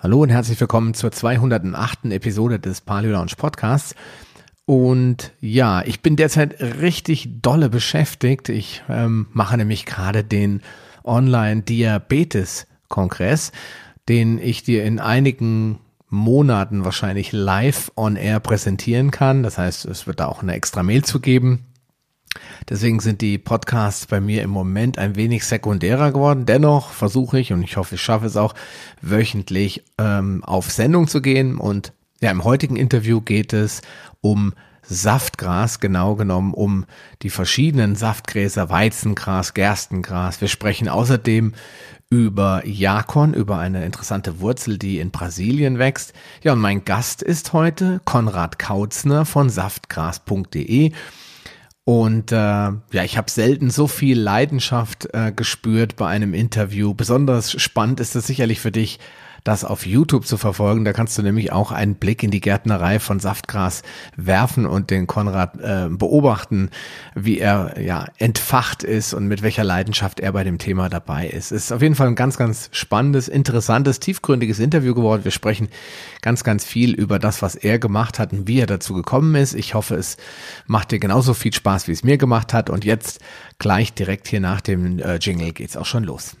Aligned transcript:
Hallo 0.00 0.22
und 0.22 0.28
herzlich 0.28 0.60
willkommen 0.60 0.94
zur 0.94 1.10
208. 1.10 2.12
Episode 2.12 2.60
des 2.60 2.82
Paleo 2.82 3.10
Lounge 3.10 3.32
Podcasts. 3.36 3.96
Und 4.64 5.32
ja, 5.40 5.82
ich 5.82 6.02
bin 6.02 6.14
derzeit 6.14 6.60
richtig 6.60 7.42
dolle 7.42 7.68
beschäftigt. 7.68 8.48
Ich 8.48 8.84
ähm, 8.88 9.26
mache 9.32 9.56
nämlich 9.56 9.86
gerade 9.86 10.22
den 10.22 10.62
Online-Diabetes-Kongress, 11.02 13.50
den 14.08 14.38
ich 14.38 14.62
dir 14.62 14.84
in 14.84 15.00
einigen 15.00 15.80
Monaten 16.08 16.84
wahrscheinlich 16.84 17.32
live 17.32 17.90
on 17.96 18.14
air 18.14 18.38
präsentieren 18.38 19.10
kann. 19.10 19.42
Das 19.42 19.58
heißt, 19.58 19.84
es 19.84 20.06
wird 20.06 20.20
da 20.20 20.26
auch 20.26 20.42
eine 20.42 20.54
extra 20.54 20.84
Mail 20.84 21.02
zu 21.02 21.18
geben. 21.18 21.64
Deswegen 22.68 23.00
sind 23.00 23.20
die 23.20 23.38
Podcasts 23.38 24.06
bei 24.06 24.20
mir 24.20 24.42
im 24.42 24.50
Moment 24.50 24.98
ein 24.98 25.16
wenig 25.16 25.44
sekundärer 25.44 26.12
geworden. 26.12 26.46
Dennoch 26.46 26.90
versuche 26.90 27.38
ich 27.40 27.52
und 27.52 27.62
ich 27.62 27.76
hoffe, 27.76 27.96
ich 27.96 28.02
schaffe 28.02 28.26
es 28.26 28.36
auch, 28.36 28.54
wöchentlich 29.00 29.84
ähm, 29.98 30.42
auf 30.44 30.70
Sendung 30.70 31.08
zu 31.08 31.22
gehen. 31.22 31.58
Und 31.58 31.92
ja, 32.20 32.30
im 32.30 32.44
heutigen 32.44 32.76
Interview 32.76 33.20
geht 33.20 33.52
es 33.52 33.82
um 34.20 34.54
Saftgras, 34.82 35.80
genau 35.80 36.14
genommen 36.14 36.54
um 36.54 36.86
die 37.22 37.30
verschiedenen 37.30 37.94
Saftgräser, 37.94 38.70
Weizengras, 38.70 39.52
Gerstengras. 39.52 40.40
Wir 40.40 40.48
sprechen 40.48 40.88
außerdem 40.88 41.52
über 42.10 42.62
Jakon, 42.66 43.34
über 43.34 43.58
eine 43.58 43.84
interessante 43.84 44.40
Wurzel, 44.40 44.78
die 44.78 44.98
in 44.98 45.10
Brasilien 45.10 45.78
wächst. 45.78 46.14
Ja, 46.42 46.54
und 46.54 46.60
mein 46.60 46.84
Gast 46.84 47.22
ist 47.22 47.52
heute 47.52 48.00
Konrad 48.06 48.58
Kautzner 48.58 49.26
von 49.26 49.50
saftgras.de. 49.50 50.92
Und 51.88 52.32
äh, 52.32 52.36
ja, 52.36 53.02
ich 53.02 53.16
habe 53.16 53.30
selten 53.30 53.70
so 53.70 53.86
viel 53.86 54.20
Leidenschaft 54.20 55.08
äh, 55.14 55.32
gespürt 55.32 55.96
bei 55.96 56.06
einem 56.06 56.34
Interview. 56.34 56.92
Besonders 56.92 57.58
spannend 57.58 57.98
ist 58.00 58.14
es 58.14 58.26
sicherlich 58.26 58.60
für 58.60 58.70
dich, 58.70 58.98
das 59.44 59.64
auf 59.64 59.86
YouTube 59.86 60.26
zu 60.26 60.36
verfolgen. 60.36 60.84
Da 60.84 60.92
kannst 60.92 61.16
du 61.18 61.22
nämlich 61.22 61.52
auch 61.52 61.72
einen 61.72 61.94
Blick 61.94 62.22
in 62.22 62.30
die 62.30 62.40
Gärtnerei 62.40 62.98
von 62.98 63.20
Saftgras 63.20 63.82
werfen 64.16 64.66
und 64.66 64.90
den 64.90 65.06
Konrad 65.06 65.60
äh, 65.60 65.88
beobachten, 65.88 66.70
wie 67.14 67.38
er 67.38 67.80
ja 67.80 68.06
entfacht 68.18 68.82
ist 68.82 69.14
und 69.14 69.26
mit 69.26 69.42
welcher 69.42 69.64
Leidenschaft 69.64 70.20
er 70.20 70.32
bei 70.32 70.44
dem 70.44 70.58
Thema 70.58 70.88
dabei 70.88 71.28
ist. 71.28 71.52
Es 71.52 71.64
ist 71.64 71.72
auf 71.72 71.82
jeden 71.82 71.94
Fall 71.94 72.08
ein 72.08 72.14
ganz, 72.14 72.36
ganz 72.36 72.68
spannendes, 72.72 73.28
interessantes, 73.28 74.00
tiefgründiges 74.00 74.58
Interview 74.58 74.94
geworden. 74.94 75.24
Wir 75.24 75.30
sprechen 75.30 75.68
ganz, 76.22 76.44
ganz 76.44 76.64
viel 76.64 76.94
über 76.94 77.18
das, 77.18 77.42
was 77.42 77.54
er 77.54 77.78
gemacht 77.78 78.18
hat 78.18 78.32
und 78.32 78.48
wie 78.48 78.60
er 78.60 78.66
dazu 78.66 78.94
gekommen 78.94 79.34
ist. 79.34 79.54
Ich 79.54 79.74
hoffe, 79.74 79.94
es 79.94 80.16
macht 80.66 80.90
dir 80.90 80.98
genauso 80.98 81.34
viel 81.34 81.52
Spaß, 81.52 81.88
wie 81.88 81.92
es 81.92 82.04
mir 82.04 82.18
gemacht 82.18 82.52
hat. 82.52 82.70
Und 82.70 82.84
jetzt 82.84 83.20
gleich 83.58 83.92
direkt 83.92 84.28
hier 84.28 84.40
nach 84.40 84.60
dem 84.60 84.98
äh, 84.98 85.16
Jingle 85.16 85.52
geht's 85.52 85.76
auch 85.76 85.86
schon 85.86 86.04
los. 86.04 86.36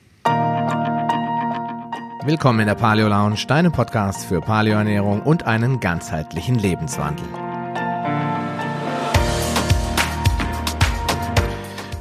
Willkommen 2.28 2.60
in 2.60 2.66
der 2.66 2.74
Paleo 2.74 3.08
Lounge, 3.08 3.46
deinem 3.48 3.72
Podcast 3.72 4.26
für 4.26 4.42
Paleoernährung 4.42 5.22
und 5.22 5.46
einen 5.46 5.80
ganzheitlichen 5.80 6.56
Lebenswandel. 6.56 7.24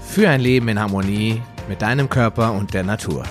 Für 0.02 0.28
ein 0.28 0.42
Leben 0.42 0.68
in 0.68 0.82
Harmonie 0.82 1.42
mit 1.70 1.82
deinem 1.82 2.10
Körper 2.10 2.52
und 2.52 2.74
der 2.74 2.84
Natur. 2.84 3.24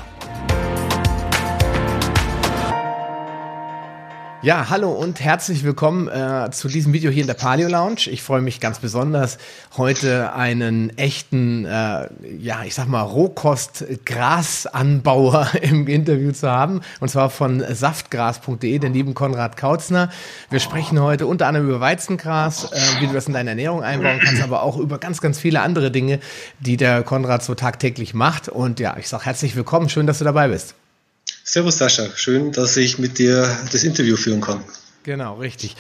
Ja, 4.47 4.71
hallo 4.71 4.93
und 4.93 5.19
herzlich 5.19 5.65
willkommen 5.65 6.07
äh, 6.07 6.49
zu 6.53 6.69
diesem 6.69 6.93
Video 6.93 7.11
hier 7.11 7.23
in 7.23 7.27
der 7.27 7.35
Paleo 7.35 7.69
Lounge. 7.69 8.03
Ich 8.07 8.23
freue 8.23 8.43
mich 8.43 8.61
ganz 8.61 8.79
besonders, 8.79 9.39
heute 9.77 10.35
einen 10.35 10.97
echten, 10.97 11.65
äh, 11.65 12.09
ja, 12.39 12.63
ich 12.65 12.77
sag 12.77 12.87
mal, 12.87 13.03
Rohkost-Grasanbauer 13.03 15.49
im 15.63 15.89
Interview 15.89 16.31
zu 16.31 16.49
haben. 16.49 16.83
Und 17.01 17.09
zwar 17.09 17.29
von 17.29 17.59
saftgras.de, 17.59 18.79
den 18.79 18.95
lieben 18.95 19.15
Konrad 19.15 19.57
Kautzner. 19.57 20.11
Wir 20.49 20.61
sprechen 20.61 21.01
heute 21.01 21.27
unter 21.27 21.49
anderem 21.49 21.69
über 21.69 21.81
Weizengras, 21.81 22.71
äh, 22.71 22.77
wie 23.01 23.09
du 23.09 23.15
das 23.15 23.27
in 23.27 23.33
deine 23.33 23.51
Ernährung 23.51 23.83
einbauen 23.83 24.21
kannst, 24.23 24.45
aber 24.45 24.63
auch 24.63 24.77
über 24.77 24.99
ganz, 24.99 25.21
ganz 25.21 25.41
viele 25.41 25.61
andere 25.61 25.91
Dinge, 25.91 26.21
die 26.61 26.77
der 26.77 27.03
Konrad 27.03 27.43
so 27.43 27.57
tagtäglich 27.57 28.15
macht. 28.15 28.49
Und 28.49 28.79
ja, 28.79 28.97
ich 28.97 29.09
sag 29.09 29.27
herzlich 29.27 29.57
willkommen. 29.57 29.89
Schön, 29.89 30.07
dass 30.07 30.19
du 30.19 30.25
dabei 30.25 30.47
bist. 30.47 30.77
Servus 31.45 31.79
Sascha, 31.79 32.09
schön, 32.17 32.53
dass 32.53 32.77
ich 32.77 32.99
mit 32.99 33.19
dir 33.19 33.59
das 33.73 33.85
Interview 33.85 34.17
führen 34.17 34.41
kann. 34.41 34.63
Genau, 35.05 35.37
richtig. 35.37 35.77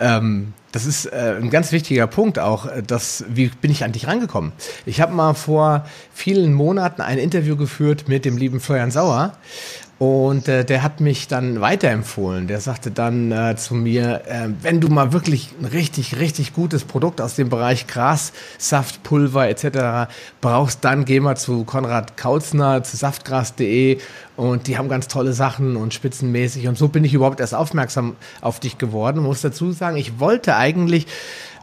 Ähm, 0.00 0.54
das 0.72 0.86
ist 0.86 1.04
äh, 1.04 1.36
ein 1.36 1.50
ganz 1.50 1.70
wichtiger 1.70 2.06
Punkt 2.06 2.38
auch, 2.38 2.66
äh, 2.66 2.82
dass, 2.82 3.24
wie 3.28 3.48
bin 3.48 3.70
ich 3.70 3.84
an 3.84 3.92
dich 3.92 4.06
rangekommen? 4.06 4.52
Ich 4.86 5.02
habe 5.02 5.12
mal 5.12 5.34
vor 5.34 5.86
vielen 6.14 6.54
Monaten 6.54 7.02
ein 7.02 7.18
Interview 7.18 7.56
geführt 7.56 8.08
mit 8.08 8.24
dem 8.24 8.38
lieben 8.38 8.58
Florian 8.58 8.90
Sauer 8.90 9.36
und 10.02 10.48
äh, 10.48 10.64
der 10.64 10.82
hat 10.82 10.98
mich 10.98 11.28
dann 11.28 11.60
weiterempfohlen. 11.60 12.48
Der 12.48 12.60
sagte 12.60 12.90
dann 12.90 13.30
äh, 13.30 13.54
zu 13.54 13.76
mir, 13.76 14.22
äh, 14.26 14.48
wenn 14.60 14.80
du 14.80 14.88
mal 14.88 15.12
wirklich 15.12 15.50
ein 15.60 15.64
richtig, 15.64 16.18
richtig 16.18 16.54
gutes 16.54 16.82
Produkt 16.82 17.20
aus 17.20 17.36
dem 17.36 17.48
Bereich 17.48 17.86
Gras, 17.86 18.32
Saft, 18.58 19.04
Pulver 19.04 19.48
etc. 19.48 20.10
brauchst, 20.40 20.84
dann 20.84 21.04
geh 21.04 21.20
mal 21.20 21.36
zu 21.36 21.62
Konrad 21.62 22.16
Kautzner, 22.16 22.82
zu 22.82 22.96
saftgras.de 22.96 23.98
und 24.34 24.66
die 24.66 24.76
haben 24.76 24.88
ganz 24.88 25.06
tolle 25.06 25.34
Sachen 25.34 25.76
und 25.76 25.94
spitzenmäßig. 25.94 26.66
Und 26.66 26.76
so 26.76 26.88
bin 26.88 27.04
ich 27.04 27.14
überhaupt 27.14 27.38
erst 27.38 27.54
aufmerksam 27.54 28.16
auf 28.40 28.58
dich 28.58 28.78
geworden. 28.78 29.18
Ich 29.18 29.24
muss 29.24 29.40
dazu 29.42 29.70
sagen, 29.70 29.96
ich 29.96 30.18
wollte 30.18 30.56
eigentlich 30.56 31.06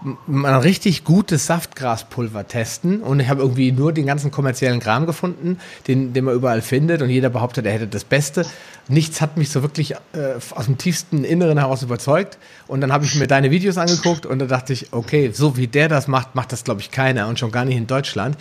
ein 0.04 0.46
richtig 0.46 1.04
gutes 1.04 1.48
Saftgraspulver 1.48 2.48
testen 2.48 3.02
und 3.02 3.20
ich 3.20 3.28
habe 3.28 3.42
irgendwie 3.42 3.72
nur 3.72 3.92
den 3.92 4.06
ganzen 4.06 4.32
kommerziellen 4.32 4.80
Kram 4.80 5.06
gefunden, 5.06 5.60
den, 5.88 6.14
den 6.14 6.26
man 6.26 6.36
überall 6.36 6.62
findet 6.62 7.02
und 7.02 7.10
jeder 7.10 7.30
behauptet, 7.30 7.66
er 7.66 7.74
hätte 7.74 7.88
das 7.88 8.04
Beste. 8.04 8.46
Nichts 8.88 9.22
hat 9.22 9.38
mich 9.38 9.50
so 9.50 9.62
wirklich 9.62 9.92
äh, 10.14 10.36
aus 10.56 10.66
dem 10.66 10.78
tiefsten 10.78 11.24
Inneren 11.24 11.58
heraus 11.58 11.84
überzeugt 11.84 12.38
und 12.68 12.82
dann 12.82 12.94
habe 12.94 13.06
ich 13.06 13.16
mir 13.16 13.28
deine 13.28 13.52
Videos 13.52 13.78
angeguckt 13.78 14.26
und 14.26 14.40
da 14.40 14.46
dachte 14.46 14.74
ich, 14.74 14.94
okay, 14.94 15.32
so 15.34 15.58
wie 15.58 15.68
der 15.68 15.90
das 15.90 16.08
macht, 16.08 16.34
macht 16.34 16.52
das 16.52 16.64
glaube 16.64 16.82
ich 16.82 16.92
keiner 16.92 17.28
und 17.28 17.38
schon 17.38 17.52
gar 17.52 17.66
nicht 17.66 17.78
in 17.78 17.88
Deutschland. 17.88 18.38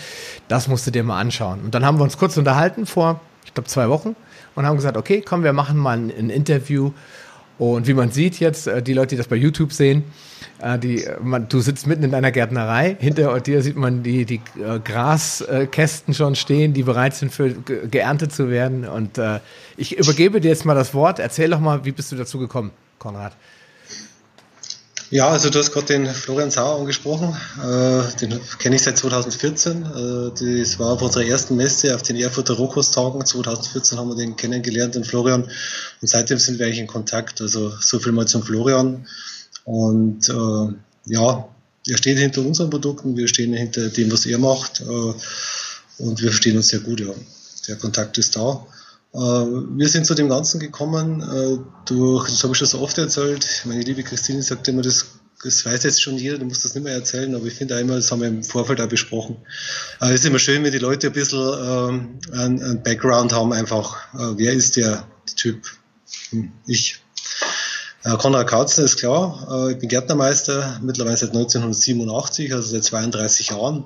Das 0.47 0.69
musst 0.69 0.87
du 0.87 0.91
dir 0.91 1.03
mal 1.03 1.21
anschauen. 1.21 1.61
Und 1.65 1.75
dann 1.75 1.85
haben 1.85 1.99
wir 1.99 2.05
uns 2.05 2.19
kurz 2.19 2.37
unterhalten 2.37 2.87
vor, 2.87 3.21
ich 3.45 3.55
glaube, 3.55 3.69
zwei 3.69 3.89
Wochen 3.89 4.15
und 4.55 4.67
haben 4.67 4.77
gesagt, 4.77 4.97
okay, 4.97 5.23
komm, 5.27 5.43
wir 5.43 5.53
machen 5.53 5.77
mal 5.77 5.97
ein, 5.97 6.13
ein 6.17 6.31
Interview 6.31 6.93
und 7.59 7.89
wie 7.89 7.95
man 7.95 8.11
sieht 8.11 8.39
jetzt, 8.39 8.67
äh, 8.67 8.83
die 8.83 8.93
Leute, 8.93 9.11
die 9.11 9.17
das 9.17 9.29
bei 9.29 9.37
YouTube 9.37 9.73
sehen, 9.73 10.05
äh, 10.61 10.79
die, 10.79 11.05
man, 11.21 11.49
du 11.49 11.61
sitzt 11.61 11.87
mitten 11.87 12.05
in 12.05 12.11
deiner 12.11 12.31
Gärtnerei, 12.31 12.97
hinter 12.99 13.41
dir 13.41 13.63
sieht 13.63 13.77
man 13.77 14.03
die, 14.03 14.25
die 14.25 14.41
äh, 14.61 14.79
Graskästen 14.79 16.15
schon 16.15 16.37
stehen, 16.37 16.73
die 16.73 16.85
bereit 16.85 17.15
sind 17.15 17.33
für 17.33 17.51
geerntet 17.53 18.33
zu 18.33 18.51
werden. 18.51 18.87
Und 18.87 19.19
äh, 19.19 19.41
ich 19.77 19.99
übergebe 19.99 20.41
dir 20.41 20.49
jetzt 20.49 20.65
mal 20.65 20.75
das 20.75 20.95
Wort. 20.95 21.19
Erzähl 21.19 21.51
doch 21.51 21.61
mal, 21.61 21.85
wie 21.85 21.93
bist 21.93 22.13
du 22.13 22.17
dazu 22.17 22.39
gekommen, 22.39 22.71
Konrad? 22.99 23.33
Ja, 25.11 25.29
also 25.29 25.49
du 25.49 25.59
hast 25.59 25.73
gerade 25.73 25.87
den 25.87 26.07
Florian 26.07 26.51
Sauer 26.51 26.79
angesprochen. 26.79 27.35
Äh, 27.63 28.17
den 28.19 28.39
kenne 28.59 28.77
ich 28.77 28.83
seit 28.83 28.99
2014. 28.99 29.83
Äh, 29.83 30.61
das 30.61 30.79
war 30.79 30.93
auf 30.93 31.03
unserer 31.03 31.25
ersten 31.25 31.57
Messe 31.57 31.95
auf 31.95 32.03
den 32.03 32.17
Erfurter 32.17 32.55
Rohkosttagen. 32.55 33.25
2014 33.25 33.99
haben 33.99 34.11
wir 34.11 34.17
den 34.17 34.37
kennengelernt, 34.37 34.97
den 34.97 35.05
Florian. 35.05 35.45
Und 35.45 36.09
seitdem 36.09 36.39
sind 36.39 36.59
wir 36.59 36.67
eigentlich 36.67 36.81
in 36.81 36.87
Kontakt. 36.87 37.41
Also 37.41 37.73
so 37.81 37.99
viel 37.99 38.13
mal 38.13 38.27
zum 38.27 38.43
Florian. 38.43 39.07
Und 39.65 40.29
äh, 40.29 40.75
ja, 41.07 41.49
er 41.87 41.97
steht 41.97 42.19
hinter 42.19 42.43
unseren 42.43 42.69
Produkten, 42.69 43.17
wir 43.17 43.29
stehen 43.29 43.55
hinter 43.55 43.89
dem, 43.89 44.13
was 44.13 44.27
er 44.27 44.39
macht. 44.39 44.83
Äh, 44.83 44.85
und 44.85 46.21
wir 46.21 46.31
verstehen 46.31 46.59
uns 46.59 46.69
sehr 46.69 46.81
gut, 46.81 47.01
ja. 47.01 47.15
Der 47.67 47.77
Kontakt 47.77 48.19
ist 48.19 48.37
da. 48.37 48.67
Äh, 49.15 49.19
wir 49.19 49.89
sind 49.89 50.07
zu 50.07 50.15
dem 50.15 50.29
Ganzen 50.29 50.61
gekommen 50.61 51.23
äh, 51.23 51.59
durch, 51.87 52.29
das 52.29 52.43
habe 52.43 52.53
ich 52.53 52.59
schon 52.59 52.69
so 52.69 52.81
oft 52.81 52.99
erzählt, 52.99 53.63
meine 53.65 53.83
liebe 53.83 54.03
Christine 54.03 54.43
sagt 54.43 54.69
immer, 54.69 54.83
das, 54.83 55.07
das 55.43 55.65
weiß 55.65 55.85
jetzt 55.85 56.03
schon 56.03 56.17
jeder, 56.17 56.39
du 56.39 56.45
musst 56.45 56.65
das 56.65 56.75
nicht 56.75 56.85
mehr 56.85 56.93
erzählen, 56.93 57.35
aber 57.35 57.47
ich 57.47 57.55
finde 57.55 57.79
immer, 57.81 57.95
das 57.97 58.13
haben 58.13 58.21
wir 58.21 58.29
im 58.29 58.45
Vorfeld 58.45 58.81
auch 58.81 58.89
besprochen. 58.89 59.37
Es 60.01 60.11
ist 60.11 60.27
immer 60.27 60.39
schön, 60.39 60.63
wenn 60.63 60.73
die 60.73 60.79
Leute 60.79 61.07
ein 61.07 61.13
bisschen 61.15 61.39
ähm, 61.41 62.19
einen, 62.33 62.83
Background 62.83 63.33
haben, 63.33 63.53
einfach, 63.53 63.97
wer 64.13 64.53
ist 64.53 64.77
der 64.77 65.07
Typ? 65.37 65.63
Hm, 66.31 66.53
ich. 66.67 67.01
Konrad 68.19 68.47
Kautzner 68.47 68.85
ist 68.85 68.97
klar, 68.97 69.69
ich 69.71 69.79
bin 69.79 69.88
Gärtnermeister, 69.88 70.81
mittlerweile 70.82 71.17
seit 71.17 71.31
1987, 71.31 72.55
also 72.55 72.67
seit 72.71 72.85
32 72.85 73.50
Jahren 73.50 73.85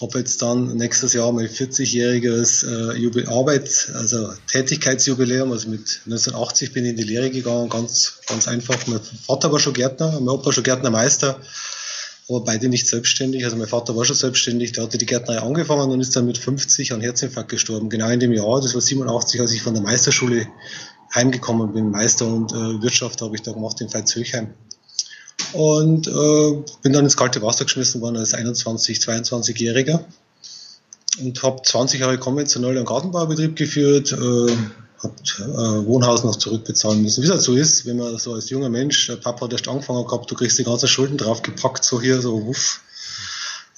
habe 0.00 0.18
jetzt 0.18 0.40
dann 0.42 0.76
nächstes 0.76 1.12
Jahr 1.12 1.32
mein 1.32 1.48
40-jähriges 1.48 2.64
äh, 2.64 3.26
Arbeit, 3.26 3.90
also 3.94 4.32
Tätigkeitsjubiläum, 4.46 5.50
also 5.50 5.68
mit 5.68 6.02
1980 6.06 6.72
bin 6.72 6.84
ich 6.84 6.90
in 6.90 6.96
die 6.96 7.02
Lehre 7.02 7.30
gegangen, 7.30 7.68
ganz, 7.68 8.20
ganz 8.26 8.46
einfach. 8.46 8.86
Mein 8.86 9.00
Vater 9.00 9.50
war 9.50 9.58
schon 9.58 9.72
Gärtner, 9.72 10.12
mein 10.12 10.28
Opa 10.28 10.52
schon 10.52 10.62
Gärtnermeister, 10.62 11.40
aber 12.28 12.44
beide 12.44 12.68
nicht 12.68 12.86
selbstständig. 12.86 13.44
Also 13.44 13.56
mein 13.56 13.66
Vater 13.66 13.96
war 13.96 14.04
schon 14.04 14.14
selbstständig, 14.14 14.72
der 14.72 14.84
hatte 14.84 14.98
die 14.98 15.06
Gärtnerei 15.06 15.40
angefangen 15.40 15.90
und 15.90 16.00
ist 16.00 16.14
dann 16.14 16.26
mit 16.26 16.38
50 16.38 16.92
an 16.92 17.00
Herzinfarkt 17.00 17.50
gestorben. 17.50 17.90
Genau 17.90 18.08
in 18.08 18.20
dem 18.20 18.32
Jahr, 18.32 18.60
das 18.60 18.74
war 18.74 18.80
87, 18.80 19.40
als 19.40 19.52
ich 19.52 19.62
von 19.62 19.74
der 19.74 19.82
Meisterschule 19.82 20.46
heimgekommen 21.12 21.72
bin. 21.72 21.90
Meister 21.90 22.26
und 22.26 22.52
äh, 22.52 22.82
Wirtschaft 22.82 23.20
habe 23.20 23.34
ich 23.34 23.42
da 23.42 23.52
gemacht 23.52 23.80
in 23.80 23.92
Veitshöchheim. 23.92 24.54
Und 25.52 26.06
äh, 26.06 26.62
bin 26.82 26.92
dann 26.92 27.04
ins 27.04 27.16
kalte 27.16 27.42
Wasser 27.42 27.64
geschmissen 27.64 28.00
worden 28.00 28.16
als 28.16 28.34
21, 28.34 28.98
22-Jähriger 28.98 30.00
und 31.20 31.42
habe 31.42 31.62
20 31.62 32.00
Jahre 32.00 32.18
konventionell 32.18 32.76
einen 32.76 32.84
Gartenbaubetrieb 32.84 33.56
geführt. 33.56 34.12
Äh, 34.12 34.56
habe 35.02 35.14
äh, 35.38 35.86
Wohnhaus 35.86 36.24
noch 36.24 36.36
zurückbezahlen 36.36 37.02
müssen. 37.02 37.22
Wie 37.22 37.26
es 37.26 37.32
halt 37.32 37.42
so 37.42 37.54
ist, 37.54 37.86
wenn 37.86 37.96
man 37.96 38.18
so 38.18 38.34
als 38.34 38.50
junger 38.50 38.68
Mensch, 38.68 39.06
der 39.06 39.16
Papa 39.16 39.44
hat 39.44 39.52
erst 39.52 39.68
angefangen 39.68 40.04
gehabt, 40.04 40.30
du 40.30 40.34
kriegst 40.34 40.58
die 40.58 40.64
ganzen 40.64 40.88
Schulden 40.88 41.16
draufgepackt, 41.16 41.84
so 41.84 42.00
hier, 42.00 42.20
so 42.20 42.44
wuff. 42.46 42.80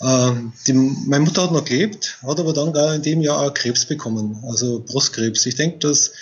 Ähm, 0.00 0.54
die, 0.66 0.72
meine 0.72 1.24
Mutter 1.24 1.42
hat 1.42 1.52
noch 1.52 1.64
gelebt, 1.64 2.18
hat 2.22 2.40
aber 2.40 2.54
dann 2.54 2.72
gar 2.72 2.94
in 2.94 3.02
dem 3.02 3.20
Jahr 3.20 3.42
auch 3.42 3.52
Krebs 3.52 3.84
bekommen, 3.84 4.42
also 4.48 4.80
Brustkrebs. 4.80 5.44
Ich 5.44 5.56
denke, 5.56 5.78
dass 5.78 6.12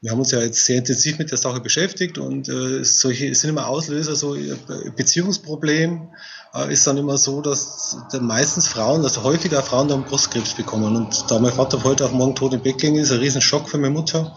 wir 0.00 0.10
haben 0.10 0.20
uns 0.20 0.30
ja 0.30 0.40
jetzt 0.40 0.64
sehr 0.64 0.78
intensiv 0.78 1.18
mit 1.18 1.30
der 1.30 1.38
Sache 1.38 1.60
beschäftigt 1.60 2.18
und 2.18 2.48
äh, 2.48 2.84
solche 2.84 3.34
sind 3.34 3.50
immer 3.50 3.66
Auslöser, 3.66 4.14
so 4.14 4.36
Beziehungsproblem 4.96 6.08
äh, 6.54 6.72
ist 6.72 6.86
dann 6.86 6.96
immer 6.96 7.18
so, 7.18 7.40
dass 7.40 7.96
meistens 8.20 8.68
Frauen, 8.68 9.02
also 9.02 9.24
häufiger 9.24 9.62
Frauen 9.62 9.88
dann 9.88 10.04
Brustkrebs 10.04 10.54
bekommen. 10.54 10.94
Und 10.94 11.30
da 11.30 11.38
mein 11.38 11.52
Vater 11.52 11.82
heute 11.82 12.04
auf 12.04 12.12
morgen 12.12 12.36
tot 12.36 12.54
im 12.54 12.62
Bett 12.62 12.78
ging, 12.78 12.96
ist 12.96 13.10
ein 13.10 13.18
riesen 13.18 13.40
Schock 13.40 13.68
für 13.68 13.78
meine 13.78 13.92
Mutter, 13.92 14.36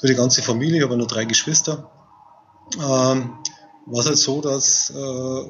für 0.00 0.06
die 0.06 0.14
ganze 0.14 0.42
Familie, 0.42 0.78
ich 0.78 0.84
habe 0.84 0.96
nur 0.96 1.06
drei 1.06 1.24
Geschwister. 1.24 1.90
Ähm, 2.76 3.34
war 3.86 4.00
es 4.00 4.06
halt 4.06 4.18
so, 4.18 4.40
dass 4.40 4.90
äh, 4.90 5.42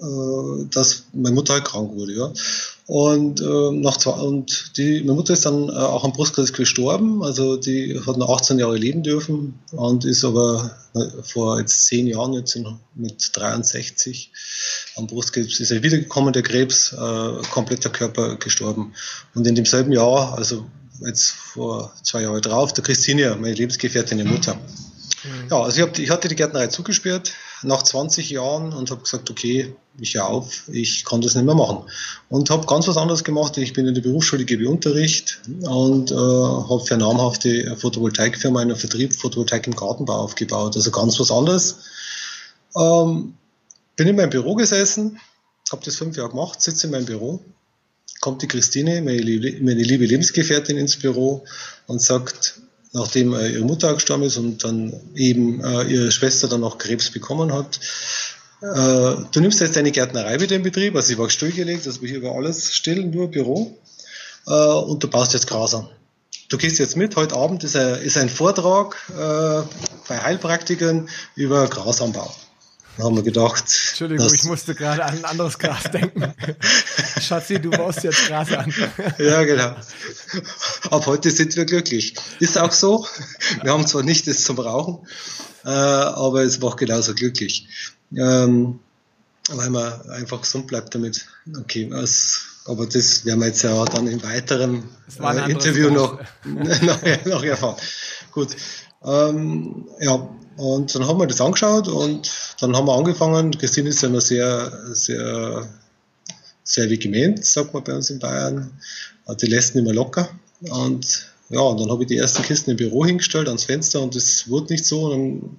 äh, 0.00 0.66
dass 0.70 1.04
meine 1.12 1.34
Mutter 1.34 1.54
halt 1.54 1.64
krank 1.64 1.92
wurde. 1.94 2.12
Ja. 2.12 2.32
Und, 2.86 3.40
äh, 3.40 3.72
nach 3.72 3.96
zwei, 3.96 4.12
und 4.12 4.76
die, 4.76 5.00
meine 5.00 5.14
Mutter 5.14 5.32
ist 5.32 5.44
dann 5.44 5.68
äh, 5.68 5.72
auch 5.72 6.04
am 6.04 6.12
Brustkrebs 6.12 6.52
gestorben. 6.52 7.24
Also 7.24 7.56
die 7.56 8.00
hat 8.06 8.16
noch 8.16 8.30
18 8.30 8.60
Jahre 8.60 8.76
leben 8.76 9.02
dürfen 9.02 9.58
und 9.72 10.04
ist 10.04 10.24
aber 10.24 10.76
vor 11.22 11.58
jetzt 11.58 11.86
zehn 11.86 12.06
Jahren, 12.06 12.32
jetzt 12.32 12.58
mit 12.94 13.30
63, 13.32 14.30
am 14.94 15.08
Brustkrebs 15.08 15.58
ist 15.58 15.72
er 15.72 15.82
wiedergekommen, 15.82 16.32
der 16.32 16.42
Krebs, 16.42 16.92
äh, 16.92 17.42
kompletter 17.50 17.90
Körper 17.90 18.36
gestorben. 18.36 18.94
Und 19.34 19.46
in 19.46 19.56
demselben 19.56 19.92
Jahr, 19.92 20.34
also 20.38 20.64
jetzt 21.04 21.30
vor 21.30 21.92
zwei 22.02 22.22
Jahren 22.22 22.40
drauf, 22.40 22.72
der 22.72 22.84
Christine, 22.84 23.36
meine 23.40 23.54
Lebensgefährtin, 23.54 24.18
die 24.18 24.24
Mutter. 24.24 24.54
Mhm. 24.54 25.48
Ja, 25.50 25.60
also 25.60 25.76
ich, 25.76 25.82
hab, 25.82 25.98
ich 25.98 26.10
hatte 26.10 26.28
die 26.28 26.36
Gärtnerei 26.36 26.68
zugesperrt 26.68 27.32
nach 27.66 27.82
20 27.82 28.30
Jahren 28.30 28.72
und 28.72 28.90
habe 28.90 29.02
gesagt, 29.02 29.30
okay, 29.30 29.74
ich 29.98 30.14
höre 30.14 30.26
auf, 30.26 30.68
ich 30.68 31.04
kann 31.04 31.20
das 31.20 31.34
nicht 31.34 31.44
mehr 31.44 31.54
machen. 31.54 31.84
Und 32.28 32.50
habe 32.50 32.66
ganz 32.66 32.86
was 32.86 32.96
anderes 32.96 33.24
gemacht. 33.24 33.56
Ich 33.58 33.72
bin 33.72 33.86
in 33.86 33.94
der 33.94 34.02
Berufsschule, 34.02 34.44
gebe 34.44 34.68
Unterricht 34.68 35.40
und 35.62 36.10
äh, 36.10 36.14
habe 36.14 36.80
für 36.84 36.94
eine 36.94 37.04
namhafte 37.04 37.76
Photovoltaikfirma 37.76 38.60
einen 38.60 38.76
Vertrieb 38.76 39.14
Photovoltaik 39.14 39.66
im 39.66 39.74
Gartenbau 39.74 40.14
aufgebaut. 40.14 40.76
Also 40.76 40.90
ganz 40.90 41.18
was 41.18 41.30
anderes. 41.30 41.78
Ähm, 42.76 43.34
bin 43.96 44.08
in 44.08 44.16
meinem 44.16 44.30
Büro 44.30 44.54
gesessen, 44.54 45.18
habe 45.72 45.84
das 45.84 45.96
fünf 45.96 46.16
Jahre 46.16 46.30
gemacht, 46.30 46.60
sitze 46.60 46.86
in 46.86 46.92
meinem 46.92 47.06
Büro, 47.06 47.40
kommt 48.20 48.42
die 48.42 48.48
Christine, 48.48 49.02
meine, 49.02 49.22
meine 49.60 49.82
liebe 49.82 50.04
Lebensgefährtin 50.04 50.76
ins 50.76 50.98
Büro 50.98 51.44
und 51.86 52.00
sagt, 52.00 52.60
nachdem 52.96 53.34
äh, 53.34 53.48
ihre 53.48 53.64
Mutter 53.64 53.94
gestorben 53.94 54.24
ist 54.24 54.36
und 54.36 54.64
dann 54.64 54.92
eben 55.14 55.62
äh, 55.62 55.82
ihre 55.84 56.10
Schwester 56.10 56.48
dann 56.48 56.64
auch 56.64 56.78
Krebs 56.78 57.10
bekommen 57.10 57.52
hat. 57.52 57.78
Äh, 58.62 59.24
du 59.32 59.40
nimmst 59.40 59.60
jetzt 59.60 59.76
deine 59.76 59.92
Gärtnerei 59.92 60.40
wieder 60.40 60.56
in 60.56 60.62
Betrieb, 60.62 60.96
also 60.96 61.08
sie 61.08 61.18
war 61.18 61.28
stillgelegt, 61.28 61.86
also 61.86 62.00
hier 62.00 62.22
war 62.22 62.34
alles 62.34 62.74
still, 62.74 63.04
nur 63.04 63.30
Büro. 63.30 63.76
Äh, 64.46 64.50
und 64.50 65.02
du 65.02 65.08
baust 65.08 65.34
jetzt 65.34 65.46
Gras 65.46 65.74
an. 65.74 65.88
Du 66.48 66.56
gehst 66.56 66.78
jetzt 66.78 66.96
mit, 66.96 67.16
heute 67.16 67.34
Abend 67.36 67.64
ist 67.64 67.76
ein, 67.76 68.00
ist 68.00 68.16
ein 68.16 68.28
Vortrag 68.28 68.96
äh, 69.10 69.62
bei 70.08 70.18
Heilpraktikern 70.22 71.08
über 71.34 71.66
Grasanbau. 71.68 72.32
Da 72.96 73.04
haben 73.04 73.16
wir 73.16 73.22
gedacht. 73.22 73.64
Entschuldigung, 73.88 74.32
ich 74.32 74.44
musste 74.44 74.74
gerade 74.74 75.04
an 75.04 75.18
ein 75.18 75.24
anderes 75.24 75.58
Gras 75.58 75.84
denken. 75.92 76.32
Schatzi, 77.20 77.60
du 77.60 77.70
baust 77.70 78.04
jetzt 78.04 78.26
Gras 78.26 78.50
an. 78.52 78.72
ja, 79.18 79.44
genau. 79.44 79.76
Ab 80.90 81.06
heute 81.06 81.30
sind 81.30 81.56
wir 81.56 81.66
glücklich. 81.66 82.14
Ist 82.40 82.56
auch 82.56 82.72
so. 82.72 83.06
Wir 83.62 83.72
haben 83.72 83.86
zwar 83.86 84.02
nicht 84.02 84.26
das 84.26 84.44
zum 84.44 84.58
Rauchen, 84.58 85.06
äh, 85.64 85.68
aber 85.68 86.42
es 86.42 86.58
macht 86.60 86.78
genauso 86.78 87.14
glücklich. 87.14 87.68
Ähm, 88.16 88.80
weil 89.50 89.70
man 89.70 90.00
einfach 90.10 90.40
gesund 90.40 90.66
bleibt 90.66 90.94
damit. 90.94 91.26
Okay, 91.60 91.88
was, 91.90 92.40
aber 92.64 92.86
das 92.86 93.24
werden 93.24 93.40
wir 93.40 93.48
jetzt 93.48 93.62
ja 93.62 93.84
dann 93.84 94.06
im 94.06 94.22
weiteren 94.22 94.88
äh, 95.20 95.50
Interview 95.50 95.90
noch, 95.90 96.18
noch, 96.44 97.24
noch 97.26 97.44
erfahren. 97.44 97.76
Gut. 98.32 98.56
Ähm, 99.04 99.86
ja, 100.00 100.28
und 100.56 100.94
dann 100.94 101.06
haben 101.06 101.20
wir 101.20 101.26
das 101.26 101.40
angeschaut 101.40 101.88
und 101.88 102.30
dann 102.60 102.74
haben 102.74 102.86
wir 102.86 102.94
angefangen. 102.96 103.56
Christine 103.56 103.90
ist 103.90 104.02
ja 104.02 104.08
immer 104.08 104.20
sehr, 104.20 104.72
sehr, 104.94 105.68
sehr 106.64 106.90
vehement, 106.90 107.44
sagt 107.44 107.74
man 107.74 107.84
bei 107.84 107.94
uns 107.94 108.10
in 108.10 108.18
Bayern. 108.18 108.70
Die 109.40 109.46
lässt 109.46 109.74
nicht 109.74 109.84
mehr 109.84 109.94
locker. 109.94 110.28
Und 110.60 111.26
ja, 111.48 111.60
und 111.60 111.78
dann 111.80 111.90
habe 111.90 112.02
ich 112.02 112.08
die 112.08 112.16
ersten 112.16 112.42
Kisten 112.42 112.70
im 112.72 112.76
Büro 112.76 113.04
hingestellt, 113.04 113.48
ans 113.48 113.64
Fenster 113.64 114.00
und 114.00 114.16
das 114.16 114.48
wurde 114.48 114.72
nicht 114.72 114.84
so. 114.84 115.04
Und 115.04 115.10
dann 115.10 115.58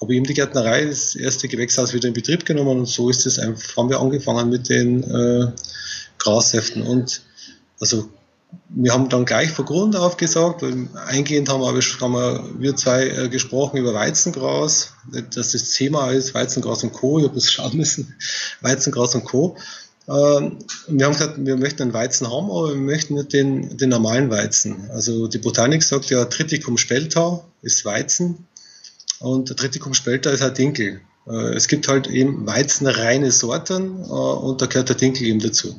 habe 0.00 0.12
ich 0.12 0.16
eben 0.16 0.26
die 0.26 0.34
Gärtnerei, 0.34 0.84
das 0.84 1.14
erste 1.14 1.48
Gewächshaus 1.48 1.94
wieder 1.94 2.08
in 2.08 2.14
Betrieb 2.14 2.44
genommen 2.44 2.80
und 2.80 2.86
so 2.86 3.08
ist 3.08 3.24
es 3.24 3.38
einfach, 3.38 3.76
haben 3.76 3.88
wir 3.88 4.00
angefangen 4.00 4.50
mit 4.50 4.68
den 4.68 5.02
äh, 5.04 5.52
Grassäften. 6.18 6.82
Und 6.82 7.22
also 7.80 8.08
wir 8.74 8.92
haben 8.92 9.08
dann 9.08 9.24
gleich 9.24 9.50
von 9.50 9.64
Grund 9.64 9.96
auf 9.96 10.16
gesagt, 10.16 10.64
eingehend 11.06 11.48
haben 11.48 11.60
wir, 11.60 11.82
haben 12.00 12.60
wir 12.60 12.76
zwei 12.76 13.08
äh, 13.08 13.28
gesprochen 13.28 13.76
über 13.76 13.92
Weizengras, 13.92 14.94
dass 15.34 15.52
das 15.52 15.70
Thema 15.70 16.10
ist 16.10 16.34
Weizengras 16.34 16.82
und 16.82 16.92
Co. 16.92 17.18
Ich 17.18 17.24
habe 17.24 17.34
das 17.34 17.50
schauen 17.50 17.76
müssen, 17.76 18.14
Weizengras 18.60 19.14
und 19.14 19.24
Co. 19.24 19.56
Ähm, 20.08 20.58
wir 20.88 21.06
haben 21.06 21.12
gesagt, 21.12 21.36
wir 21.38 21.56
möchten 21.56 21.82
einen 21.82 21.94
Weizen 21.94 22.28
haben, 22.28 22.50
aber 22.50 22.70
wir 22.70 22.80
möchten 22.80 23.14
nicht 23.14 23.32
den, 23.32 23.76
den 23.76 23.90
normalen 23.90 24.30
Weizen. 24.30 24.90
Also 24.90 25.28
die 25.28 25.38
Botanik 25.38 25.82
sagt 25.82 26.10
ja, 26.10 26.24
Triticum 26.24 26.78
spelta 26.78 27.44
ist 27.60 27.84
Weizen 27.84 28.46
und 29.20 29.56
Triticum 29.56 29.94
spelta 29.94 30.30
ist 30.30 30.42
halt 30.42 30.58
Dinkel. 30.58 31.00
Äh, 31.26 31.54
es 31.54 31.68
gibt 31.68 31.88
halt 31.88 32.08
eben 32.08 32.46
weizenreine 32.46 33.30
Sorten 33.30 34.00
äh, 34.02 34.08
und 34.08 34.60
da 34.60 34.66
gehört 34.66 34.88
der 34.88 34.96
Dinkel 34.96 35.26
eben 35.26 35.40
dazu. 35.40 35.78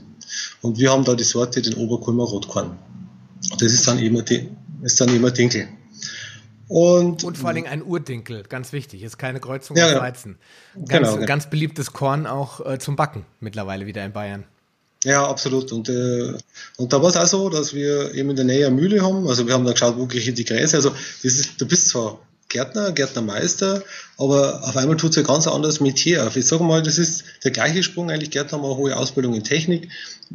Und 0.62 0.78
wir 0.78 0.92
haben 0.92 1.04
da 1.04 1.16
die 1.16 1.24
Sorte, 1.24 1.62
den 1.62 1.76
Oberkulmer 1.76 2.24
Rotkorn. 2.24 2.78
Das 3.60 3.74
ist 3.74 3.88
dann 3.88 4.00
immer, 4.00 4.22
die, 4.22 4.50
ist 4.82 5.00
dann 5.02 5.14
immer 5.14 5.32
Dinkel. 5.32 5.68
Und, 6.68 7.24
und 7.24 7.38
vor 7.38 7.50
allen 7.50 7.56
Dingen 7.56 7.68
ein 7.68 7.84
Urdinkel, 7.84 8.44
ganz 8.44 8.74
wichtig, 8.74 9.04
ist 9.04 9.18
keine 9.18 9.40
Kreuzung 9.40 9.78
ja, 9.78 9.88
aus 9.88 10.02
Weizen. 10.02 10.38
Ganz, 10.74 10.90
genau, 10.90 11.14
genau. 11.16 11.26
ganz 11.28 11.50
beliebtes 11.50 11.94
Korn 11.94 12.26
auch 12.26 12.66
äh, 12.66 12.80
zum 12.80 12.96
Backen 12.96 13.26
mittlerweile 13.42 13.86
wieder 13.86 14.04
in 14.06 14.14
Bayern. 14.14 14.46
Ja, 15.04 15.28
absolut. 15.28 15.72
Und, 15.72 15.90
äh, 15.90 16.34
und 16.78 16.94
da 16.94 17.02
war 17.02 17.10
es 17.10 17.18
auch 17.18 17.26
so, 17.26 17.50
dass 17.50 17.74
wir 17.74 18.14
eben 18.16 18.30
in 18.30 18.36
der 18.38 18.46
Nähe 18.46 18.68
eine 18.68 18.76
Mühle 18.76 19.04
haben. 19.04 19.28
Also 19.28 19.46
wir 19.46 19.54
haben 19.54 19.66
dann 19.66 19.74
geschaut, 19.74 19.98
wo 19.98 20.08
kriege 20.08 20.30
ich 20.30 20.34
die 20.34 20.46
Gräser. 20.46 20.78
Also 20.78 20.92
das 20.92 21.34
ist, 21.36 21.60
du 21.60 21.68
bist 21.68 21.90
zwar 21.90 22.20
Gärtner, 22.54 22.92
Gärtnermeister, 22.92 23.84
aber 24.18 24.64
auf 24.64 24.78
einmal 24.78 24.96
tut 24.96 25.12
es 25.12 25.18
ein 25.18 25.24
ganz 25.24 25.48
anderes 25.48 25.80
Metier 25.80 26.28
auf. 26.28 26.36
Ich 26.36 26.46
sage 26.46 26.64
mal, 26.64 26.84
das 26.84 27.00
ist 27.00 27.24
der 27.44 27.50
gleiche 27.50 27.82
Sprung 27.82 28.12
eigentlich. 28.12 28.30
Gärtner 28.30 28.60
haben 28.60 28.66
eine 28.66 28.78
hohe 28.78 28.96
Ausbildung 28.96 29.34
in 29.34 29.44
Technik. 29.44 29.90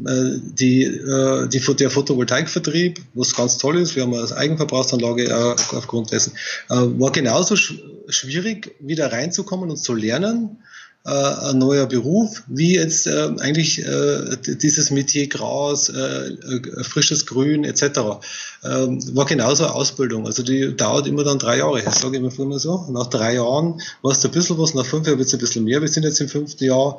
Äh, 0.05 0.39
die, 0.43 0.83
äh, 0.83 1.49
die, 1.49 1.61
der 1.77 1.91
Photovoltaikvertrieb, 1.91 3.01
was 3.15 3.37
ganz 3.37 3.57
toll 3.57 3.79
ist, 3.79 3.95
wir 3.95 4.03
haben 4.03 4.15
eine 4.15 4.37
Eigenverbrauchsanlage 4.37 5.33
aufgrund 5.73 6.11
dessen, 6.11 6.33
äh, 6.71 6.75
war 6.75 7.13
genauso 7.13 7.55
schwierig, 7.55 8.75
wieder 8.81 9.13
reinzukommen 9.13 9.71
und 9.71 9.77
zu 9.77 9.95
lernen 9.95 10.59
äh, 11.05 11.11
ein 11.11 11.59
neuer 11.59 11.87
Beruf, 11.87 12.43
wie 12.49 12.75
jetzt 12.75 13.07
äh, 13.07 13.31
eigentlich 13.39 13.85
äh, 13.85 14.37
dieses 14.47 14.91
Metier 14.91 15.27
Gras, 15.29 15.89
äh, 15.89 16.29
äh, 16.29 16.85
frisches 16.85 17.27
Grün 17.27 17.65
etc. 17.65 18.21
Ähm, 18.65 19.17
war 19.17 19.25
genauso 19.25 19.65
eine 19.65 19.75
Ausbildung. 19.75 20.27
Also 20.27 20.43
die 20.43 20.77
dauert 20.77 21.07
immer 21.07 21.25
dann 21.25 21.39
drei 21.39 21.59
Jahre. 21.59 21.81
Ich 21.81 21.89
sage 21.91 22.17
immer 22.17 22.59
so. 22.59 22.87
Nach 22.91 23.07
drei 23.07 23.35
Jahren 23.35 23.81
warst 24.03 24.25
du 24.25 24.29
ein 24.29 24.33
bisschen 24.33 24.59
was, 24.59 24.75
nach 24.75 24.87
fünf 24.87 25.07
Jahren 25.07 25.19
wird 25.19 25.29
es 25.29 25.35
ein 25.35 25.41
bisschen 25.41 25.65
mehr. 25.65 25.81
Wir 25.81 25.89
sind 25.89 26.03
jetzt 26.03 26.21
im 26.21 26.29
fünften 26.29 26.65
Jahr 26.65 26.99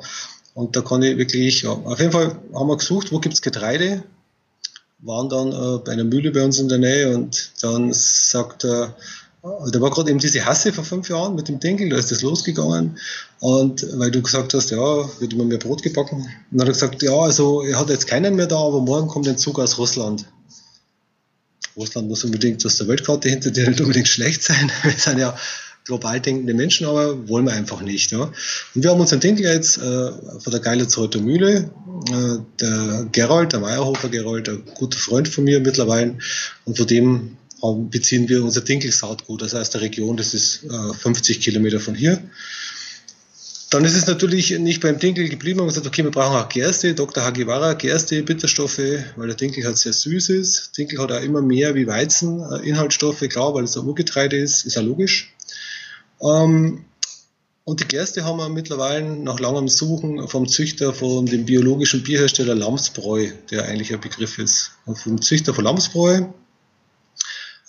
und 0.54 0.74
da 0.74 0.80
kann 0.80 1.02
ich 1.02 1.16
wirklich, 1.16 1.62
ja, 1.62 1.70
auf 1.70 2.00
jeden 2.00 2.12
Fall 2.12 2.36
haben 2.54 2.68
wir 2.68 2.76
gesucht, 2.76 3.12
wo 3.12 3.20
gibt's 3.20 3.42
Getreide, 3.42 4.02
waren 4.98 5.28
dann 5.28 5.52
äh, 5.52 5.78
bei 5.84 5.92
einer 5.92 6.04
Mühle 6.04 6.32
bei 6.32 6.44
uns 6.44 6.58
in 6.58 6.68
der 6.68 6.78
Nähe 6.78 7.14
und 7.14 7.52
dann 7.62 7.92
sagt 7.92 8.64
er, 8.64 8.96
da 9.42 9.80
war 9.80 9.90
gerade 9.90 10.10
eben 10.10 10.18
diese 10.18 10.44
Hasse 10.44 10.72
vor 10.72 10.84
fünf 10.84 11.08
Jahren 11.08 11.34
mit 11.34 11.48
dem 11.48 11.60
Dinkel, 11.60 11.88
da 11.88 11.96
ist 11.96 12.10
das 12.10 12.20
losgegangen. 12.22 12.98
Und 13.40 13.86
weil 13.98 14.10
du 14.10 14.20
gesagt 14.20 14.52
hast, 14.52 14.70
ja, 14.70 15.20
wird 15.20 15.32
immer 15.32 15.44
mehr 15.44 15.58
Brot 15.58 15.82
gebacken. 15.82 16.18
Und 16.18 16.28
dann 16.50 16.60
hat 16.60 16.68
er 16.68 16.72
gesagt, 16.74 17.02
ja, 17.02 17.14
also 17.14 17.62
er 17.62 17.78
hat 17.78 17.88
jetzt 17.88 18.06
keinen 18.06 18.36
mehr 18.36 18.46
da, 18.46 18.58
aber 18.58 18.80
morgen 18.80 19.08
kommt 19.08 19.28
ein 19.28 19.38
Zug 19.38 19.58
aus 19.58 19.78
Russland. 19.78 20.26
Russland 21.76 22.08
muss 22.08 22.24
unbedingt 22.24 22.64
aus 22.66 22.76
der 22.76 22.88
Weltkarte 22.88 23.28
hinter 23.30 23.50
dir 23.50 23.66
nicht 23.68 23.80
unbedingt 23.80 24.08
schlecht 24.08 24.42
sein. 24.42 24.70
Wir 24.82 24.92
sind 24.92 25.18
ja 25.18 25.34
global 25.86 26.20
denkende 26.20 26.52
Menschen, 26.52 26.86
aber 26.86 27.26
wollen 27.28 27.46
wir 27.46 27.54
einfach 27.54 27.80
nicht. 27.80 28.12
Ja. 28.12 28.30
Und 28.74 28.84
wir 28.84 28.90
haben 28.90 29.00
unseren 29.00 29.18
Dinkel 29.18 29.46
jetzt 29.46 29.78
äh, 29.78 29.80
von 29.80 30.52
der 30.52 30.60
Geilitzer 30.60 31.08
Mühle, 31.18 31.70
äh, 32.12 32.38
der 32.60 33.08
Gerold, 33.10 33.54
der 33.54 33.60
Meyerhofer 33.60 34.10
Gerold, 34.10 34.48
ein 34.50 34.62
guter 34.74 34.98
Freund 34.98 35.26
von 35.26 35.44
mir 35.44 35.58
mittlerweile. 35.58 36.18
Und 36.66 36.76
von 36.76 36.86
dem 36.86 37.38
beziehen 37.90 38.28
wir 38.28 38.42
unser 38.42 38.62
Dinkelsaatgut, 38.62 39.42
das 39.42 39.54
heißt 39.54 39.74
der 39.74 39.82
Region, 39.82 40.16
das 40.16 40.34
ist 40.34 40.66
50 41.00 41.36
äh, 41.36 41.40
Kilometer 41.40 41.80
von 41.80 41.94
hier. 41.94 42.22
dann 43.70 43.84
ist 43.84 43.94
es 43.94 44.06
natürlich 44.06 44.58
nicht 44.58 44.80
beim 44.80 44.98
Dinkel 44.98 45.28
geblieben. 45.28 45.60
Hat 45.60 45.68
gesagt, 45.68 45.86
okay, 45.86 46.02
wir 46.02 46.10
brauchen 46.10 46.36
auch 46.36 46.48
Gerste, 46.48 46.94
Dr. 46.94 47.22
Hagiwara, 47.22 47.74
Gerste, 47.74 48.22
Bitterstoffe, 48.22 48.80
weil 49.16 49.26
der 49.26 49.36
Dinkel 49.36 49.64
halt 49.64 49.78
sehr 49.78 49.92
süß 49.92 50.30
ist. 50.30 50.76
Dinkel 50.76 50.98
hat 50.98 51.12
auch 51.12 51.22
immer 51.22 51.42
mehr 51.42 51.74
wie 51.74 51.86
Weizen 51.86 52.40
äh, 52.40 52.68
Inhaltsstoffe, 52.68 53.20
klar, 53.28 53.54
weil 53.54 53.64
es 53.64 53.76
ein 53.76 53.86
Urgetreide 53.86 54.36
ist, 54.36 54.64
ist 54.64 54.76
ja 54.76 54.82
logisch. 54.82 55.34
Ähm, 56.22 56.84
und 57.64 57.80
die 57.80 57.86
Gerste 57.86 58.24
haben 58.24 58.38
wir 58.38 58.48
mittlerweile 58.48 59.04
nach 59.04 59.38
langem 59.38 59.68
Suchen 59.68 60.26
vom 60.26 60.48
Züchter 60.48 60.92
von 60.92 61.26
dem 61.26 61.44
biologischen 61.44 62.02
Bierhersteller 62.02 62.54
Lamsbräu, 62.54 63.28
der 63.50 63.66
eigentlich 63.66 63.92
ein 63.92 64.00
Begriff 64.00 64.38
ist, 64.38 64.72
vom 64.94 65.22
Züchter 65.22 65.54
von 65.54 65.64
Lamsbräu, 65.64 66.22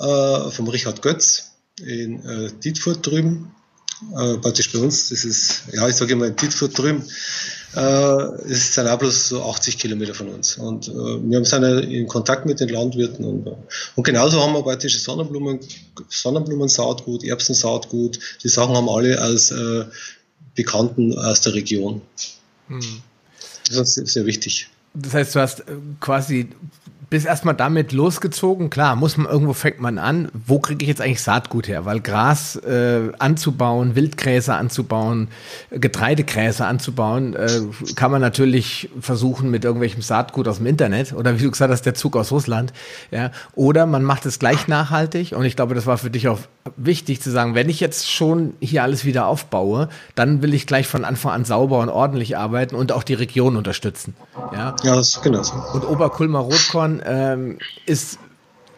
äh, 0.01 0.51
vom 0.51 0.67
Richard 0.67 1.01
Götz 1.01 1.51
in 1.79 2.23
äh, 2.25 2.51
Dietfurt 2.63 3.05
drüben 3.05 3.51
äh, 4.17 4.37
praktisch 4.37 4.71
bei 4.71 4.79
uns, 4.79 5.09
das 5.09 5.25
ist, 5.25 5.63
ja, 5.73 5.87
ich 5.87 5.95
sage 5.95 6.13
immer 6.13 6.25
in 6.25 6.35
Dietfurt 6.35 6.77
drüben, 6.77 7.03
äh, 7.75 7.79
es 8.49 8.73
sind 8.73 8.87
auch 8.87 8.97
bloß 8.97 9.29
so 9.29 9.43
80 9.43 9.77
Kilometer 9.77 10.13
von 10.13 10.27
uns. 10.29 10.57
Und 10.57 10.87
äh, 10.87 10.91
wir 10.91 11.37
haben 11.37 11.45
sind 11.45 11.63
in 11.63 12.07
Kontakt 12.07 12.45
mit 12.45 12.59
den 12.59 12.69
Landwirten 12.69 13.23
und, 13.23 13.47
und 13.95 14.03
genauso 14.03 14.41
haben 14.41 14.53
wir 14.53 14.63
praktisch 14.63 14.99
Sonnenblumen, 14.99 15.59
Sonnenblumensaatgut, 16.09 17.23
Erbsensaatgut, 17.23 18.19
die 18.43 18.49
Sachen 18.49 18.75
haben 18.75 18.89
alle 18.89 19.21
als 19.21 19.51
äh, 19.51 19.85
Bekannten 20.55 21.17
aus 21.17 21.41
der 21.41 21.53
Region. 21.53 22.01
Hm. 22.67 22.81
Das 23.69 23.97
ist 23.97 24.13
sehr 24.13 24.25
wichtig. 24.25 24.67
Das 24.93 25.13
heißt, 25.13 25.35
du 25.35 25.39
hast 25.39 25.59
äh, 25.61 25.75
quasi 25.99 26.49
bist 27.11 27.25
erstmal 27.25 27.55
damit 27.55 27.91
losgezogen. 27.91 28.69
Klar, 28.69 28.95
muss 28.95 29.17
man 29.17 29.29
irgendwo 29.29 29.51
fängt 29.51 29.81
man 29.81 29.97
an. 29.97 30.29
Wo 30.33 30.59
kriege 30.59 30.83
ich 30.83 30.87
jetzt 30.87 31.01
eigentlich 31.01 31.21
Saatgut 31.21 31.67
her? 31.67 31.83
Weil 31.83 31.99
Gras 31.99 32.55
äh, 32.55 33.11
anzubauen, 33.19 33.95
Wildgräser 33.95 34.55
anzubauen, 34.55 35.27
Getreidegräser 35.71 36.67
anzubauen, 36.67 37.35
äh, 37.35 37.49
kann 37.97 38.11
man 38.11 38.21
natürlich 38.21 38.89
versuchen 39.01 39.51
mit 39.51 39.65
irgendwelchem 39.65 40.01
Saatgut 40.01 40.47
aus 40.47 40.57
dem 40.57 40.67
Internet 40.67 41.11
oder 41.11 41.37
wie 41.37 41.43
du 41.43 41.51
gesagt 41.51 41.69
hast, 41.69 41.85
der 41.85 41.95
Zug 41.95 42.15
aus 42.15 42.31
Russland. 42.31 42.71
Ja, 43.11 43.31
oder 43.55 43.85
man 43.85 44.05
macht 44.05 44.25
es 44.25 44.39
gleich 44.39 44.69
nachhaltig. 44.69 45.33
Und 45.33 45.43
ich 45.43 45.57
glaube, 45.57 45.75
das 45.75 45.85
war 45.85 45.97
für 45.97 46.11
dich 46.11 46.29
auch 46.29 46.39
wichtig 46.77 47.21
zu 47.21 47.29
sagen, 47.29 47.55
wenn 47.55 47.67
ich 47.67 47.81
jetzt 47.81 48.09
schon 48.09 48.53
hier 48.61 48.83
alles 48.83 49.03
wieder 49.03 49.27
aufbaue, 49.27 49.89
dann 50.15 50.41
will 50.41 50.53
ich 50.53 50.65
gleich 50.65 50.87
von 50.87 51.03
Anfang 51.03 51.33
an 51.33 51.43
sauber 51.43 51.79
und 51.79 51.89
ordentlich 51.89 52.37
arbeiten 52.37 52.75
und 52.75 52.93
auch 52.93 53.03
die 53.03 53.15
Region 53.15 53.57
unterstützen. 53.57 54.15
Ja, 54.53 54.75
ja 54.81 54.95
das 54.95 55.09
ist 55.09 55.21
genau 55.21 55.43
so. 55.43 55.55
Und 55.73 55.85
Oberkulmer 55.85 56.39
Rotkorn 56.39 57.00
ähm, 57.05 57.57
ist 57.85 58.19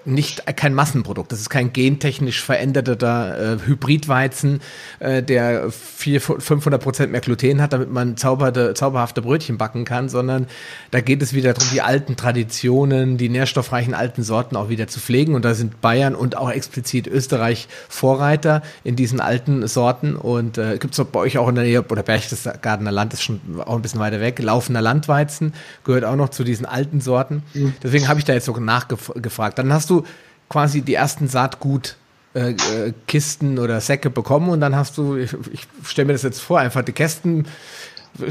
nicht 0.06 0.46
kein 0.56 0.74
Massenprodukt. 0.74 1.32
Das 1.32 1.40
ist 1.40 1.50
kein 1.50 1.74
gentechnisch 1.74 2.44
veränderter 2.44 3.54
äh, 3.54 3.58
Hybridweizen, 3.66 4.62
äh, 5.00 5.24
der 5.24 5.72
400, 5.72 6.44
500 6.44 6.82
Prozent 6.82 7.12
mehr 7.12 7.22
Gluten 7.22 7.62
hat, 7.62 7.74
damit 7.74 7.92
man 7.92 8.18
zauberte, 8.18 8.74
zauberhafte 8.74 9.22
Brötchen 9.22 9.58
backen 9.58 9.86
kann, 9.86 10.10
sondern 10.10 10.48
da 10.92 11.02
geht 11.02 11.22
es 11.22 11.34
wieder 11.34 11.54
darum, 11.54 11.70
die 11.72 11.82
alten 11.82 12.16
Traditionen, 12.16 13.18
die 13.18 13.30
nährstoffreichen 13.30 13.94
alten 13.94 14.24
Sorten 14.24 14.56
auch 14.56 14.70
wieder 14.70 14.88
zu 14.88 15.00
pflegen. 15.00 15.36
Und 15.36 15.46
da 15.46 15.54
sind 15.54 15.82
Bayern 15.82 16.16
und 16.16 16.38
auch 16.38 16.52
explizit 16.52 17.08
Österreich 17.08 17.68
Vorreiter 17.90 18.62
in 18.84 18.96
diesen 18.96 19.20
alten 19.20 19.68
Sorten. 19.68 20.16
Und 20.16 20.58
äh, 20.58 20.78
gibt 20.78 20.98
es 20.98 21.06
bei 21.06 21.20
euch 21.20 21.38
auch 21.38 21.50
in 21.50 21.56
der 21.56 21.64
Nähe, 21.64 21.84
oder 21.84 22.04
Berchtesgadener 22.04 22.92
Land 22.92 23.14
ist 23.14 23.24
schon 23.24 23.40
auch 23.66 23.76
ein 23.76 23.82
bisschen 23.82 24.00
weiter 24.00 24.20
weg, 24.20 24.40
laufender 24.40 24.82
Landweizen 24.82 25.54
gehört 25.84 26.06
auch 26.06 26.16
noch 26.16 26.30
zu 26.30 26.44
diesen 26.44 26.66
alten 26.66 27.02
Sorten. 27.02 27.44
Mhm. 27.54 27.74
Deswegen 27.84 28.08
habe 28.08 28.20
ich 28.20 28.26
da 28.26 28.34
jetzt 28.34 28.46
so 28.46 28.54
nachgefragt. 28.54 29.58
Dann 29.58 29.74
hast 29.74 29.90
du 29.90 29.93
du 30.02 30.08
quasi 30.50 30.82
die 30.82 30.94
ersten 30.94 31.28
Saatgutkisten 31.28 33.58
äh, 33.58 33.60
oder 33.60 33.82
Säcke 33.82 34.10
bekommen 34.10 34.50
und 34.50 34.62
dann 34.62 34.76
hast 34.76 34.98
du, 34.98 35.16
ich, 35.16 35.36
ich 35.52 35.68
stelle 35.86 36.08
mir 36.08 36.14
das 36.14 36.24
jetzt 36.24 36.42
vor, 36.42 36.60
einfach 36.60 36.84
die 36.84 36.94
Kästen 36.94 37.48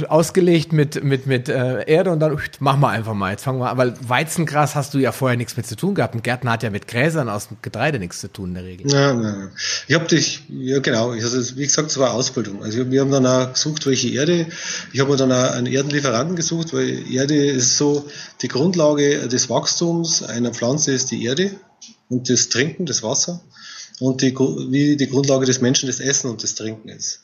ausgelegt 0.09 0.73
mit, 0.73 1.03
mit, 1.03 1.27
mit 1.27 1.49
äh, 1.49 1.85
Erde 1.85 2.11
und 2.13 2.21
dann 2.21 2.39
machen 2.61 2.81
wir 2.81 2.89
einfach 2.89 3.15
mal. 3.15 3.33
Jetzt 3.33 3.43
fangen 3.43 3.59
wir 3.59 3.71
an. 3.71 3.79
Weil 3.79 3.95
Weizengras 4.01 4.75
hast 4.75 4.95
du 4.95 4.99
ja 4.99 5.13
vorher 5.13 5.37
nichts 5.37 5.57
mit 5.57 5.67
zu 5.67 5.77
tun 5.77 5.95
gehabt. 5.95 6.15
Ein 6.15 6.23
Gärtner 6.23 6.53
hat 6.53 6.63
ja 6.63 6.71
mit 6.71 6.87
Gräsern 6.87 7.29
aus 7.29 7.49
dem 7.49 7.57
Getreide 7.63 7.99
nichts 7.99 8.21
zu 8.21 8.33
tun 8.33 8.51
in 8.51 8.55
der 8.55 8.65
Regel. 8.65 8.91
Ja, 8.91 9.13
ja. 9.21 9.51
Ich 9.89 9.95
habe 9.95 10.07
dich, 10.07 10.43
ja 10.49 10.79
genau, 10.79 11.11
also 11.11 11.57
wie 11.57 11.65
gesagt, 11.65 11.91
es 11.91 11.99
war 11.99 12.13
Ausbildung. 12.13 12.63
Also 12.63 12.91
wir 12.91 13.01
haben 13.01 13.11
dann 13.11 13.27
auch 13.27 13.53
gesucht, 13.53 13.87
welche 13.87 14.09
Erde. 14.11 14.47
Ich 14.93 15.01
habe 15.01 15.11
mir 15.11 15.17
dann 15.17 15.33
auch 15.33 15.53
einen 15.53 15.67
Erdenlieferanten 15.67 16.37
gesucht, 16.37 16.73
weil 16.73 17.13
Erde 17.13 17.35
ist 17.35 17.77
so 17.77 18.07
die 18.43 18.49
Grundlage 18.49 19.29
des 19.29 19.51
Wachstums 19.51 20.23
einer 20.23 20.53
Pflanze 20.53 20.93
ist 20.93 21.11
die 21.11 21.25
Erde 21.25 21.53
und 22.09 22.29
das 22.29 22.49
Trinken, 22.49 22.87
das 22.87 23.03
Wasser. 23.03 23.43
Und 24.01 24.23
die, 24.23 24.35
wie 24.35 24.97
die 24.97 25.09
Grundlage 25.09 25.47
des 25.47 25.61
Menschen 25.61 25.87
das 25.87 26.01
Essen 26.01 26.31
und 26.31 26.43
das 26.43 26.55
Trinken 26.55 26.89
ist. 26.89 27.21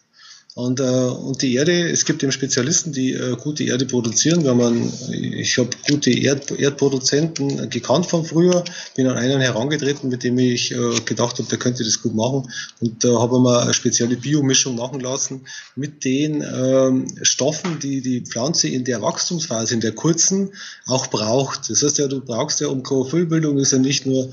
Und, 0.59 0.81
äh, 0.81 0.83
und 0.83 1.41
die 1.41 1.55
Erde, 1.55 1.89
es 1.89 2.05
gibt 2.05 2.21
eben 2.25 2.33
Spezialisten, 2.33 2.91
die 2.91 3.13
äh, 3.13 3.37
gute 3.37 3.63
Erde 3.63 3.87
produzieren. 3.87 4.45
Wenn 4.45 4.57
man, 4.57 4.93
ich 5.09 5.57
habe 5.57 5.71
gute 5.89 6.11
Erd, 6.11 6.51
Erdproduzenten 6.51 7.71
gekannt 7.71 8.07
von 8.07 8.25
früher, 8.25 8.65
bin 8.97 9.07
an 9.07 9.17
einen 9.17 9.41
herangetreten, 9.41 10.11
mit 10.11 10.25
dem 10.25 10.37
ich 10.37 10.73
äh, 10.73 10.99
gedacht 11.05 11.39
habe, 11.39 11.49
der 11.49 11.61
könnte 11.61 11.85
das 11.85 12.03
gut 12.03 12.17
machen. 12.17 12.53
Und 12.81 13.05
da 13.05 13.09
äh, 13.09 13.15
habe 13.15 13.37
ich 13.37 13.43
mir 13.43 13.61
eine 13.61 13.73
spezielle 13.73 14.17
Biomischung 14.17 14.75
machen 14.75 14.99
lassen 14.99 15.43
mit 15.77 16.05
den 16.05 16.43
ähm, 16.43 17.07
Stoffen, 17.23 17.79
die 17.79 18.01
die 18.01 18.23
Pflanze 18.23 18.67
in 18.67 18.83
der 18.83 19.01
Wachstumsphase, 19.01 19.75
in 19.75 19.81
der 19.81 19.93
kurzen, 19.93 20.51
auch 20.87 21.07
braucht. 21.07 21.71
Das 21.71 21.85
heißt 21.85 21.99
ja, 21.99 22.09
du 22.09 22.21
brauchst 22.21 22.61
ja, 22.61 22.67
um 22.67 22.83
Chlorophyllbildung 22.83 23.59
ist 23.59 23.71
ja 23.71 23.79
nicht 23.79 24.07
nur 24.07 24.33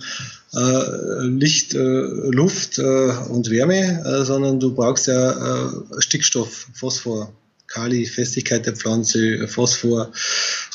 äh, 0.54 1.24
Licht, 1.24 1.74
äh, 1.74 1.80
Luft 1.80 2.80
äh, 2.80 3.12
und 3.30 3.50
Wärme, 3.50 4.04
äh, 4.04 4.26
sondern 4.26 4.60
du 4.60 4.74
brauchst 4.74 5.08
ja 5.08 5.32
äh, 5.68 5.70
Stickstoff, 6.00 6.68
Phosphor, 6.74 7.34
Kali, 7.68 8.06
Festigkeit 8.06 8.66
der 8.66 8.76
Pflanze, 8.76 9.48
Phosphor, 9.48 10.12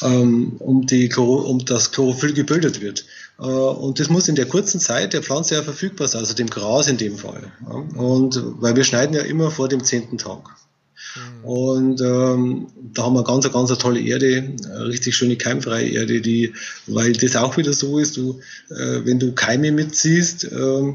ähm, 0.02 0.56
um, 0.58 0.86
die, 0.86 1.12
um 1.14 1.64
das 1.64 1.92
Chlorophyll 1.92 2.32
gebildet 2.32 2.80
wird. 2.80 3.04
Äh, 3.38 3.44
und 3.44 4.00
das 4.00 4.10
muss 4.10 4.28
in 4.28 4.34
der 4.34 4.46
kurzen 4.46 4.80
Zeit 4.80 5.12
der 5.12 5.22
Pflanze 5.22 5.54
ja 5.54 5.62
verfügbar 5.62 6.08
sein, 6.08 6.20
also 6.20 6.34
dem 6.34 6.50
Gras 6.50 6.88
in 6.88 6.98
dem 6.98 7.16
Fall. 7.16 7.52
Und 7.96 8.42
weil 8.60 8.76
wir 8.76 8.84
schneiden 8.84 9.14
ja 9.14 9.22
immer 9.22 9.50
vor 9.50 9.68
dem 9.68 9.84
zehnten 9.84 10.18
Tag. 10.18 10.56
Mhm. 11.16 11.44
Und 11.44 12.00
ähm, 12.00 12.66
da 12.92 13.04
haben 13.04 13.14
wir 13.14 13.24
ganz, 13.24 13.50
ganz 13.50 13.70
eine 13.70 13.78
tolle 13.78 14.00
Erde, 14.00 14.54
eine 14.64 14.86
richtig 14.86 15.16
schöne 15.16 15.36
keimfreie 15.36 15.88
Erde, 15.88 16.20
die, 16.20 16.54
weil 16.86 17.12
das 17.12 17.36
auch 17.36 17.56
wieder 17.56 17.72
so 17.72 17.98
ist, 17.98 18.16
du, 18.16 18.40
äh, 18.70 19.04
wenn 19.04 19.18
du 19.18 19.32
Keime 19.32 19.72
mitziehst, 19.72 20.44
äh, 20.44 20.94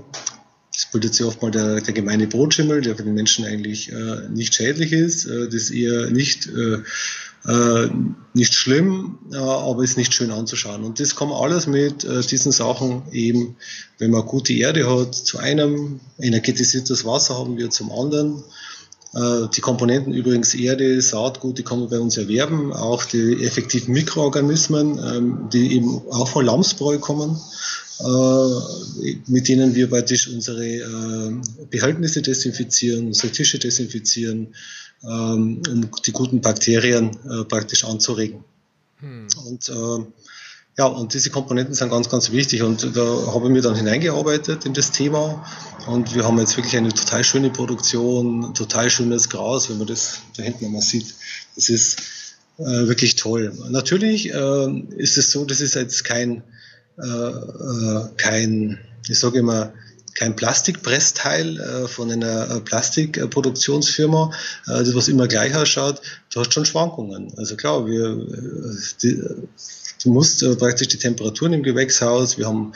das 0.76 0.92
bildet 0.92 1.16
sich 1.16 1.26
oft 1.26 1.42
mal 1.42 1.52
der, 1.52 1.80
der 1.82 1.94
gemeine 1.94 2.28
Brotschimmel, 2.28 2.82
der 2.82 2.96
für 2.96 3.04
den 3.04 3.14
Menschen 3.14 3.46
eigentlich 3.46 3.92
äh, 3.92 4.28
nicht 4.30 4.54
schädlich 4.56 4.92
ist, 4.92 5.26
äh, 5.26 5.46
das 5.46 5.56
ist 5.56 5.72
eher 5.72 6.10
nicht, 6.12 6.48
äh, 6.48 6.80
äh, 7.48 7.90
nicht 8.34 8.54
schlimm, 8.54 9.20
äh, 9.32 9.38
aber 9.38 9.84
ist 9.84 9.98
nicht 9.98 10.14
schön 10.14 10.32
anzuschauen. 10.32 10.84
Und 10.84 11.00
das 11.00 11.16
kommt 11.16 11.34
alles 11.34 11.68
mit 11.68 12.06
diesen 12.30 12.52
Sachen 12.52 13.04
eben, 13.12 13.56
wenn 14.00 14.12
man 14.12 14.26
gute 14.26 14.54
Erde 14.54 14.90
hat, 14.90 15.16
zu 15.16 15.38
einem, 15.38 16.02
energetisiertes 16.20 17.06
Wasser 17.06 17.38
haben 17.38 17.58
wir 17.58 17.70
zum 17.70 17.92
anderen 17.92 18.44
die 19.16 19.62
Komponenten 19.62 20.14
übrigens 20.14 20.54
Erde, 20.54 21.02
Saatgut, 21.02 21.58
die 21.58 21.64
kann 21.64 21.80
man 21.80 21.90
bei 21.90 22.00
uns 22.00 22.18
erwerben, 22.18 22.74
auch 22.74 23.06
die 23.06 23.46
effektiven 23.46 23.94
Mikroorganismen, 23.94 25.00
ähm, 25.00 25.50
die 25.54 25.74
eben 25.74 26.02
auch 26.10 26.28
von 26.28 26.46
Lamsbräu 26.46 27.00
kommen, 27.00 27.40
äh, 28.02 29.22
mit 29.28 29.48
denen 29.48 29.74
wir 29.74 29.90
praktisch 29.90 30.28
unsere 30.28 30.66
äh, 30.66 31.32
Behältnisse 31.70 32.22
desinfizieren, 32.22 33.08
unsere 33.08 33.32
Tische 33.32 33.58
desinfizieren, 33.58 34.54
ähm, 35.04 35.62
um 35.66 35.90
die 36.06 36.12
guten 36.12 36.42
Bakterien 36.42 37.12
praktisch 37.48 37.86
anzuregen. 37.86 38.44
Hm. 39.00 39.28
Und 39.48 39.72
ja, 40.78 40.86
und 40.88 41.14
diese 41.14 41.30
Komponenten 41.30 41.74
sind 41.74 41.90
ganz, 41.90 42.10
ganz 42.10 42.32
wichtig. 42.32 42.62
Und 42.62 42.96
da 42.96 43.02
habe 43.34 43.46
ich 43.46 43.52
mir 43.52 43.62
dann 43.62 43.76
hineingearbeitet 43.76 44.66
in 44.66 44.74
das 44.74 44.92
Thema. 44.92 45.46
Und 45.88 46.14
wir 46.14 46.26
haben 46.26 46.38
jetzt 46.38 46.58
wirklich 46.58 46.76
eine 46.76 46.90
total 46.90 47.24
schöne 47.24 47.50
Produktion, 47.50 48.54
total 48.54 48.90
schönes 48.90 49.30
Gras, 49.30 49.70
wenn 49.70 49.78
man 49.78 49.88
das 49.88 50.20
da 50.36 50.44
hinten 50.44 50.72
mal 50.72 50.82
sieht. 50.82 51.14
Das 51.56 51.70
ist 51.70 52.00
äh, 52.58 52.64
wirklich 52.64 53.16
toll. 53.16 53.54
Natürlich 53.70 54.34
äh, 54.34 54.80
ist 54.98 55.18
es 55.18 55.32
so, 55.32 55.46
das 55.46 55.62
ist 55.62 55.76
jetzt 55.76 56.04
kein, 56.04 56.44
äh, 56.98 57.06
äh 57.08 58.08
kein, 58.18 58.80
ich 59.08 59.18
sage 59.18 59.40
immer, 59.40 59.72
kein 60.14 60.36
Plastikpressteil 60.36 61.60
äh, 61.60 61.88
von 61.88 62.12
einer 62.12 62.50
äh, 62.50 62.60
Plastikproduktionsfirma, 62.62 64.32
äh, 64.68 64.84
das 64.84 64.96
was 64.96 65.08
immer 65.08 65.28
gleich 65.28 65.56
ausschaut. 65.56 66.02
Du 66.34 66.40
hast 66.40 66.54
schon 66.54 66.66
Schwankungen. 66.66 67.34
Also 67.38 67.56
klar, 67.56 67.86
wir, 67.86 68.12
äh, 68.12 68.78
die, 69.04 69.22
Du 70.06 70.14
musst 70.14 70.44
äh, 70.44 70.56
praktisch 70.56 70.88
die 70.90 71.00
Temperaturen 71.00 71.54
im 71.54 71.64
Gewächshaus, 71.64 72.38
wir 72.38 72.46
haben 72.46 72.74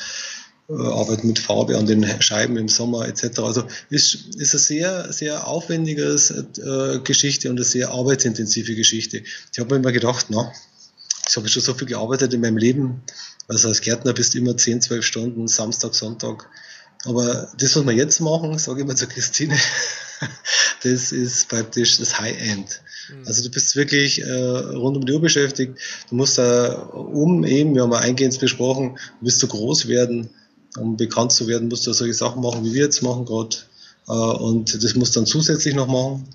äh, 0.67 0.73
arbeiten 0.73 1.27
mit 1.27 1.37
Farbe 1.37 1.77
an 1.77 1.85
den 1.85 2.03
Scheiben 2.23 2.57
im 2.57 2.67
Sommer 2.67 3.07
etc. 3.07 3.39
Also 3.39 3.65
ist, 3.91 4.35
ist 4.35 4.55
eine 4.55 4.59
sehr, 4.59 5.13
sehr 5.13 5.47
aufwendige 5.47 6.05
äh, 6.05 6.99
Geschichte 7.01 7.51
und 7.51 7.57
eine 7.57 7.65
sehr 7.65 7.91
arbeitsintensive 7.91 8.73
Geschichte. 8.73 9.21
Ich 9.53 9.59
habe 9.59 9.69
mir 9.69 9.79
immer 9.79 9.91
gedacht, 9.91 10.25
na, 10.29 10.51
ich 11.27 11.37
habe 11.37 11.47
schon 11.47 11.61
so 11.61 11.75
viel 11.75 11.87
gearbeitet 11.87 12.33
in 12.33 12.41
meinem 12.41 12.57
Leben. 12.57 13.03
Also 13.47 13.67
als 13.67 13.81
Gärtner 13.81 14.13
bist 14.13 14.33
du 14.33 14.39
immer 14.39 14.57
10, 14.57 14.81
12 14.81 15.05
Stunden, 15.05 15.47
Samstag, 15.47 15.93
Sonntag. 15.93 16.49
Aber 17.05 17.51
das, 17.59 17.75
was 17.75 17.85
wir 17.85 17.93
jetzt 17.93 18.21
machen, 18.21 18.57
sage 18.57 18.81
ich 18.81 18.87
mal 18.87 18.97
zu 18.97 19.05
Christine, 19.05 19.55
das 20.83 21.11
ist 21.11 21.47
praktisch 21.47 21.99
das 21.99 22.19
High-End. 22.19 22.81
Mhm. 23.09 23.27
Also 23.27 23.43
du 23.43 23.49
bist 23.49 23.75
wirklich 23.75 24.21
äh, 24.21 24.31
rund 24.31 24.97
um 24.97 25.05
die 25.05 25.13
Uhr 25.13 25.21
beschäftigt. 25.21 25.77
Du 26.09 26.15
musst 26.15 26.37
da 26.37 26.73
um 26.73 27.43
eben, 27.43 27.75
wir 27.75 27.83
haben 27.83 27.91
ja 27.91 27.99
eingehend 27.99 28.39
besprochen, 28.39 28.97
willst 29.21 29.41
du 29.43 29.47
groß 29.47 29.87
werden, 29.87 30.29
um 30.77 30.97
bekannt 30.97 31.31
zu 31.31 31.47
werden, 31.47 31.67
musst 31.69 31.87
du 31.87 31.93
solche 31.93 32.13
Sachen 32.13 32.41
machen, 32.41 32.63
wie 32.63 32.73
wir 32.73 32.83
jetzt 32.83 33.01
machen 33.01 33.25
gerade. 33.25 33.57
Äh, 34.07 34.11
und 34.11 34.83
das 34.83 34.95
musst 34.95 35.15
du 35.15 35.19
dann 35.19 35.27
zusätzlich 35.27 35.75
noch 35.75 35.87
machen, 35.87 36.27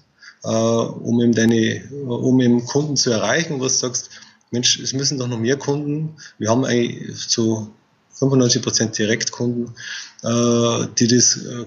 äh, 0.43 0.49
um 0.49 1.21
eben 1.21 1.35
deine, 1.35 1.85
um 2.07 2.41
eben 2.41 2.65
Kunden 2.65 2.97
zu 2.97 3.11
erreichen, 3.11 3.59
wo 3.59 3.65
du 3.65 3.69
sagst, 3.69 4.11
Mensch, 4.51 4.79
es 4.79 4.93
müssen 4.93 5.19
doch 5.19 5.27
noch 5.27 5.39
mehr 5.39 5.57
Kunden. 5.57 6.17
Wir 6.39 6.51
haben 6.51 6.65
eigentlich 6.65 7.29
zu 7.29 7.71
95 8.13 8.63
Prozent 8.63 8.99
Direktkunden, 8.99 9.75
äh, 10.23 10.87
die 10.99 11.09
das 11.09 11.37
äh, 11.37 11.65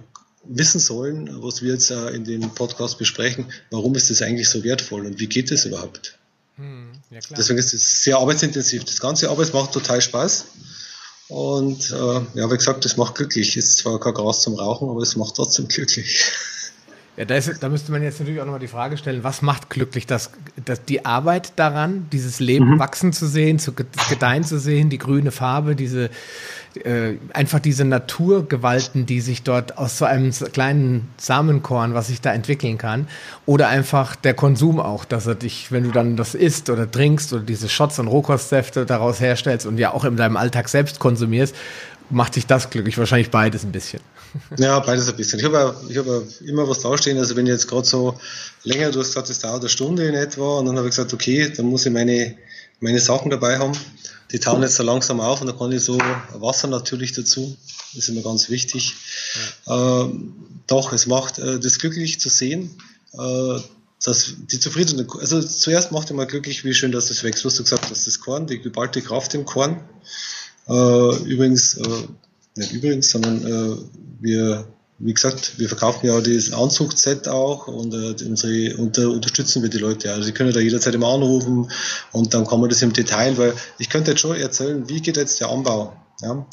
wissen 0.49 0.79
sollen, 0.79 1.29
was 1.41 1.61
wir 1.61 1.73
jetzt 1.73 1.91
äh, 1.91 2.09
in 2.09 2.23
dem 2.23 2.49
Podcast 2.51 2.97
besprechen, 2.97 3.45
warum 3.71 3.95
ist 3.95 4.09
das 4.09 4.21
eigentlich 4.21 4.49
so 4.49 4.63
wertvoll 4.63 5.05
und 5.05 5.19
wie 5.19 5.27
geht 5.27 5.51
das 5.51 5.65
überhaupt? 5.65 6.17
Hm, 6.55 6.91
ja 7.11 7.19
Deswegen 7.35 7.59
ist 7.59 7.73
es 7.73 8.03
sehr 8.03 8.17
arbeitsintensiv. 8.17 8.83
Das 8.83 8.99
ganze 8.99 9.29
Arbeit 9.29 9.53
macht 9.53 9.73
total 9.73 10.01
Spaß. 10.01 10.45
Und 11.29 11.91
äh, 11.91 12.21
ja, 12.39 12.51
wie 12.51 12.57
gesagt, 12.57 12.85
das 12.85 12.97
macht 12.97 13.15
glücklich. 13.15 13.57
Ist 13.57 13.79
zwar 13.79 13.99
kein 13.99 14.13
Gras 14.13 14.41
zum 14.41 14.55
Rauchen, 14.55 14.89
aber 14.89 15.01
es 15.01 15.15
macht 15.15 15.35
trotzdem 15.35 15.67
glücklich. 15.67 16.23
Ja, 17.17 17.25
da, 17.25 17.35
ist, 17.35 17.63
da 17.63 17.67
müsste 17.67 17.91
man 17.91 18.03
jetzt 18.03 18.19
natürlich 18.19 18.39
auch 18.39 18.45
nochmal 18.45 18.59
die 18.59 18.67
Frage 18.67 18.95
stellen, 18.95 19.23
was 19.23 19.41
macht 19.41 19.71
glücklich? 19.71 20.05
Das, 20.05 20.29
das, 20.63 20.85
die 20.85 21.03
Arbeit 21.03 21.53
daran, 21.55 22.05
dieses 22.11 22.39
Leben 22.39 22.75
mhm. 22.75 22.79
wachsen 22.79 23.11
zu 23.11 23.25
sehen, 23.25 23.57
zu 23.57 23.73
gedeihen 23.73 24.43
zu 24.43 24.59
sehen, 24.59 24.91
die 24.91 24.99
grüne 24.99 25.31
Farbe, 25.31 25.75
diese 25.75 26.11
äh, 26.83 27.15
einfach 27.33 27.59
diese 27.59 27.85
Naturgewalten, 27.85 29.07
die 29.07 29.21
sich 29.21 29.41
dort 29.41 29.79
aus 29.79 29.97
so 29.97 30.05
einem 30.05 30.31
kleinen 30.31 31.09
Samenkorn, 31.17 31.95
was 31.95 32.07
sich 32.07 32.21
da 32.21 32.33
entwickeln 32.33 32.77
kann, 32.77 33.07
oder 33.47 33.67
einfach 33.67 34.15
der 34.15 34.35
Konsum 34.35 34.79
auch, 34.79 35.03
dass 35.03 35.25
er 35.25 35.33
dich, 35.33 35.71
wenn 35.71 35.85
du 35.85 35.91
dann 35.91 36.17
das 36.17 36.35
isst 36.35 36.69
oder 36.69 36.89
trinkst 36.89 37.33
oder 37.33 37.43
diese 37.43 37.67
Shots 37.67 37.97
und 37.97 38.07
Rohkostsäfte 38.07 38.85
daraus 38.85 39.19
herstellst 39.19 39.65
und 39.65 39.79
ja 39.79 39.91
auch 39.91 40.03
in 40.03 40.17
deinem 40.17 40.37
Alltag 40.37 40.69
selbst 40.69 40.99
konsumierst, 40.99 41.55
macht 42.11 42.35
dich 42.35 42.45
das 42.45 42.69
glücklich? 42.69 42.97
Wahrscheinlich 42.97 43.31
beides 43.31 43.63
ein 43.63 43.71
bisschen. 43.71 44.01
Ja, 44.57 44.79
beides 44.79 45.09
ein 45.09 45.15
bisschen. 45.15 45.39
Ich 45.39 45.45
habe 45.45 45.75
ich 45.89 45.97
hab 45.97 46.05
immer 46.41 46.67
was 46.67 46.79
dastehen. 46.79 47.17
Also 47.17 47.35
wenn 47.35 47.45
ich 47.45 47.51
jetzt 47.51 47.67
gerade 47.67 47.87
so 47.87 48.19
länger, 48.63 48.91
du 48.91 48.99
hast 48.99 49.07
gesagt, 49.07 49.29
es 49.29 49.39
dauert 49.39 49.61
eine 49.61 49.69
Stunde 49.69 50.07
in 50.07 50.15
etwa, 50.15 50.59
und 50.59 50.65
dann 50.65 50.77
habe 50.77 50.87
ich 50.87 50.95
gesagt, 50.95 51.13
okay, 51.13 51.51
dann 51.55 51.67
muss 51.67 51.85
ich 51.85 51.91
meine, 51.91 52.35
meine 52.79 52.99
Sachen 52.99 53.29
dabei 53.29 53.57
haben. 53.59 53.73
Die 54.31 54.39
tauen 54.39 54.61
jetzt 54.61 54.75
so 54.75 54.83
langsam 54.83 55.21
auf 55.21 55.39
und 55.39 55.47
dann 55.47 55.57
kann 55.57 55.71
ich 55.71 55.81
so 55.81 55.97
Wasser 56.33 56.67
natürlich 56.67 57.13
dazu. 57.13 57.55
Das 57.93 58.03
ist 58.03 58.09
immer 58.09 58.21
ganz 58.21 58.49
wichtig. 58.49 58.95
Ja. 59.65 60.03
Ähm, 60.03 60.33
doch, 60.67 60.91
es 60.91 61.07
macht 61.07 61.39
äh, 61.39 61.59
das 61.59 61.79
glücklich 61.79 62.19
zu 62.19 62.27
sehen, 62.27 62.69
äh, 63.13 63.59
dass 64.03 64.33
die 64.51 64.59
zufriedene, 64.59 65.07
also 65.19 65.41
zuerst 65.41 65.91
macht 65.91 66.11
immer 66.11 66.25
glücklich, 66.25 66.65
wie 66.65 66.73
schön, 66.73 66.91
dass 66.91 67.07
das 67.07 67.23
wächst. 67.23 67.43
Du 67.43 67.49
hast 67.49 67.57
gesagt, 67.57 67.89
dass 67.89 68.03
das 68.03 68.19
Korn, 68.19 68.47
die 68.47 68.59
geballte 68.59 69.01
Kraft 69.01 69.33
im 69.33 69.45
Korn. 69.45 69.79
Äh, 70.67 71.15
übrigens, 71.23 71.77
äh, 71.77 72.07
nicht 72.57 72.73
übrigens, 72.73 73.09
sondern 73.09 73.45
äh, 73.45 73.77
wir, 74.19 74.67
wie 74.99 75.13
gesagt, 75.13 75.59
wir 75.59 75.67
verkaufen 75.67 76.07
ja 76.07 76.19
das 76.19 76.51
Anzugsset 76.51 77.27
auch 77.27 77.67
und, 77.67 77.93
äh, 77.93 78.25
unsere, 78.25 78.77
und 78.77 78.97
da 78.97 79.07
unterstützen 79.07 79.61
wir 79.61 79.69
die 79.69 79.77
Leute. 79.77 80.11
Also 80.11 80.23
sie 80.23 80.31
können 80.31 80.53
da 80.53 80.59
jederzeit 80.59 80.95
immer 80.95 81.07
anrufen 81.07 81.69
und 82.11 82.33
dann 82.33 82.47
kann 82.47 82.59
man 82.59 82.69
das 82.69 82.81
im 82.81 82.93
Detail, 82.93 83.37
weil 83.37 83.53
ich 83.77 83.89
könnte 83.89 84.11
jetzt 84.11 84.21
schon 84.21 84.35
erzählen, 84.35 84.87
wie 84.89 85.01
geht 85.01 85.17
jetzt 85.17 85.39
der 85.39 85.49
Anbau. 85.49 85.93
Ja? 86.21 86.45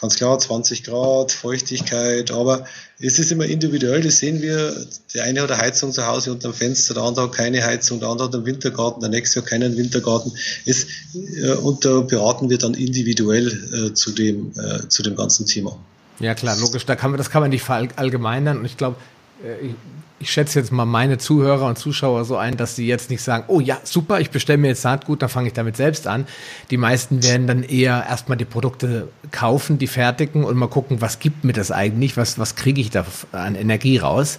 Ganz 0.00 0.14
klar, 0.14 0.38
20 0.38 0.84
Grad, 0.84 1.32
Feuchtigkeit, 1.32 2.30
aber 2.30 2.64
es 3.00 3.18
ist 3.18 3.32
immer 3.32 3.46
individuell, 3.46 4.00
das 4.00 4.18
sehen 4.18 4.40
wir. 4.40 4.86
Der 5.12 5.24
eine 5.24 5.42
hat 5.42 5.50
eine 5.50 5.60
Heizung 5.60 5.92
zu 5.92 6.06
Hause 6.06 6.32
unter 6.32 6.50
dem 6.50 6.54
Fenster, 6.54 6.94
der 6.94 7.02
andere 7.02 7.24
hat 7.26 7.32
keine 7.32 7.64
Heizung, 7.64 7.98
der 7.98 8.08
andere 8.08 8.28
hat 8.28 8.34
einen 8.34 8.46
Wintergarten, 8.46 9.00
der 9.00 9.10
nächste 9.10 9.40
hat 9.40 9.48
keinen 9.48 9.76
Wintergarten. 9.76 10.32
Es, 10.66 10.86
äh, 11.14 11.54
und 11.54 11.84
da 11.84 12.00
beraten 12.02 12.48
wir 12.48 12.58
dann 12.58 12.74
individuell 12.74 13.48
äh, 13.48 13.94
zu, 13.94 14.12
dem, 14.12 14.52
äh, 14.52 14.86
zu 14.88 15.02
dem 15.02 15.16
ganzen 15.16 15.46
Thema. 15.46 15.76
Ja 16.20 16.34
klar, 16.34 16.56
logisch, 16.58 16.86
da 16.86 16.94
kann 16.94 17.10
man, 17.10 17.18
das 17.18 17.30
kann 17.30 17.42
man 17.42 17.50
nicht 17.50 17.62
verallgemeinern 17.62 18.58
und 18.58 18.66
ich 18.66 18.76
glaube, 18.76 18.96
äh, 19.42 19.70
ich 20.20 20.30
schätze 20.30 20.58
jetzt 20.58 20.72
mal 20.72 20.84
meine 20.84 21.18
Zuhörer 21.18 21.66
und 21.66 21.78
Zuschauer 21.78 22.24
so 22.24 22.36
ein, 22.36 22.56
dass 22.56 22.76
sie 22.76 22.86
jetzt 22.86 23.10
nicht 23.10 23.22
sagen, 23.22 23.44
oh 23.48 23.60
ja, 23.60 23.78
super, 23.84 24.20
ich 24.20 24.30
bestelle 24.30 24.58
mir 24.58 24.68
jetzt 24.68 24.82
Saatgut, 24.82 25.22
dann 25.22 25.28
fange 25.28 25.48
ich 25.48 25.52
damit 25.52 25.76
selbst 25.76 26.06
an. 26.06 26.26
Die 26.70 26.76
meisten 26.76 27.22
werden 27.22 27.46
dann 27.46 27.62
eher 27.62 28.04
erstmal 28.08 28.36
die 28.36 28.44
Produkte 28.44 29.08
kaufen, 29.30 29.78
die 29.78 29.86
fertigen 29.86 30.44
und 30.44 30.56
mal 30.56 30.68
gucken, 30.68 31.00
was 31.00 31.20
gibt 31.20 31.44
mir 31.44 31.52
das 31.52 31.70
eigentlich, 31.70 32.16
was, 32.16 32.38
was 32.38 32.56
kriege 32.56 32.80
ich 32.80 32.90
da 32.90 33.04
an 33.32 33.54
Energie 33.54 33.98
raus 33.98 34.38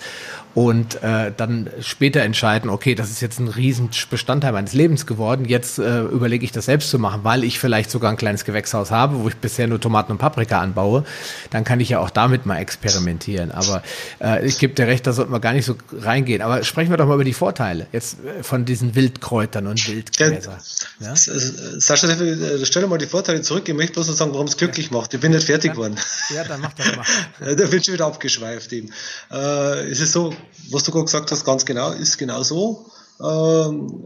und 0.60 1.02
äh, 1.04 1.32
dann 1.38 1.70
später 1.80 2.20
entscheiden, 2.20 2.70
okay, 2.70 2.94
das 2.94 3.10
ist 3.10 3.22
jetzt 3.22 3.40
ein 3.40 3.48
Riesenbestandteil 3.48 4.52
meines 4.52 4.74
Lebens 4.74 5.06
geworden, 5.06 5.46
jetzt 5.46 5.80
äh, 5.80 6.02
überlege 6.02 6.44
ich 6.44 6.52
das 6.52 6.66
selbst 6.66 6.90
zu 6.90 7.00
machen, 7.00 7.22
weil 7.24 7.46
ich 7.46 7.60
vielleicht 7.60 7.90
sogar 7.90 8.12
ein 8.12 8.18
kleines 8.18 8.44
Gewächshaus 8.44 8.92
habe, 8.92 9.24
wo 9.24 9.30
ich 9.30 9.38
bisher 9.38 9.68
nur 9.68 9.80
Tomaten 9.80 10.12
und 10.12 10.18
Paprika 10.18 10.60
anbaue, 10.60 11.06
dann 11.50 11.64
kann 11.64 11.80
ich 11.80 11.88
ja 11.88 12.00
auch 12.00 12.10
damit 12.10 12.46
mal 12.46 12.58
experimentieren. 12.58 13.52
Aber 13.52 13.84
äh, 14.20 14.46
ich 14.46 14.60
gebe 14.60 14.74
dir 14.74 14.86
recht, 14.86 15.08
da 15.08 15.14
sollte 15.14 15.32
man 15.32 15.40
gar 15.40 15.54
nicht 15.54 15.64
so 15.64 15.78
reingehen. 15.94 16.42
Aber 16.42 16.62
sprechen 16.66 16.90
wir 16.90 16.98
doch 16.98 17.08
mal 17.08 17.16
über 17.16 17.24
die 17.24 17.32
Vorteile 17.32 17.88
jetzt 17.94 18.18
äh, 18.26 18.44
von 18.44 18.66
diesen 18.66 18.96
Wildkräutern 18.96 19.66
und 19.66 19.88
Wildgräser. 19.88 20.58
Ja? 21.00 21.08
Ja? 21.08 21.16
Sascha, 21.16 22.08
äh, 22.10 22.66
stell 22.66 22.82
dir 22.82 22.90
mal 22.90 22.98
die 22.98 23.06
Vorteile 23.06 23.42
zurück. 23.44 23.64
Ich 23.70 23.74
möchte 23.74 23.94
bloß 23.94 24.10
noch 24.10 24.16
sagen, 24.16 24.34
warum 24.34 24.48
es 24.48 24.58
glücklich 24.58 24.92
macht. 24.92 25.14
Ich 25.14 25.22
bin 25.22 25.32
nicht 25.32 25.46
fertig 25.46 25.72
geworden. 25.72 25.96
Ja, 26.36 26.44
dann 26.44 26.60
mach 26.60 26.74
das 26.74 26.98
mal. 26.98 27.06
da 27.56 27.72
wird 27.72 27.86
schon 27.86 27.94
wieder 27.94 28.08
abgeschweift 28.08 28.74
eben. 28.74 28.92
Äh, 29.32 29.90
es 29.90 30.02
ist 30.02 30.12
so, 30.12 30.36
was 30.72 30.84
du 30.84 30.92
gerade 30.92 31.06
gesagt 31.06 31.32
hast, 31.32 31.46
ganz 31.46 31.66
genau, 31.66 31.92
ist 31.92 32.18
genau 32.18 32.44
so. 32.44 32.86
Ähm, 33.22 34.06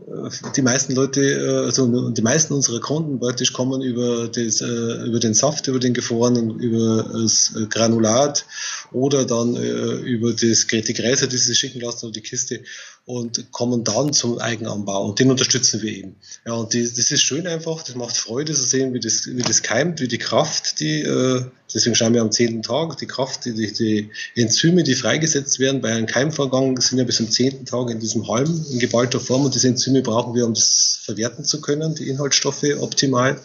die 0.55 0.63
meisten 0.63 0.95
Leute, 0.95 1.21
äh, 1.21 1.65
also 1.65 2.09
die 2.09 2.21
meisten 2.23 2.53
unserer 2.55 2.79
Kunden 2.79 3.19
praktisch 3.19 3.53
kommen 3.53 3.83
über, 3.83 4.27
das, 4.27 4.61
äh, 4.61 5.05
über 5.05 5.19
den 5.19 5.35
Saft, 5.35 5.67
über 5.67 5.77
den 5.77 5.93
gefrorenen, 5.93 6.59
über 6.59 7.03
das 7.21 7.53
Granulat 7.69 8.45
oder 8.91 9.25
dann 9.25 9.55
äh, 9.55 9.97
über 9.97 10.33
das 10.33 10.65
die 10.65 10.93
Gräser, 10.93 11.27
die 11.27 11.37
sie 11.37 11.53
schicken 11.53 11.79
lassen 11.79 12.07
oder 12.07 12.13
die 12.13 12.21
Kiste 12.21 12.61
und 13.05 13.51
kommen 13.51 13.83
dann 13.83 14.13
zum 14.13 14.39
Eigenanbau 14.39 15.05
und 15.09 15.19
den 15.19 15.29
unterstützen 15.29 15.83
wir 15.83 15.91
eben. 15.91 16.15
Ja, 16.47 16.53
und 16.53 16.73
die, 16.73 16.81
das 16.81 17.11
ist 17.11 17.21
schön 17.21 17.45
einfach, 17.45 17.83
das 17.83 17.93
macht 17.93 18.17
Freude 18.17 18.53
zu 18.53 18.63
sehen, 18.63 18.95
wie 18.95 18.99
das, 18.99 19.27
wie 19.27 19.43
das 19.43 19.61
keimt, 19.61 19.99
wie 19.99 20.07
die 20.07 20.17
Kraft, 20.17 20.79
die, 20.79 21.01
äh, 21.01 21.45
deswegen 21.73 21.95
schauen 21.95 22.13
wir 22.13 22.21
am 22.21 22.31
zehnten 22.31 22.61
Tag, 22.61 22.97
die 22.97 23.05
Kraft, 23.05 23.45
die, 23.45 23.73
die, 23.73 24.09
Enzyme, 24.35 24.83
die 24.83 24.95
freigesetzt 24.95 25.59
werden 25.59 25.81
bei 25.81 25.91
einem 25.91 26.05
Keimvorgang, 26.05 26.79
sind 26.79 26.99
ja 26.99 27.03
bis 27.03 27.17
zum 27.17 27.29
zehnten 27.29 27.65
Tag 27.65 27.89
in 27.89 27.99
diesem 27.99 28.27
Halm 28.27 28.65
in 28.71 28.79
geballter 28.79 29.19
Form 29.19 29.45
und 29.45 29.55
diese 29.55 29.67
Enzyme 29.67 30.01
brauchen 30.01 30.35
wir, 30.35 30.45
um 30.45 30.53
das 30.53 30.99
verwerten 31.03 31.45
zu 31.45 31.61
können, 31.61 31.95
die 31.95 32.09
Inhaltsstoffe 32.09 32.65
optimal. 32.79 33.39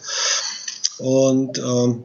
Und 0.97 1.57
ähm, 1.59 2.03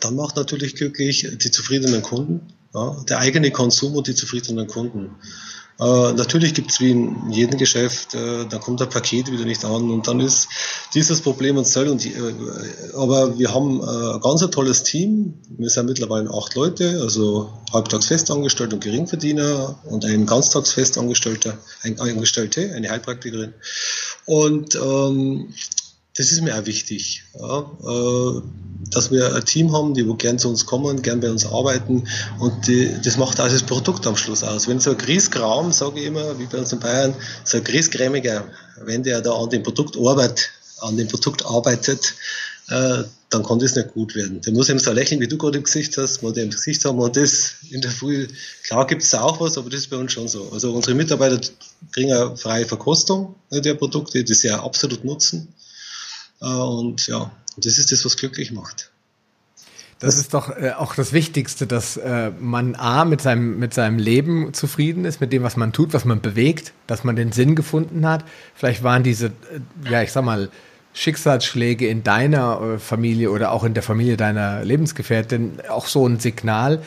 dann 0.00 0.16
macht 0.16 0.36
natürlich 0.36 0.74
glücklich 0.74 1.28
die 1.36 1.50
zufriedenen 1.50 2.02
Kunden, 2.02 2.40
ja, 2.74 2.96
der 3.08 3.18
eigene 3.18 3.50
Konsum 3.50 3.94
und 3.94 4.06
die 4.08 4.14
zufriedenen 4.14 4.66
Kunden. 4.66 5.10
Äh, 5.80 6.12
natürlich 6.12 6.54
gibt 6.54 6.70
es 6.70 6.80
wie 6.80 6.92
in 6.92 7.30
jedem 7.30 7.58
Geschäft, 7.58 8.14
äh, 8.14 8.46
da 8.46 8.58
kommt 8.58 8.80
ein 8.80 8.88
Paket 8.88 9.30
wieder 9.30 9.44
nicht 9.44 9.64
an 9.64 9.90
und 9.90 10.06
dann 10.06 10.20
ist 10.20 10.48
dieses 10.94 11.20
Problem 11.20 11.56
uns 11.56 11.72
soll. 11.72 11.88
Und, 11.88 12.06
äh, 12.06 12.12
aber 12.96 13.38
wir 13.38 13.52
haben 13.52 13.80
äh, 13.80 14.20
ganz 14.20 14.42
ein 14.42 14.52
tolles 14.52 14.84
Team. 14.84 15.34
Wir 15.48 15.68
sind 15.68 15.86
mittlerweile 15.86 16.30
acht 16.30 16.54
Leute, 16.54 17.00
also 17.02 17.52
halbtags 17.72 18.06
festangestellt 18.06 18.72
und 18.72 18.84
Geringverdiener 18.84 19.80
und 19.84 20.04
ein 20.04 20.26
ganztags 20.26 20.72
festangestellter, 20.72 21.58
ein 21.82 21.98
Angestellte, 21.98 22.72
eine 22.74 22.90
Heilpraktikerin. 22.90 23.54
Und 24.26 24.76
ähm, 24.76 25.54
das 26.16 26.30
ist 26.30 26.42
mir 26.42 26.56
auch 26.56 26.66
wichtig, 26.66 27.24
ja, 27.38 27.60
äh, 27.60 28.42
dass 28.90 29.10
wir 29.10 29.34
ein 29.34 29.44
Team 29.44 29.72
haben, 29.72 29.94
die 29.94 30.06
wo 30.06 30.14
gern 30.14 30.38
zu 30.38 30.48
uns 30.48 30.66
kommen, 30.66 31.02
gern 31.02 31.20
bei 31.20 31.30
uns 31.30 31.44
arbeiten 31.44 32.06
und 32.38 32.66
die, 32.66 32.90
das 33.02 33.16
macht 33.16 33.40
auch 33.40 33.48
das 33.48 33.62
Produkt 33.62 34.06
am 34.06 34.16
Schluss 34.16 34.42
aus. 34.42 34.68
Wenn 34.68 34.78
so 34.78 34.90
ein 34.90 34.98
Grießkram, 34.98 35.72
sage 35.72 36.00
ich 36.00 36.06
immer, 36.06 36.38
wie 36.38 36.46
bei 36.46 36.58
uns 36.58 36.72
in 36.72 36.80
Bayern, 36.80 37.14
so 37.44 37.56
ein 37.56 37.64
Grießcremiger, 37.64 38.44
wenn 38.84 39.02
der 39.02 39.20
da 39.22 39.32
an 39.32 39.50
dem 39.50 39.62
Produkt 39.62 39.96
arbeitet, 39.96 40.50
an 40.80 40.96
dem 40.96 41.08
Produkt 41.08 41.44
arbeitet, 41.44 42.14
äh, 42.68 43.04
dann 43.30 43.42
kann 43.42 43.58
das 43.58 43.74
nicht 43.74 43.92
gut 43.92 44.14
werden. 44.14 44.40
Der 44.42 44.52
muss 44.52 44.68
eben 44.68 44.78
so 44.78 44.92
lächeln, 44.92 45.20
wie 45.20 45.26
du 45.26 45.36
gerade 45.36 45.58
im 45.58 45.64
Gesicht 45.64 45.96
hast, 45.98 46.22
der 46.22 46.44
im 46.44 46.50
Gesicht 46.50 46.84
haben 46.84 47.00
und 47.00 47.16
das 47.16 47.54
in 47.70 47.80
der 47.80 47.90
Früh, 47.90 48.28
klar 48.62 48.86
gibt 48.86 49.02
es 49.02 49.14
auch 49.14 49.40
was, 49.40 49.58
aber 49.58 49.70
das 49.70 49.80
ist 49.80 49.90
bei 49.90 49.96
uns 49.96 50.12
schon 50.12 50.28
so. 50.28 50.50
Also 50.52 50.72
unsere 50.72 50.94
Mitarbeiter 50.94 51.40
kriegen 51.90 52.12
eine 52.12 52.36
freie 52.36 52.66
Verkostung 52.66 53.34
der 53.50 53.74
Produkte, 53.74 54.22
die 54.22 54.34
sie 54.34 54.48
ja 54.48 54.62
absolut 54.62 55.04
nutzen. 55.04 55.52
Äh, 56.44 56.48
und 56.48 57.06
ja, 57.06 57.30
das 57.56 57.78
ist 57.78 57.90
das, 57.90 58.04
was 58.04 58.16
glücklich 58.16 58.52
macht. 58.52 58.90
Das 60.00 60.18
ist 60.18 60.34
doch 60.34 60.50
äh, 60.50 60.72
auch 60.72 60.94
das 60.94 61.12
Wichtigste, 61.12 61.66
dass 61.66 61.96
äh, 61.96 62.30
man 62.38 62.74
A, 62.74 63.04
mit 63.04 63.22
seinem, 63.22 63.58
mit 63.58 63.72
seinem 63.72 63.98
Leben 63.98 64.52
zufrieden 64.52 65.04
ist, 65.04 65.20
mit 65.20 65.32
dem, 65.32 65.42
was 65.42 65.56
man 65.56 65.72
tut, 65.72 65.94
was 65.94 66.04
man 66.04 66.20
bewegt, 66.20 66.72
dass 66.86 67.04
man 67.04 67.16
den 67.16 67.32
Sinn 67.32 67.54
gefunden 67.54 68.06
hat. 68.06 68.24
Vielleicht 68.54 68.82
waren 68.82 69.02
diese, 69.02 69.32
ja, 69.88 70.02
ich 70.02 70.12
sag 70.12 70.24
mal, 70.24 70.50
Schicksalsschläge 70.92 71.88
in 71.88 72.04
deiner 72.04 72.78
Familie 72.78 73.30
oder 73.30 73.50
auch 73.50 73.64
in 73.64 73.74
der 73.74 73.82
Familie 73.82 74.16
deiner 74.16 74.64
Lebensgefährtin 74.64 75.58
auch 75.68 75.86
so 75.86 76.06
ein 76.06 76.20
Signal, 76.20 76.82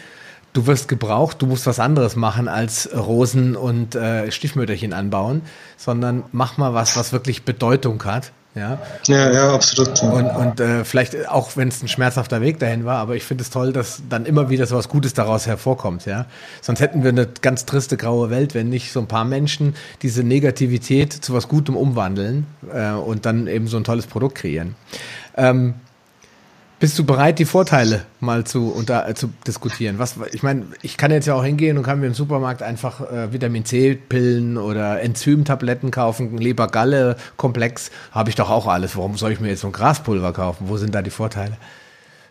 du 0.54 0.66
wirst 0.66 0.88
gebraucht, 0.88 1.42
du 1.42 1.46
musst 1.46 1.66
was 1.66 1.82
anderes 1.82 2.16
machen 2.16 2.48
als 2.48 2.90
Rosen 2.96 3.58
und 3.58 3.98
Stiefmütterchen 4.30 4.94
anbauen, 4.94 5.42
sondern 5.76 6.24
mach 6.32 6.56
mal 6.56 6.74
was, 6.74 6.96
was 6.96 7.12
wirklich 7.12 7.44
Bedeutung 7.44 8.02
hat. 8.06 8.32
Ja, 8.58 8.80
ja, 9.06 9.32
ja 9.32 9.54
absolut. 9.54 10.02
Und, 10.02 10.26
und 10.26 10.60
äh, 10.60 10.84
vielleicht 10.84 11.30
auch, 11.30 11.56
wenn 11.56 11.68
es 11.68 11.84
ein 11.84 11.88
schmerzhafter 11.88 12.42
Weg 12.42 12.60
dahin 12.60 12.86
war, 12.86 12.98
aber 12.98 13.16
ich 13.16 13.24
finde 13.24 13.44
es 13.44 13.50
toll, 13.50 13.72
dass 13.72 14.02
dann 14.10 14.26
immer 14.26 14.50
wieder 14.50 14.66
so 14.66 14.76
was 14.76 14.90
Gutes 14.90 15.14
daraus 15.14 15.46
hervorkommt. 15.46 16.06
Ja, 16.06 16.26
sonst 16.62 16.80
hätten 16.80 17.04
wir 17.04 17.10
eine 17.10 17.28
ganz 17.42 17.66
triste 17.66 17.98
graue 17.98 18.30
Welt, 18.30 18.56
wenn 18.56 18.70
nicht 18.70 18.92
so 18.92 19.00
ein 19.00 19.08
paar 19.08 19.26
Menschen 19.26 19.76
diese 20.02 20.24
Negativität 20.24 21.14
zu 21.14 21.34
was 21.34 21.48
Gutem 21.48 21.76
umwandeln 21.76 22.48
äh, 22.74 22.92
und 22.92 23.26
dann 23.26 23.48
eben 23.48 23.68
so 23.68 23.78
ein 23.78 23.84
tolles 23.84 24.08
Produkt 24.08 24.36
kreieren. 24.36 24.76
Ähm, 25.36 25.76
bist 26.80 26.98
du 27.00 27.04
bereit, 27.06 27.40
die 27.40 27.46
Vorteile 27.46 28.06
mal 28.20 28.44
zu, 28.44 28.72
unter, 28.72 29.08
äh, 29.08 29.16
zu 29.16 29.30
diskutieren? 29.46 30.00
Was, 30.00 30.16
ich 30.32 30.44
meine, 30.44 30.68
ich 30.82 30.98
kann 30.98 31.12
jetzt 31.12 31.26
ja 31.26 31.34
auch 31.34 31.44
hingehen 31.44 31.78
und 31.78 31.84
kann 31.84 32.00
mir 32.00 32.08
im 32.08 32.14
Supermarkt 32.14 32.62
einfach 32.62 33.02
äh, 33.12 33.34
Vitamin 33.34 33.66
C-Pillen 33.66 34.58
oder 34.58 35.02
Enzymtabletten 35.02 35.92
kaufen, 35.92 36.38
Leber-Galle-Komplex, 36.38 37.92
habe 38.12 38.30
ich 38.30 38.36
doch 38.36 38.50
auch 38.50 38.68
alles. 38.68 38.96
Warum 38.96 39.18
soll 39.18 39.32
ich 39.32 39.40
mir 39.40 39.50
jetzt 39.50 39.62
so 39.62 39.68
ein 39.68 39.74
Graspulver 39.74 40.34
kaufen? 40.34 40.68
Wo 40.68 40.78
sind 40.78 40.94
da 40.94 41.02
die 41.02 41.10
Vorteile? 41.10 41.58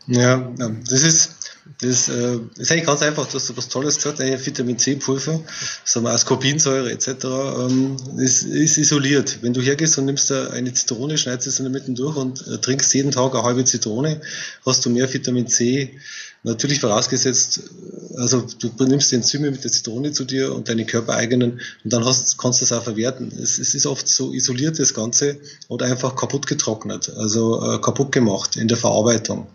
Ja, 0.07 0.49
das 0.89 1.03
ist, 1.03 1.46
das 1.81 2.09
äh, 2.09 2.39
ist 2.57 2.71
eigentlich 2.71 2.87
ganz 2.87 3.03
einfach, 3.03 3.27
du 3.27 3.35
hast 3.35 3.57
was 3.57 3.69
Tolles 3.69 3.97
gesagt, 3.97 4.21
ein 4.21 4.45
Vitamin 4.45 4.79
C-Pulver, 4.79 5.41
sagen 5.85 6.07
wir 6.07 6.13
Ascorbinsäure 6.13 6.91
etc., 6.91 7.09
ähm, 7.25 7.97
ist, 8.19 8.45
ist 8.45 8.79
isoliert. 8.79 9.39
Wenn 9.43 9.53
du 9.53 9.61
hergehst 9.61 9.99
und 9.99 10.07
nimmst 10.07 10.31
da 10.31 10.49
eine 10.51 10.73
Zitrone, 10.73 11.19
schneidest 11.19 11.49
es 11.49 11.59
in 11.59 11.65
der 11.65 11.73
Mitte 11.73 11.93
durch 11.93 12.17
und 12.17 12.47
äh, 12.47 12.59
trinkst 12.59 12.95
jeden 12.95 13.11
Tag 13.11 13.35
eine 13.35 13.43
halbe 13.43 13.65
Zitrone, 13.65 14.21
hast 14.65 14.85
du 14.85 14.91
mehr 14.91 15.13
Vitamin 15.13 15.49
C. 15.49 15.99
Natürlich 16.45 16.81
vorausgesetzt, 16.81 17.61
äh, 18.13 18.21
also 18.21 18.47
du 18.59 18.85
nimmst 18.85 19.11
die 19.11 19.17
Enzyme 19.17 19.51
mit 19.51 19.65
der 19.65 19.73
Zitrone 19.73 20.13
zu 20.13 20.25
dir 20.25 20.55
und 20.55 20.69
deine 20.69 20.87
körpereigenen 20.87 21.61
und 21.85 21.93
dann 21.93 22.05
hast, 22.05 22.39
kannst 22.39 22.61
du 22.61 22.65
es 22.65 22.73
auch 22.73 22.85
verwerten. 22.85 23.33
Es, 23.33 23.59
es 23.59 23.75
ist 23.75 23.87
oft 23.87 24.09
so 24.09 24.33
isoliert 24.33 24.79
das 24.79 24.95
Ganze 24.95 25.39
oder 25.69 25.87
einfach 25.87 26.15
kaputt 26.15 26.47
getrocknet, 26.47 27.13
also 27.17 27.61
äh, 27.75 27.81
kaputt 27.81 28.13
gemacht 28.13 28.57
in 28.57 28.69
der 28.69 28.77
Verarbeitung. 28.77 29.49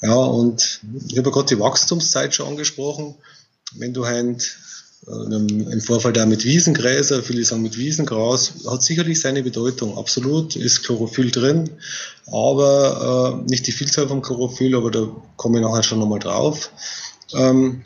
Ja, 0.00 0.14
und 0.14 0.80
ich 1.08 1.18
habe 1.18 1.30
gerade 1.30 1.46
die 1.46 1.60
Wachstumszeit 1.60 2.34
schon 2.34 2.48
angesprochen. 2.48 3.16
Wenn 3.74 3.92
du 3.92 4.06
halt 4.06 4.56
äh, 5.06 5.10
im 5.10 5.80
Vorfall 5.80 6.12
da 6.12 6.26
mit 6.26 6.44
Wiesengräser, 6.44 7.22
viele 7.22 7.44
sagen 7.44 7.62
mit 7.62 7.76
Wiesengras, 7.76 8.52
hat 8.68 8.82
sicherlich 8.82 9.20
seine 9.20 9.42
Bedeutung. 9.42 9.98
Absolut 9.98 10.56
ist 10.56 10.84
Chlorophyll 10.84 11.30
drin, 11.30 11.70
aber 12.26 13.42
äh, 13.44 13.50
nicht 13.50 13.66
die 13.66 13.72
Vielzahl 13.72 14.08
vom 14.08 14.22
Chlorophyll, 14.22 14.76
aber 14.76 14.90
da 14.90 15.08
komme 15.36 15.58
ich 15.58 15.64
nachher 15.64 15.82
schon 15.82 15.98
nochmal 15.98 16.20
drauf. 16.20 16.70
Ähm, 17.34 17.84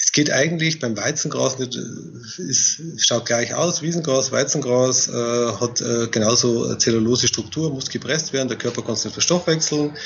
es 0.00 0.12
geht 0.12 0.30
eigentlich 0.30 0.78
beim 0.78 0.96
Weizengras 0.96 1.58
nicht, 1.58 1.74
es 1.74 2.80
schaut 2.98 3.26
gleich 3.26 3.54
aus, 3.54 3.82
Wiesengras, 3.82 4.30
Weizengras 4.30 5.08
äh, 5.08 5.52
hat 5.60 5.80
äh, 5.80 6.06
genauso 6.06 6.76
Zellulose-Struktur, 6.76 7.70
muss 7.70 7.90
gepresst 7.90 8.32
werden, 8.32 8.48
der 8.48 8.58
Körper 8.58 8.82
kann 8.82 8.94
es 8.94 9.04
nicht 9.04 9.12
verstoffwechseln. 9.14 9.96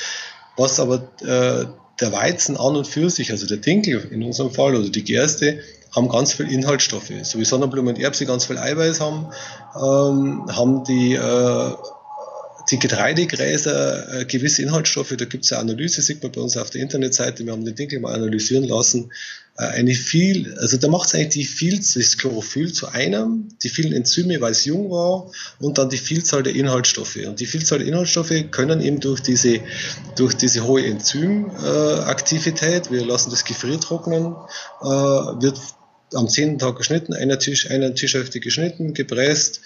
Was 0.57 0.81
aber 0.81 1.09
äh, 1.21 1.67
der 2.01 2.13
Weizen 2.13 2.57
an 2.57 2.77
und 2.77 2.87
für 2.87 3.11
sich, 3.11 3.31
also 3.31 3.47
der 3.47 3.59
Dinkel 3.59 4.09
in 4.11 4.23
unserem 4.23 4.51
Fall 4.51 4.75
oder 4.75 4.89
die 4.89 5.05
Gerste, 5.05 5.61
haben 5.95 6.09
ganz 6.09 6.33
viel 6.33 6.51
Inhaltsstoffe. 6.51 7.13
So 7.23 7.39
wie 7.39 7.45
Sonnenblumen 7.45 7.95
und 7.95 8.01
Erbse 8.01 8.27
ganz 8.27 8.47
viel 8.47 8.59
Eiweiß 8.59 9.01
haben, 9.01 9.27
ähm, 9.77 10.47
haben 10.51 10.85
die, 10.85 11.15
äh, 11.15 11.75
die 12.71 12.79
Getreidegräser 12.79 14.21
äh, 14.21 14.25
gewisse 14.25 14.63
Inhaltsstoffe. 14.63 15.15
Da 15.17 15.25
gibt 15.25 15.45
es 15.45 15.53
eine 15.53 15.61
Analyse, 15.61 16.03
sieht 16.03 16.23
man 16.23 16.33
bei 16.33 16.41
uns 16.41 16.57
auf 16.57 16.71
der 16.71 16.83
Internetseite. 16.83 17.45
Wir 17.45 17.53
haben 17.53 17.65
den 17.65 17.75
Dinkel 17.75 18.01
mal 18.01 18.15
analysieren 18.15 18.65
lassen 18.65 19.11
äh, 19.59 19.65
eine 19.65 19.95
viel, 19.95 20.57
also 20.59 20.79
da 20.79 20.89
macht 20.89 21.09
es 21.09 21.15
eigentlich 21.15 21.29
die 21.29 21.45
Vielzahl, 21.45 22.03
das 22.03 22.17
Chlorophyll 22.17 22.73
zu 22.73 22.89
einem, 22.89 23.49
die 23.63 23.69
vielen 23.69 23.93
Enzyme, 23.93 24.41
weil 24.41 24.53
es 24.53 24.65
jung 24.65 24.91
war, 24.91 25.31
und 25.61 25.77
dann 25.77 25.91
die 25.91 25.99
Vielzahl 25.99 26.43
der 26.43 26.55
Inhaltsstoffe. 26.55 27.17
Und 27.17 27.39
die 27.39 27.47
Vielzahl 27.47 27.81
der 27.81 27.89
Inhaltsstoffe 27.89 28.33
können 28.51 28.81
eben 28.81 29.01
durch 29.01 29.21
diese, 29.21 29.61
durch 30.17 30.35
diese 30.35 30.65
hohe 30.65 30.87
Enzymaktivität, 30.87 32.91
wir 32.91 33.05
lassen 33.05 33.31
das 33.31 33.45
gefriertrocknen, 33.45 34.35
äh, 34.81 34.87
wird 34.87 35.61
am 36.15 36.29
zehnten 36.29 36.59
Tag 36.59 36.77
geschnitten, 36.77 37.15
einer 37.15 37.39
Tisch, 37.39 37.71
einer 37.71 37.95
Tischhälfte 37.95 38.41
geschnitten, 38.41 38.95
gepresst, 38.95 39.61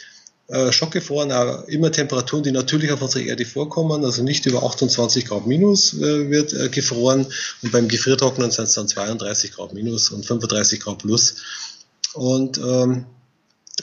äh, 0.49 0.73
schockgefroren, 0.73 1.33
auch 1.33 1.65
immer 1.67 1.91
Temperaturen, 1.91 2.45
die 2.45 2.53
natürlich 2.53 2.93
auf 2.93 3.03
unserer 3.03 3.23
Erde 3.23 3.45
vorkommen, 3.45 4.05
also 4.05 4.23
nicht 4.23 4.47
über 4.47 4.63
28 4.63 5.27
Grad 5.27 5.47
minus 5.47 5.95
äh, 5.95 6.31
wird 6.31 6.53
äh, 6.53 6.69
gefroren 6.69 7.27
und 7.63 7.73
beim 7.73 7.89
Gefriertrocknen 7.89 8.53
sind 8.53 8.65
es 8.65 8.75
dann 8.75 8.87
32 8.87 9.53
Grad 9.53 9.75
minus 9.75 10.11
und 10.11 10.25
35 10.25 10.81
Grad 10.81 10.99
plus. 10.99 11.37
Und 12.15 12.59
ähm, 12.59 13.07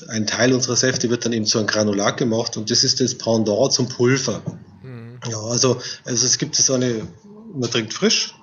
ein 0.07 0.25
Teil 0.25 0.53
unserer 0.53 0.75
Säfte 0.75 1.09
wird 1.09 1.25
dann 1.25 1.33
eben 1.33 1.45
zu 1.45 1.57
einem 1.57 1.67
Granulat 1.67 2.17
gemacht 2.17 2.55
und 2.55 2.71
das 2.71 2.83
ist 2.83 3.01
das 3.01 3.15
Pendant 3.15 3.73
zum 3.73 3.89
Pulver. 3.89 4.41
Mhm. 4.81 5.19
Ja, 5.29 5.39
also, 5.41 5.81
also 6.05 6.25
es 6.25 6.37
gibt 6.37 6.55
so 6.55 6.73
eine, 6.73 7.07
man 7.53 7.69
trinkt 7.69 7.93
frisch, 7.93 8.35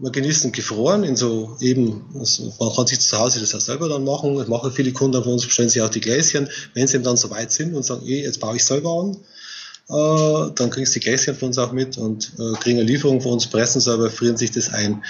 wir 0.00 0.10
genießen 0.10 0.52
gefroren 0.52 1.04
in 1.04 1.14
so 1.14 1.56
eben, 1.60 2.06
also 2.18 2.52
man 2.58 2.74
kann 2.74 2.86
sich 2.86 3.00
zu 3.00 3.18
Hause 3.18 3.40
das 3.40 3.54
auch 3.54 3.60
selber 3.60 3.88
dann 3.88 4.04
machen. 4.04 4.36
Das 4.36 4.48
machen 4.48 4.72
viele 4.72 4.92
Kunden 4.92 5.22
von 5.22 5.32
uns, 5.32 5.44
bestellen 5.44 5.68
sich 5.68 5.82
auch 5.82 5.90
die 5.90 6.00
Gläschen. 6.00 6.48
Wenn 6.72 6.86
sie 6.86 6.96
eben 6.96 7.04
dann 7.04 7.18
so 7.18 7.30
weit 7.30 7.52
sind 7.52 7.74
und 7.74 7.84
sagen, 7.84 8.06
eh, 8.06 8.22
jetzt 8.22 8.40
baue 8.40 8.56
ich 8.56 8.64
selber 8.64 8.98
an, 8.98 9.16
dann 9.90 10.70
kriegst 10.70 10.94
du 10.94 11.00
Gläschen 11.00 11.34
von 11.34 11.48
uns 11.48 11.58
auch 11.58 11.72
mit 11.72 11.98
und 11.98 12.32
äh, 12.38 12.52
kriegen 12.60 12.78
eine 12.78 12.88
Lieferung 12.88 13.20
von 13.20 13.32
uns, 13.32 13.46
pressen 13.48 13.80
selber, 13.80 14.10
frieren 14.10 14.36
sich 14.36 14.52
das 14.52 14.72
ein. 14.72 15.02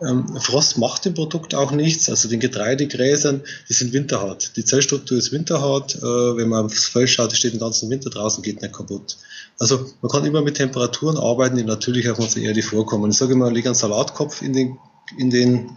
Ähm, 0.00 0.28
Frost 0.38 0.78
macht 0.78 1.04
dem 1.04 1.14
Produkt 1.14 1.56
auch 1.56 1.72
nichts, 1.72 2.08
also 2.08 2.28
den 2.28 2.38
Getreidegräsern, 2.38 3.42
die 3.68 3.72
sind 3.72 3.92
winterhart. 3.92 4.56
Die 4.56 4.64
Zellstruktur 4.64 5.18
ist 5.18 5.32
winterhart, 5.32 5.96
äh, 5.96 6.02
wenn 6.36 6.48
man 6.48 6.66
aufs 6.66 6.86
Feld 6.86 7.10
schaut, 7.10 7.36
steht 7.36 7.54
den 7.54 7.60
ganzen 7.60 7.90
Winter 7.90 8.10
draußen, 8.10 8.42
geht 8.44 8.62
nicht 8.62 8.74
kaputt. 8.74 9.16
Also 9.58 9.90
man 10.00 10.10
kann 10.12 10.24
immer 10.24 10.40
mit 10.40 10.56
Temperaturen 10.56 11.16
arbeiten, 11.16 11.56
die 11.56 11.64
natürlich 11.64 12.08
auf 12.08 12.20
unserer 12.20 12.44
Erde 12.44 12.62
vorkommen. 12.62 13.10
Ich 13.10 13.18
sage 13.18 13.32
immer, 13.32 13.50
leg 13.50 13.66
einen 13.66 13.74
Salatkopf 13.74 14.40
in 14.40 14.52
den, 14.52 14.78
in 15.18 15.30
den 15.30 15.70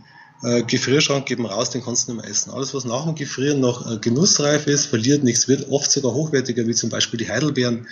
äh, 0.44 0.64
Gefrierschrank, 0.64 1.26
geben 1.26 1.46
raus, 1.46 1.70
den 1.72 1.84
kannst 1.84 2.08
du 2.08 2.14
nicht 2.14 2.22
mehr 2.22 2.32
essen. 2.32 2.52
Alles, 2.52 2.74
was 2.74 2.86
nach 2.86 3.06
dem 3.06 3.16
Gefrieren 3.16 3.60
noch 3.60 3.92
äh, 3.92 3.98
genussreif 3.98 4.68
ist, 4.68 4.86
verliert 4.86 5.24
nichts, 5.24 5.48
wird 5.48 5.70
oft 5.72 5.90
sogar 5.90 6.14
hochwertiger, 6.14 6.68
wie 6.68 6.74
zum 6.74 6.90
Beispiel 6.90 7.18
die 7.18 7.30
Heidelbeeren. 7.30 7.88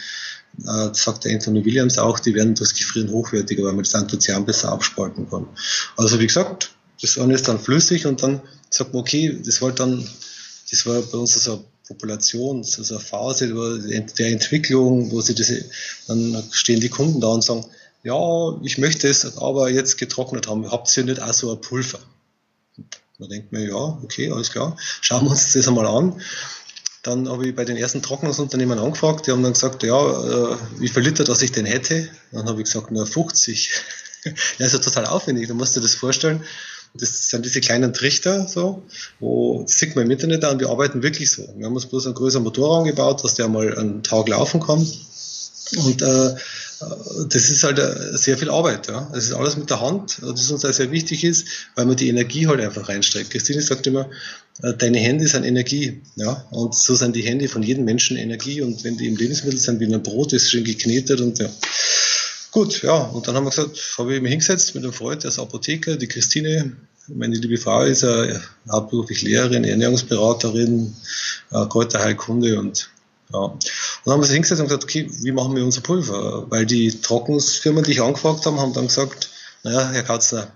Äh, 0.65 0.89
sagt 0.93 1.25
der 1.25 1.33
Anthony 1.33 1.63
Williams 1.63 1.97
auch, 1.97 2.19
die 2.19 2.33
werden 2.35 2.55
durchs 2.55 2.73
Gefrieren 2.73 3.11
hochwertiger, 3.11 3.63
weil 3.63 3.73
man 3.73 3.83
das 3.83 3.95
Anthozian 3.95 4.45
besser 4.45 4.71
abspalten 4.71 5.29
kann. 5.29 5.47
Also 5.95 6.19
wie 6.19 6.27
gesagt, 6.27 6.71
das 7.01 7.17
eine 7.17 7.33
ist 7.33 7.47
dann 7.47 7.59
flüssig 7.59 8.05
und 8.05 8.21
dann 8.21 8.41
sagt 8.69 8.93
man, 8.93 9.01
okay, 9.01 9.39
das 9.45 9.61
war 9.61 9.71
dann, 9.71 10.05
das 10.69 10.85
war 10.85 11.01
bei 11.01 11.17
uns 11.17 11.33
so 11.33 11.65
Population, 11.87 12.57
also 12.59 12.95
eine 12.95 13.03
Phase 13.03 13.47
der 14.17 14.27
Entwicklung, 14.27 15.11
wo 15.11 15.21
sie 15.21 15.33
das, 15.33 15.51
dann 16.07 16.43
stehen 16.51 16.79
die 16.79 16.89
Kunden 16.89 17.19
da 17.19 17.27
und 17.27 17.43
sagen, 17.43 17.65
ja, 18.03 18.57
ich 18.63 18.77
möchte 18.77 19.07
es 19.07 19.37
aber 19.37 19.69
jetzt 19.69 19.97
getrocknet 19.97 20.47
haben. 20.47 20.69
Habt 20.69 20.95
ihr 20.95 21.03
nicht 21.03 21.21
auch 21.21 21.33
so 21.33 21.51
ein 21.51 21.61
Pulver? 21.61 21.99
Da 23.17 23.27
denkt 23.27 23.51
man, 23.51 23.63
ja, 23.63 23.75
okay, 23.75 24.31
alles 24.31 24.51
klar. 24.51 24.77
Schauen 25.01 25.25
wir 25.25 25.31
uns 25.31 25.51
das 25.51 25.67
einmal 25.67 25.87
an. 25.87 26.21
Dann 27.03 27.29
habe 27.29 27.47
ich 27.47 27.55
bei 27.55 27.63
den 27.65 27.77
ersten 27.77 28.01
Trocknungsunternehmen 28.01 28.77
angefragt, 28.77 29.25
die 29.25 29.31
haben 29.31 29.43
dann 29.43 29.53
gesagt, 29.53 29.83
ja, 29.83 29.97
äh, 29.97 30.57
wie 30.79 30.89
viel 30.89 31.03
Liter 31.03 31.23
das 31.23 31.41
ich 31.41 31.51
denn 31.51 31.65
hätte? 31.65 32.09
Dann 32.31 32.47
habe 32.47 32.59
ich 32.59 32.65
gesagt, 32.65 32.91
nur 32.91 33.07
50. 33.07 33.71
ja, 34.57 34.65
ist 34.65 34.73
ja 34.73 34.79
total 34.79 35.05
aufwendig, 35.05 35.47
du 35.47 35.55
musst 35.55 35.75
dir 35.75 35.81
das 35.81 35.95
vorstellen. 35.95 36.43
Das 36.93 37.29
sind 37.29 37.45
diese 37.45 37.61
kleinen 37.61 37.93
Trichter, 37.93 38.47
so, 38.47 38.83
wo, 39.19 39.61
das 39.61 39.77
sieht 39.77 39.95
man 39.95 40.05
im 40.05 40.11
Internet 40.11 40.43
an, 40.43 40.59
wir 40.59 40.69
arbeiten 40.69 41.03
wirklich 41.03 41.29
so. 41.29 41.47
Wir 41.55 41.67
haben 41.67 41.75
uns 41.75 41.85
bloß 41.85 42.07
einen 42.07 42.15
größeren 42.15 42.43
Motorraum 42.43 42.83
gebaut, 42.85 43.23
dass 43.23 43.35
der 43.35 43.47
mal 43.47 43.77
einen 43.77 44.01
Tag 44.01 44.27
laufen 44.27 44.59
kann. 44.59 44.79
Und 45.77 46.01
äh, 46.01 46.35
das 46.79 47.49
ist 47.49 47.63
halt 47.63 47.79
äh, 47.79 48.17
sehr 48.17 48.37
viel 48.37 48.49
Arbeit. 48.49 48.87
Ja. 48.87 49.09
Das 49.13 49.25
ist 49.25 49.33
alles 49.33 49.57
mit 49.57 49.69
der 49.69 49.81
Hand, 49.81 50.19
das 50.21 50.49
uns 50.49 50.63
auch 50.63 50.73
sehr 50.73 50.91
wichtig 50.91 51.23
ist, 51.23 51.47
weil 51.75 51.85
man 51.85 51.95
die 51.95 52.09
Energie 52.09 52.47
halt 52.47 52.61
einfach 52.61 52.87
reinsteckt. 52.87 53.31
Christine 53.31 53.61
sagt 53.61 53.85
immer, 53.87 54.09
äh, 54.61 54.73
deine 54.73 54.99
Hände 54.99 55.27
sind 55.27 55.43
Energie. 55.43 56.01
Ja. 56.15 56.45
Und 56.51 56.75
so 56.75 56.95
sind 56.95 57.15
die 57.15 57.23
Hände 57.23 57.47
von 57.47 57.63
jedem 57.63 57.85
Menschen 57.85 58.17
Energie. 58.17 58.61
Und 58.61 58.83
wenn 58.83 58.97
die 58.97 59.07
im 59.07 59.17
Lebensmittel 59.17 59.59
sind, 59.59 59.79
wie 59.79 59.93
ein 59.93 60.03
Brot, 60.03 60.33
ist 60.33 60.49
schön 60.49 60.63
geknetet 60.63 61.19
und 61.21 61.39
ja. 61.39 61.49
Gut, 62.51 62.81
ja, 62.81 62.95
und 62.95 63.27
dann 63.27 63.35
haben 63.35 63.43
wir 63.43 63.51
gesagt, 63.51 63.79
habe 63.99 64.15
ich 64.15 64.21
mich 64.21 64.31
hingesetzt 64.31 64.73
mit 64.73 64.83
einem 64.83 64.91
Freund, 64.91 65.21
der 65.21 65.29
ist 65.29 65.37
Apotheker, 65.37 65.97
die 65.97 66.07
Christine, 66.07 66.75
meine 67.07 67.35
liebe 67.35 67.57
Frau 67.57 67.83
ist 67.83 68.01
ja 68.01 68.25
hauptberuflich 68.71 69.21
Lehrerin, 69.21 69.63
Ernährungsberaterin, 69.63 70.95
äh, 71.51 71.65
Kräuterheilkunde 71.67 72.59
und 72.59 72.89
ja. 73.31 73.39
Und 73.39 73.65
dann 74.05 74.13
haben 74.13 74.19
wir 74.19 74.23
uns 74.23 74.31
hingesetzt 74.31 74.61
und 74.61 74.67
gesagt, 74.67 74.83
okay, 74.83 75.09
wie 75.21 75.31
machen 75.31 75.55
wir 75.55 75.63
unser 75.63 75.81
Pulver? 75.81 76.49
Weil 76.49 76.65
die 76.65 77.01
Trocknungsfirmen, 77.01 77.83
die 77.83 77.91
ich 77.91 78.01
angefragt 78.01 78.45
haben, 78.45 78.59
haben 78.59 78.73
dann 78.73 78.87
gesagt, 78.87 79.29
naja, 79.63 79.89
Herr 79.91 80.03
Katzner, 80.03 80.47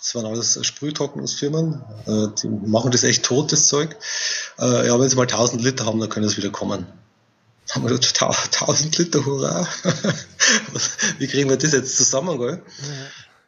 das 0.00 0.14
waren 0.14 0.26
alles 0.26 0.58
Sprühtrocknungsfirmen, 0.64 1.82
äh, 2.06 2.28
die 2.42 2.48
machen 2.48 2.90
das 2.90 3.04
echt 3.04 3.24
tot, 3.24 3.52
das 3.52 3.66
Zeug. 3.66 3.96
Äh, 4.58 4.86
ja, 4.86 4.98
wenn 4.98 5.08
sie 5.08 5.16
mal 5.16 5.22
1000 5.22 5.62
Liter 5.62 5.86
haben, 5.86 6.00
dann 6.00 6.08
können 6.08 6.28
sie 6.28 6.36
wieder 6.36 6.50
kommen 6.50 6.86
haben 7.72 7.88
wir 7.88 7.98
gesagt, 7.98 8.22
1000 8.22 8.98
Liter, 8.98 9.26
hurra. 9.26 9.66
Wie 11.18 11.26
kriegen 11.26 11.50
wir 11.50 11.56
das 11.56 11.72
jetzt 11.72 11.96
zusammen, 11.96 12.38
gell? 12.38 12.62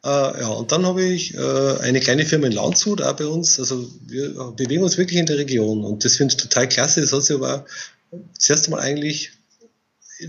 Ja. 0.04 0.30
Äh, 0.32 0.40
ja, 0.40 0.48
und 0.48 0.72
dann 0.72 0.86
habe 0.86 1.02
ich 1.04 1.34
äh, 1.34 1.78
eine 1.80 2.00
kleine 2.00 2.24
Firma 2.24 2.46
in 2.46 2.52
Landshut, 2.52 3.02
auch 3.02 3.14
bei 3.14 3.26
uns. 3.26 3.58
Also 3.58 3.88
wir 4.06 4.52
bewegen 4.56 4.82
uns 4.82 4.98
wirklich 4.98 5.18
in 5.18 5.26
der 5.26 5.38
Region 5.38 5.84
und 5.84 6.04
das 6.04 6.16
finde 6.16 6.34
ich 6.34 6.40
total 6.40 6.68
klasse. 6.68 7.00
Das 7.00 7.12
hat 7.12 7.24
sich 7.24 7.36
aber 7.36 7.64
das 8.10 8.48
erste 8.48 8.70
Mal 8.70 8.80
eigentlich, 8.80 9.32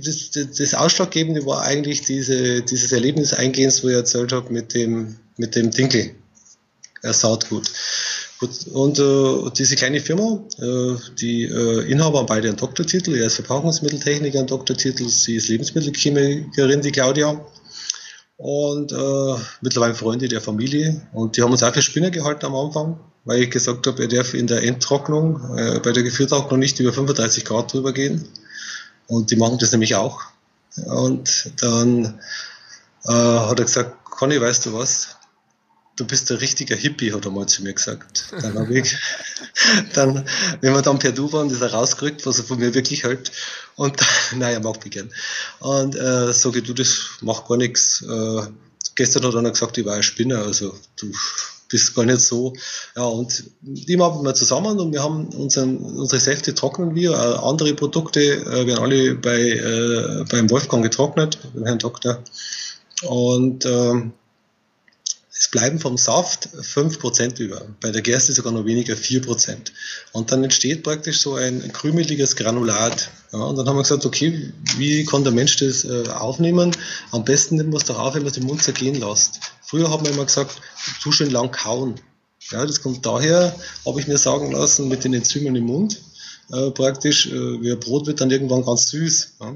das, 0.04 0.32
das, 0.32 0.52
das 0.58 0.74
Ausschlaggebende 0.74 1.46
war 1.46 1.62
eigentlich 1.64 2.02
diese, 2.02 2.62
dieses 2.62 2.92
Erlebnis 2.92 3.34
eingehens, 3.34 3.84
wo 3.84 3.88
ich 3.90 3.96
erzählt 3.96 4.32
habe 4.32 4.52
mit 4.52 4.74
dem, 4.74 5.18
mit 5.38 5.56
dem 5.56 5.72
Dinkel. 5.72 6.16
Er 7.02 7.14
Saatgut. 7.14 7.72
Gut, 8.40 8.68
und 8.68 9.00
äh, 9.00 9.52
diese 9.58 9.76
kleine 9.76 10.00
Firma, 10.00 10.44
äh, 10.60 10.96
die 11.20 11.44
äh, 11.44 11.92
Inhaber 11.92 12.20
haben 12.20 12.26
beide 12.26 12.48
einen 12.48 12.58
Doktortitel. 12.58 13.16
Er 13.16 13.28
ist 13.28 13.36
Verpackungsmitteltechniker, 13.36 14.40
einen 14.40 14.48
Doktortitel. 14.48 15.08
Sie 15.10 15.36
ist 15.36 15.50
Lebensmittelchemikerin, 15.50 16.82
die 16.82 16.92
Claudia 16.92 17.46
und 18.38 18.94
äh, 18.94 19.36
mittlerweile 19.60 19.94
Freunde 19.94 20.30
der 20.30 20.40
Familie. 20.40 21.06
Und 21.12 21.36
die 21.36 21.42
haben 21.42 21.52
uns 21.52 21.64
auch 21.64 21.74
für 21.74 21.82
Spinner 21.82 22.10
gehalten 22.10 22.46
am 22.46 22.56
Anfang, 22.56 23.00
weil 23.30 23.44
ich 23.44 23.52
gesagt 23.52 23.86
habe, 23.86 24.02
er 24.02 24.08
darf 24.08 24.34
in 24.34 24.48
der 24.48 24.64
Endtrocknung, 24.64 25.56
äh, 25.56 25.80
bei 25.80 25.92
der 25.92 26.02
Geführtrocknung 26.02 26.60
nicht 26.60 26.80
über 26.80 26.92
35 26.92 27.46
Grad 27.46 27.72
drüber 27.72 27.94
gehen. 27.94 28.28
Und 29.06 29.30
die 29.30 29.36
machen 29.36 29.60
das 29.60 29.72
nämlich 29.72 29.94
auch. 29.94 30.22
Und 30.86 31.52
dann 31.62 32.20
äh, 33.06 33.12
hat 33.12 33.60
er 33.60 33.66
gesagt, 33.66 34.04
Conny, 34.04 34.42
weißt 34.42 34.66
du 34.66 34.74
was? 34.74 35.10
du 35.96 36.06
bist 36.06 36.32
ein 36.32 36.38
richtiger 36.38 36.76
Hippie, 36.76 37.14
hat 37.14 37.26
er 37.26 37.32
mal 37.32 37.46
zu 37.46 37.62
mir 37.62 37.74
gesagt. 37.74 38.34
Dann 38.42 38.58
habe 38.58 38.80
ich, 38.80 38.98
dann, 39.94 40.26
wenn 40.62 40.74
wir 40.74 40.82
dann 40.82 40.98
per 40.98 41.12
Du 41.12 41.32
waren, 41.34 41.50
ist 41.50 41.62
er 41.62 41.74
rausgerückt, 41.74 42.26
was 42.26 42.40
er 42.40 42.46
von 42.46 42.58
mir 42.58 42.74
wirklich 42.74 43.04
hält. 43.04 43.32
Und, 43.76 44.00
nein, 44.32 44.54
er 44.54 44.60
mag 44.62 44.84
mich 44.84 44.94
gern. 44.94 45.12
Und, 45.60 45.96
äh, 45.96 46.32
sage 46.32 46.62
du, 46.62 46.74
das 46.74 47.18
macht 47.22 47.48
gar 47.48 47.58
nichts. 47.58 48.02
Äh, 48.02 48.48
gestern 48.96 49.26
hat 49.26 49.36
er 49.36 49.52
gesagt, 49.52 49.78
ich 49.78 49.86
war 49.86 49.96
ein 49.96 50.04
Spinner, 50.04 50.40
also 50.40 50.76
du 50.96 51.12
bist 51.70 51.96
gar 51.96 52.06
nicht 52.06 52.20
so. 52.20 52.54
Ja, 52.96 53.04
und 53.04 53.44
die 53.62 54.00
arbeiten 54.00 54.26
wir 54.26 54.34
zusammen 54.34 54.80
und 54.80 54.92
wir 54.92 55.02
haben 55.02 55.28
unseren, 55.30 55.78
unsere 55.78 56.20
Säfte 56.20 56.54
trocknen 56.54 56.96
wir, 56.96 57.12
äh, 57.12 57.16
andere 57.16 57.74
Produkte 57.74 58.20
äh, 58.22 58.68
werden 58.68 58.80
alle 58.80 59.16
bei, 59.16 59.40
äh, 59.40 60.26
beim 60.30 60.50
Wolfgang 60.50 60.84
getrocknet, 60.84 61.40
beim 61.54 61.66
Herrn 61.66 61.80
Doktor. 61.80 62.20
Und, 63.08 63.66
ähm, 63.66 64.14
es 65.40 65.48
bleiben 65.48 65.80
vom 65.80 65.98
Saft 65.98 66.50
5% 66.54 67.40
über. 67.40 67.66
Bei 67.80 67.92
der 67.92 68.02
Gerste 68.02 68.34
sogar 68.34 68.52
noch 68.52 68.66
weniger, 68.66 68.94
4%. 68.96 69.72
Und 70.12 70.34
dann 70.34 70.44
entsteht 70.44 70.84
praktisch 70.84 71.22
so 71.22 71.36
ein 71.36 71.72
krümeliges 71.72 72.36
Granulat. 72.36 73.10
Ja, 73.32 73.40
und 73.40 73.56
dann 73.56 73.66
haben 73.66 73.78
wir 73.78 73.84
gesagt, 73.84 74.06
okay, 74.06 74.52
wie 74.76 75.06
kann 75.06 75.24
der 75.24 75.32
Mensch 75.32 75.56
das 75.56 75.86
äh, 75.86 76.10
aufnehmen? 76.10 76.76
Am 77.12 77.24
besten 77.24 77.56
nimmt 77.56 77.70
man 77.70 77.80
es 77.80 77.88
doch 77.88 77.98
auf, 77.98 78.16
wenn 78.16 78.24
man 78.24 78.32
es 78.32 78.38
im 78.38 78.48
Mund 78.48 78.62
zergehen 78.62 78.96
lässt. 78.96 79.40
Früher 79.62 79.90
haben 79.90 80.04
wir 80.04 80.12
immer 80.12 80.26
gesagt, 80.26 80.62
zu 81.02 81.14
schön 81.14 81.32
lang 81.32 81.52
kauen. 81.52 81.96
Ja, 82.52 82.66
das 82.66 82.82
kommt 82.82 83.06
daher, 83.06 83.56
habe 83.86 84.02
ich 84.02 84.08
mir 84.08 84.18
sagen 84.18 84.52
lassen, 84.52 84.90
mit 84.90 85.06
den 85.06 85.14
Enzymen 85.14 85.56
im 85.56 85.68
Mund. 85.68 86.02
Äh, 86.52 86.72
praktisch, 86.72 87.28
äh, 87.28 87.62
wie 87.62 87.74
Brot 87.78 88.08
wird 88.08 88.20
dann 88.20 88.32
irgendwann 88.32 88.66
ganz 88.66 88.90
süß. 88.90 89.38
Ja. 89.40 89.56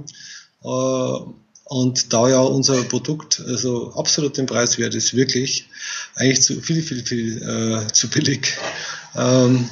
Äh, 0.63 1.25
und 1.65 2.11
da 2.13 2.29
ja 2.29 2.39
unser 2.41 2.83
Produkt 2.83 3.41
also 3.45 3.93
absolut 3.93 4.37
den 4.37 4.45
Preis 4.45 4.77
wert 4.77 4.95
ist, 4.95 5.15
wirklich 5.15 5.67
eigentlich 6.15 6.41
zu 6.41 6.61
viel, 6.61 6.81
viel, 6.81 7.05
viel 7.05 7.41
äh, 7.41 7.91
zu 7.91 8.09
billig. 8.09 8.57
Ähm, 9.15 9.69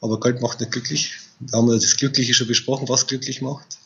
aber 0.00 0.20
Geld 0.20 0.40
macht 0.40 0.60
nicht 0.60 0.72
glücklich. 0.72 1.12
Da 1.40 1.58
haben 1.58 1.68
wir 1.68 1.74
das 1.74 1.96
Glückliche 1.96 2.32
schon 2.32 2.46
besprochen, 2.46 2.88
was 2.88 3.06
glücklich 3.06 3.42
macht. 3.42 3.78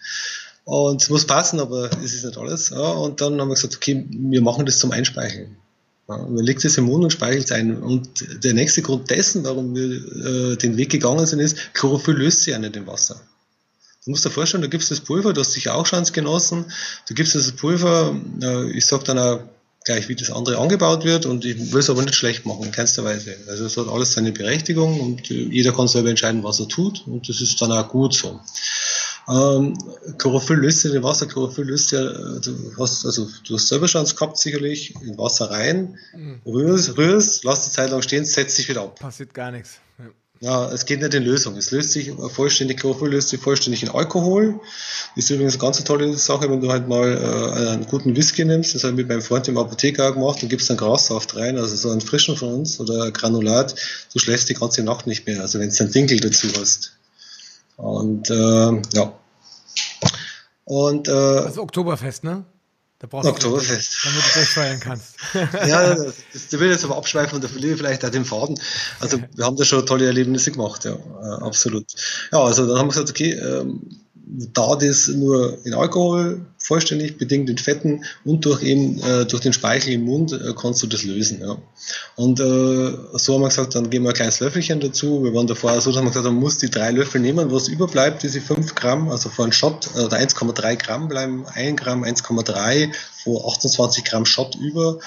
Und 0.65 1.03
es 1.03 1.11
muss 1.11 1.27
passen, 1.27 1.59
aber 1.59 1.91
es 2.05 2.15
ist 2.15 2.25
nicht 2.25 2.39
alles. 2.39 2.71
Ja, 2.71 2.93
und 2.93 3.21
dann 3.21 3.41
haben 3.41 3.49
wir 3.49 3.55
gesagt, 3.55 3.77
okay, 3.77 4.07
wir 4.09 4.41
machen 4.41 4.67
das 4.67 4.79
zum 4.79 4.93
Einspeicheln. 4.93 5.57
Ja, 6.09 6.19
man 6.19 6.45
legt 6.45 6.65
es 6.65 6.79
im 6.79 6.85
Mund 6.85 7.03
und 7.03 7.11
speichelt 7.13 7.47
es 7.47 7.53
ein. 7.53 7.83
Und 7.83 8.45
der 8.45 8.55
nächste 8.55 8.83
Grund 8.83 9.11
dessen, 9.11 9.45
warum 9.45 9.75
wir 9.75 10.53
äh, 10.53 10.57
den 10.57 10.77
Weg 10.77 10.91
gegangen 10.91 11.27
sind, 11.27 11.41
ist, 11.41 11.75
Chlorophyll 11.75 12.17
löst 12.17 12.43
sich 12.43 12.53
ja 12.53 12.59
nicht 12.59 12.77
im 12.77 12.87
Wasser. 12.87 13.21
Du 14.05 14.11
musst 14.11 14.25
dir 14.25 14.31
vorstellen, 14.31 14.63
du 14.63 14.69
gibst 14.69 14.91
das 14.91 15.01
Pulver, 15.01 15.33
du 15.33 15.41
hast 15.41 15.53
sicher 15.53 15.75
auch 15.75 15.85
schon 15.85 16.05
genossen, 16.05 16.73
du 17.07 17.15
gibst 17.15 17.35
das 17.35 17.53
Pulver, 17.53 18.19
äh, 18.43 18.71
ich 18.71 18.87
sag 18.87 19.05
dann 19.05 19.19
auch 19.19 19.41
gleich, 19.85 20.09
wie 20.09 20.15
das 20.15 20.31
andere 20.31 20.59
angebaut 20.59 21.05
wird 21.05 21.27
und 21.27 21.45
ich 21.45 21.73
will 21.73 21.81
es 21.81 21.91
aber 21.91 22.03
nicht 22.03 22.15
schlecht 22.15 22.47
machen, 22.47 22.65
in 22.65 22.73
keinster 22.73 23.05
Weise. 23.05 23.37
Also 23.49 23.65
es 23.65 23.77
hat 23.77 23.89
alles 23.89 24.13
seine 24.13 24.33
Berechtigung 24.33 25.01
und 25.01 25.31
äh, 25.31 25.35
jeder 25.35 25.73
kann 25.73 25.89
selber 25.89 26.11
entscheiden, 26.11 26.43
was 26.43 26.61
er 26.61 26.69
tut 26.69 27.07
und 27.07 27.29
das 27.29 27.41
ist 27.41 27.61
dann 27.61 27.73
auch 27.73 27.89
gut 27.89 28.15
so. 28.15 28.41
Ähm, 29.29 29.77
Chlorophyll 30.19 30.57
löst 30.57 30.85
ja 30.85 30.93
in 30.93 31.03
Wasser, 31.03 31.27
Chlorophyll 31.27 31.67
löst 31.67 31.93
ja, 31.93 32.01
äh, 32.01 32.41
du 32.41 32.75
hast, 32.79 33.05
also 33.05 33.29
du 33.47 33.55
hast 33.55 33.69
selber 33.69 33.87
schon 33.87 34.05
gehabt 34.05 34.39
sicherlich, 34.39 34.95
in 35.03 35.17
Wasser 35.19 35.51
rein, 35.51 35.99
mhm. 36.15 36.41
rührst, 36.45 36.97
rührst, 36.97 37.45
lass 37.45 37.65
die 37.65 37.71
Zeit 37.71 37.91
lang 37.91 38.03
stehen, 38.03 38.25
setzt 38.25 38.59
dich 38.59 38.69
wieder 38.69 38.83
ab. 38.83 38.99
Passiert 38.99 39.33
gar 39.33 39.51
nichts. 39.51 39.79
Ja. 39.99 40.07
Ja, 40.43 40.73
es 40.73 40.87
geht 40.87 41.03
nicht 41.03 41.13
in 41.13 41.23
Lösung. 41.23 41.55
Es 41.59 41.71
löst 41.71 41.93
sich 41.93 42.11
vollständig, 42.33 42.79
Chlorophyll 42.79 43.11
löst 43.11 43.29
sich 43.29 43.39
vollständig 43.39 43.83
in 43.83 43.91
Alkohol. 43.91 44.59
Das 45.15 45.25
ist 45.25 45.31
übrigens 45.31 45.53
eine 45.53 45.61
ganz 45.61 45.85
tolle 45.85 46.17
Sache, 46.17 46.51
wenn 46.51 46.63
du 46.63 46.73
halt 46.73 46.89
mal 46.89 47.13
äh, 47.13 47.69
einen 47.73 47.87
guten 47.87 48.17
Whisky 48.17 48.47
nimmst. 48.47 48.75
Das 48.75 48.85
habe 48.85 48.93
ich 48.93 48.97
mit 48.97 49.09
meinem 49.09 49.21
Freund 49.21 49.47
im 49.49 49.59
Apotheker 49.59 50.09
auch 50.09 50.15
gemacht. 50.15 50.41
Du 50.41 50.49
gibst 50.49 50.71
einen 50.71 50.79
Grassaft 50.79 51.37
rein, 51.37 51.59
also 51.59 51.77
so 51.77 51.91
einen 51.91 52.01
frischen 52.01 52.39
von 52.39 52.55
uns 52.55 52.81
oder 52.81 53.11
Granulat. 53.11 53.75
Du 54.15 54.19
schläfst 54.19 54.49
die 54.49 54.55
ganze 54.55 54.83
Nacht 54.83 55.07
nicht 55.07 55.27
mehr. 55.27 55.43
Also 55.43 55.59
wenn 55.59 55.69
du 55.69 55.79
einen 55.79 55.93
Dinkel 55.93 56.21
dazu 56.21 56.49
hast. 56.59 56.97
Und 57.77 58.31
äh, 58.31 58.81
ja. 58.95 59.13
Und, 60.65 61.09
äh, 61.09 61.11
also 61.11 61.63
Oktoberfest, 61.63 62.25
ne? 62.25 62.47
Da 63.01 63.07
brauchst 63.07 63.31
Oktoberfest. 63.31 64.05
Du, 64.05 64.09
damit 64.11 64.23
du 64.27 64.35
durchfeiern 64.35 64.79
kannst. 64.79 65.15
ja, 65.35 65.95
das, 65.95 66.53
will 66.53 66.69
jetzt 66.69 66.85
aber 66.85 66.99
abschweifen 66.99 67.37
und 67.37 67.43
da 67.43 67.49
verliere 67.49 67.73
ich 67.73 67.79
vielleicht 67.79 68.05
auch 68.05 68.11
den 68.11 68.27
Faden. 68.27 68.61
Also 69.01 69.19
wir 69.35 69.45
haben 69.47 69.57
da 69.57 69.65
schon 69.65 69.87
tolle 69.87 70.05
Erlebnisse 70.05 70.53
gemacht, 70.53 70.85
ja, 70.85 70.93
äh, 70.93 71.43
absolut. 71.43 71.87
Ja, 72.31 72.41
also 72.41 72.67
dann 72.67 72.79
haben 72.79 72.89
wir 72.89 72.93
gesagt, 72.93 73.09
okay, 73.09 73.33
ähm, 73.33 74.01
da 74.53 74.77
das 74.77 75.09
nur 75.09 75.59
in 75.65 75.75
Alkohol 75.75 76.47
vollständig 76.59 77.17
bedingt 77.17 77.49
in 77.49 77.59
Fetten 77.59 78.05
und 78.25 78.45
durch 78.45 78.63
eben 78.63 79.01
äh, 79.03 79.25
durch 79.25 79.43
den 79.43 79.53
Speichel 79.53 79.95
im 79.95 80.05
Mund 80.05 80.33
äh, 80.33 80.53
kannst 80.55 80.83
du 80.83 80.87
das 80.87 81.05
lösen. 81.05 81.41
Ja. 81.41 81.57
Und 82.17 82.39
äh, 82.39 82.43
so 82.43 83.35
haben 83.35 83.41
wir 83.41 83.49
gesagt, 83.49 83.75
dann 83.75 83.91
geben 83.91 84.05
wir 84.05 84.11
ein 84.11 84.15
kleines 84.15 84.41
Löffelchen 84.41 84.79
dazu. 84.81 85.25
Wir 85.25 85.35
waren 85.35 85.47
davor 85.47 85.81
so, 85.81 85.91
dass 85.91 86.03
wir 86.03 86.09
gesagt 86.09 86.27
man 86.27 86.35
muss 86.35 86.59
die 86.59 86.71
drei 86.71 86.91
Löffel 86.91 87.21
nehmen, 87.21 87.51
was 87.51 87.69
überbleibt, 87.69 88.23
diese 88.23 88.41
5 88.41 88.75
Gramm, 88.75 89.09
also 89.09 89.31
von 89.31 89.53
Shot, 89.53 89.89
äh, 89.97 90.01
oder 90.01 90.19
1,3 90.19 90.77
Gramm 90.77 91.09
bleiben 91.09 91.47
1 91.47 91.81
Gramm, 91.81 92.05
1,3 92.05 92.93
vor 93.25 93.49
28 93.53 94.05
Gramm 94.05 94.27
Shot 94.27 94.55
über. 94.57 94.99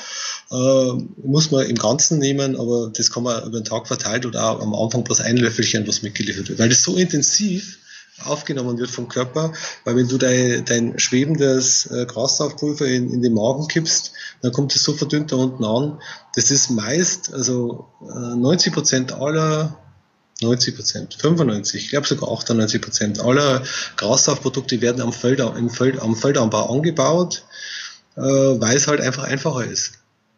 Äh, 0.51 0.91
muss 1.23 1.51
man 1.51 1.65
im 1.67 1.77
Ganzen 1.77 2.19
nehmen, 2.19 2.59
aber 2.59 2.91
das 2.95 3.11
kann 3.11 3.23
man 3.23 3.43
über 3.43 3.59
den 3.59 3.65
Tag 3.65 3.87
verteilt 3.87 4.25
oder 4.25 4.49
auch 4.49 4.61
am 4.61 4.73
Anfang 4.73 5.03
bloß 5.03 5.21
ein 5.21 5.37
Löffelchen, 5.37 5.87
was 5.87 6.01
mitgeliefert 6.01 6.49
wird. 6.49 6.59
Weil 6.59 6.69
das 6.69 6.83
so 6.83 6.95
intensiv 6.95 7.79
aufgenommen 8.25 8.77
wird 8.77 8.89
vom 8.89 9.07
Körper, 9.07 9.53
weil 9.83 9.95
wenn 9.95 10.07
du 10.07 10.17
dein, 10.17 10.65
dein 10.65 10.99
schwebendes 10.99 11.85
äh, 11.87 12.05
Grassaftpulver 12.05 12.85
in, 12.85 13.11
in 13.11 13.21
den 13.21 13.33
Magen 13.33 13.67
kippst, 13.67 14.13
dann 14.41 14.51
kommt 14.51 14.75
es 14.75 14.83
so 14.83 14.93
verdünnt 14.93 15.31
da 15.31 15.37
unten 15.37 15.63
an. 15.63 16.01
Das 16.35 16.51
ist 16.51 16.69
meist, 16.69 17.33
also 17.33 17.87
äh, 18.01 18.35
90 18.35 18.73
Prozent 18.73 19.11
aller 19.13 19.77
90 20.41 20.75
Prozent, 20.75 21.17
95, 21.19 21.83
ich 21.83 21.89
glaube 21.89 22.07
sogar 22.07 22.31
98 22.31 22.81
Prozent 22.81 23.19
aller 23.19 23.63
Grassaftprodukte 23.97 24.81
werden 24.81 25.01
am, 25.01 25.13
Feld, 25.13 25.39
im 25.39 25.69
Feld, 25.69 25.99
am 26.01 26.15
Feldanbau 26.15 26.73
angebaut, 26.73 27.45
äh, 28.15 28.21
weil 28.21 28.75
es 28.75 28.87
halt 28.87 29.01
einfach 29.01 29.23
einfacher 29.23 29.65
ist. 29.65 29.93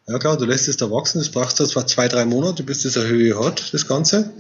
Ja 0.08 0.20
klar, 0.20 0.38
du 0.38 0.46
lässt 0.46 0.68
es 0.68 0.78
da 0.78 0.92
wachsen, 0.92 1.18
das 1.18 1.30
brauchst 1.30 1.60
du 1.60 1.66
zwar 1.66 1.88
zwei, 1.88 2.08
drei 2.08 2.26
Monate, 2.26 2.62
bis 2.62 2.84
das 2.84 2.96
eine 2.96 3.08
Höhe 3.08 3.44
hat, 3.44 3.74
das 3.74 3.88
Ganze. 3.88 4.32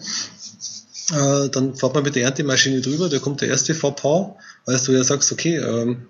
Äh, 1.12 1.50
dann 1.50 1.76
fährt 1.76 1.94
man 1.94 2.04
mit 2.04 2.16
der 2.16 2.24
Erntemaschine 2.24 2.82
drüber, 2.82 3.10
da 3.10 3.20
kommt 3.20 3.42
der 3.42 3.50
erste 3.50 3.76
Fauxpas, 3.76 4.36
weil 4.66 4.80
du 4.80 4.92
ja 4.94 5.04
sagst, 5.04 5.32
okay, 5.32 5.58
ähm, 5.58 6.08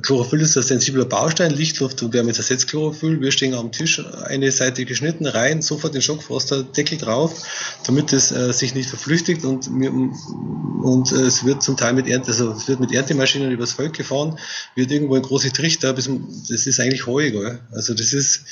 Chlorophyll 0.00 0.40
ist 0.40 0.56
ein 0.56 0.62
sensibler 0.62 1.04
Baustein, 1.04 1.50
Lichtluft 1.50 2.02
und 2.02 2.14
Wärme 2.14 2.32
zersetzt 2.32 2.68
Chlorophyll. 2.68 3.20
Wir 3.20 3.30
stehen 3.30 3.52
am 3.52 3.72
Tisch, 3.72 4.02
eine 4.24 4.50
Seite 4.50 4.86
geschnitten, 4.86 5.26
rein, 5.26 5.60
sofort 5.60 5.94
den 5.94 6.00
Schockfroster, 6.00 6.62
Deckel 6.62 6.96
drauf, 6.96 7.42
damit 7.84 8.14
es 8.14 8.32
äh, 8.32 8.52
sich 8.54 8.74
nicht 8.74 8.88
verflüchtigt 8.88 9.44
und, 9.44 9.68
und 9.68 11.12
äh, 11.12 11.16
es 11.16 11.44
wird 11.44 11.62
zum 11.62 11.76
Teil 11.76 11.92
mit 11.92 12.08
Ernte, 12.08 12.30
also 12.30 12.52
es 12.52 12.68
wird 12.68 12.80
mit 12.80 12.90
Erntemaschinen 12.90 13.52
übers 13.52 13.72
Feld 13.72 13.92
gefahren, 13.92 14.38
wird 14.76 14.90
irgendwo 14.90 15.14
ein 15.14 15.22
große 15.22 15.52
Trichter, 15.52 15.92
bis, 15.92 16.08
das 16.48 16.66
ist 16.66 16.80
eigentlich 16.80 17.06
Heu, 17.06 17.30
gell? 17.30 17.60
Also 17.70 17.92
das 17.92 18.14
ist, 18.14 18.46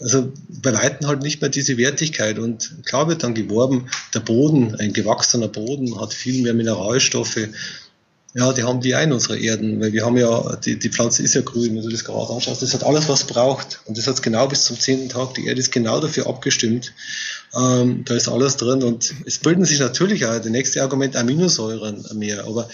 also 0.00 0.32
bei 0.48 0.74
Weitem 0.74 1.06
halt 1.06 1.22
nicht 1.22 1.40
mehr 1.40 1.50
diese 1.50 1.76
Wertigkeit. 1.76 2.38
Und 2.38 2.84
klar 2.84 3.08
wird 3.08 3.22
dann 3.22 3.34
geworben, 3.34 3.88
der 4.14 4.20
Boden, 4.20 4.74
ein 4.76 4.92
gewachsener 4.92 5.48
Boden 5.48 6.00
hat 6.00 6.12
viel 6.12 6.42
mehr 6.42 6.54
Mineralstoffe. 6.54 7.48
Ja, 8.34 8.52
die 8.52 8.64
haben 8.64 8.82
die 8.82 8.94
ein, 8.94 9.12
unsere 9.12 9.38
Erden, 9.38 9.80
weil 9.80 9.94
wir 9.94 10.04
haben 10.04 10.18
ja, 10.18 10.56
die, 10.56 10.78
die 10.78 10.90
Pflanze 10.90 11.22
ist 11.22 11.34
ja 11.34 11.40
grün, 11.40 11.74
wenn 11.74 11.82
du 11.82 11.88
das 11.88 12.04
gerade 12.04 12.30
anschaust, 12.30 12.60
das 12.60 12.74
hat 12.74 12.84
alles, 12.84 13.08
was 13.08 13.24
braucht. 13.24 13.80
Und 13.86 13.96
das 13.96 14.06
hat 14.06 14.22
genau 14.22 14.46
bis 14.46 14.64
zum 14.64 14.78
zehnten 14.78 15.08
Tag. 15.08 15.32
Die 15.34 15.46
Erde 15.46 15.60
ist 15.60 15.72
genau 15.72 16.00
dafür 16.00 16.26
abgestimmt. 16.26 16.92
Ähm, 17.56 18.04
da 18.04 18.14
ist 18.14 18.28
alles 18.28 18.56
drin 18.56 18.82
und 18.82 19.14
es 19.24 19.38
bilden 19.38 19.64
sich 19.64 19.80
natürlich 19.80 20.26
auch, 20.26 20.36
das 20.36 20.46
nächste 20.46 20.82
Argument, 20.82 21.16
Aminosäuren 21.16 22.04
mehr. 22.14 22.44
Aber 22.46 22.68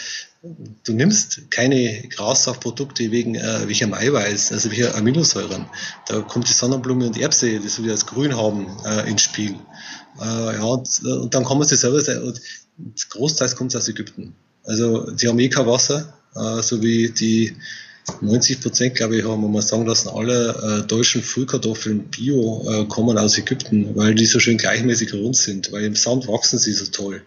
du 0.85 0.93
nimmst 0.93 1.51
keine 1.51 2.03
Grassaftprodukte 2.09 3.13
wegen 3.13 3.37
äh, 3.37 3.69
welchem 3.69 3.95
Eiweiß, 3.95 4.51
also 4.51 4.71
welcher 4.71 4.97
Aminosäuren. 4.97 5.67
Da 6.09 6.21
kommt 6.23 6.49
die 6.49 6.53
Sonnenblume 6.53 7.07
und 7.07 7.19
Erbse, 7.19 7.61
das 7.61 7.83
wir 7.83 7.93
als 7.93 8.07
grün 8.07 8.37
haben, 8.37 8.67
äh, 8.85 9.09
ins 9.09 9.23
Spiel. 9.23 9.55
Äh, 10.21 10.25
ja, 10.25 10.63
und, 10.63 11.03
und, 11.05 11.33
dann 11.33 11.45
kann 11.45 11.59
man 11.59 11.69
sich 11.69 11.79
selber 11.79 12.03
und 12.25 12.41
Großteils 13.11 13.55
kommt 13.55 13.77
aus 13.77 13.89
Ägypten. 13.89 14.35
Also 14.65 15.11
die 15.13 15.29
haben 15.29 15.39
eh 15.39 15.49
kein 15.49 15.67
Wasser, 15.67 16.13
äh, 16.35 16.61
so 16.63 16.83
wie 16.83 17.11
die 17.11 17.57
90 18.21 18.61
Prozent, 18.61 18.95
glaube 18.97 19.17
ich, 19.17 19.25
haben 19.25 19.43
wir 19.43 19.49
mal 19.49 19.63
sagen 19.63 19.87
lassen, 19.87 20.09
alle 20.09 20.83
äh, 20.83 20.87
deutschen 20.87 21.23
Frühkartoffeln 21.23 22.05
Bio 22.05 22.65
äh, 22.69 22.85
kommen 22.87 23.17
aus 23.17 23.39
Ägypten, 23.39 23.95
weil 23.95 24.15
die 24.15 24.27
so 24.27 24.41
schön 24.41 24.59
gleichmäßig 24.59 25.15
rund 25.15 25.37
sind, 25.37 25.73
weil 25.73 25.85
im 25.85 25.95
Sand 25.95 26.27
wachsen 26.27 26.59
sie 26.59 26.73
so 26.73 26.87
toll. 26.87 27.23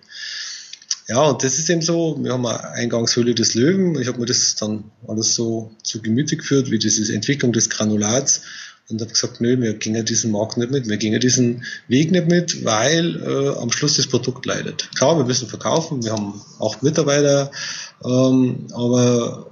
Ja, 1.08 1.22
und 1.22 1.44
das 1.44 1.60
ist 1.60 1.70
eben 1.70 1.82
so, 1.82 2.18
wir 2.20 2.34
haben 2.34 2.46
eine 2.46 2.72
Eingangshöhle 2.72 3.36
des 3.36 3.54
Löwen, 3.54 4.00
ich 4.02 4.08
habe 4.08 4.20
mir 4.20 4.26
das 4.26 4.56
dann 4.56 4.86
alles 5.08 5.36
so 5.36 5.72
zu 5.84 6.02
Gemüte 6.02 6.36
geführt, 6.36 6.72
wie 6.72 6.80
diese 6.80 7.14
Entwicklung 7.14 7.54
des 7.54 7.70
Granulats 7.70 8.42
und 8.90 9.02
habe 9.02 9.12
gesagt, 9.12 9.40
nö, 9.40 9.60
wir 9.62 9.76
gehen 9.76 9.96
ja 9.96 10.04
diesen 10.04 10.32
Markt 10.32 10.58
nicht 10.58 10.72
mit, 10.72 10.88
wir 10.88 10.98
gehen 10.98 11.14
ja 11.14 11.20
diesen 11.20 11.64
Weg 11.88 12.12
nicht 12.12 12.28
mit, 12.28 12.66
weil 12.66 13.22
äh, 13.22 13.60
am 13.60 13.72
Schluss 13.72 13.98
das 13.98 14.08
Produkt 14.08 14.46
leidet. 14.46 14.90
Klar, 14.96 15.18
wir 15.18 15.26
müssen 15.26 15.48
verkaufen, 15.48 16.04
wir 16.04 16.12
haben 16.12 16.42
acht 16.60 16.84
Mitarbeiter, 16.84 17.52
ähm, 18.04 18.68
aber 18.74 19.52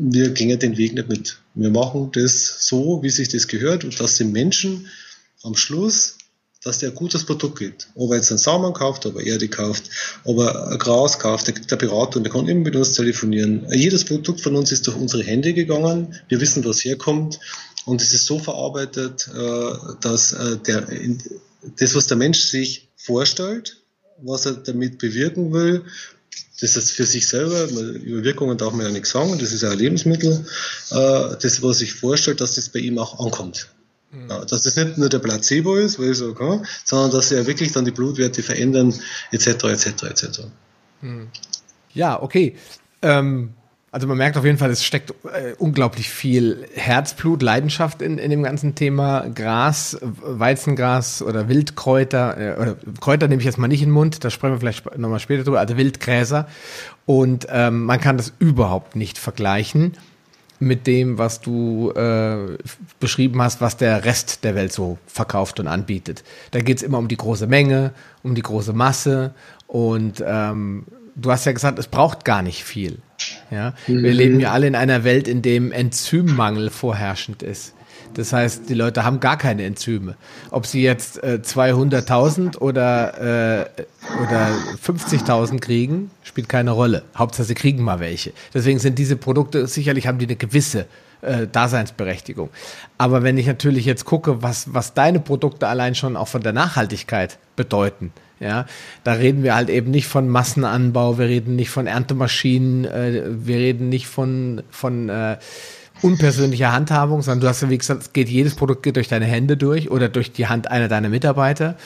wir 0.00 0.30
gehen 0.30 0.58
den 0.58 0.76
Weg 0.76 0.94
nicht 0.94 1.08
mit. 1.08 1.38
Wir 1.54 1.70
machen 1.70 2.10
das 2.12 2.66
so, 2.66 3.02
wie 3.02 3.10
sich 3.10 3.28
das 3.28 3.48
gehört 3.48 3.84
und 3.84 3.98
dass 3.98 4.16
die 4.16 4.24
Menschen 4.24 4.88
am 5.42 5.56
Schluss 5.56 6.18
dass 6.64 6.78
der 6.78 6.90
ein 6.90 6.94
gutes 6.94 7.24
Produkt 7.24 7.58
gibt. 7.60 7.88
Ob 7.94 8.10
er 8.10 8.16
jetzt 8.16 8.30
einen 8.30 8.38
Samen 8.38 8.72
kauft, 8.72 9.06
ob 9.06 9.16
er 9.16 9.24
Erde 9.24 9.48
kauft, 9.48 9.90
ob 10.24 10.38
er 10.38 10.76
Gras 10.78 11.18
kauft, 11.18 11.46
der 11.46 11.54
gibt 11.54 11.72
eine 11.72 12.10
der 12.20 12.32
kann 12.32 12.48
immer 12.48 12.62
mit 12.62 12.76
uns 12.76 12.92
telefonieren. 12.92 13.66
Jedes 13.72 14.04
Produkt 14.04 14.40
von 14.40 14.56
uns 14.56 14.72
ist 14.72 14.86
durch 14.86 14.96
unsere 14.96 15.22
Hände 15.22 15.54
gegangen. 15.54 16.16
Wir 16.28 16.40
wissen, 16.40 16.64
was 16.64 16.84
herkommt. 16.84 17.38
Und 17.84 18.02
es 18.02 18.12
ist 18.12 18.26
so 18.26 18.38
verarbeitet, 18.38 19.30
äh, 19.34 19.72
dass 20.00 20.32
äh, 20.32 20.58
der, 20.58 20.88
das, 21.78 21.94
was 21.94 22.08
der 22.08 22.16
Mensch 22.16 22.40
sich 22.40 22.88
vorstellt, 22.96 23.76
was 24.20 24.44
er 24.46 24.54
damit 24.54 24.98
bewirken 24.98 25.52
will, 25.52 25.84
das 26.60 26.76
ist 26.76 26.90
für 26.92 27.04
sich 27.04 27.28
selber, 27.28 27.64
über 27.64 28.24
Wirkungen 28.24 28.58
darf 28.58 28.72
man 28.72 28.86
ja 28.86 28.92
nichts 28.92 29.10
sagen, 29.10 29.38
das 29.38 29.52
ist 29.52 29.62
ja 29.62 29.70
ein 29.70 29.78
Lebensmittel, 29.78 30.44
äh, 30.90 31.36
das, 31.40 31.62
was 31.62 31.78
sich 31.78 31.94
vorstellt, 31.94 32.40
dass 32.40 32.56
das 32.56 32.68
bei 32.68 32.80
ihm 32.80 32.98
auch 32.98 33.20
ankommt. 33.24 33.68
Mhm. 34.10 34.30
Ja, 34.30 34.44
dass 34.44 34.62
das 34.62 34.76
nicht 34.76 34.98
nur 34.98 35.08
der 35.08 35.18
Placebo 35.18 35.76
ist, 35.76 35.98
weil 35.98 36.12
ich 36.12 36.18
so, 36.18 36.28
okay, 36.28 36.60
sondern 36.84 37.10
dass 37.10 37.30
er 37.30 37.46
wirklich 37.46 37.72
dann 37.72 37.84
die 37.84 37.90
Blutwerte 37.90 38.42
verändern, 38.42 38.94
etc., 39.32 39.64
etc., 39.64 39.86
etc. 40.04 40.40
Ja, 41.94 42.20
okay. 42.22 42.56
Ähm, 43.02 43.54
also 43.90 44.06
man 44.06 44.18
merkt 44.18 44.36
auf 44.36 44.44
jeden 44.44 44.58
Fall, 44.58 44.70
es 44.70 44.84
steckt 44.84 45.10
äh, 45.10 45.54
unglaublich 45.58 46.10
viel 46.10 46.66
Herzblut, 46.74 47.42
Leidenschaft 47.42 48.02
in, 48.02 48.18
in 48.18 48.30
dem 48.30 48.42
ganzen 48.42 48.74
Thema 48.74 49.28
Gras, 49.34 49.98
Weizengras 50.02 51.22
oder 51.22 51.48
Wildkräuter. 51.48 52.36
Äh, 52.36 52.60
oder 52.60 52.76
Kräuter 53.00 53.28
nehme 53.28 53.40
ich 53.40 53.46
jetzt 53.46 53.58
mal 53.58 53.68
nicht 53.68 53.82
in 53.82 53.88
den 53.88 53.94
Mund, 53.94 54.24
da 54.24 54.30
sprechen 54.30 54.54
wir 54.54 54.60
vielleicht 54.60 54.98
nochmal 54.98 55.20
später 55.20 55.44
drüber, 55.44 55.60
also 55.60 55.76
Wildgräser. 55.78 56.46
Und 57.06 57.46
ähm, 57.50 57.84
man 57.84 58.00
kann 58.00 58.18
das 58.18 58.34
überhaupt 58.38 58.94
nicht 58.94 59.16
vergleichen 59.16 59.94
mit 60.60 60.86
dem, 60.86 61.16
was 61.16 61.40
du 61.40 61.92
äh, 61.92 62.58
beschrieben 63.00 63.40
hast, 63.40 63.60
was 63.62 63.76
der 63.78 64.04
Rest 64.04 64.44
der 64.44 64.54
Welt 64.54 64.72
so 64.72 64.98
verkauft 65.06 65.60
und 65.60 65.68
anbietet. 65.68 66.24
Da 66.50 66.60
geht 66.60 66.78
es 66.78 66.82
immer 66.82 66.98
um 66.98 67.08
die 67.08 67.16
große 67.16 67.46
Menge, 67.46 67.92
um 68.22 68.34
die 68.34 68.42
große 68.42 68.72
Masse 68.72 69.34
und 69.66 70.22
ähm, 70.26 70.84
du 71.14 71.30
hast 71.30 71.46
ja 71.46 71.52
gesagt, 71.52 71.78
es 71.78 71.86
braucht 71.86 72.24
gar 72.24 72.42
nicht 72.42 72.64
viel. 72.64 72.98
Ja? 73.50 73.74
Mhm. 73.86 74.02
Wir 74.02 74.14
leben 74.14 74.40
ja 74.40 74.52
alle 74.52 74.66
in 74.66 74.74
einer 74.74 75.04
Welt, 75.04 75.28
in 75.28 75.42
dem 75.42 75.72
Enzymmangel 75.72 76.70
vorherrschend 76.70 77.42
ist. 77.42 77.74
Das 78.14 78.32
heißt, 78.32 78.68
die 78.68 78.74
Leute 78.74 79.04
haben 79.04 79.20
gar 79.20 79.36
keine 79.36 79.64
Enzyme. 79.64 80.16
Ob 80.50 80.66
sie 80.66 80.82
jetzt 80.82 81.22
äh, 81.22 81.40
200.000 81.42 82.58
oder, 82.58 83.60
äh, 83.66 83.82
oder 84.22 84.48
50.000 84.84 85.60
kriegen, 85.60 86.10
spielt 86.22 86.48
keine 86.48 86.72
Rolle. 86.72 87.04
Hauptsache, 87.16 87.46
sie 87.46 87.54
kriegen 87.54 87.82
mal 87.82 88.00
welche. 88.00 88.32
Deswegen 88.54 88.78
sind 88.78 88.98
diese 88.98 89.16
Produkte, 89.16 89.66
sicherlich 89.66 90.06
haben 90.06 90.18
die 90.18 90.26
eine 90.26 90.36
gewisse 90.36 90.86
äh, 91.20 91.46
Daseinsberechtigung. 91.46 92.50
Aber 92.96 93.22
wenn 93.22 93.38
ich 93.38 93.46
natürlich 93.46 93.84
jetzt 93.84 94.04
gucke, 94.04 94.42
was, 94.42 94.74
was 94.74 94.94
deine 94.94 95.20
Produkte 95.20 95.68
allein 95.68 95.94
schon 95.94 96.16
auch 96.16 96.28
von 96.28 96.42
der 96.42 96.52
Nachhaltigkeit 96.52 97.38
bedeuten, 97.56 98.12
ja, 98.40 98.66
da 99.04 99.12
reden 99.12 99.42
wir 99.42 99.54
halt 99.54 99.68
eben 99.68 99.90
nicht 99.90 100.06
von 100.06 100.28
Massenanbau, 100.28 101.18
wir 101.18 101.26
reden 101.26 101.56
nicht 101.56 101.70
von 101.70 101.86
Erntemaschinen, 101.86 102.84
äh, 102.84 103.22
wir 103.26 103.56
reden 103.56 103.88
nicht 103.88 104.06
von, 104.06 104.62
von 104.70 105.08
äh, 105.08 105.38
unpersönlicher 106.02 106.72
Handhabung, 106.72 107.22
sondern 107.22 107.40
du 107.40 107.48
hast 107.48 107.62
ja, 107.62 107.70
wie 107.70 107.78
gesagt, 107.78 108.02
es 108.02 108.12
geht 108.12 108.28
jedes 108.28 108.54
Produkt 108.54 108.82
geht 108.82 108.96
durch 108.96 109.08
deine 109.08 109.26
Hände 109.26 109.56
durch 109.56 109.90
oder 109.90 110.08
durch 110.08 110.32
die 110.32 110.46
Hand 110.46 110.70
einer 110.70 110.88
deiner 110.88 111.08
Mitarbeiter. 111.08 111.76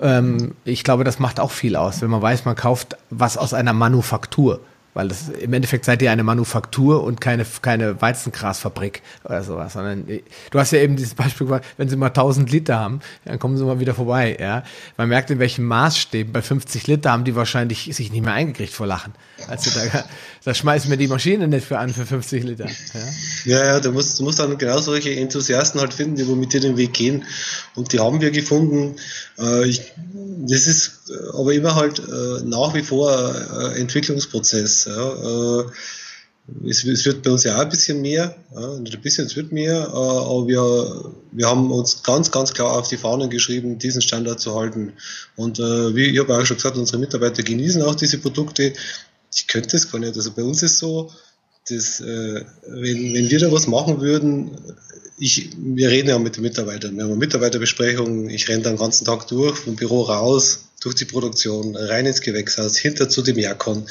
Ähm, 0.00 0.52
ich 0.64 0.84
glaube, 0.84 1.04
das 1.04 1.18
macht 1.18 1.40
auch 1.40 1.50
viel 1.50 1.76
aus, 1.76 2.00
wenn 2.00 2.10
man 2.10 2.22
weiß, 2.22 2.44
man 2.44 2.56
kauft 2.56 2.96
was 3.10 3.36
aus 3.36 3.54
einer 3.54 3.72
Manufaktur. 3.72 4.60
Weil 4.98 5.06
das, 5.06 5.28
im 5.28 5.52
Endeffekt 5.52 5.84
seid 5.84 6.02
ihr 6.02 6.10
eine 6.10 6.24
Manufaktur 6.24 7.04
und 7.04 7.20
keine, 7.20 7.46
keine 7.62 8.02
Weizengrasfabrik 8.02 9.00
oder 9.22 9.44
sowas, 9.44 9.74
sondern 9.74 10.08
du 10.08 10.58
hast 10.58 10.72
ja 10.72 10.80
eben 10.80 10.96
dieses 10.96 11.14
Beispiel 11.14 11.46
gemacht, 11.46 11.62
wenn 11.76 11.88
sie 11.88 11.94
mal 11.94 12.08
1000 12.08 12.50
Liter 12.50 12.80
haben, 12.80 12.98
dann 13.24 13.38
kommen 13.38 13.56
sie 13.56 13.64
mal 13.64 13.78
wieder 13.78 13.94
vorbei, 13.94 14.36
ja. 14.40 14.64
Man 14.96 15.08
merkt, 15.08 15.30
in 15.30 15.38
welchem 15.38 15.66
Maßstäben. 15.66 16.32
Bei 16.32 16.42
50 16.42 16.88
Liter 16.88 17.12
haben 17.12 17.22
die 17.22 17.36
wahrscheinlich 17.36 17.88
sich 17.94 18.10
nicht 18.10 18.24
mehr 18.24 18.32
eingekriegt 18.32 18.72
vor 18.72 18.88
Lachen. 18.88 19.14
Also 19.46 19.70
da, 19.70 20.04
da 20.44 20.52
schmeißen 20.52 20.90
wir 20.90 20.96
die 20.96 21.06
Maschine 21.06 21.46
nicht 21.46 21.68
für 21.68 21.78
an 21.78 21.90
für 21.90 22.04
50 22.04 22.42
Liter. 22.42 22.66
Ja, 22.66 23.56
ja, 23.56 23.66
ja 23.66 23.80
du, 23.80 23.92
musst, 23.92 24.18
du 24.18 24.24
musst 24.24 24.40
dann 24.40 24.58
genau 24.58 24.80
solche 24.80 25.14
Enthusiasten 25.14 25.80
halt 25.80 25.94
finden, 25.94 26.16
die 26.16 26.24
mit 26.24 26.52
dir 26.52 26.60
den 26.60 26.76
Weg 26.76 26.94
gehen. 26.94 27.24
Und 27.76 27.92
die 27.92 28.00
haben 28.00 28.20
wir 28.20 28.32
gefunden. 28.32 28.96
Äh, 29.38 29.68
ich, 29.68 29.92
das 30.48 30.66
ist 30.66 31.12
aber 31.34 31.52
immer 31.54 31.76
halt 31.76 32.00
äh, 32.00 32.42
nach 32.44 32.74
wie 32.74 32.82
vor 32.82 33.32
Entwicklungsprozess. 33.76 34.87
Ja. 34.88 35.60
Äh, 35.60 35.64
es, 36.66 36.84
es, 36.84 37.04
wird 37.04 37.22
bei 37.22 37.30
uns 37.30 37.44
ja 37.44 37.56
auch 37.56 37.60
ein 37.60 37.68
bisschen 37.68 38.00
mehr, 38.00 38.34
ja, 38.54 38.72
ein 38.72 38.84
bisschen, 39.02 39.26
es 39.26 39.36
wird 39.36 39.52
mehr, 39.52 39.74
äh, 39.74 39.92
aber 39.92 40.46
wir, 40.46 41.12
wir 41.32 41.46
haben 41.46 41.70
uns 41.70 42.02
ganz, 42.02 42.30
ganz 42.30 42.54
klar 42.54 42.72
auf 42.72 42.88
die 42.88 42.96
Fahnen 42.96 43.28
geschrieben, 43.28 43.78
diesen 43.78 44.00
Standard 44.00 44.40
zu 44.40 44.54
halten. 44.54 44.94
Und 45.36 45.58
äh, 45.58 45.94
wie 45.94 46.04
ich 46.04 46.18
habe 46.18 46.36
auch 46.36 46.44
schon 46.46 46.56
gesagt, 46.56 46.78
unsere 46.78 46.98
Mitarbeiter 46.98 47.42
genießen 47.42 47.82
auch 47.82 47.94
diese 47.94 48.18
Produkte. 48.18 48.72
Ich 49.34 49.46
könnte 49.46 49.76
es 49.76 49.90
gar 49.90 49.98
nicht. 49.98 50.16
Also 50.16 50.32
bei 50.32 50.42
uns 50.42 50.62
ist 50.62 50.78
so, 50.78 51.10
dass, 51.68 52.00
äh, 52.00 52.44
wenn, 52.66 53.14
wenn 53.14 53.30
wir 53.30 53.38
da 53.38 53.52
was 53.52 53.66
machen 53.66 54.00
würden, 54.00 54.52
ich, 55.18 55.50
wir 55.58 55.90
reden 55.90 56.08
ja 56.08 56.18
mit 56.18 56.36
den 56.36 56.42
Mitarbeitern, 56.42 56.96
wir 56.96 57.02
haben 57.02 57.10
eine 57.10 57.18
Mitarbeiterbesprechung, 57.18 58.30
ich 58.30 58.48
renne 58.48 58.62
den 58.62 58.76
ganzen 58.76 59.04
Tag 59.04 59.26
durch, 59.26 59.58
vom 59.58 59.76
Büro 59.76 60.02
raus, 60.02 60.67
durch 60.80 60.94
die 60.94 61.04
Produktion, 61.04 61.76
rein 61.76 62.06
ins 62.06 62.20
Gewächshaus, 62.20 62.76
hinter 62.76 63.08
zu 63.08 63.22
dem 63.22 63.38
Jakon, 63.38 63.86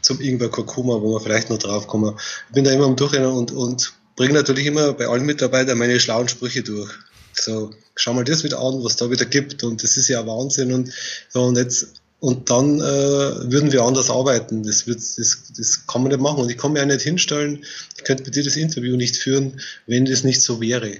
zum 0.00 0.20
Ingwer 0.20 0.48
Kurkuma, 0.48 1.00
wo 1.00 1.14
wir 1.14 1.20
vielleicht 1.20 1.50
noch 1.50 1.58
drauf 1.58 1.86
kommen. 1.86 2.16
Ich 2.48 2.54
bin 2.54 2.64
da 2.64 2.72
immer 2.72 2.86
am 2.86 2.96
Durchrennen 2.96 3.30
und, 3.30 3.52
und 3.52 3.92
bringe 4.16 4.34
natürlich 4.34 4.66
immer 4.66 4.92
bei 4.92 5.06
allen 5.06 5.24
Mitarbeitern 5.24 5.78
meine 5.78 6.00
schlauen 6.00 6.28
Sprüche 6.28 6.62
durch. 6.62 6.90
So, 7.34 7.70
schau 7.96 8.12
mal 8.12 8.24
das 8.24 8.44
wieder 8.44 8.60
an, 8.60 8.84
was 8.84 8.96
da 8.96 9.10
wieder 9.10 9.24
gibt 9.24 9.64
und 9.64 9.82
das 9.82 9.96
ist 9.96 10.08
ja 10.08 10.26
Wahnsinn 10.26 10.72
und 10.72 10.92
und 11.32 11.56
jetzt 11.56 12.02
und 12.22 12.50
dann 12.50 12.78
äh, 12.78 12.82
würden 12.82 13.72
wir 13.72 13.82
anders 13.82 14.08
arbeiten. 14.08 14.62
Das, 14.62 14.86
wird, 14.86 15.00
das, 15.00 15.52
das 15.56 15.88
kann 15.88 16.02
man 16.02 16.12
nicht 16.12 16.20
machen. 16.20 16.38
Und 16.40 16.50
ich 16.52 16.56
kann 16.56 16.72
mir 16.72 16.80
auch 16.80 16.86
nicht 16.86 17.02
hinstellen, 17.02 17.64
ich 17.96 18.04
könnte 18.04 18.22
mit 18.22 18.36
dir 18.36 18.44
das 18.44 18.56
Interview 18.56 18.96
nicht 18.96 19.16
führen, 19.16 19.60
wenn 19.88 20.04
das 20.04 20.22
nicht 20.22 20.40
so 20.40 20.60
wäre. 20.60 20.98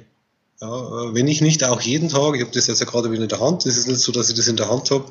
Ja, 0.63 0.69
äh, 0.69 1.15
wenn 1.15 1.27
ich 1.27 1.41
nicht 1.41 1.65
auch 1.65 1.81
jeden 1.81 2.09
Tag, 2.09 2.37
ich 2.37 2.41
habe 2.41 2.53
das 2.53 2.69
jetzt 2.69 2.79
ja 2.79 2.87
gerade 2.87 3.11
wieder 3.11 3.25
in 3.25 3.29
der 3.29 3.41
Hand, 3.41 3.67
es 3.67 3.77
ist 3.77 3.89
nicht 3.89 3.99
so, 3.99 4.13
dass 4.13 4.31
ich 4.31 4.37
das 4.37 4.47
in 4.47 4.57
der 4.57 4.71
Hand 4.71 4.93
habe, 4.93 5.11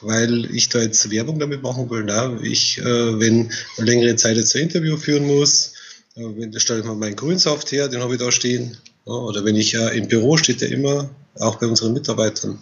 weil 0.00 0.52
ich 0.52 0.70
da 0.70 0.80
jetzt 0.80 1.08
Werbung 1.12 1.38
damit 1.38 1.62
machen 1.62 1.88
will. 1.88 2.02
Nein, 2.02 2.40
ich, 2.42 2.78
äh, 2.78 2.84
wenn 3.20 3.52
eine 3.76 3.86
längere 3.86 4.16
Zeit 4.16 4.36
jetzt 4.36 4.56
ein 4.56 4.62
Interview 4.62 4.96
führen 4.96 5.28
muss, 5.28 5.74
äh, 6.16 6.24
wenn, 6.36 6.50
da 6.50 6.58
stelle 6.58 6.80
ich 6.80 6.84
mir 6.84 6.96
meinen 6.96 7.14
Grünsaft 7.14 7.70
her, 7.70 7.86
den 7.86 8.00
habe 8.00 8.14
ich 8.14 8.20
da 8.20 8.32
stehen. 8.32 8.76
Ja, 9.06 9.12
oder 9.12 9.44
wenn 9.44 9.54
ich 9.54 9.74
äh, 9.74 9.96
im 9.96 10.08
Büro 10.08 10.36
steht 10.36 10.62
der 10.62 10.72
immer, 10.72 11.08
auch 11.38 11.60
bei 11.60 11.68
unseren 11.68 11.92
Mitarbeitern, 11.92 12.58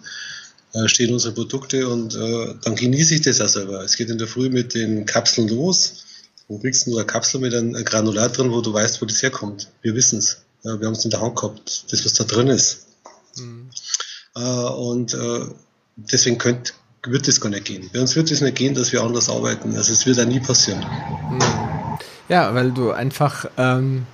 stehen 0.85 1.11
unsere 1.11 1.33
Produkte 1.33 1.87
und 1.89 2.13
dann 2.13 2.75
genieße 2.75 3.15
ich 3.15 3.21
das 3.21 3.41
auch 3.41 3.47
selber. 3.47 3.83
Es 3.83 3.95
geht 3.95 4.09
in 4.11 4.19
der 4.19 4.27
Früh 4.27 4.49
mit 4.49 4.75
den 4.75 5.07
Kapseln 5.07 5.47
los. 5.47 6.03
Wo 6.47 6.59
kriegst 6.59 6.85
du 6.85 6.95
eine 6.95 7.07
Kapsel 7.07 7.41
mit 7.41 7.55
einem 7.55 7.73
Granulat 7.83 8.37
drin, 8.37 8.51
wo 8.51 8.61
du 8.61 8.71
weißt, 8.71 9.01
wo 9.01 9.07
das 9.07 9.23
herkommt? 9.23 9.69
Wir 9.81 9.95
wissen 9.95 10.19
es. 10.19 10.43
Wir 10.63 10.87
haben 10.87 10.93
es 10.93 11.05
in 11.05 11.11
der 11.11 11.21
Hand 11.21 11.35
gehabt, 11.35 11.85
das, 11.91 12.05
was 12.05 12.13
da 12.13 12.23
drin 12.23 12.47
ist. 12.47 12.87
Mhm. 13.37 13.69
Äh, 14.35 14.41
und 14.41 15.13
äh, 15.13 15.45
deswegen 15.95 16.37
könnt, 16.37 16.73
wird 17.05 17.27
das 17.27 17.39
gar 17.39 17.49
nicht 17.49 17.65
gehen. 17.65 17.89
Bei 17.93 18.01
uns 18.01 18.15
wird 18.15 18.31
es 18.31 18.41
nicht 18.41 18.55
gehen, 18.55 18.73
dass 18.73 18.91
wir 18.91 19.01
anders 19.01 19.29
arbeiten. 19.29 19.75
Also 19.75 19.93
es 19.93 20.05
wird 20.05 20.19
auch 20.19 20.25
nie 20.25 20.39
passieren. 20.39 20.85
Mhm. 21.31 21.39
Ja, 22.29 22.53
weil 22.53 22.71
du 22.71 22.91
einfach 22.91 23.45
ähm, 23.57 24.05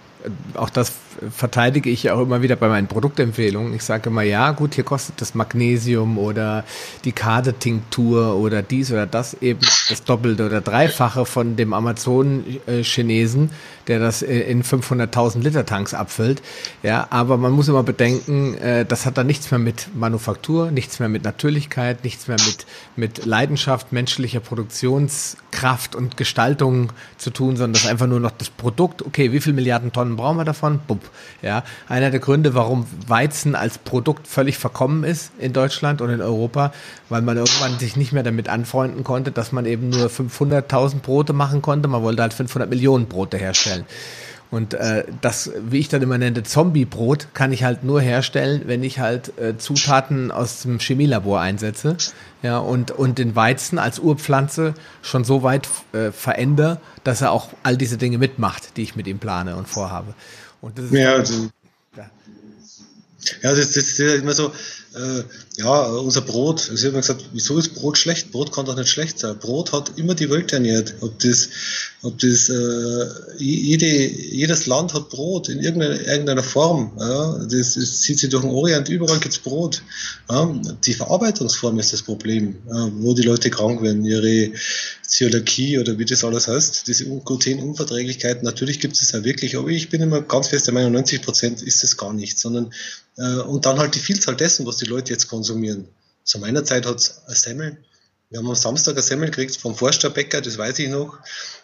auch 0.55 0.69
das 0.69 0.93
verteidige 1.31 1.89
ich 1.89 2.09
auch 2.11 2.21
immer 2.21 2.41
wieder 2.41 2.55
bei 2.55 2.67
meinen 2.67 2.87
Produktempfehlungen. 2.87 3.73
Ich 3.73 3.83
sage 3.83 4.09
immer, 4.09 4.23
ja, 4.23 4.51
gut, 4.51 4.75
hier 4.75 4.83
kostet 4.83 5.21
das 5.21 5.35
Magnesium 5.35 6.17
oder 6.17 6.63
die 7.05 7.11
Kade-Tinktur 7.11 8.35
oder 8.35 8.61
dies 8.61 8.91
oder 8.91 9.05
das 9.05 9.35
eben 9.35 9.59
das 9.89 10.03
Doppelte 10.03 10.45
oder 10.45 10.61
Dreifache 10.61 11.25
von 11.25 11.55
dem 11.55 11.73
Amazon-Chinesen, 11.73 13.51
der 13.87 13.99
das 13.99 14.21
in 14.21 14.63
500.000 14.63 15.41
Liter 15.41 15.65
Tanks 15.65 15.93
abfüllt. 15.93 16.41
Ja, 16.81 17.07
aber 17.09 17.37
man 17.37 17.51
muss 17.51 17.67
immer 17.67 17.83
bedenken, 17.83 18.55
äh, 18.57 18.85
das 18.85 19.05
hat 19.05 19.17
dann 19.17 19.27
nichts 19.27 19.51
mehr 19.51 19.59
mit 19.59 19.89
Manufaktur, 19.95 20.71
nichts 20.71 20.99
mehr 20.99 21.09
mit 21.09 21.23
Natürlichkeit, 21.23 22.03
nichts 22.03 22.27
mehr 22.27 22.37
mit, 22.45 22.65
mit 22.95 23.25
Leidenschaft, 23.25 23.91
menschlicher 23.91 24.39
Produktionskraft 24.39 25.95
und 25.95 26.17
Gestaltung 26.17 26.91
zu 27.17 27.29
tun, 27.29 27.55
sondern 27.55 27.73
das 27.73 27.83
ist 27.83 27.89
einfach 27.89 28.07
nur 28.07 28.19
noch 28.19 28.31
das 28.31 28.49
Produkt. 28.49 29.01
Okay, 29.01 29.31
wie 29.31 29.41
viele 29.41 29.55
Milliarden 29.55 29.91
Tonnen 29.91 30.12
brauchen 30.17 30.37
wir 30.37 30.45
davon? 30.45 30.79
Bumm, 30.87 30.99
ja, 31.41 31.63
einer 31.87 32.11
der 32.11 32.19
Gründe, 32.19 32.53
warum 32.53 32.85
Weizen 33.07 33.55
als 33.55 33.77
Produkt 33.77 34.27
völlig 34.27 34.57
verkommen 34.57 35.03
ist 35.03 35.31
in 35.39 35.53
Deutschland 35.53 36.01
und 36.01 36.09
in 36.09 36.21
Europa, 36.21 36.73
weil 37.09 37.21
man 37.21 37.37
irgendwann 37.37 37.79
sich 37.79 37.95
nicht 37.95 38.13
mehr 38.13 38.23
damit 38.23 38.49
anfreunden 38.49 39.03
konnte, 39.03 39.31
dass 39.31 39.51
man 39.51 39.65
eben 39.65 39.89
nur 39.89 40.07
500.000 40.07 40.99
Brote 40.99 41.33
machen 41.33 41.61
konnte. 41.61 41.87
Man 41.87 42.03
wollte 42.03 42.21
halt 42.21 42.33
500 42.33 42.69
Millionen 42.69 43.07
Brote 43.07 43.37
herstellen. 43.37 43.85
Und 44.53 44.75
äh, 44.75 45.03
das, 45.21 45.49
wie 45.67 45.79
ich 45.79 45.89
dann 45.89 46.03
immer 46.03 46.19
nenne, 46.19 46.43
Zombie-Brot, 46.43 47.29
kann 47.33 47.51
ich 47.51 47.63
halt 47.63 47.83
nur 47.83 47.99
herstellen, 48.01 48.61
wenn 48.67 48.83
ich 48.83 48.99
halt 48.99 49.35
äh, 49.39 49.57
Zutaten 49.57 50.29
aus 50.29 50.61
dem 50.61 50.77
Chemielabor 50.77 51.41
einsetze. 51.41 51.97
Ja, 52.43 52.59
und, 52.59 52.91
und 52.91 53.17
den 53.17 53.35
Weizen 53.35 53.79
als 53.79 53.97
Urpflanze 53.97 54.75
schon 55.01 55.23
so 55.23 55.41
weit 55.41 55.67
äh, 55.93 56.11
verändere, 56.11 56.79
dass 57.03 57.21
er 57.21 57.31
auch 57.31 57.49
all 57.63 57.77
diese 57.77 57.97
Dinge 57.97 58.19
mitmacht, 58.19 58.77
die 58.77 58.83
ich 58.83 58.95
mit 58.95 59.07
ihm 59.07 59.17
plane 59.17 59.55
und 59.55 59.67
vorhabe. 59.67 60.13
Und 60.61 60.77
das 60.77 60.85
ist 60.85 60.93
ja, 60.93 61.13
also, 61.13 61.49
ja. 61.97 62.11
ja 63.41 63.55
das, 63.55 63.71
das 63.71 63.77
ist 63.77 63.97
ja 63.97 64.13
immer 64.13 64.33
so, 64.33 64.49
äh, 64.93 65.23
ja, 65.57 65.83
unser 65.85 66.21
Brot, 66.21 66.67
also 66.71 66.73
ich 66.73 66.85
habe 66.85 66.97
gesagt, 66.97 67.25
wieso 67.31 67.59
ist 67.59 67.75
Brot 67.75 67.97
schlecht? 67.99 68.31
Brot 68.31 68.51
kann 68.51 68.65
doch 68.65 68.75
nicht 68.75 68.89
schlecht 68.89 69.19
sein. 69.19 69.37
Brot 69.37 69.71
hat 69.71 69.91
immer 69.97 70.15
die 70.15 70.29
Welt 70.31 70.51
ernährt. 70.51 70.95
Ob 71.01 71.19
das, 71.19 71.49
ob 72.01 72.17
das, 72.17 72.49
äh, 72.49 73.05
jede, 73.37 73.85
jedes 73.85 74.65
Land 74.65 74.95
hat 74.95 75.09
Brot 75.09 75.49
in 75.49 75.59
irgendeiner, 75.59 75.99
irgendeiner 76.01 76.41
Form. 76.41 76.91
Ja? 76.99 77.37
Das, 77.47 77.75
das 77.75 78.01
zieht 78.01 78.17
sich 78.17 78.31
durch 78.31 78.43
den 78.43 78.51
Orient, 78.51 78.89
überall 78.89 79.19
gibt's 79.19 79.37
Brot. 79.37 79.83
Ja? 80.27 80.59
Die 80.85 80.93
Verarbeitungsform 80.95 81.77
ist 81.77 81.93
das 81.93 82.01
Problem, 82.01 82.55
ja? 82.67 82.91
wo 82.95 83.13
die 83.13 83.21
Leute 83.21 83.51
krank 83.51 83.83
werden, 83.83 84.03
ihre 84.05 84.53
Zöliakie 85.13 85.77
oder 85.77 85.99
wie 85.99 86.05
das 86.05 86.23
alles 86.23 86.47
heißt, 86.47 86.87
diese 86.87 87.05
Glutenunverträglichkeit, 87.05 88.41
natürlich 88.41 88.79
gibt 88.79 88.99
es 88.99 89.11
ja 89.11 89.23
wirklich, 89.23 89.55
aber 89.55 89.69
ich 89.69 89.89
bin 89.89 90.01
immer 90.01 90.21
ganz 90.21 90.47
fest 90.47 90.65
der 90.65 90.73
Meinung, 90.73 90.93
90 90.93 91.21
Prozent 91.21 91.61
ist 91.61 91.83
es 91.83 91.97
gar 91.97 92.13
nicht, 92.13 92.39
sondern 92.39 92.71
äh, 93.17 93.41
und 93.41 93.65
dann 93.65 93.77
halt 93.77 93.95
die 93.95 93.99
Vielzahl 93.99 94.35
dessen, 94.35 94.65
was 94.65 94.77
die 94.77 94.85
Leute 94.85 95.13
jetzt 95.13 95.27
konsumieren. 95.27 95.42
Zu 96.23 96.39
meiner 96.39 96.63
Zeit 96.63 96.85
hat 96.85 96.97
es 96.97 97.21
Semmel. 97.27 97.77
Wir 98.29 98.39
haben 98.39 98.49
am 98.49 98.55
Samstag 98.55 98.95
ein 98.97 99.03
Semmel 99.03 99.29
gekriegt 99.29 99.57
vom 99.57 99.75
Forsterbäcker, 99.75 100.41
das 100.41 100.57
weiß 100.57 100.79
ich 100.79 100.89
noch. 100.89 101.19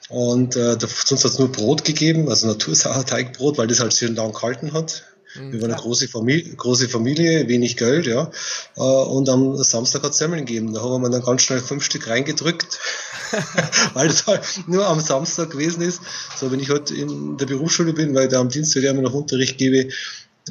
Und 0.09 0.55
äh, 0.55 0.77
sonst 0.79 1.23
hat 1.23 1.31
es 1.31 1.39
nur 1.39 1.51
Brot 1.51 1.83
gegeben, 1.83 2.29
also 2.29 2.47
Natursauerteigbrot, 2.47 3.57
weil 3.57 3.67
das 3.67 3.79
halt 3.79 3.93
sehr 3.93 4.09
lang 4.09 4.33
gehalten 4.33 4.73
hat. 4.73 5.03
Mhm, 5.35 5.53
Wir 5.53 5.61
waren 5.61 5.71
eine 5.71 5.81
große 5.81 6.07
Familie, 6.07 6.55
große 6.55 6.89
Familie, 6.89 7.47
wenig 7.47 7.77
Geld, 7.77 8.07
ja. 8.07 8.31
Äh, 8.75 8.81
und 8.81 9.29
am 9.29 9.55
Samstag 9.63 10.03
hat 10.03 10.11
es 10.11 10.17
Semmeln 10.17 10.45
gegeben. 10.45 10.73
Da 10.73 10.81
haben 10.81 11.01
wir 11.01 11.09
dann 11.09 11.21
ganz 11.21 11.43
schnell 11.43 11.59
fünf 11.59 11.83
Stück 11.83 12.07
reingedrückt, 12.07 12.79
weil 13.93 14.07
das 14.07 14.25
halt 14.27 14.41
nur 14.67 14.87
am 14.87 14.99
Samstag 14.99 15.51
gewesen 15.51 15.81
ist. 15.81 16.01
So, 16.37 16.51
wenn 16.51 16.59
ich 16.59 16.69
heute 16.69 16.93
halt 16.93 17.01
in 17.01 17.37
der 17.37 17.45
Berufsschule 17.45 17.93
bin, 17.93 18.15
weil 18.15 18.25
ich 18.25 18.31
da 18.31 18.39
am 18.39 18.49
Dienstag 18.49 18.83
immer 18.83 19.01
noch 19.01 19.13
Unterricht 19.13 19.57
gebe, 19.57 19.89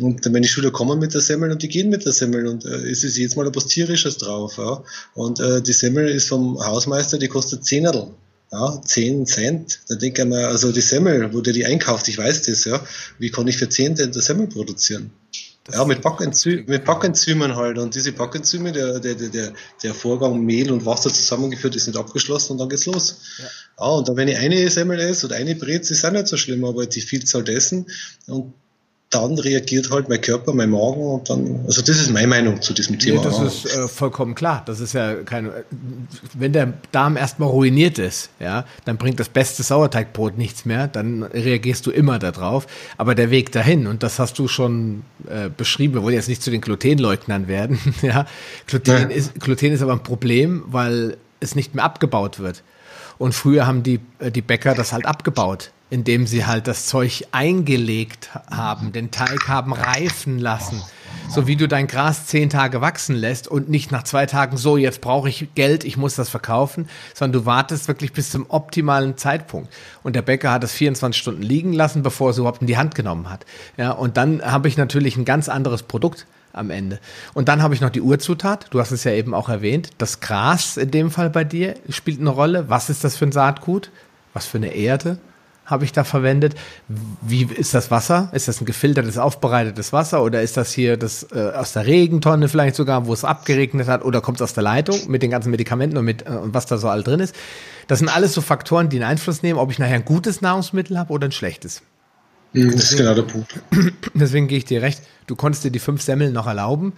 und 0.01 0.31
meine 0.33 0.47
Schüler 0.47 0.71
kommen 0.71 0.99
mit 0.99 1.15
der 1.15 1.21
Semmel 1.21 1.51
und 1.51 1.63
die 1.63 1.69
gehen 1.69 1.91
mit 1.91 2.05
der 2.05 2.13
Semmel 2.13 2.47
und 2.47 2.65
äh, 2.65 2.91
es 2.91 3.05
ist 3.05 3.17
jetzt 3.17 3.37
mal 3.37 3.47
etwas 3.47 3.67
Tierisches 3.67 4.19
drauf. 4.19 4.59
Ja. 4.59 4.83
Und 5.15 5.41
äh, 5.41 5.63
die 5.63 5.73
Semmel 5.73 6.09
ist 6.09 6.29
vom 6.29 6.59
Hausmeister, 6.59 7.19
die 7.19 7.29
kostet 7.29 7.65
10 7.65 7.85
Erl 7.87 8.09
ja, 8.53 8.81
10 8.83 9.27
Cent. 9.27 9.81
Da 9.89 9.95
denke 9.95 10.23
ich 10.23 10.29
mir, 10.29 10.49
also 10.49 10.73
die 10.73 10.81
Semmel, 10.81 11.33
wo 11.33 11.41
der 11.41 11.53
die 11.53 11.67
einkauft, 11.67 12.09
ich 12.09 12.19
weiß 12.19 12.43
das, 12.43 12.65
ja. 12.65 12.81
Wie 13.19 13.31
kann 13.31 13.47
ich 13.47 13.59
für 13.59 13.69
10 13.69 13.97
Cent 13.97 14.15
eine 14.15 14.23
Semmel 14.23 14.47
produzieren? 14.47 15.11
Das 15.65 15.77
ja, 15.77 15.85
mit, 15.85 16.01
Backenzym 16.01 16.65
mit 16.67 16.85
Backenzymen 16.87 17.55
halt. 17.55 17.77
Und 17.77 17.95
diese 17.95 18.13
Backenzyme, 18.13 18.73
der, 18.73 19.01
der, 19.01 19.15
der, 19.15 19.53
der 19.83 19.95
Vorgang 19.95 20.41
Mehl 20.41 20.73
und 20.73 20.87
Wasser 20.87 21.13
zusammengeführt, 21.13 21.77
ist 21.77 21.87
nicht 21.87 21.99
abgeschlossen 21.99 22.53
und 22.53 22.59
dann 22.59 22.71
geht's 22.71 22.87
los. 22.87 23.21
Ja, 23.39 23.45
ja 23.45 23.91
und 23.93 24.09
dann, 24.09 24.17
wenn 24.17 24.29
ich 24.29 24.39
eine 24.39 24.71
Semmel 24.71 24.99
esse 24.99 25.27
oder 25.27 25.37
eine 25.37 25.55
Brez, 25.55 25.91
ist 25.91 26.07
auch 26.07 26.13
nicht 26.13 26.27
so 26.27 26.39
schlimm, 26.39 26.65
aber 26.65 26.87
die 26.87 27.03
Vielzahl 27.03 27.45
dessen 27.45 27.87
und 28.27 28.55
dann 29.11 29.39
reagiert 29.39 29.91
halt 29.91 30.09
mein 30.11 30.21
Körper, 30.21 30.53
mein 30.53 30.69
Magen 30.69 31.01
und 31.01 31.31
dann, 31.31 31.61
also 31.65 31.81
das 31.81 31.97
ist 31.97 32.11
meine 32.11 32.27
Meinung 32.27 32.61
zu 32.61 32.75
diesem 32.75 32.99
Thema. 32.99 33.21
Nee, 33.21 33.25
das 33.25 33.41
ist 33.41 33.75
äh, 33.75 33.89
vollkommen 33.89 34.35
klar. 34.35 34.63
Das 34.67 34.81
ist 34.81 34.93
ja 34.93 35.15
kein, 35.15 35.51
wenn 36.35 36.53
der 36.53 36.75
Darm 36.93 37.17
erstmal 37.17 37.49
ruiniert 37.49 37.99
ist, 37.99 38.29
ja, 38.39 38.67
dann 38.85 38.99
bringt 38.99 39.19
das 39.19 39.31
beste 39.31 39.63
Sauerteigbrot 39.63 40.37
nichts 40.37 40.67
mehr, 40.67 40.89
dann 40.89 41.23
reagierst 41.23 41.87
du 41.87 41.91
immer 41.91 42.19
darauf. 42.19 42.67
Aber 42.99 43.15
der 43.15 43.31
Weg 43.31 43.51
dahin, 43.53 43.87
und 43.87 44.03
das 44.03 44.19
hast 44.19 44.39
du 44.39 44.47
schon 44.47 45.05
äh, 45.27 45.49
beschrieben, 45.49 45.95
wir 45.95 46.03
wollen 46.03 46.15
jetzt 46.15 46.29
nicht 46.29 46.43
zu 46.43 46.51
den 46.51 46.61
Glutenleugnern 46.61 47.49
werden, 47.49 47.79
ja. 48.03 48.27
Gluten, 48.67 48.91
ja. 48.91 48.99
Ist, 49.09 49.41
Gluten 49.41 49.73
ist 49.73 49.81
aber 49.81 49.93
ein 49.93 50.03
Problem, 50.03 50.65
weil 50.67 51.17
es 51.41 51.55
nicht 51.55 51.75
mehr 51.75 51.85
abgebaut 51.85 52.41
wird. 52.41 52.63
Und 53.17 53.35
früher 53.35 53.67
haben 53.67 53.83
die, 53.83 54.01
äh, 54.19 54.31
die 54.31 54.43
Bäcker 54.43 54.75
das 54.75 54.93
halt 54.93 55.07
abgebaut 55.07 55.71
indem 55.91 56.27
sie 56.27 56.47
halt 56.47 56.67
das 56.67 56.87
Zeug 56.87 57.25
eingelegt 57.33 58.31
haben, 58.51 58.93
den 58.93 59.11
Teig 59.11 59.49
haben 59.49 59.73
reifen 59.73 60.39
lassen. 60.39 60.83
So 61.29 61.47
wie 61.47 61.57
du 61.57 61.69
dein 61.69 61.87
Gras 61.87 62.27
zehn 62.27 62.49
Tage 62.49 62.81
wachsen 62.81 63.15
lässt 63.15 63.49
und 63.49 63.69
nicht 63.69 63.93
nach 63.93 64.03
zwei 64.03 64.25
Tagen 64.25 64.57
so, 64.57 64.77
jetzt 64.77 65.03
brauche 65.03 65.29
ich 65.29 65.49
Geld, 65.55 65.85
ich 65.85 65.99
muss 65.99 66.15
das 66.15 66.31
verkaufen, 66.31 66.89
sondern 67.15 67.43
du 67.43 67.47
wartest 67.47 67.87
wirklich 67.87 68.13
bis 68.13 68.31
zum 68.31 68.47
optimalen 68.49 69.19
Zeitpunkt. 69.19 69.73
Und 70.03 70.17
der 70.17 70.23
Bäcker 70.23 70.51
hat 70.51 70.65
es 70.65 70.73
24 70.73 71.21
Stunden 71.21 71.43
liegen 71.43 71.73
lassen, 71.73 72.03
bevor 72.03 72.29
er 72.29 72.31
es 72.31 72.39
überhaupt 72.39 72.63
in 72.63 72.67
die 72.67 72.79
Hand 72.79 72.95
genommen 72.95 73.29
hat. 73.29 73.45
Ja, 73.77 73.91
und 73.91 74.17
dann 74.17 74.43
habe 74.43 74.69
ich 74.69 74.79
natürlich 74.79 75.17
ein 75.17 75.27
ganz 75.27 75.49
anderes 75.49 75.83
Produkt 75.83 76.27
am 76.55 76.71
Ende. 76.71 76.99
Und 77.35 77.49
dann 77.49 77.63
habe 77.63 77.75
ich 77.75 77.81
noch 77.81 77.91
die 77.91 78.01
Urzutat. 78.01 78.67
Du 78.71 78.81
hast 78.81 78.91
es 78.91 79.05
ja 79.05 79.13
eben 79.13 79.35
auch 79.35 79.51
erwähnt. 79.51 79.91
Das 79.99 80.21
Gras 80.21 80.79
in 80.79 80.91
dem 80.91 81.11
Fall 81.11 81.29
bei 81.29 81.45
dir 81.45 81.75
spielt 81.91 82.21
eine 82.21 82.31
Rolle. 82.31 82.71
Was 82.71 82.89
ist 82.89 83.05
das 83.05 83.17
für 83.17 83.27
ein 83.27 83.33
Saatgut? 83.33 83.91
Was 84.33 84.47
für 84.47 84.59
eine 84.59 84.75
Erde? 84.75 85.19
Habe 85.69 85.85
ich 85.85 85.93
da 85.93 86.03
verwendet. 86.03 86.55
Wie 87.21 87.45
ist 87.45 87.75
das 87.75 87.91
Wasser? 87.91 88.31
Ist 88.33 88.49
das 88.49 88.61
ein 88.61 88.65
gefiltertes, 88.65 89.19
aufbereitetes 89.19 89.93
Wasser 89.93 90.23
oder 90.23 90.43
ist 90.43 90.57
das 90.57 90.73
hier 90.73 90.97
das 90.97 91.29
äh, 91.31 91.53
aus 91.55 91.75
der 91.75 91.87
Regentonne 91.87 92.49
vielleicht 92.49 92.75
sogar, 92.75 93.07
wo 93.07 93.13
es 93.13 93.23
abgeregnet 93.23 93.87
hat 93.87 94.05
oder 94.05 94.23
kommt 94.23 94.39
es 94.39 94.43
aus 94.43 94.55
der 94.55 94.63
Leitung 94.63 94.99
mit 95.09 95.23
den 95.23 95.31
ganzen 95.31 95.51
Medikamenten 95.51 95.99
und 95.99 96.07
mit 96.07 96.27
äh, 96.27 96.31
und 96.31 96.55
was 96.55 96.67
da 96.67 96.79
so 96.79 96.89
all 96.89 97.03
drin 97.03 97.21
ist? 97.21 97.37
Das 97.87 97.99
sind 97.99 98.09
alles 98.09 98.33
so 98.33 98.41
Faktoren, 98.41 98.89
die 98.89 98.97
einen 98.97 99.11
Einfluss 99.11 99.43
nehmen, 99.43 99.59
ob 99.59 99.71
ich 99.71 99.79
nachher 99.79 99.97
ein 99.97 100.05
gutes 100.05 100.41
Nahrungsmittel 100.41 100.99
habe 100.99 101.13
oder 101.13 101.29
ein 101.29 101.33
schlechtes. 101.33 101.83
Mhm, 102.55 102.73
das 102.73 102.93
ist 102.93 102.97
genau 102.97 103.15
der 103.15 103.23
Punkt. 103.23 103.55
Deswegen 104.15 104.49
gehe 104.49 104.59
ich 104.59 104.65
dir 104.65 104.81
recht. 104.81 105.03
Du 105.27 105.37
konntest 105.37 105.65
dir 105.65 105.71
die 105.71 105.79
fünf 105.79 106.01
Semmeln 106.01 106.33
noch 106.33 106.47
erlauben. 106.47 106.95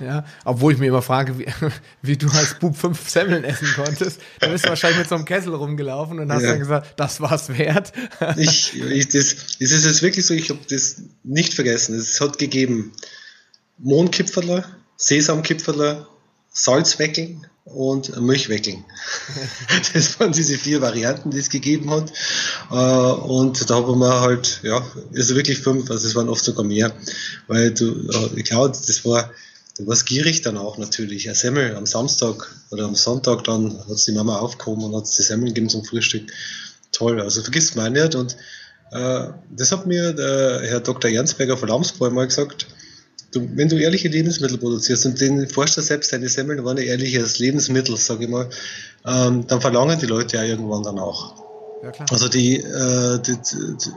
Ja, 0.00 0.24
obwohl 0.44 0.72
ich 0.72 0.78
mir 0.78 0.86
immer 0.86 1.02
frage, 1.02 1.38
wie, 1.38 1.46
wie 2.02 2.16
du 2.16 2.28
als 2.28 2.58
Bub 2.58 2.76
fünf 2.76 3.08
Semmeln 3.08 3.44
essen 3.44 3.68
konntest. 3.74 4.20
Da 4.40 4.48
bist 4.48 4.64
du 4.64 4.68
wahrscheinlich 4.68 5.00
mit 5.00 5.08
so 5.08 5.14
einem 5.14 5.24
Kessel 5.24 5.54
rumgelaufen 5.54 6.18
und 6.18 6.32
hast 6.32 6.42
ja. 6.42 6.50
dann 6.50 6.60
gesagt, 6.60 6.94
das 6.96 7.20
war's 7.20 7.48
wert. 7.50 7.92
ich, 8.36 8.80
ich, 8.80 9.08
das, 9.08 9.36
das 9.58 9.70
ist 9.70 9.84
jetzt 9.84 10.02
wirklich 10.02 10.26
so, 10.26 10.34
ich 10.34 10.50
habe 10.50 10.60
das 10.68 11.02
nicht 11.24 11.54
vergessen. 11.54 11.96
Es 11.96 12.20
hat 12.20 12.38
gegeben 12.38 12.92
Mohnkipferler, 13.78 14.64
Sesamkipferler, 14.96 16.08
Salzweckeln 16.52 17.46
und 17.64 18.20
Milchweckeln. 18.20 18.84
das 19.92 20.18
waren 20.18 20.32
diese 20.32 20.58
vier 20.58 20.80
Varianten, 20.80 21.30
die 21.30 21.38
es 21.38 21.50
gegeben 21.50 21.90
hat. 21.90 22.12
Äh, 22.70 22.74
und 22.74 23.68
da 23.70 23.76
haben 23.76 23.98
wir 23.98 24.20
halt, 24.20 24.60
ja, 24.62 24.84
also 25.14 25.36
wirklich 25.36 25.58
fünf, 25.58 25.90
also 25.90 26.06
es 26.06 26.14
waren 26.14 26.28
oft 26.28 26.44
sogar 26.44 26.64
mehr. 26.64 26.92
Weil 27.46 27.72
du, 27.72 28.08
ich 28.36 28.44
glaube, 28.44 28.70
das 28.70 29.04
war, 29.04 29.30
du 29.78 29.86
warst 29.86 30.06
gierig 30.06 30.42
dann 30.42 30.56
auch 30.56 30.76
natürlich. 30.78 31.28
Ein 31.28 31.34
Semmel 31.34 31.74
am 31.76 31.86
Samstag 31.86 32.54
oder 32.70 32.84
am 32.84 32.94
Sonntag 32.94 33.44
dann 33.44 33.78
hat 33.88 34.06
die 34.06 34.12
Mama 34.12 34.38
aufgehoben 34.38 34.84
und 34.84 34.96
hat 34.96 35.06
die 35.06 35.22
Semmeln 35.22 35.48
gegeben 35.48 35.68
zum 35.68 35.84
Frühstück. 35.84 36.30
Toll, 36.92 37.20
also 37.20 37.42
vergisst 37.42 37.76
man 37.76 37.92
nicht. 37.92 38.14
Und 38.14 38.36
äh, 38.90 39.28
das 39.50 39.72
hat 39.72 39.86
mir 39.86 40.12
der 40.12 40.60
Herr 40.64 40.80
Dr. 40.80 41.10
Jansberger 41.10 41.56
von 41.56 41.68
Lamsbräu 41.68 42.10
mal 42.10 42.26
gesagt, 42.26 42.66
Du, 43.30 43.46
wenn 43.56 43.68
du 43.68 43.76
ehrliche 43.76 44.08
Lebensmittel 44.08 44.56
produzierst 44.56 45.04
und 45.04 45.20
den 45.20 45.46
Forscher 45.48 45.82
selbst, 45.82 46.12
deine 46.14 46.30
Semmeln 46.30 46.64
waren 46.64 46.78
ein 46.78 46.84
ehrliches 46.84 47.38
Lebensmittel, 47.38 47.94
sage 47.98 48.24
ich 48.24 48.30
mal, 48.30 48.48
ähm, 49.04 49.46
dann 49.46 49.60
verlangen 49.60 49.98
die 49.98 50.06
Leute 50.06 50.38
ja 50.38 50.44
irgendwann 50.44 50.82
dann 50.82 50.98
auch. 50.98 51.47
Ja, 51.82 51.90
klar. 51.90 52.08
Also 52.10 52.28
die, 52.28 52.56
äh, 52.56 53.20
die, 53.20 53.36
die, 53.36 53.90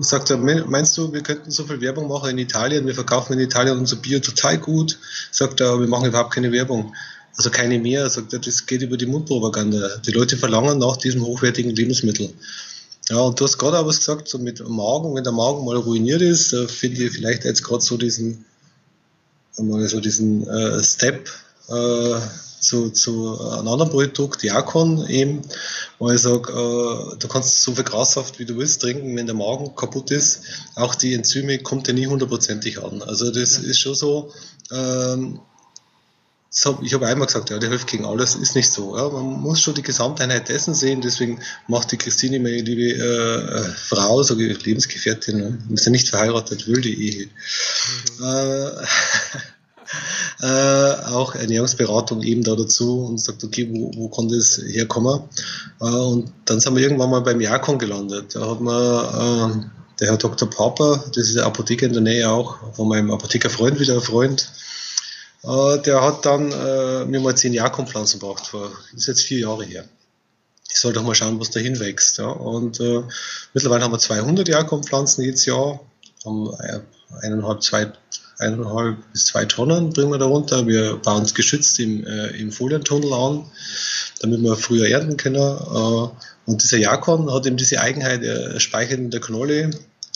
sagt 0.00 0.30
er, 0.30 0.38
meinst 0.38 0.96
du, 0.96 1.12
wir 1.12 1.22
könnten 1.22 1.50
so 1.50 1.64
viel 1.64 1.80
Werbung 1.80 2.08
machen 2.08 2.30
in 2.30 2.38
Italien, 2.38 2.86
wir 2.86 2.94
verkaufen 2.94 3.34
in 3.34 3.40
Italien 3.40 3.78
unser 3.78 3.96
Bier 3.96 4.22
total 4.22 4.58
gut, 4.58 4.98
sagt 5.30 5.60
er, 5.60 5.80
wir 5.80 5.88
machen 5.88 6.08
überhaupt 6.08 6.34
keine 6.34 6.52
Werbung. 6.52 6.94
Also 7.36 7.50
keine 7.50 7.78
mehr, 7.78 8.08
sagt 8.08 8.32
er, 8.32 8.38
das 8.38 8.64
geht 8.64 8.82
über 8.82 8.96
die 8.96 9.06
Mundpropaganda. 9.06 9.98
Die 10.06 10.12
Leute 10.12 10.38
verlangen 10.38 10.78
nach 10.78 10.96
diesem 10.96 11.22
hochwertigen 11.24 11.74
Lebensmittel. 11.74 12.32
Ja, 13.10 13.18
und 13.18 13.38
du 13.38 13.44
hast 13.44 13.58
gerade 13.58 13.78
auch 13.78 13.86
was 13.86 13.98
gesagt, 13.98 14.28
so 14.28 14.38
mit 14.38 14.66
Magen, 14.66 15.14
wenn 15.14 15.22
der 15.22 15.32
Magen 15.32 15.64
mal 15.64 15.76
ruiniert 15.76 16.22
ist, 16.22 16.52
äh, 16.52 16.66
finde 16.66 17.04
ich 17.04 17.12
vielleicht 17.12 17.44
jetzt 17.44 17.62
gerade 17.62 17.82
so 17.82 17.96
diesen, 17.96 18.44
mal 19.58 19.86
so 19.86 20.00
diesen 20.00 20.46
äh, 20.48 20.82
Step 20.82 21.28
äh, 21.68 22.20
zu, 22.60 22.90
zu 22.90 23.40
einem 23.40 23.68
anderen 23.68 23.90
Produkt, 23.90 24.42
Diakon 24.42 25.06
eben, 25.08 25.42
wo 25.98 26.10
ich 26.10 26.20
sage, 26.20 26.52
äh, 26.52 27.16
du 27.16 27.28
kannst 27.28 27.62
so 27.62 27.74
viel 27.74 27.84
Grassaft 27.84 28.38
wie 28.38 28.44
du 28.44 28.56
willst 28.56 28.82
trinken, 28.82 29.16
wenn 29.16 29.26
der 29.26 29.34
Magen 29.34 29.74
kaputt 29.74 30.10
ist, 30.10 30.42
auch 30.74 30.94
die 30.94 31.14
Enzyme 31.14 31.58
kommt 31.58 31.88
ja 31.88 31.94
nie 31.94 32.06
hundertprozentig 32.06 32.82
an. 32.82 33.02
Also 33.02 33.30
das 33.30 33.62
ja. 33.62 33.68
ist 33.68 33.78
schon 33.78 33.94
so, 33.94 34.32
ähm, 34.70 35.40
hab, 36.64 36.82
ich 36.82 36.94
habe 36.94 37.06
einmal 37.06 37.26
gesagt, 37.26 37.50
ja, 37.50 37.58
der 37.58 37.68
hilft 37.68 37.88
gegen 37.88 38.06
alles, 38.06 38.34
ist 38.34 38.54
nicht 38.54 38.72
so. 38.72 38.96
Ja. 38.96 39.08
Man 39.10 39.40
muss 39.40 39.60
schon 39.60 39.74
die 39.74 39.82
Gesamteinheit 39.82 40.48
dessen 40.48 40.74
sehen, 40.74 41.02
deswegen 41.02 41.40
macht 41.68 41.92
die 41.92 41.98
Christine, 41.98 42.40
meine 42.40 42.62
liebe 42.62 42.94
äh, 42.94 43.64
Frau, 43.74 44.22
so 44.22 44.34
Lebensgefährtin, 44.34 45.36
ne? 45.36 45.58
ist 45.74 45.84
ja 45.84 45.90
nicht 45.90 46.08
verheiratet, 46.08 46.66
will 46.66 46.80
die 46.80 47.10
Ehe. 47.10 47.28
Mhm. 48.18 48.24
Äh, 48.24 48.86
äh, 50.40 50.46
auch 50.46 51.34
Ernährungsberatung 51.34 52.22
eben 52.22 52.42
da 52.42 52.54
dazu 52.54 53.04
und 53.06 53.18
sagt, 53.18 53.44
okay, 53.44 53.68
wo, 53.72 53.90
wo 53.96 54.08
kann 54.08 54.28
das 54.28 54.60
herkommen? 54.66 55.20
Äh, 55.80 55.84
und 55.84 56.32
dann 56.44 56.60
sind 56.60 56.74
wir 56.74 56.82
irgendwann 56.82 57.10
mal 57.10 57.20
beim 57.20 57.40
Jakon 57.40 57.78
gelandet. 57.78 58.34
Da 58.34 58.50
hat 58.50 58.60
man 58.60 59.62
äh, 59.62 59.66
der 60.00 60.08
Herr 60.08 60.16
Dr. 60.18 60.48
Papa, 60.50 61.04
das 61.08 61.28
ist 61.28 61.36
der 61.36 61.46
Apotheker 61.46 61.86
in 61.86 61.92
der 61.92 62.02
Nähe 62.02 62.30
auch, 62.30 62.74
von 62.74 62.88
meinem 62.88 63.10
Apothekerfreund 63.10 63.80
wieder 63.80 63.94
ein 63.94 64.00
Freund, 64.00 64.50
äh, 65.42 65.78
der 65.78 66.02
hat 66.02 66.26
dann 66.26 66.52
äh, 66.52 67.04
mir 67.04 67.20
mal 67.20 67.36
zehn 67.36 67.54
Jakonpflanzen 67.54 68.20
gebracht, 68.20 68.46
vor, 68.46 68.70
ist 68.94 69.06
jetzt 69.06 69.22
vier 69.22 69.40
Jahre 69.40 69.64
her. 69.64 69.84
Ich 70.68 70.80
soll 70.80 70.92
doch 70.92 71.04
mal 71.04 71.14
schauen, 71.14 71.40
was 71.40 71.50
dahin 71.50 71.78
wächst. 71.80 72.18
Ja. 72.18 72.26
Und 72.26 72.80
äh, 72.80 73.02
mittlerweile 73.54 73.84
haben 73.84 73.92
wir 73.92 73.98
200 73.98 74.48
Jakonpflanzen 74.48 75.24
jedes 75.24 75.46
Jahr, 75.46 75.80
haben 76.24 76.52
äh, 76.60 76.80
eineinhalb, 77.22 77.62
zwei, 77.62 77.92
eineinhalb 78.38 78.96
bis 79.12 79.26
zwei 79.26 79.44
Tonnen 79.44 79.90
bringen 79.90 80.10
wir 80.10 80.18
darunter. 80.18 80.66
Wir 80.66 80.96
bauen 80.96 81.24
es 81.24 81.34
geschützt 81.34 81.78
im, 81.80 82.06
äh, 82.06 82.28
im 82.38 82.52
Folientunnel 82.52 83.12
an, 83.12 83.44
damit 84.20 84.42
wir 84.42 84.56
früher 84.56 84.88
ernten 84.88 85.16
können. 85.16 85.36
Äh, 85.36 86.08
und 86.46 86.62
dieser 86.62 86.78
Jakon 86.78 87.32
hat 87.32 87.46
eben 87.46 87.56
diese 87.56 87.80
Eigenheit, 87.80 88.22
er 88.22 88.60
speichert 88.60 88.98
in 88.98 89.10
der 89.10 89.20
Knolle. 89.20 89.70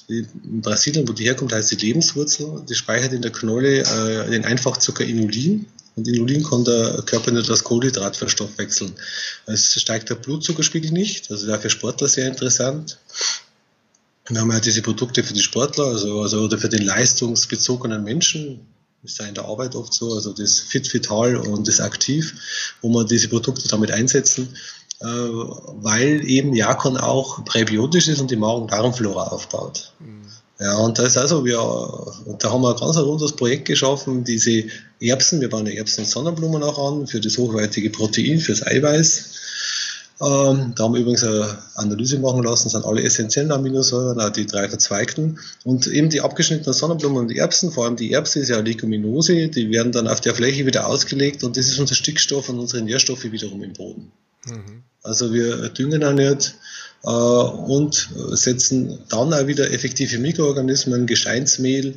In 0.09 0.61
Brasilien, 0.61 1.09
wo 1.09 1.13
die 1.13 1.25
herkommt, 1.25 1.53
heißt 1.53 1.71
die 1.73 1.87
Lebenswurzel. 1.87 2.63
Die 2.69 2.75
speichert 2.75 3.13
in 3.13 3.23
der 3.23 3.33
Knolle 3.33 3.81
äh, 3.81 4.31
den 4.31 4.45
Einfachzucker 4.45 5.05
Inulin. 5.05 5.67
Und 5.97 6.07
Inulin 6.07 6.45
kann 6.45 6.65
der 6.65 7.03
Körper 7.05 7.31
nicht 7.31 7.51
als 7.51 7.65
Kohlenhydrat 7.65 8.17
verstoffwechseln. 8.17 8.93
Es 9.47 9.79
steigt 9.81 10.09
der 10.09 10.15
Blutzuckerspiegel 10.15 10.93
nicht, 10.93 11.31
also 11.31 11.53
für 11.59 11.71
Sportler 11.71 12.09
sehr 12.09 12.29
interessant. 12.29 12.99
Wir 14.31 14.41
haben 14.41 14.53
ja 14.53 14.61
diese 14.61 14.83
Produkte 14.83 15.25
für 15.25 15.35
die 15.35 15.43
Sportler, 15.43 15.87
also, 15.87 16.23
also 16.23 16.43
oder 16.43 16.57
für 16.57 16.69
den 16.69 16.83
leistungsbezogenen 16.83 18.05
Menschen. 18.05 18.61
Das 19.03 19.13
ist 19.13 19.21
ja 19.21 19.27
in 19.27 19.35
der 19.35 19.45
Arbeit 19.45 19.75
oft 19.75 19.93
so, 19.93 20.13
also 20.13 20.33
das 20.33 20.61
Fit 20.61 20.93
Vital 20.93 21.37
und 21.37 21.67
das 21.67 21.81
Aktiv, 21.81 22.35
wo 22.81 22.89
man 22.91 23.07
diese 23.07 23.29
Produkte 23.29 23.67
damit 23.69 23.91
einsetzen, 23.91 24.55
äh, 25.01 25.07
weil 25.07 26.25
eben 26.25 26.55
Jakon 26.55 26.97
auch 26.97 27.45
präbiotisch 27.45 28.09
ist 28.09 28.21
und 28.21 28.31
die 28.31 28.37
Magen-Darm-Flora 28.37 29.29
aufbaut. 29.29 29.93
Mhm. 29.99 30.21
Ja, 30.61 30.77
und 30.77 30.99
da 30.99 31.05
ist 31.05 31.17
also, 31.17 31.47
wir, 31.47 31.57
da 32.39 32.53
haben 32.53 32.61
wir 32.61 32.75
ein 32.75 32.79
ganz 32.79 32.99
rundes 32.99 33.33
Projekt 33.33 33.65
geschaffen, 33.65 34.25
diese 34.25 34.65
Erbsen, 35.01 35.41
wir 35.41 35.49
bauen 35.49 35.65
die 35.65 35.79
Erbsen 35.79 36.05
und 36.05 36.11
Sonnenblumen 36.11 36.63
auch 36.63 36.93
an, 36.93 37.07
für 37.07 37.21
das 37.21 37.39
hochwertige 37.39 37.89
Protein, 37.89 38.39
fürs 38.39 38.67
Eiweiß. 38.67 39.40
Ähm, 40.23 40.75
da 40.77 40.85
haben 40.85 40.95
wir 40.95 41.01
übrigens 41.01 41.25
eine 41.25 41.59
Analyse 41.77 42.19
machen 42.19 42.43
lassen, 42.43 42.69
sind 42.69 42.85
alle 42.85 43.03
essentiellen 43.03 43.53
Aminosäuren, 43.53 44.21
auch 44.21 44.29
die 44.29 44.47
drei 44.47 44.69
verzweigten. 44.69 45.39
Und 45.65 45.87
eben 45.87 46.11
die 46.11 46.21
abgeschnittenen 46.21 46.75
Sonnenblumen 46.75 47.19
und 47.19 47.29
die 47.29 47.39
Erbsen, 47.39 47.73
vor 47.73 47.87
allem 47.87 47.97
die 47.97 48.13
Erbse 48.13 48.41
ist 48.41 48.51
ja 48.51 48.57
eine 48.57 48.69
Leguminose, 48.69 49.49
die 49.49 49.71
werden 49.71 49.93
dann 49.93 50.09
auf 50.09 50.21
der 50.21 50.35
Fläche 50.35 50.67
wieder 50.67 50.87
ausgelegt 50.87 51.43
und 51.43 51.57
das 51.57 51.69
ist 51.69 51.79
unser 51.79 51.95
Stickstoff 51.95 52.51
und 52.51 52.59
unsere 52.59 52.83
Nährstoffe 52.83 53.25
wiederum 53.25 53.63
im 53.63 53.73
Boden. 53.73 54.13
Mhm. 54.47 54.83
Also 55.03 55.33
wir 55.33 55.71
düngen 55.71 56.05
auch 56.05 56.13
nicht 56.13 56.55
äh, 57.05 57.09
und 57.09 58.11
setzen 58.33 58.99
dann 59.09 59.33
auch 59.33 59.47
wieder 59.47 59.71
effektive 59.71 60.19
Mikroorganismen, 60.19 61.07
Gesteinsmehl 61.07 61.95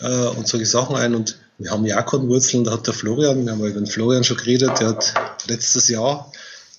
äh, 0.00 0.26
und 0.26 0.46
solche 0.46 0.66
Sachen 0.66 0.96
ein. 0.96 1.14
Und 1.14 1.38
wir 1.56 1.70
haben 1.70 1.86
Jakonwurzeln, 1.86 2.64
da 2.64 2.72
hat 2.72 2.86
der 2.86 2.92
Florian, 2.92 3.46
wir 3.46 3.52
haben 3.52 3.60
über 3.60 3.70
den 3.70 3.86
Florian 3.86 4.24
schon 4.24 4.36
geredet, 4.36 4.78
der 4.78 4.88
hat 4.88 5.14
letztes 5.48 5.88
Jahr 5.88 6.30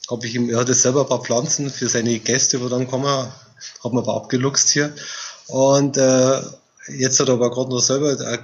habe 0.10 0.28
ich 0.28 0.36
ihm, 0.36 0.50
er 0.50 0.60
hatte 0.60 0.74
selber 0.74 1.02
ein 1.02 1.08
paar 1.08 1.22
Pflanzen 1.22 1.70
für 1.70 1.88
seine 1.88 2.20
Gäste, 2.20 2.62
wo 2.62 2.70
dann 2.70 2.88
kommen, 2.88 3.06
hat 3.06 3.94
man 3.94 4.04
aber 4.04 4.16
abgeluchst 4.16 4.70
hier. 4.70 4.94
Und 5.48 5.98
äh, 5.98 6.42
jetzt 6.98 7.20
hat 7.20 7.28
er 7.28 7.36
aber 7.36 7.52
gerade 7.52 7.70
noch 7.70 7.80
selber 7.80 8.12
äh, 8.20 8.40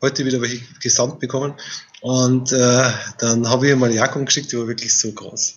heute 0.00 0.24
wieder 0.24 0.40
welche 0.40 0.62
gesandt 0.80 1.20
bekommen. 1.20 1.54
Und 2.00 2.52
äh, 2.52 2.92
dann 3.18 3.48
habe 3.48 3.66
ich 3.66 3.72
ihm 3.72 3.82
eine 3.82 3.94
Jacke 3.94 4.24
geschickt, 4.24 4.52
die 4.52 4.58
war 4.58 4.68
wirklich 4.68 4.96
so 4.96 5.10
groß. 5.12 5.54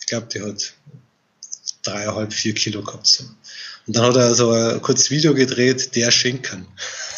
Ich 0.00 0.06
glaube, 0.06 0.26
die 0.32 0.42
hat 0.42 0.72
dreieinhalb, 1.82 2.32
vier 2.32 2.54
Kilo 2.54 2.82
gehabt. 2.82 3.06
So. 3.06 3.24
Und 3.86 3.96
dann 3.96 4.04
hat 4.06 4.16
er 4.16 4.34
so 4.34 4.50
ein 4.50 4.80
kurzes 4.80 5.10
Video 5.10 5.34
gedreht, 5.34 5.94
der 5.94 6.10
Schinken. 6.10 6.66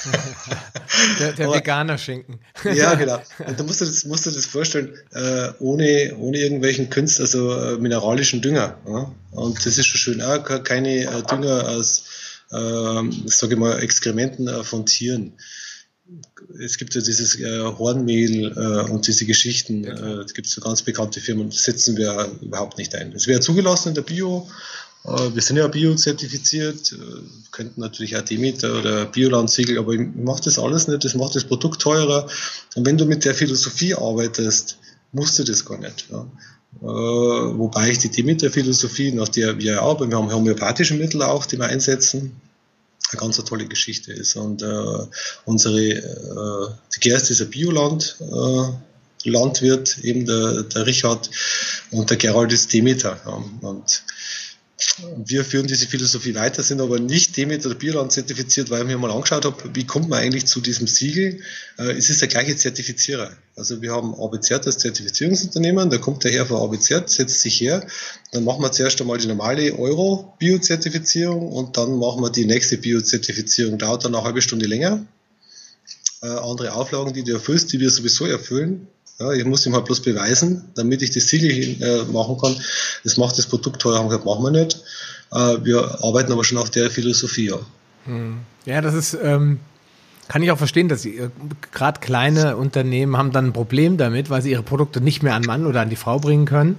der, 1.21 1.33
der 1.33 1.51
veganer 1.51 1.99
Schinken. 1.99 2.41
ja, 2.65 2.95
genau. 2.95 3.23
Und 3.47 3.59
da 3.59 3.63
musst 3.63 3.81
du 3.81 3.85
das, 3.85 4.05
musst 4.05 4.27
du 4.27 4.31
das 4.31 4.47
vorstellen, 4.47 4.95
äh, 5.13 5.51
ohne, 5.61 6.17
ohne 6.19 6.39
irgendwelchen 6.39 6.91
Künst, 6.91 7.21
also 7.21 7.53
äh, 7.53 7.77
mineralischen 7.79 8.43
Dünger. 8.43 8.79
Ja? 8.87 9.13
Und 9.33 9.65
das 9.65 9.79
ist 9.79 9.87
schon 9.87 9.99
schön. 9.99 10.23
Auch 10.23 10.43
keine 10.65 11.05
äh, 11.05 11.23
Dünger 11.23 11.69
aus, 11.69 12.05
äh, 12.51 13.03
sage 13.27 13.55
ich 13.55 13.59
mal, 13.59 13.81
Exkrementen 13.81 14.49
äh, 14.49 14.65
von 14.65 14.87
Tieren 14.87 15.35
es 16.61 16.79
gibt 16.79 16.95
ja 16.95 17.01
dieses 17.01 17.39
äh, 17.41 17.61
Hornmehl 17.61 18.53
äh, 18.57 18.91
und 18.91 19.07
diese 19.07 19.27
Geschichten, 19.27 19.85
äh, 19.85 20.23
es 20.25 20.35
gibt 20.35 20.47
so 20.47 20.61
ganz 20.61 20.83
bekannte 20.83 21.21
Firmen, 21.21 21.51
das 21.51 21.65
setzen 21.65 21.97
wir 21.97 22.31
überhaupt 22.41 22.79
nicht 22.79 22.95
ein. 22.95 23.13
Es 23.13 23.27
wäre 23.27 23.41
zugelassen 23.41 23.91
in 23.91 23.95
der 23.97 24.03
Bio, 24.03 24.49
wir 25.07 25.43
sind 25.43 25.57
ja 25.57 25.69
Bio-zertifiziert, 25.69 26.93
äh, 26.93 26.97
könnten 27.53 27.81
natürlich 27.81 28.17
auch 28.17 28.23
Demeter 28.23 28.79
oder 28.79 29.07
Bioland-Siegel, 29.07 29.79
aber 29.79 29.93
ich 29.93 30.01
mache 30.17 30.43
das 30.43 30.59
alles 30.59 30.89
nicht, 30.89 31.05
das 31.05 31.15
macht 31.15 31.37
das 31.37 31.45
Produkt 31.45 31.81
teurer. 31.81 32.29
Und 32.75 32.87
wenn 32.87 32.99
du 32.99 33.05
mit 33.07 33.25
der 33.25 33.35
Philosophie 33.35 33.95
arbeitest, 33.95 34.79
musst 35.13 35.39
du 35.39 35.45
das 35.45 35.65
gar 35.65 35.79
nicht. 35.79 36.07
Ja. 36.11 36.27
Äh, 36.83 36.85
wobei 36.85 37.91
ich 37.91 37.99
die 37.99 38.11
Demeter-Philosophie, 38.11 39.13
nach 39.13 39.29
der 39.29 39.59
wir 39.59 39.81
arbeiten, 39.81 40.11
wir 40.11 40.19
haben 40.19 40.33
homöopathische 40.33 40.95
Mittel 40.95 41.23
auch, 41.23 41.47
die 41.47 41.57
wir 41.57 41.67
einsetzen, 41.67 42.41
eine 43.13 43.21
ganz 43.21 43.37
tolle 43.37 43.67
Geschichte 43.67 44.13
ist. 44.13 44.35
Und 44.35 44.63
äh, 44.63 45.07
unsere, 45.45 45.81
äh, 45.81 46.69
die 46.95 47.01
Gerst 47.01 47.31
ist 47.31 47.41
ein 47.41 47.51
Bioland, 47.51 48.17
äh, 48.21 49.31
Landwirt, 49.31 49.99
eben 50.03 50.27
der, 50.27 50.65
der 50.65 50.87
Richard, 50.87 51.31
und 51.91 52.11
der 52.11 52.17
Gerald 52.17 52.53
ist 52.53 52.73
Demeter. 52.73 53.21
Ja. 53.25 53.69
Und 53.69 54.03
wir 55.17 55.45
führen 55.45 55.67
diese 55.67 55.87
Philosophie 55.87 56.35
weiter, 56.35 56.63
sind 56.63 56.83
aber 56.83 56.99
nicht 56.99 57.37
Demeter 57.37 57.71
oder 57.71 57.79
Bioland 57.79 58.13
zertifiziert, 58.13 58.69
weil 58.69 58.83
ich 58.83 58.87
mir 58.87 58.99
mal 58.99 59.11
angeschaut 59.11 59.47
habe, 59.47 59.57
wie 59.73 59.87
kommt 59.87 60.11
man 60.11 60.19
eigentlich 60.19 60.47
zu 60.47 60.61
diesem 60.61 60.87
Siegel? 60.87 61.41
Äh, 61.79 61.93
es 61.93 62.11
ist 62.11 62.21
der 62.21 62.29
gleiche 62.29 62.57
Zertifizierer. 62.57 63.31
Also 63.57 63.81
wir 63.81 63.93
haben 63.93 64.15
ABZ 64.15 64.53
als 64.53 64.79
Zertifizierungsunternehmen, 64.79 65.89
da 65.89 65.97
kommt 65.97 66.25
der 66.25 66.33
Herr 66.33 66.45
von 66.45 66.61
ABZ, 66.61 67.11
setzt 67.11 67.41
sich 67.41 67.59
her, 67.61 67.87
dann 68.33 68.45
machen 68.45 68.63
wir 68.63 68.71
zuerst 68.71 69.01
einmal 69.01 69.17
die 69.17 69.29
normale 69.29 69.73
Euro-Bio-Zertifizierung 69.79 71.53
und 71.53 71.79
dann 71.79 71.99
machen 71.99 72.23
wir 72.23 72.31
die 72.31 72.45
nächste 72.45 72.77
Bio-Zertifizierung. 72.77 73.79
Dauert 73.79 74.05
dann 74.05 74.15
eine 74.15 74.25
halbe 74.25 74.43
Stunde 74.43 74.67
länger. 74.67 75.07
Äh, 76.23 76.27
andere 76.27 76.75
Auflagen, 76.75 77.15
die 77.15 77.25
du 77.25 77.33
erfüllst, 77.33 77.73
die 77.73 77.81
wir 77.81 77.89
sowieso 77.89 78.27
erfüllen, 78.27 78.89
ja, 79.19 79.33
ich 79.33 79.45
muss 79.45 79.65
ihm 79.67 79.75
halt 79.75 79.87
bloß 79.87 80.03
beweisen, 80.03 80.65
damit 80.75 81.03
ich 81.03 81.11
das 81.11 81.29
Siegel 81.29 81.83
äh, 81.83 82.05
machen 82.13 82.37
kann. 82.39 82.57
Das 83.05 83.17
macht 83.17 83.39
das 83.39 83.47
Produkt 83.47 83.81
teuer, 83.81 83.99
haben 83.99 84.09
gesagt, 84.09 84.27
machen 84.27 84.45
wir 84.45 84.51
nicht. 84.51 84.81
Äh, 85.33 85.65
wir 85.65 86.03
arbeiten 86.03 86.33
aber 86.33 86.45
schon 86.45 86.59
auf 86.59 86.71
der 86.71 86.91
Philosophie. 86.91 87.49
Ja, 87.49 87.59
hm. 88.05 88.39
ja 88.67 88.81
das 88.81 88.95
ist, 88.95 89.17
ähm, 89.23 89.61
kann 90.29 90.43
ich 90.43 90.51
auch 90.51 90.59
verstehen, 90.59 90.89
dass 90.89 91.07
äh, 91.07 91.31
gerade 91.73 92.01
kleine 92.01 92.57
Unternehmen 92.57 93.17
haben 93.17 93.33
dann 93.33 93.47
ein 93.47 93.53
Problem 93.53 93.97
damit, 93.97 94.29
weil 94.29 94.43
sie 94.43 94.51
ihre 94.51 94.63
Produkte 94.63 95.01
nicht 95.01 95.23
mehr 95.23 95.35
an 95.35 95.43
Mann 95.43 95.67
oder 95.67 95.81
an 95.81 95.91
die 95.91 95.97
Frau 95.97 96.19
bringen 96.19 96.45
können, 96.45 96.79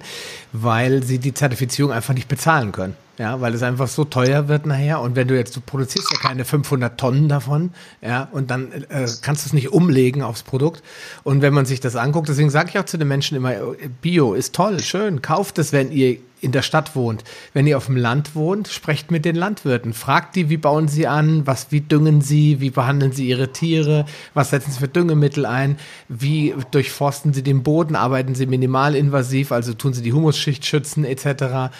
weil 0.52 1.02
sie 1.02 1.18
die 1.18 1.34
Zertifizierung 1.34 1.92
einfach 1.92 2.14
nicht 2.14 2.28
bezahlen 2.28 2.72
können. 2.72 2.94
Ja, 3.18 3.40
weil 3.40 3.52
es 3.52 3.64
einfach 3.64 3.88
so 3.88 4.04
teuer 4.04 4.46
wird 4.46 4.64
nachher. 4.64 5.00
Und 5.00 5.16
wenn 5.16 5.26
du 5.26 5.36
jetzt, 5.36 5.56
du 5.56 5.60
produzierst 5.60 6.08
ja 6.12 6.18
keine 6.18 6.44
500 6.44 6.98
Tonnen 6.98 7.28
davon, 7.28 7.70
ja, 8.00 8.28
und 8.30 8.48
dann 8.50 8.70
äh, 8.70 9.08
kannst 9.22 9.44
du 9.44 9.48
es 9.48 9.52
nicht 9.52 9.72
umlegen 9.72 10.22
aufs 10.22 10.44
Produkt. 10.44 10.84
Und 11.24 11.42
wenn 11.42 11.52
man 11.52 11.66
sich 11.66 11.80
das 11.80 11.96
anguckt, 11.96 12.28
deswegen 12.28 12.50
sage 12.50 12.70
ich 12.70 12.78
auch 12.78 12.84
zu 12.84 12.96
den 12.96 13.08
Menschen 13.08 13.36
immer, 13.36 13.54
Bio 14.00 14.34
ist 14.34 14.54
toll, 14.54 14.78
schön, 14.80 15.20
kauft 15.20 15.58
es, 15.58 15.72
wenn 15.72 15.90
ihr 15.90 16.18
in 16.40 16.52
der 16.52 16.62
Stadt 16.62 16.94
wohnt. 16.94 17.24
Wenn 17.52 17.66
ihr 17.66 17.76
auf 17.76 17.86
dem 17.86 17.96
Land 17.96 18.36
wohnt, 18.36 18.68
sprecht 18.68 19.10
mit 19.10 19.24
den 19.24 19.34
Landwirten. 19.34 19.92
Fragt 19.92 20.36
die, 20.36 20.48
wie 20.48 20.56
bauen 20.56 20.86
sie 20.86 21.08
an, 21.08 21.44
was, 21.48 21.72
wie 21.72 21.80
düngen 21.80 22.20
sie, 22.20 22.60
wie 22.60 22.70
behandeln 22.70 23.10
sie 23.10 23.26
ihre 23.26 23.52
Tiere, 23.52 24.04
was 24.34 24.50
setzen 24.50 24.70
sie 24.70 24.78
für 24.78 24.86
Düngemittel 24.86 25.44
ein, 25.44 25.76
wie 26.08 26.54
durchforsten 26.70 27.32
sie 27.32 27.42
den 27.42 27.64
Boden, 27.64 27.96
arbeiten 27.96 28.36
sie 28.36 28.46
minimalinvasiv, 28.46 29.50
also 29.50 29.74
tun 29.74 29.92
sie 29.92 30.02
die 30.02 30.12
Humusschicht 30.12 30.64
schützen, 30.64 31.04
etc 31.04 31.72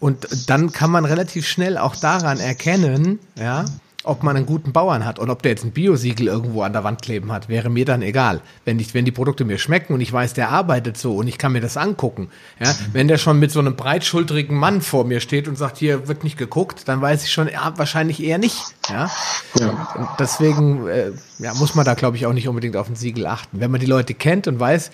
und 0.00 0.50
dann 0.50 0.72
kann 0.72 0.90
man 0.90 1.04
relativ 1.04 1.46
schnell 1.46 1.78
auch 1.78 1.94
daran 1.94 2.40
erkennen, 2.40 3.20
ja, 3.38 3.66
ob 4.02 4.22
man 4.22 4.34
einen 4.34 4.46
guten 4.46 4.72
Bauern 4.72 5.04
hat 5.04 5.18
und 5.18 5.28
ob 5.28 5.42
der 5.42 5.52
jetzt 5.52 5.64
ein 5.64 5.72
Biosiegel 5.72 6.26
irgendwo 6.26 6.62
an 6.62 6.72
der 6.72 6.84
Wand 6.84 7.02
kleben 7.02 7.30
hat, 7.32 7.50
wäre 7.50 7.68
mir 7.68 7.84
dann 7.84 8.00
egal. 8.00 8.40
Wenn 8.64 8.78
ich, 8.78 8.94
wenn 8.94 9.04
die 9.04 9.12
Produkte 9.12 9.44
mir 9.44 9.58
schmecken 9.58 9.92
und 9.92 10.00
ich 10.00 10.10
weiß, 10.10 10.32
der 10.32 10.48
arbeitet 10.48 10.96
so 10.96 11.16
und 11.16 11.28
ich 11.28 11.36
kann 11.36 11.52
mir 11.52 11.60
das 11.60 11.76
angucken. 11.76 12.30
Ja, 12.58 12.74
wenn 12.92 13.08
der 13.08 13.18
schon 13.18 13.38
mit 13.38 13.50
so 13.50 13.60
einem 13.60 13.76
breitschultrigen 13.76 14.56
Mann 14.56 14.80
vor 14.80 15.04
mir 15.04 15.20
steht 15.20 15.48
und 15.48 15.56
sagt, 15.56 15.76
hier 15.76 16.08
wird 16.08 16.24
nicht 16.24 16.38
geguckt, 16.38 16.88
dann 16.88 17.02
weiß 17.02 17.24
ich 17.24 17.32
schon, 17.32 17.48
ja, 17.48 17.74
wahrscheinlich 17.76 18.22
eher 18.22 18.38
nicht. 18.38 18.58
Ja, 18.88 19.10
ja. 19.58 20.16
deswegen 20.18 20.88
äh, 20.88 21.12
ja, 21.38 21.52
muss 21.54 21.74
man 21.74 21.84
da, 21.84 21.92
glaube 21.92 22.16
ich, 22.16 22.26
auch 22.26 22.32
nicht 22.32 22.48
unbedingt 22.48 22.76
auf 22.76 22.88
ein 22.88 22.96
Siegel 22.96 23.26
achten. 23.26 23.60
Wenn 23.60 23.70
man 23.70 23.80
die 23.80 23.86
Leute 23.86 24.14
kennt 24.14 24.48
und 24.48 24.58
weiß, 24.58 24.90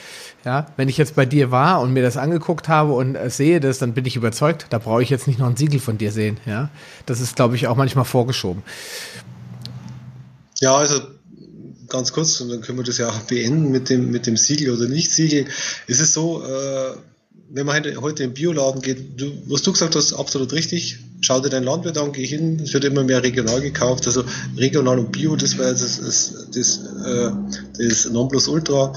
ja, 0.46 0.66
wenn 0.76 0.88
ich 0.88 0.96
jetzt 0.96 1.16
bei 1.16 1.26
dir 1.26 1.50
war 1.50 1.80
und 1.80 1.92
mir 1.92 2.04
das 2.04 2.16
angeguckt 2.16 2.68
habe 2.68 2.92
und 2.92 3.16
äh, 3.16 3.28
sehe 3.28 3.58
das, 3.58 3.78
dann 3.78 3.94
bin 3.94 4.06
ich 4.06 4.14
überzeugt, 4.14 4.66
da 4.70 4.78
brauche 4.78 5.02
ich 5.02 5.10
jetzt 5.10 5.26
nicht 5.26 5.40
noch 5.40 5.48
ein 5.48 5.56
Siegel 5.56 5.80
von 5.80 5.98
dir 5.98 6.12
sehen. 6.12 6.38
Ja, 6.46 6.70
das 7.04 7.20
ist, 7.20 7.34
glaube 7.34 7.56
ich, 7.56 7.66
auch 7.66 7.76
manchmal 7.76 8.04
vorgeschoben. 8.04 8.62
Ja, 10.60 10.76
also 10.76 11.00
ganz 11.88 12.12
kurz, 12.12 12.40
und 12.40 12.48
dann 12.48 12.60
können 12.60 12.78
wir 12.78 12.84
das 12.84 12.98
ja 12.98 13.08
auch 13.08 13.18
beenden 13.22 13.72
mit 13.72 13.90
dem, 13.90 14.12
mit 14.12 14.26
dem 14.28 14.36
Siegel 14.36 14.70
oder 14.70 14.88
Nicht-Siegel. 14.88 15.46
Es 15.88 15.98
ist 15.98 16.12
so, 16.12 16.44
äh, 16.44 16.92
wenn 17.48 17.66
man 17.66 17.82
heute 18.00 18.22
den 18.22 18.34
Bioladen 18.34 18.82
geht, 18.82 19.20
du, 19.20 19.30
was 19.46 19.62
du 19.62 19.72
gesagt 19.72 19.94
hast, 19.94 20.12
absolut 20.12 20.52
richtig. 20.52 20.98
Schau 21.20 21.40
dir 21.40 21.48
deinen 21.48 21.64
Landwirt 21.64 21.96
an, 21.96 22.12
geh 22.12 22.26
hin, 22.26 22.60
es 22.62 22.74
wird 22.74 22.84
immer 22.84 23.02
mehr 23.02 23.22
regional 23.22 23.60
gekauft. 23.60 24.06
Also 24.06 24.24
regional 24.56 24.98
und 24.98 25.12
Bio, 25.12 25.36
das 25.36 25.56
wäre 25.56 25.72
das, 25.72 26.00
das, 26.00 26.48
das, 26.52 26.80
äh, 27.04 27.30
das 27.78 28.10
Nonplusultra. 28.10 28.92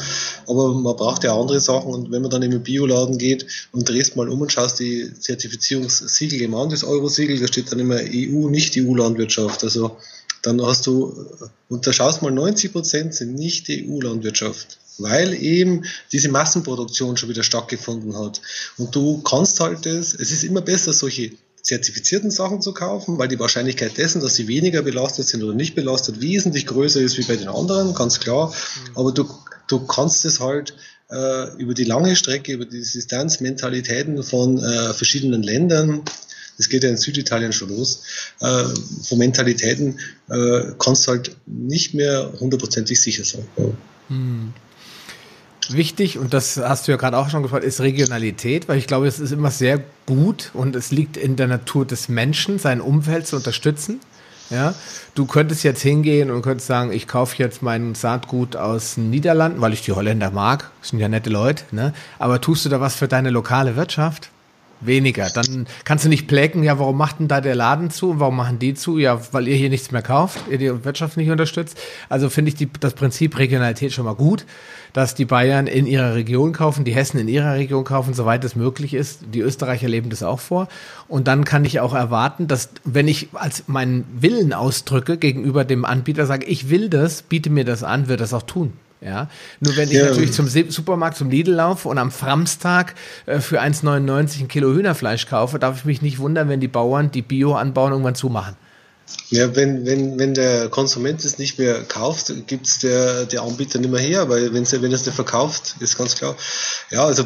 Aber 0.47 0.73
man 0.73 0.95
braucht 0.95 1.23
ja 1.23 1.39
andere 1.39 1.59
Sachen. 1.59 1.91
Und 1.91 2.11
wenn 2.11 2.21
man 2.21 2.31
dann 2.31 2.41
in 2.41 2.51
den 2.51 2.63
Bioladen 2.63 3.17
geht 3.17 3.45
und 3.71 3.87
drehst 3.87 4.15
mal 4.15 4.27
um 4.29 4.41
und 4.41 4.51
schaust 4.51 4.79
die 4.79 5.11
Zertifizierungssiegel 5.17 6.41
im 6.41 6.55
an, 6.55 6.69
das 6.69 6.83
Euro-Siegel, 6.83 7.39
da 7.39 7.47
steht 7.47 7.71
dann 7.71 7.79
immer 7.79 7.97
EU, 7.97 8.49
nicht 8.49 8.75
EU-Landwirtschaft. 8.77 9.63
Also 9.63 9.97
dann 10.41 10.61
hast 10.61 10.87
du, 10.87 11.25
und 11.67 11.85
da 11.85 11.93
schaust 11.93 12.21
mal, 12.21 12.31
90 12.31 12.71
Prozent 12.71 13.13
sind 13.13 13.35
nicht 13.35 13.67
EU-Landwirtschaft, 13.69 14.79
weil 15.01 15.33
eben 15.33 15.85
diese 16.11 16.29
Massenproduktion 16.29 17.17
schon 17.17 17.29
wieder 17.29 17.43
stattgefunden 17.43 18.17
hat. 18.17 18.41
Und 18.77 18.95
du 18.95 19.21
kannst 19.21 19.59
halt 19.59 19.85
das, 19.85 20.13
es 20.13 20.31
ist 20.31 20.43
immer 20.43 20.61
besser, 20.61 20.93
solche 20.93 21.31
zertifizierten 21.61 22.31
Sachen 22.31 22.61
zu 22.61 22.73
kaufen, 22.73 23.17
weil 23.17 23.27
die 23.27 23.39
Wahrscheinlichkeit 23.39 23.97
dessen, 23.97 24.21
dass 24.21 24.35
sie 24.35 24.47
weniger 24.47 24.81
belastet 24.81 25.27
sind 25.27 25.43
oder 25.43 25.53
nicht 25.53 25.75
belastet, 25.75 26.21
wesentlich 26.21 26.65
größer 26.65 27.01
ist 27.01 27.17
wie 27.17 27.23
bei 27.23 27.35
den 27.35 27.47
anderen, 27.49 27.93
ganz 27.93 28.19
klar. 28.19 28.53
Aber 28.95 29.11
du, 29.11 29.29
du 29.67 29.85
kannst 29.85 30.25
es 30.25 30.39
halt 30.39 30.73
äh, 31.11 31.53
über 31.57 31.73
die 31.73 31.83
lange 31.83 32.15
Strecke, 32.15 32.53
über 32.53 32.65
die 32.65 32.79
Distanzmentalitäten 32.79 34.23
von 34.23 34.63
äh, 34.63 34.93
verschiedenen 34.93 35.43
Ländern, 35.43 36.03
das 36.57 36.67
geht 36.67 36.83
ja 36.83 36.89
in 36.89 36.97
Süditalien 36.97 37.53
schon 37.53 37.69
los, 37.69 38.03
äh, 38.41 38.65
von 39.03 39.17
Mentalitäten 39.17 39.99
äh, 40.29 40.73
kannst 40.77 41.07
du 41.07 41.11
halt 41.11 41.35
nicht 41.45 41.93
mehr 41.93 42.33
hundertprozentig 42.39 43.01
sicher 43.01 43.23
sein. 43.23 43.47
Hm. 44.09 44.53
Wichtig, 45.69 46.17
und 46.17 46.33
das 46.33 46.57
hast 46.57 46.87
du 46.87 46.91
ja 46.91 46.97
gerade 46.97 47.17
auch 47.17 47.29
schon 47.29 47.43
gefragt, 47.43 47.63
ist 47.63 47.79
Regionalität, 47.79 48.67
weil 48.67 48.77
ich 48.77 48.87
glaube, 48.87 49.07
es 49.07 49.19
ist 49.19 49.31
immer 49.31 49.51
sehr 49.51 49.79
gut 50.05 50.51
und 50.53 50.75
es 50.75 50.91
liegt 50.91 51.15
in 51.15 51.35
der 51.35 51.47
Natur 51.47 51.85
des 51.85 52.09
Menschen, 52.09 52.57
sein 52.57 52.81
Umfeld 52.81 53.27
zu 53.27 53.35
unterstützen. 53.35 53.99
Ja, 54.49 54.73
du 55.13 55.27
könntest 55.27 55.63
jetzt 55.63 55.83
hingehen 55.83 56.31
und 56.31 56.41
könntest 56.41 56.65
sagen, 56.65 56.91
ich 56.91 57.07
kaufe 57.07 57.35
jetzt 57.37 57.61
mein 57.61 57.93
Saatgut 57.93 58.55
aus 58.55 58.95
den 58.95 59.11
Niederlanden, 59.11 59.61
weil 59.61 59.73
ich 59.73 59.83
die 59.83 59.91
Holländer 59.91 60.31
mag, 60.31 60.71
sind 60.81 60.97
ja 60.97 61.07
nette 61.07 61.29
Leute, 61.29 61.63
ne? 61.71 61.93
Aber 62.17 62.41
tust 62.41 62.65
du 62.65 62.69
da 62.69 62.81
was 62.81 62.95
für 62.95 63.07
deine 63.07 63.29
lokale 63.29 63.75
Wirtschaft? 63.75 64.31
Weniger. 64.81 65.29
Dann 65.29 65.67
kannst 65.83 66.05
du 66.05 66.09
nicht 66.09 66.27
plägen, 66.27 66.63
ja, 66.63 66.79
warum 66.79 66.97
macht 66.97 67.19
denn 67.19 67.27
da 67.27 67.41
der 67.41 67.55
Laden 67.55 67.89
zu 67.91 68.11
und 68.11 68.19
warum 68.19 68.37
machen 68.37 68.59
die 68.59 68.73
zu? 68.73 68.97
Ja, 68.97 69.19
weil 69.33 69.47
ihr 69.47 69.55
hier 69.55 69.69
nichts 69.69 69.91
mehr 69.91 70.01
kauft, 70.01 70.39
ihr 70.49 70.57
die 70.57 70.85
Wirtschaft 70.85 71.17
nicht 71.17 71.29
unterstützt. 71.29 71.77
Also 72.07 72.29
finde 72.29 72.49
ich 72.49 72.55
die, 72.55 72.69
das 72.79 72.93
Prinzip 72.93 73.37
Regionalität 73.37 73.91
schon 73.91 74.05
mal 74.05 74.15
gut, 74.15 74.45
dass 74.93 75.15
die 75.15 75.25
Bayern 75.25 75.67
in 75.67 75.85
ihrer 75.85 76.15
Region 76.15 76.53
kaufen, 76.53 76.85
die 76.85 76.93
Hessen 76.93 77.19
in 77.19 77.27
ihrer 77.27 77.55
Region 77.55 77.83
kaufen, 77.83 78.13
soweit 78.13 78.43
es 78.45 78.55
möglich 78.55 78.93
ist. 78.93 79.21
Die 79.33 79.41
Österreicher 79.41 79.89
leben 79.89 80.09
das 80.09 80.23
auch 80.23 80.39
vor. 80.39 80.69
Und 81.09 81.27
dann 81.27 81.43
kann 81.43 81.65
ich 81.65 81.81
auch 81.81 81.93
erwarten, 81.93 82.47
dass 82.47 82.69
wenn 82.85 83.09
ich 83.09 83.29
als 83.33 83.65
meinen 83.67 84.05
Willen 84.19 84.53
ausdrücke 84.53 85.17
gegenüber 85.17 85.65
dem 85.65 85.83
Anbieter, 85.83 86.25
sage, 86.25 86.45
ich 86.45 86.69
will 86.69 86.89
das, 86.89 87.21
biete 87.21 87.49
mir 87.49 87.65
das 87.65 87.83
an, 87.83 88.07
wird 88.07 88.21
das 88.21 88.33
auch 88.33 88.43
tun. 88.43 88.73
Ja, 89.01 89.29
nur 89.61 89.77
wenn 89.77 89.87
ich 89.89 89.95
ja. 89.95 90.05
natürlich 90.09 90.33
zum 90.33 90.47
Supermarkt, 90.47 91.15
zum 91.15 91.29
Lidl 91.29 91.53
laufe 91.53 91.87
und 91.87 91.97
am 91.97 92.11
Framstag 92.11 92.95
äh, 93.27 93.39
für 93.39 93.61
1,99 93.61 94.41
ein 94.41 94.47
Kilo 94.49 94.73
Hühnerfleisch 94.73 95.25
kaufe, 95.25 95.57
darf 95.57 95.77
ich 95.77 95.85
mich 95.85 96.01
nicht 96.01 96.19
wundern, 96.19 96.49
wenn 96.49 96.59
die 96.59 96.67
Bauern, 96.67 97.09
die 97.09 97.21
Bio 97.21 97.55
anbauen, 97.55 97.91
irgendwann 97.91 98.15
zumachen. 98.15 98.57
Ja, 99.29 99.55
wenn, 99.55 99.85
wenn, 99.85 100.19
wenn 100.19 100.33
der 100.33 100.69
Konsument 100.69 101.23
es 101.23 101.37
nicht 101.37 101.57
mehr 101.57 101.83
kauft, 101.83 102.31
gibt 102.47 102.67
es 102.67 102.79
der, 102.79 103.25
der 103.25 103.41
Anbieter 103.41 103.79
nicht 103.79 103.91
mehr 103.91 104.01
her, 104.01 104.29
weil 104.29 104.53
wenn, 104.53 104.69
wenn 104.69 104.91
er 104.91 104.95
es 104.95 105.05
nicht 105.05 105.15
verkauft, 105.15 105.75
ist 105.79 105.97
ganz 105.97 106.15
klar. 106.15 106.35
Ja, 106.91 107.05
also 107.05 107.25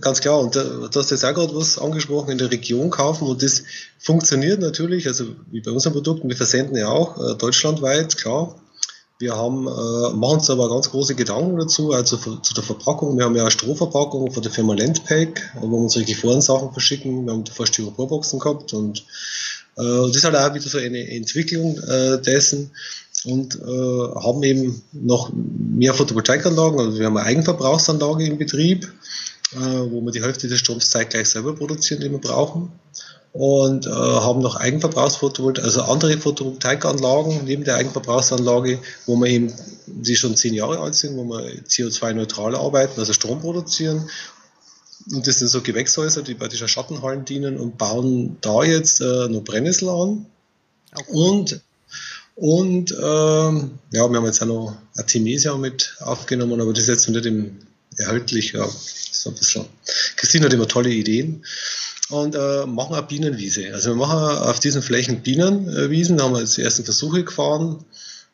ganz 0.00 0.20
klar, 0.20 0.40
und 0.40 0.54
du 0.54 0.90
hast 0.94 1.10
jetzt 1.10 1.24
auch 1.24 1.34
gerade 1.34 1.54
was 1.54 1.78
angesprochen, 1.78 2.30
in 2.30 2.38
der 2.38 2.50
Region 2.50 2.90
kaufen 2.90 3.26
und 3.26 3.42
das 3.42 3.64
funktioniert 3.98 4.60
natürlich, 4.60 5.06
also 5.06 5.26
wie 5.50 5.60
bei 5.60 5.70
unseren 5.70 5.92
Produkten, 5.92 6.28
wir 6.28 6.36
versenden 6.36 6.76
ja 6.76 6.88
auch 6.88 7.18
äh, 7.18 7.34
deutschlandweit, 7.36 8.16
klar, 8.16 8.56
wir 9.18 9.36
haben, 9.36 9.66
äh, 9.66 10.16
machen 10.16 10.38
uns 10.38 10.50
aber 10.50 10.68
ganz 10.68 10.90
große 10.90 11.14
Gedanken 11.14 11.56
dazu, 11.56 11.92
also 11.92 12.16
zu 12.16 12.54
der 12.54 12.64
Verpackung. 12.64 13.16
Wir 13.16 13.24
haben 13.24 13.36
ja 13.36 13.42
eine 13.42 13.50
Strohverpackung 13.50 14.32
von 14.32 14.42
der 14.42 14.50
Firma 14.50 14.74
Landpack, 14.74 15.52
wo 15.60 15.68
wir 15.68 15.78
unsere 15.78 16.04
Gefrorensachen 16.04 16.72
verschicken. 16.72 17.24
Wir 17.24 17.32
haben 17.32 17.44
davor 17.44 17.66
Styroporboxen 17.66 18.40
gehabt 18.40 18.72
und 18.72 19.00
äh, 19.76 19.82
das 19.82 20.16
ist 20.16 20.24
halt 20.24 20.34
auch 20.34 20.52
wieder 20.52 20.68
so 20.68 20.78
eine 20.78 21.08
Entwicklung 21.10 21.78
äh, 21.78 22.20
dessen 22.20 22.72
und 23.24 23.54
äh, 23.54 24.14
haben 24.20 24.42
eben 24.42 24.82
noch 24.92 25.30
mehr 25.32 25.94
Photovoltaikanlagen. 25.94 26.80
Also 26.80 26.98
wir 26.98 27.06
haben 27.06 27.16
eine 27.16 27.26
Eigenverbrauchsanlage 27.26 28.26
im 28.26 28.36
Betrieb, 28.36 28.92
äh, 29.52 29.56
wo 29.56 30.00
wir 30.00 30.10
die 30.10 30.22
Hälfte 30.22 30.48
des 30.48 30.58
Stroms 30.58 30.90
zeitgleich 30.90 31.28
selber 31.28 31.54
produzieren, 31.54 32.00
den 32.00 32.12
wir 32.12 32.20
brauchen 32.20 32.72
und 33.34 33.88
äh, 33.88 33.90
haben 33.90 34.42
noch 34.42 34.54
Eigenverbrauchsphotovoltaik, 34.54 35.64
also 35.64 35.82
andere 35.82 36.16
Photovoltaikanlagen 36.18 37.44
neben 37.44 37.64
der 37.64 37.74
Eigenverbrauchsanlage, 37.74 38.78
wo 39.06 39.16
wir 39.16 39.26
eben, 39.26 39.52
die 39.86 40.14
schon 40.14 40.36
zehn 40.36 40.54
Jahre 40.54 40.78
alt 40.78 40.94
sind, 40.94 41.16
wo 41.16 41.24
wir 41.24 41.64
CO2-neutral 41.64 42.54
arbeiten, 42.54 43.00
also 43.00 43.12
Strom 43.12 43.40
produzieren. 43.40 44.08
Und 45.12 45.26
das 45.26 45.40
sind 45.40 45.48
so 45.48 45.62
Gewächshäuser, 45.62 46.22
die 46.22 46.34
praktisch 46.34 46.62
als 46.62 46.70
Schattenhallen 46.70 47.24
dienen 47.24 47.56
und 47.58 47.76
bauen 47.76 48.36
da 48.40 48.62
jetzt 48.62 49.00
äh, 49.00 49.28
noch 49.28 49.42
Brennnessel 49.42 49.88
an. 49.88 50.26
Okay. 50.92 51.04
Und 51.08 51.60
und 52.36 52.92
ähm, 52.92 53.78
ja, 53.92 54.08
wir 54.08 54.16
haben 54.16 54.26
jetzt 54.26 54.42
auch 54.42 54.46
noch 54.46 54.76
Artemisia 54.96 55.56
mit 55.56 55.96
aufgenommen, 56.00 56.60
aber 56.60 56.72
das 56.72 56.84
ist 56.84 56.88
jetzt 56.88 57.08
noch 57.08 57.14
nicht 57.14 57.26
im 57.26 57.58
erhältlich. 57.96 58.52
Ja, 58.52 58.68
so 59.10 59.30
ein 59.30 59.36
bisschen. 59.36 59.64
Christine 60.16 60.46
hat 60.46 60.52
immer 60.52 60.68
tolle 60.68 60.90
Ideen 60.90 61.44
und 62.10 62.34
äh, 62.34 62.66
machen 62.66 62.94
eine 62.94 63.06
Bienenwiese. 63.06 63.72
Also 63.72 63.90
wir 63.90 63.96
machen 63.96 64.38
auf 64.38 64.60
diesen 64.60 64.82
Flächen 64.82 65.22
Bienenwiesen, 65.22 66.18
da 66.18 66.24
haben 66.24 66.34
wir 66.34 66.40
jetzt 66.40 66.56
die 66.56 66.62
ersten 66.62 66.84
Versuche 66.84 67.24
gefahren, 67.24 67.84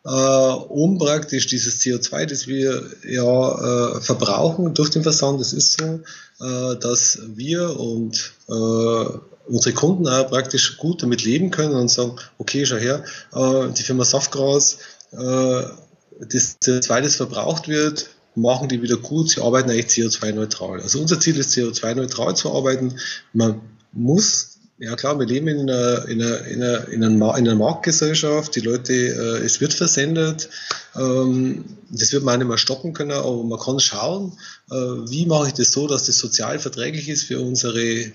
äh, 0.05 0.09
um 0.09 0.99
praktisch 0.99 1.47
dieses 1.47 1.81
CO2, 1.81 2.27
das 2.27 2.47
wir 2.47 2.83
ja 3.07 3.97
äh, 3.97 4.01
verbrauchen 4.01 4.75
durch 4.75 4.91
den 4.91 5.03
Versand, 5.03 5.41
das 5.41 5.53
ist 5.53 5.79
so, 5.79 6.01
äh, 6.45 6.77
dass 6.79 7.21
wir 7.27 7.79
und 7.79 8.33
äh, 8.49 9.05
unsere 9.47 9.75
Kunden 9.75 10.09
auch 10.09 10.29
praktisch 10.29 10.79
gut 10.79 11.03
damit 11.03 11.25
leben 11.25 11.51
können 11.51 11.75
und 11.75 11.91
sagen, 11.91 12.17
okay, 12.39 12.65
schau 12.67 12.77
her, 12.77 13.05
äh, 13.35 13.73
die 13.73 13.83
Firma 13.83 14.05
Saftgras, 14.05 14.79
das 15.13 16.61
CO2, 16.61 17.01
das 17.01 17.17
verbraucht 17.17 17.67
wird, 17.67 18.11
machen 18.41 18.69
die 18.69 18.83
wieder 18.83 18.97
gut, 18.97 19.31
sie 19.31 19.41
arbeiten 19.41 19.71
eigentlich 19.71 19.87
CO2-neutral. 19.87 20.81
Also 20.81 21.01
unser 21.01 21.21
Ziel 21.21 21.37
ist, 21.39 21.57
CO2-neutral 21.57 22.35
zu 22.37 22.53
arbeiten. 22.53 22.95
Man 23.33 23.61
muss, 23.93 24.59
ja 24.79 24.97
klar, 24.97 25.19
wir 25.19 25.27
leben 25.27 25.49
in 25.49 25.71
einer, 25.71 26.09
in 26.09 26.23
einer, 26.23 26.47
in 26.47 26.63
einer, 26.63 26.89
in 26.89 27.05
einer, 27.05 27.37
in 27.37 27.49
einer 27.49 27.55
Marktgesellschaft, 27.57 28.55
die 28.57 28.61
Leute, 28.61 28.93
äh, 28.93 29.45
es 29.45 29.61
wird 29.61 29.75
versendet, 29.75 30.49
ähm, 30.97 31.65
das 31.91 32.13
wird 32.13 32.25
man 32.25 32.39
nicht 32.39 32.49
mehr 32.49 32.59
stoppen 32.59 32.93
können, 32.93 33.13
aber 33.13 33.43
man 33.43 33.59
kann 33.59 33.81
schauen, 33.81 34.33
äh, 34.71 34.75
wie 34.75 35.27
mache 35.27 35.49
ich 35.49 35.55
das 35.55 35.73
so, 35.73 35.87
dass 35.87 36.07
das 36.07 36.19
sozial 36.19 36.59
verträglich 36.59 37.09
ist 37.09 37.25
für 37.25 37.41
unsere 37.41 37.83
äh, 37.83 38.13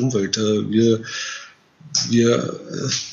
Umwelt. 0.00 0.36
Äh, 0.36 0.70
wir 0.70 1.02
wir, 2.08 2.60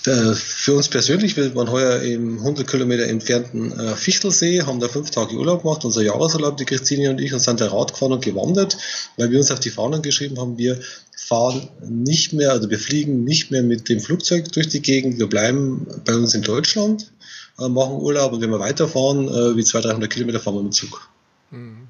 äh, 0.06 0.34
für 0.36 0.74
uns 0.74 0.90
persönlich, 0.90 1.36
wir 1.38 1.56
waren 1.56 1.72
heuer 1.72 2.02
im 2.02 2.40
100 2.40 2.68
Kilometer 2.68 3.04
entfernten 3.06 3.72
äh, 3.72 3.96
Fichtelsee, 3.96 4.64
haben 4.64 4.80
da 4.80 4.88
fünf 4.88 5.10
Tage 5.12 5.36
Urlaub 5.36 5.64
gemacht, 5.64 5.86
unser 5.86 6.02
Jahresurlaub, 6.02 6.58
die 6.58 6.66
Christine 6.66 7.10
und 7.10 7.20
ich, 7.20 7.34
und 7.34 7.40
sind 7.40 7.62
da 7.62 7.68
Rad 7.68 7.94
gefahren 7.94 8.14
und 8.14 8.24
gewandert, 8.24 8.78
weil 9.18 9.32
wir 9.32 9.40
uns 9.40 9.52
auf 9.52 9.60
die 9.60 9.70
Fahnen 9.70 10.02
geschrieben 10.02 10.40
haben, 10.40 10.58
wir 10.58 10.80
fahren 11.16 11.70
nicht 11.88 12.34
mehr, 12.34 12.52
also 12.52 12.70
wir 12.70 12.80
fliegen 12.80 13.24
nicht 13.24 13.52
mehr 13.52 13.64
mit 13.64 13.90
dem 13.90 14.00
Flugzeug 14.00 14.52
durch 14.52 14.68
die 14.68 14.82
Gegend, 14.82 15.18
wir 15.18 15.28
bleiben 15.28 15.88
bei 16.06 16.16
uns 16.16 16.34
in 16.34 16.42
Deutschland, 16.42 17.12
äh, 17.60 17.70
machen 17.70 17.96
Urlaub 17.96 18.34
und 18.34 18.42
wenn 18.42 18.52
wir 18.52 18.60
weiterfahren, 18.60 19.28
wie 19.56 19.64
200, 19.64 19.94
300 19.94 20.10
Kilometer, 20.10 20.40
fahren 20.40 20.56
wir 20.56 20.64
mit 20.64 20.74
Zug. 20.74 21.10
Mhm. 21.52 21.88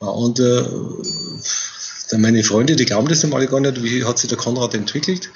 Ja, 0.00 0.08
und 0.08 0.38
äh, 2.10 2.18
meine 2.18 2.42
Freunde, 2.42 2.76
die 2.76 2.84
glauben 2.84 3.08
das 3.08 3.24
alle 3.24 3.46
gar 3.46 3.60
nicht, 3.60 3.82
wie 3.82 4.04
hat 4.04 4.18
sich 4.18 4.28
der 4.28 4.38
Konrad 4.38 4.74
entwickelt. 4.74 5.30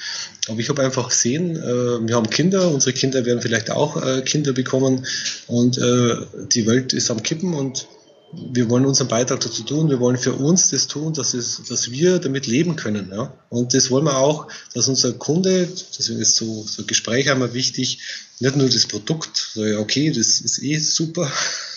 Aber 0.49 0.61
ich 0.61 0.69
habe 0.69 0.83
einfach 0.83 1.09
gesehen, 1.09 1.57
äh, 1.57 2.07
wir 2.07 2.17
haben 2.17 2.31
Kinder, 2.31 2.71
unsere 2.71 2.93
Kinder 2.93 3.25
werden 3.25 3.43
vielleicht 3.43 3.71
auch 3.71 4.03
äh, 4.05 4.23
Kinder 4.23 4.53
bekommen 4.53 5.07
und 5.47 5.79
äh, 5.79 6.17
die 6.53 6.67
Welt 6.67 6.93
ist 6.93 7.11
am 7.11 7.23
Kippen 7.23 7.55
und 7.55 7.87
wir 8.33 8.71
wollen 8.71 8.87
unseren 8.87 9.09
Beitrag 9.09 9.41
dazu 9.41 9.63
tun, 9.65 9.91
wir 9.91 9.99
wollen 9.99 10.17
für 10.17 10.35
uns 10.35 10.71
das 10.71 10.87
tun, 10.87 11.13
dass, 11.15 11.35
es, 11.35 11.63
dass 11.69 11.91
wir 11.91 12.19
damit 12.19 12.47
leben 12.47 12.77
können. 12.77 13.11
Ja? 13.13 13.33
Und 13.49 13.75
das 13.75 13.91
wollen 13.91 14.05
wir 14.05 14.19
auch, 14.19 14.47
dass 14.73 14.89
unser 14.89 15.13
Kunde, 15.15 15.69
deswegen 15.99 16.21
ist 16.21 16.37
so, 16.37 16.65
so 16.65 16.85
Gespräche 16.85 17.33
immer 17.33 17.55
wichtig, 17.55 17.99
nicht 18.39 18.57
nur 18.57 18.69
das 18.69 18.87
Produkt, 18.87 19.51
so 19.55 19.65
ja, 19.65 19.79
okay, 19.79 20.11
das 20.11 20.41
ist 20.41 20.63
eh 20.63 20.79
super, 20.79 21.31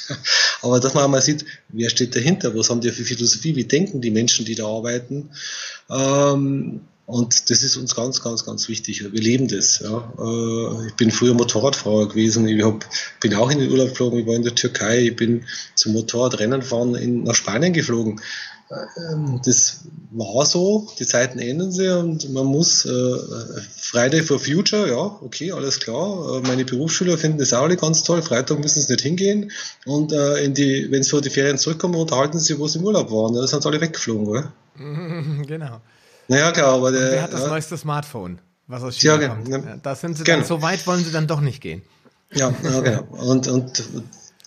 aber 0.61 0.79
dass 0.79 0.93
man 0.93 1.03
auch 1.03 1.09
mal 1.09 1.21
sieht, 1.21 1.45
wer 1.69 1.89
steht 1.89 2.15
dahinter, 2.15 2.55
was 2.55 2.69
haben 2.69 2.81
die 2.81 2.91
für 2.91 3.03
Philosophie, 3.03 3.55
wie 3.55 3.65
denken 3.65 4.01
die 4.01 4.11
Menschen, 4.11 4.45
die 4.45 4.55
da 4.55 4.67
arbeiten. 4.67 5.29
Ähm, 5.89 6.81
und 7.05 7.49
das 7.49 7.63
ist 7.63 7.75
uns 7.75 7.95
ganz, 7.95 8.21
ganz, 8.21 8.45
ganz 8.45 8.69
wichtig. 8.69 9.03
Wir 9.03 9.21
leben 9.21 9.49
das. 9.49 9.79
Ja. 9.79 10.13
Äh, 10.17 10.87
ich 10.87 10.93
bin 10.95 11.11
früher 11.11 11.33
Motorradfahrer 11.33 12.07
gewesen. 12.07 12.47
Ich 12.47 12.63
hab, 12.63 12.85
bin 13.19 13.35
auch 13.35 13.51
in 13.51 13.59
den 13.59 13.71
Urlaub 13.71 13.89
geflogen. 13.89 14.19
Ich 14.19 14.27
war 14.27 14.35
in 14.35 14.43
der 14.43 14.55
Türkei. 14.55 15.07
Ich 15.07 15.15
bin 15.15 15.43
zum 15.75 15.91
Motorradrennen 15.93 16.61
fahren 16.61 16.95
in, 16.95 17.23
nach 17.23 17.35
Spanien 17.35 17.73
geflogen. 17.73 18.21
Ähm, 18.97 19.41
das 19.45 19.81
war 20.11 20.45
so. 20.45 20.87
Die 20.99 21.05
Zeiten 21.05 21.39
ändern 21.39 21.71
sich 21.71 21.89
und 21.89 22.31
man 22.31 22.45
muss 22.45 22.85
äh, 22.85 23.17
Friday 23.77 24.21
for 24.21 24.39
Future, 24.39 24.87
ja, 24.87 25.17
okay, 25.21 25.51
alles 25.51 25.79
klar. 25.79 26.37
Äh, 26.37 26.47
meine 26.47 26.65
Berufsschüler 26.65 27.17
finden 27.17 27.39
das 27.39 27.53
auch 27.53 27.63
alle 27.63 27.77
ganz 27.77 28.03
toll. 28.03 28.21
Freitag 28.21 28.59
müssen 28.59 28.81
sie 28.81 28.91
nicht 28.91 29.01
hingehen. 29.01 29.51
Und 29.85 30.11
äh, 30.11 30.43
in 30.43 30.53
die, 30.53 30.87
wenn 30.91 31.03
sie 31.03 31.09
vor 31.09 31.21
die 31.21 31.29
Ferien 31.29 31.57
zurückkommen, 31.57 31.95
unterhalten 31.95 32.39
sie, 32.39 32.57
wo 32.59 32.67
sie 32.67 32.79
im 32.79 32.85
Urlaub 32.85 33.11
waren. 33.11 33.33
Da 33.33 33.45
sind 33.47 33.63
sie 33.63 33.69
alle 33.69 33.81
weggeflogen, 33.81 34.27
oder? 34.27 34.51
Genau. 35.47 35.81
Naja, 36.27 36.51
klar, 36.51 36.73
aber 36.73 36.91
der. 36.91 37.11
wer 37.11 37.21
hat 37.23 37.33
das 37.33 37.41
ja. 37.41 37.47
neueste 37.49 37.77
Smartphone, 37.77 38.39
was 38.67 38.81
aus 38.81 38.95
China 38.95 39.21
ja, 39.21 39.27
kommt? 39.29 39.47
Ja, 39.49 39.77
da 39.81 39.95
sind 39.95 40.17
sie 40.17 40.23
genau. 40.23 40.37
dann, 40.39 40.47
so 40.47 40.61
weit 40.61 40.87
wollen 40.87 41.03
sie 41.03 41.11
dann 41.11 41.27
doch 41.27 41.41
nicht 41.41 41.61
gehen. 41.61 41.81
Ja, 42.31 42.53
ja 42.63 42.79
genau. 42.79 43.03
Und, 43.11 43.47
und 43.47 43.83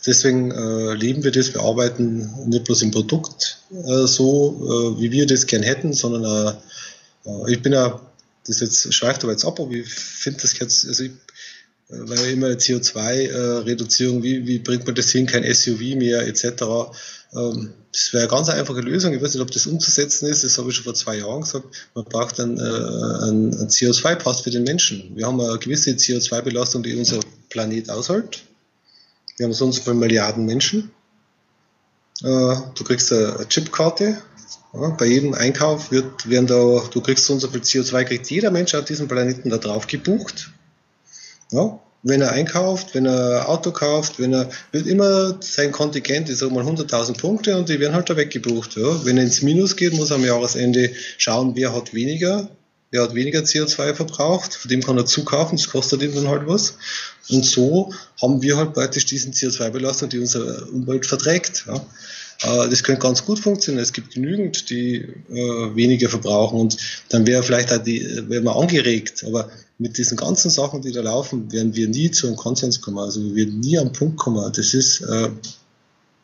deswegen 0.07 0.51
äh, 0.51 0.95
lieben 0.95 1.25
wir 1.25 1.33
das. 1.33 1.53
Wir 1.53 1.63
arbeiten 1.63 2.49
nicht 2.49 2.65
bloß 2.65 2.83
im 2.83 2.91
Produkt 2.91 3.59
äh, 3.73 4.07
so, 4.07 4.97
äh, 4.97 5.01
wie 5.01 5.11
wir 5.11 5.27
das 5.27 5.47
gern 5.47 5.63
hätten, 5.63 5.93
sondern 5.93 6.59
äh, 7.25 7.53
ich 7.53 7.61
bin 7.63 7.73
ja, 7.73 8.01
das 8.47 8.61
jetzt 8.61 8.93
schweift 8.95 9.25
aber 9.25 9.33
jetzt 9.33 9.45
ab, 9.45 9.59
aber 9.59 9.73
ich 9.73 9.89
finde 9.89 10.41
das 10.43 10.59
jetzt, 10.59 10.87
also 10.87 11.05
ich, 11.05 11.11
äh, 11.11 11.15
weil 11.89 12.31
immer 12.31 12.49
CO2-Reduzierung, 12.49 14.21
äh, 14.21 14.23
wie, 14.23 14.47
wie 14.47 14.59
bringt 14.59 14.87
man 14.87 14.95
das 14.95 15.11
hin, 15.11 15.27
kein 15.27 15.43
SUV 15.43 15.97
mehr 15.97 16.27
etc. 16.27 16.45
Ähm, 17.35 17.73
das 17.93 18.13
wäre 18.13 18.25
eine 18.25 18.31
ganz 18.31 18.49
einfache 18.49 18.81
Lösung. 18.81 19.15
Ich 19.15 19.23
weiß 19.23 19.35
nicht, 19.35 19.43
ob 19.43 19.51
das 19.51 19.67
umzusetzen 19.67 20.27
ist. 20.27 20.45
Das 20.45 20.59
habe 20.59 20.71
ich 20.71 20.77
schon 20.77 20.85
vor 20.85 20.95
zwei 20.95 21.17
Jahren 21.17 21.41
gesagt. 21.41 21.67
Man 21.95 22.05
braucht 22.05 22.39
einen, 22.41 22.59
äh, 22.59 22.63
einen 22.63 23.69
CO2-Pass 23.69 24.43
für 24.43 24.51
den 24.51 24.65
Menschen. 24.65 25.17
Wir 25.17 25.27
haben 25.27 25.41
eine 25.41 25.59
gewisse 25.59 25.91
CO2-Belastung, 25.91 26.83
die 26.83 26.95
unser 26.95 27.21
Planet 27.49 27.91
aushält. 27.91 28.43
Wir 29.37 29.45
haben 29.45 29.53
so 29.53 29.67
und 29.67 29.73
so 29.73 29.83
viele 29.83 29.97
Milliarden 29.97 30.47
Menschen. 30.47 30.91
Äh, 32.23 32.57
du 32.75 32.85
kriegst 32.85 33.13
eine 33.13 33.47
Chipkarte. 33.49 34.19
Bei 34.99 35.07
jedem 35.07 35.33
Einkauf 35.33 35.91
wird, 35.91 36.29
werden 36.29 36.47
da, 36.47 36.83
du 36.91 37.01
kriegst 37.01 37.25
so 37.25 37.33
und 37.33 37.41
so 37.41 37.49
viel 37.49 37.63
CO2, 37.63 38.05
kriegt 38.05 38.31
jeder 38.31 38.51
Mensch 38.51 38.75
auf 38.75 38.85
diesem 38.85 39.09
Planeten 39.09 39.49
da 39.49 39.57
drauf 39.57 39.87
gebucht. 39.87 40.51
Ja, 41.51 41.81
wenn 42.03 42.21
er 42.21 42.33
einkauft, 42.33 42.95
wenn 42.95 43.07
er 43.07 43.49
Auto 43.49 43.73
kauft, 43.73 44.21
wenn 44.21 44.33
er, 44.33 44.51
wird 44.73 44.87
immer 44.87 45.39
sein 45.41 45.73
Kontingent, 45.73 46.29
ich 46.29 46.37
sag 46.37 46.53
mal 46.53 46.65
100.000 46.65 47.19
Punkte 47.19 47.57
und 47.57 47.69
die 47.69 47.81
werden 47.81 47.95
halt 47.95 48.11
da 48.11 48.17
weggebucht. 48.17 48.77
Ja. 48.77 49.05
Wenn 49.05 49.17
er 49.17 49.25
ins 49.25 49.43
Minus 49.43 49.77
geht, 49.77 49.95
muss 49.95 50.11
er 50.11 50.17
am 50.17 50.25
Jahresende 50.25 50.91
schauen, 51.19 51.57
wer 51.57 51.75
hat 51.75 51.95
weniger, 51.95 52.49
wer 52.97 53.03
hat 53.03 53.15
weniger 53.15 53.41
CO2 53.41 53.95
verbraucht, 53.95 54.55
von 54.55 54.71
dem 54.71 54.83
kann 54.83 54.97
er 54.97 55.05
zukaufen, 55.05 55.59
das 55.59 55.69
kostet 55.69 56.03
ihm 56.03 56.15
dann 56.15 56.29
halt 56.29 56.47
was. 56.47 56.75
Und 57.29 57.45
so 57.45 57.93
haben 58.23 58.41
wir 58.41 58.57
halt 58.57 58.73
praktisch 58.73 59.05
diesen 59.05 59.33
CO2-Belastung, 59.33 60.09
die 60.09 60.19
unsere 60.19 60.65
Umwelt 60.67 61.05
verträgt. 61.05 61.67
Ja. 61.67 61.77
Äh, 62.43 62.71
das 62.71 62.83
könnte 62.83 63.03
ganz 63.03 63.25
gut 63.25 63.39
funktionieren. 63.39 63.83
Es 63.83 63.93
gibt 63.93 64.15
genügend, 64.15 64.71
die 64.71 64.97
äh, 64.97 65.75
weniger 65.75 66.09
verbrauchen 66.09 66.59
und 66.59 66.77
dann 67.11 67.27
wäre 67.27 67.43
vielleicht 67.43 67.73
auch 67.73 67.83
die, 67.83 68.03
wäre 68.29 68.43
man 68.43 68.57
angeregt. 68.57 69.25
Aber 69.27 69.51
mit 69.79 69.99
diesen 69.99 70.17
ganzen 70.17 70.51
Sachen, 70.51 70.81
die 70.81 70.93
da 70.93 71.03
laufen, 71.03 71.53
werden 71.53 71.75
wir 71.75 71.89
nie 71.89 72.11
zu 72.11 72.29
einem 72.29 72.37
Konsens 72.37 72.81
kommen. 72.81 72.99
Also 72.99 73.23
wir 73.23 73.35
werden 73.35 73.61
nie 73.61 73.79
am 73.79 73.93
Punkt 73.93 74.17
kommen. 74.17 74.51
Das 74.55 74.73
ist 74.73 75.03
äh, 75.03 75.29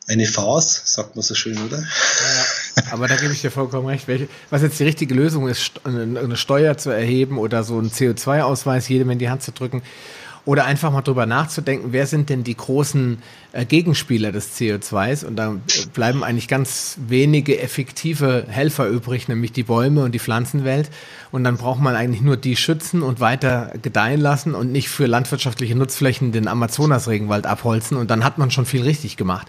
eine 0.07 0.25
Farce, 0.25 0.81
sagt 0.85 1.15
man 1.15 1.23
so 1.23 1.33
schön, 1.33 1.57
oder? 1.65 1.79
Ja, 1.79 2.83
aber 2.91 3.07
da 3.07 3.15
gebe 3.15 3.31
ich 3.31 3.41
dir 3.41 3.51
vollkommen 3.51 3.87
recht. 3.87 4.07
Welche, 4.07 4.27
was 4.49 4.61
jetzt 4.61 4.79
die 4.79 4.83
richtige 4.83 5.13
Lösung 5.13 5.47
ist, 5.47 5.81
eine 5.85 6.35
Steuer 6.35 6.77
zu 6.77 6.89
erheben 6.89 7.37
oder 7.37 7.63
so 7.63 7.77
einen 7.77 7.89
CO2-Ausweis 7.89 8.89
jedem 8.89 9.09
in 9.11 9.19
die 9.19 9.29
Hand 9.29 9.43
zu 9.43 9.51
drücken, 9.51 9.81
oder 10.45 10.65
einfach 10.65 10.91
mal 10.91 11.01
drüber 11.01 11.25
nachzudenken, 11.25 11.93
wer 11.93 12.05
sind 12.05 12.29
denn 12.29 12.43
die 12.43 12.57
großen 12.57 13.17
äh, 13.53 13.65
Gegenspieler 13.65 14.33
des 14.33 14.59
CO2s? 14.59 15.25
Und 15.25 15.37
da 15.37 15.55
bleiben 15.93 16.21
eigentlich 16.21 16.49
ganz 16.49 16.97
wenige 17.07 17.61
effektive 17.61 18.45
Helfer 18.49 18.87
übrig, 18.87 19.29
nämlich 19.29 19.53
die 19.53 19.63
Bäume 19.63 20.03
und 20.03 20.11
die 20.11 20.19
Pflanzenwelt. 20.19 20.89
Und 21.31 21.45
dann 21.45 21.55
braucht 21.55 21.79
man 21.79 21.95
eigentlich 21.95 22.21
nur 22.21 22.35
die 22.35 22.57
schützen 22.57 23.03
und 23.03 23.21
weiter 23.21 23.71
gedeihen 23.81 24.19
lassen 24.19 24.53
und 24.53 24.71
nicht 24.71 24.89
für 24.89 25.05
landwirtschaftliche 25.05 25.75
Nutzflächen 25.75 26.33
den 26.33 26.49
Amazonas-Regenwald 26.49 27.45
abholzen. 27.45 27.95
Und 27.95 28.11
dann 28.11 28.25
hat 28.25 28.37
man 28.37 28.51
schon 28.51 28.65
viel 28.65 28.83
richtig 28.83 29.15
gemacht. 29.15 29.47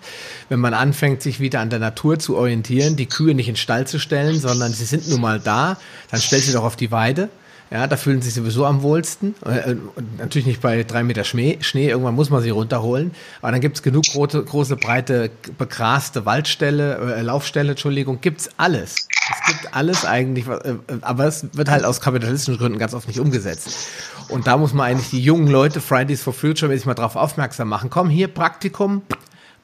Wenn 0.49 0.61
man 0.61 0.75
anfängt, 0.75 1.23
sich 1.23 1.41
wieder 1.41 1.59
an 1.59 1.71
der 1.71 1.81
Natur 1.81 2.21
zu 2.21 2.37
orientieren, 2.37 2.95
die 2.95 3.07
Kühe 3.07 3.35
nicht 3.35 3.49
in 3.49 3.55
den 3.55 3.61
Stall 3.61 3.89
zu 3.89 3.99
stellen, 3.99 4.39
sondern 4.39 4.73
sie 4.73 4.85
sind 4.85 5.09
nun 5.09 5.21
mal 5.21 5.41
da, 5.41 5.77
dann 6.13 6.21
stellt 6.21 6.45
sie 6.45 6.53
doch 6.53 6.65
auf 6.65 6.77
die 6.77 6.93
Weide 6.93 7.31
ja, 7.75 7.89
da 7.89 7.97
fühlen 7.97 8.23
sie 8.23 8.31
sich 8.31 8.41
sowieso 8.41 8.67
am 8.67 8.83
wohlsten. 8.83 9.35
Äh, 9.45 9.73
äh, 9.73 9.77
natürlich 10.19 10.47
nicht 10.47 10.61
bei 10.61 10.85
drei 10.85 11.03
Meter 11.03 11.25
Schnee, 11.25 11.59
Schnee, 11.61 11.89
irgendwann 11.89 12.15
muss 12.15 12.31
man 12.31 12.41
sie 12.41 12.51
runterholen. 12.51 13.11
Aber 13.43 13.51
dann 13.51 13.61
gibt 13.61 13.75
es 13.75 13.83
genug 13.83 14.05
große, 14.05 14.45
große, 14.45 14.77
breite, 14.77 15.29
begraste 15.59 16.25
Waldstelle, 16.25 17.17
äh, 17.17 17.23
Laufstelle, 17.23 17.71
Entschuldigung, 17.71 18.21
gibt's 18.21 18.49
alles. 18.59 19.09
Es 19.29 19.47
gibt 19.49 19.75
alles 19.75 20.05
eigentlich, 20.05 20.47
äh, 20.47 20.77
aber 21.01 21.25
es 21.27 21.49
wird 21.55 21.69
halt 21.69 21.85
aus 21.85 22.01
kapitalistischen 22.01 22.59
Gründen 22.59 22.79
ganz 22.79 22.95
oft 22.95 23.09
nicht 23.09 23.19
umgesetzt. 23.19 23.89
Und 24.29 24.47
da 24.47 24.57
muss 24.57 24.73
man 24.73 24.87
eigentlich 24.87 25.11
die 25.11 25.21
jungen 25.21 25.49
Leute, 25.49 25.81
Fridays 25.81 26.23
for 26.23 26.33
Future, 26.33 26.71
mäßig 26.71 26.87
mal 26.87 26.95
drauf 26.95 27.17
aufmerksam 27.17 27.69
machen. 27.69 27.91
Komm, 27.91 28.09
hier 28.09 28.29
Praktikum, 28.29 29.03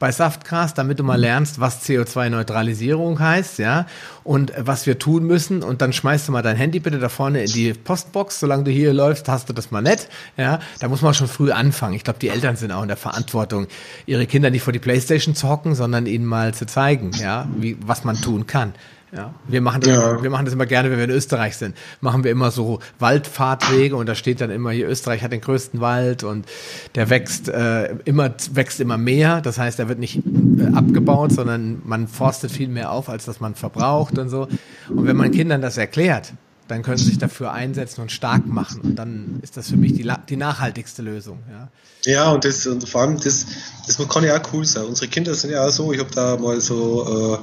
bei 0.00 0.10
Saftcast, 0.10 0.78
damit 0.78 0.98
du 0.98 1.04
mal 1.04 1.18
mhm. 1.18 1.24
lernst, 1.24 1.60
was 1.60 1.86
CO2-Neutralisierung 1.86 3.20
heißt, 3.20 3.58
ja, 3.58 3.86
und 4.24 4.52
was 4.56 4.86
wir 4.86 4.98
tun 4.98 5.24
müssen. 5.24 5.62
Und 5.62 5.82
dann 5.82 5.92
schmeißt 5.92 6.26
du 6.26 6.32
mal 6.32 6.42
dein 6.42 6.56
Handy 6.56 6.80
bitte 6.80 6.98
da 6.98 7.10
vorne 7.10 7.44
in 7.44 7.52
die 7.52 7.74
Postbox. 7.74 8.40
Solange 8.40 8.64
du 8.64 8.70
hier 8.70 8.94
läufst, 8.94 9.28
hast 9.28 9.48
du 9.48 9.52
das 9.52 9.70
mal 9.70 9.82
nett, 9.82 10.08
ja. 10.36 10.58
Da 10.80 10.88
muss 10.88 11.02
man 11.02 11.12
schon 11.12 11.28
früh 11.28 11.52
anfangen. 11.52 11.94
Ich 11.94 12.02
glaube, 12.02 12.18
die 12.18 12.30
Eltern 12.30 12.56
sind 12.56 12.72
auch 12.72 12.82
in 12.82 12.88
der 12.88 12.96
Verantwortung, 12.96 13.68
ihre 14.06 14.26
Kinder 14.26 14.50
nicht 14.50 14.62
vor 14.62 14.72
die 14.72 14.78
Playstation 14.78 15.34
zu 15.34 15.48
hocken, 15.48 15.74
sondern 15.74 16.06
ihnen 16.06 16.24
mal 16.24 16.54
zu 16.54 16.66
zeigen, 16.66 17.10
ja, 17.20 17.46
wie, 17.56 17.76
was 17.80 18.02
man 18.02 18.20
tun 18.20 18.46
kann. 18.46 18.72
Ja, 19.12 19.34
wir 19.48 19.60
machen, 19.60 19.80
das, 19.80 19.90
ja. 19.90 20.22
wir 20.22 20.30
machen 20.30 20.44
das 20.44 20.54
immer 20.54 20.66
gerne, 20.66 20.88
wenn 20.90 20.98
wir 20.98 21.04
in 21.04 21.10
Österreich 21.10 21.56
sind. 21.56 21.76
Machen 22.00 22.22
wir 22.22 22.30
immer 22.30 22.52
so 22.52 22.78
Waldfahrtwege 23.00 23.96
und 23.96 24.08
da 24.08 24.14
steht 24.14 24.40
dann 24.40 24.50
immer 24.50 24.70
hier, 24.70 24.88
Österreich 24.88 25.22
hat 25.22 25.32
den 25.32 25.40
größten 25.40 25.80
Wald 25.80 26.22
und 26.22 26.46
der 26.94 27.10
wächst 27.10 27.48
äh, 27.48 27.96
immer, 28.04 28.32
wächst 28.52 28.78
immer 28.78 28.98
mehr. 28.98 29.40
Das 29.40 29.58
heißt, 29.58 29.80
er 29.80 29.88
wird 29.88 29.98
nicht 29.98 30.18
äh, 30.18 30.74
abgebaut, 30.74 31.32
sondern 31.32 31.82
man 31.84 32.06
forstet 32.06 32.52
viel 32.52 32.68
mehr 32.68 32.92
auf, 32.92 33.08
als 33.08 33.24
dass 33.24 33.40
man 33.40 33.56
verbraucht 33.56 34.16
und 34.16 34.28
so. 34.28 34.46
Und 34.88 35.06
wenn 35.06 35.16
man 35.16 35.32
Kindern 35.32 35.60
das 35.60 35.76
erklärt, 35.76 36.32
dann 36.70 36.82
können 36.82 36.98
sie 36.98 37.06
sich 37.06 37.18
dafür 37.18 37.52
einsetzen 37.52 38.00
und 38.00 38.12
stark 38.12 38.46
machen. 38.46 38.80
Und 38.82 38.96
dann 38.96 39.40
ist 39.42 39.56
das 39.56 39.70
für 39.70 39.76
mich 39.76 39.94
die, 39.94 40.08
die 40.28 40.36
nachhaltigste 40.36 41.02
Lösung. 41.02 41.40
Ja, 41.50 41.68
ja 42.04 42.30
und, 42.30 42.44
das, 42.44 42.64
und 42.66 42.88
vor 42.88 43.00
allem, 43.00 43.18
das, 43.18 43.44
das 43.86 43.98
kann 44.08 44.22
ja 44.22 44.40
auch 44.40 44.52
cool 44.52 44.64
sein. 44.64 44.84
Unsere 44.84 45.08
Kinder 45.08 45.34
sind 45.34 45.50
ja 45.50 45.66
auch 45.66 45.70
so, 45.70 45.92
ich 45.92 45.98
habe 45.98 46.10
da 46.14 46.36
mal 46.36 46.60
so 46.60 47.42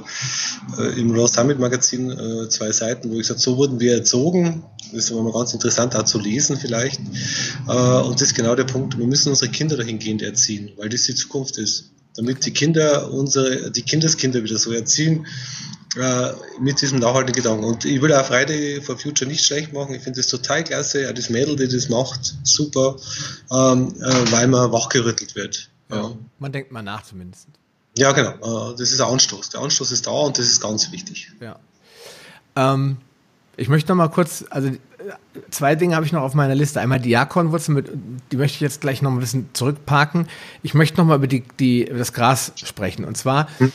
äh, 0.78 0.82
äh, 0.82 1.00
im 1.00 1.10
Raw 1.10 1.28
Summit 1.28 1.58
Magazin 1.58 2.10
äh, 2.10 2.48
zwei 2.48 2.72
Seiten, 2.72 3.10
wo 3.10 3.14
ich 3.14 3.20
gesagt 3.20 3.40
so 3.40 3.58
wurden 3.58 3.78
wir 3.80 3.96
erzogen. 3.96 4.64
Das 4.92 5.04
ist 5.04 5.12
aber 5.12 5.22
mal 5.22 5.32
ganz 5.34 5.52
interessant, 5.52 5.94
auch 5.94 6.04
zu 6.04 6.18
lesen 6.18 6.56
vielleicht. 6.56 6.98
Äh, 7.68 7.72
und 7.72 8.14
das 8.14 8.28
ist 8.28 8.34
genau 8.34 8.54
der 8.54 8.64
Punkt, 8.64 8.98
wir 8.98 9.06
müssen 9.06 9.28
unsere 9.28 9.50
Kinder 9.50 9.76
dahingehend 9.76 10.22
erziehen, 10.22 10.70
weil 10.78 10.88
das 10.88 11.02
die 11.02 11.14
Zukunft 11.14 11.58
ist 11.58 11.90
damit 12.16 12.44
die 12.44 12.50
Kinder 12.50 13.12
unsere, 13.12 13.70
die 13.70 13.82
Kindeskinder 13.82 14.42
wieder 14.42 14.58
so 14.58 14.72
erziehen, 14.72 15.26
äh, 15.96 16.32
mit 16.60 16.80
diesem 16.80 16.98
nachhaltigen 16.98 17.42
Gedanken. 17.42 17.64
Und 17.64 17.84
ich 17.84 18.00
will 18.02 18.12
auch 18.12 18.24
Friday 18.26 18.80
for 18.80 18.98
Future 18.98 19.28
nicht 19.28 19.44
schlecht 19.44 19.72
machen. 19.72 19.94
Ich 19.94 20.02
finde 20.02 20.18
das 20.18 20.26
total 20.26 20.64
klasse. 20.64 21.08
Auch 21.08 21.14
das 21.14 21.30
Mädel, 21.30 21.56
die 21.56 21.68
das 21.68 21.88
macht, 21.88 22.34
super, 22.42 22.96
ähm, 23.50 23.94
äh, 24.00 24.32
weil 24.32 24.48
man 24.48 24.70
wachgerüttelt 24.70 25.34
wird. 25.34 25.70
Ja. 25.90 26.12
Man 26.38 26.52
denkt 26.52 26.72
mal 26.72 26.82
nach 26.82 27.02
zumindest. 27.02 27.48
Ja, 27.96 28.12
genau. 28.12 28.70
Äh, 28.70 28.76
das 28.76 28.92
ist 28.92 29.00
ein 29.00 29.10
Anstoß. 29.10 29.50
Der 29.50 29.60
Anstoß 29.60 29.92
ist 29.92 30.06
da 30.06 30.10
und 30.10 30.38
das 30.38 30.46
ist 30.46 30.60
ganz 30.60 30.92
wichtig. 30.92 31.32
Ja. 31.40 31.58
Ähm, 32.54 32.98
ich 33.56 33.68
möchte 33.68 33.88
noch 33.88 33.96
mal 33.96 34.08
kurz, 34.08 34.44
also 34.50 34.70
zwei 35.50 35.74
Dinge 35.74 35.96
habe 35.96 36.04
ich 36.04 36.12
noch 36.12 36.22
auf 36.22 36.34
meiner 36.34 36.54
Liste. 36.54 36.80
Einmal 36.80 37.00
die 37.00 37.10
Jakonwurzel, 37.10 37.84
die 38.30 38.36
möchte 38.36 38.56
ich 38.56 38.60
jetzt 38.60 38.82
gleich 38.82 39.00
noch 39.00 39.10
ein 39.10 39.18
bisschen 39.18 39.48
zurückparken. 39.54 40.28
Ich 40.62 40.74
möchte 40.74 40.98
noch 40.98 41.06
mal 41.06 41.16
über 41.16 41.26
die, 41.26 41.44
die, 41.58 41.86
das 41.86 42.12
Gras 42.12 42.52
sprechen. 42.56 43.04
Und 43.04 43.16
zwar, 43.16 43.48
hm 43.58 43.72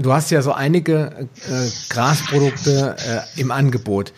Du 0.00 0.12
hast 0.12 0.30
ja 0.30 0.42
so 0.42 0.52
einige 0.52 1.28
äh, 1.48 1.68
Grasprodukte 1.88 2.96
äh, 2.98 3.40
im 3.40 3.50
Angebot. 3.50 4.12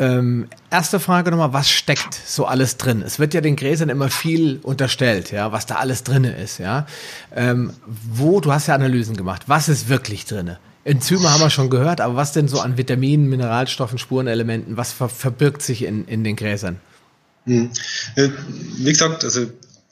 Ähm, 0.00 0.48
erste 0.70 0.98
Frage 0.98 1.30
nochmal, 1.30 1.52
was 1.52 1.70
steckt 1.70 2.14
so 2.26 2.46
alles 2.46 2.78
drin? 2.78 3.00
Es 3.00 3.20
wird 3.20 3.32
ja 3.32 3.40
den 3.40 3.54
Gräsern 3.54 3.90
immer 3.90 4.10
viel 4.10 4.58
unterstellt, 4.60 5.30
ja, 5.30 5.52
was 5.52 5.66
da 5.66 5.76
alles 5.76 6.02
drin 6.02 6.24
ist, 6.24 6.58
ja. 6.58 6.86
Ähm, 7.32 7.72
wo, 7.86 8.40
du 8.40 8.52
hast 8.52 8.66
ja 8.66 8.74
Analysen 8.74 9.16
gemacht, 9.16 9.42
was 9.46 9.68
ist 9.68 9.88
wirklich 9.88 10.24
drin? 10.24 10.56
Enzyme 10.82 11.30
haben 11.30 11.40
wir 11.40 11.50
schon 11.50 11.70
gehört, 11.70 12.00
aber 12.00 12.16
was 12.16 12.32
denn 12.32 12.48
so 12.48 12.58
an 12.58 12.76
Vitaminen, 12.76 13.28
Mineralstoffen, 13.28 13.98
Spurenelementen, 13.98 14.76
was 14.76 14.92
ver 14.92 15.08
verbirgt 15.08 15.62
sich 15.62 15.84
in, 15.84 16.06
in 16.08 16.24
den 16.24 16.34
Gräsern? 16.34 16.80
Hm. 17.44 17.70
Wie 18.16 18.90
gesagt, 18.90 19.22
also 19.22 19.42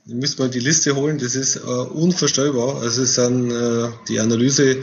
ihr 0.06 0.14
müsst 0.16 0.38
mal 0.38 0.50
die 0.50 0.60
Liste 0.60 0.96
holen, 0.96 1.18
das 1.18 1.36
ist 1.36 1.56
äh, 1.56 1.60
unvorstellbar. 1.60 2.82
Also 2.82 3.02
es 3.02 3.14
sind 3.14 3.50
äh, 3.50 3.88
die 4.08 4.20
Analyse, 4.20 4.82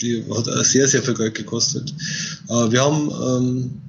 die 0.00 0.24
hat 0.30 0.46
sehr, 0.66 0.88
sehr 0.88 1.02
viel 1.02 1.14
Geld 1.14 1.34
gekostet. 1.34 1.94
Äh, 2.48 2.70
wir 2.70 2.82
haben 2.82 3.10
ähm, 3.10 3.80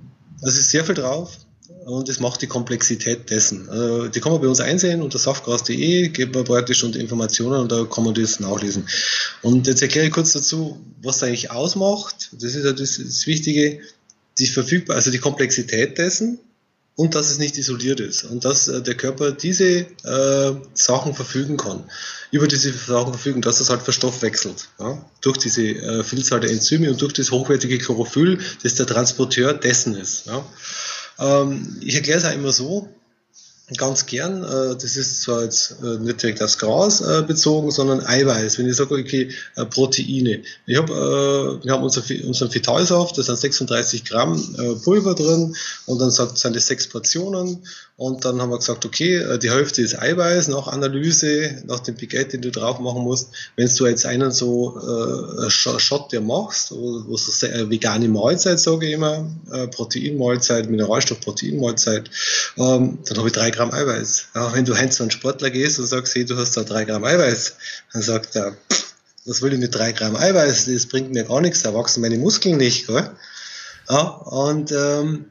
es 0.42 0.58
ist 0.58 0.72
sehr 0.72 0.84
viel 0.84 0.96
drauf 0.96 1.38
und 1.86 2.10
es 2.10 2.20
macht 2.20 2.42
die 2.42 2.48
Komplexität 2.48 3.30
dessen. 3.30 3.70
Also 3.70 4.08
die 4.08 4.20
kann 4.20 4.32
man 4.32 4.42
bei 4.42 4.48
uns 4.48 4.60
einsehen 4.60 5.02
unter 5.02 5.20
saftgras.de, 5.20 6.10
gibt 6.10 6.36
man 6.36 6.44
praktisch 6.44 6.84
unter 6.84 7.00
Informationen 7.00 7.62
und 7.62 7.72
da 7.72 7.86
kann 7.86 8.04
man 8.04 8.14
das 8.14 8.40
nachlesen. 8.40 8.88
Und 9.42 9.68
jetzt 9.68 9.82
erkläre 9.82 10.08
ich 10.08 10.14
kurz 10.14 10.34
dazu, 10.34 10.80
was 11.02 11.20
das 11.20 11.28
eigentlich 11.28 11.52
ausmacht. 11.52 12.30
Das 12.34 12.56
ist 12.56 12.66
ja 12.66 12.74
das, 12.74 12.98
das 12.98 13.28
Wichtige, 13.28 13.82
die 14.38 14.48
verfügbar, 14.48 14.96
also 14.96 15.12
die 15.12 15.20
Komplexität 15.20 15.98
dessen 15.98 16.40
und 17.02 17.16
dass 17.16 17.32
es 17.32 17.40
nicht 17.40 17.58
isoliert 17.58 18.00
ist 18.00 18.26
und 18.26 18.46
dass 18.46 18.68
äh, 18.68 18.80
der 18.80 18.94
Körper 18.94 19.32
diese 19.32 19.88
äh, 20.04 20.54
Sachen 20.76 21.16
verfügen 21.16 21.58
kann, 21.58 21.84
über 22.30 22.48
diese 22.48 22.72
Sachen 22.72 23.14
verfügen, 23.14 23.42
dass 23.42 23.60
es 23.60 23.72
halt 23.72 23.82
verstoffwechselt, 23.82 24.70
ja, 24.80 25.04
durch 25.22 25.38
diese 25.38 25.64
äh, 25.64 26.04
Vielzahl 26.04 26.42
der 26.42 26.52
Enzyme 26.52 26.92
und 26.92 27.02
durch 27.02 27.14
das 27.14 27.32
hochwertige 27.32 27.80
Chlorophyll, 27.80 28.38
das 28.62 28.76
der 28.76 28.86
Transporteur 28.86 29.56
dessen 29.56 29.96
ist. 29.96 30.28
Ja. 30.28 30.46
Ähm, 31.18 31.80
ich 31.82 31.96
erkläre 31.96 32.20
es 32.20 32.26
auch 32.26 32.36
immer 32.36 32.52
so, 32.52 32.88
ganz 33.78 34.06
gern. 34.06 34.44
Äh, 34.44 34.76
das 34.76 34.96
ist 34.96 35.22
zwar 35.22 35.44
jetzt 35.44 35.76
äh, 35.84 35.98
nicht 35.98 36.22
direkt 36.22 36.42
aufs 36.42 36.58
Gras 36.58 37.02
äh, 37.02 37.24
bezogen, 37.24 37.72
sondern 37.72 38.06
Eiweiß. 38.06 38.58
Wenn 38.58 38.70
ich 38.70 38.76
sage, 38.76 38.96
okay, 38.96 39.30
Proteine. 39.70 40.42
Ich 40.66 40.78
hab, 40.78 40.90
wir 40.90 41.72
haben 41.72 41.84
unser, 41.84 42.04
unseren 42.26 42.54
Vitalsaft, 42.54 43.18
da 43.18 43.24
sind 43.24 43.38
36 43.38 44.06
Gramm 44.06 44.82
Pulver 44.84 45.16
drin 45.16 45.56
und 45.86 46.00
dann 46.00 46.12
sind 46.12 46.56
das 46.56 46.68
sechs 46.68 46.88
Portionen 46.88 47.64
und 47.98 48.26
dann 48.26 48.42
haben 48.42 48.50
wir 48.50 48.58
gesagt, 48.58 48.86
okay, 48.86 49.38
die 49.38 49.52
Hälfte 49.52 49.82
ist 49.82 50.00
Eiweiß 50.00 50.48
nach 50.48 50.68
Analyse, 50.68 51.62
nach 51.66 51.80
dem 51.80 51.96
Piquet, 51.96 52.34
den 52.34 52.42
du 52.42 52.52
drauf 52.52 52.80
machen 52.80 53.04
musst. 53.04 53.30
Wenn 53.56 53.70
du 53.76 53.86
jetzt 53.86 54.06
einen 54.06 54.32
so 54.32 54.78
äh, 54.78 55.50
Shot 55.50 56.12
dir 56.12 56.22
machst, 56.22 56.72
wo, 56.72 57.16
so 57.16 57.48
eine 57.48 57.70
vegane 57.70 58.08
Mahlzeit, 58.08 58.60
sage 58.60 58.88
ich 58.88 58.94
immer, 58.94 59.30
Proteinmahlzeit, 59.72 60.70
Mineralstoff-Proteinmahlzeit, 60.70 62.10
ähm, 62.58 63.00
dann 63.06 63.18
habe 63.18 63.28
ich 63.28 63.34
drei 63.34 63.52
Gramm 63.52 63.61
Gramm 63.62 63.74
Eiweiß. 63.74 64.30
Ja, 64.34 64.54
wenn 64.54 64.66
du 64.66 64.76
heim 64.76 64.90
zu 64.90 65.04
einem 65.04 65.12
Sportler 65.12 65.52
gehst 65.52 65.78
und 65.78 65.86
sagst, 65.86 66.16
hey, 66.16 66.26
du 66.26 66.36
hast 66.36 66.58
da 66.58 66.64
drei 66.64 66.84
Gramm 66.84 67.04
Eiweiß, 67.04 67.56
dann 67.94 68.02
sagt 68.02 68.36
er, 68.36 68.58
was 69.26 69.44
will 69.44 69.54
ich 69.54 69.60
mit 69.60 69.76
drei 69.76 69.92
Gramm 69.92 70.16
Eiweiß? 70.16 70.66
Das 70.66 70.88
bringt 70.88 71.12
mir 71.12 71.26
gar 71.26 71.42
nichts, 71.42 71.62
da 71.62 71.72
wachsen 71.76 72.02
meine 72.02 72.18
Muskeln 72.18 72.58
nicht. 72.58 72.88
Gell? 72.88 73.12
Ja, 73.88 74.02
und, 74.02 74.72
ähm, 74.72 75.26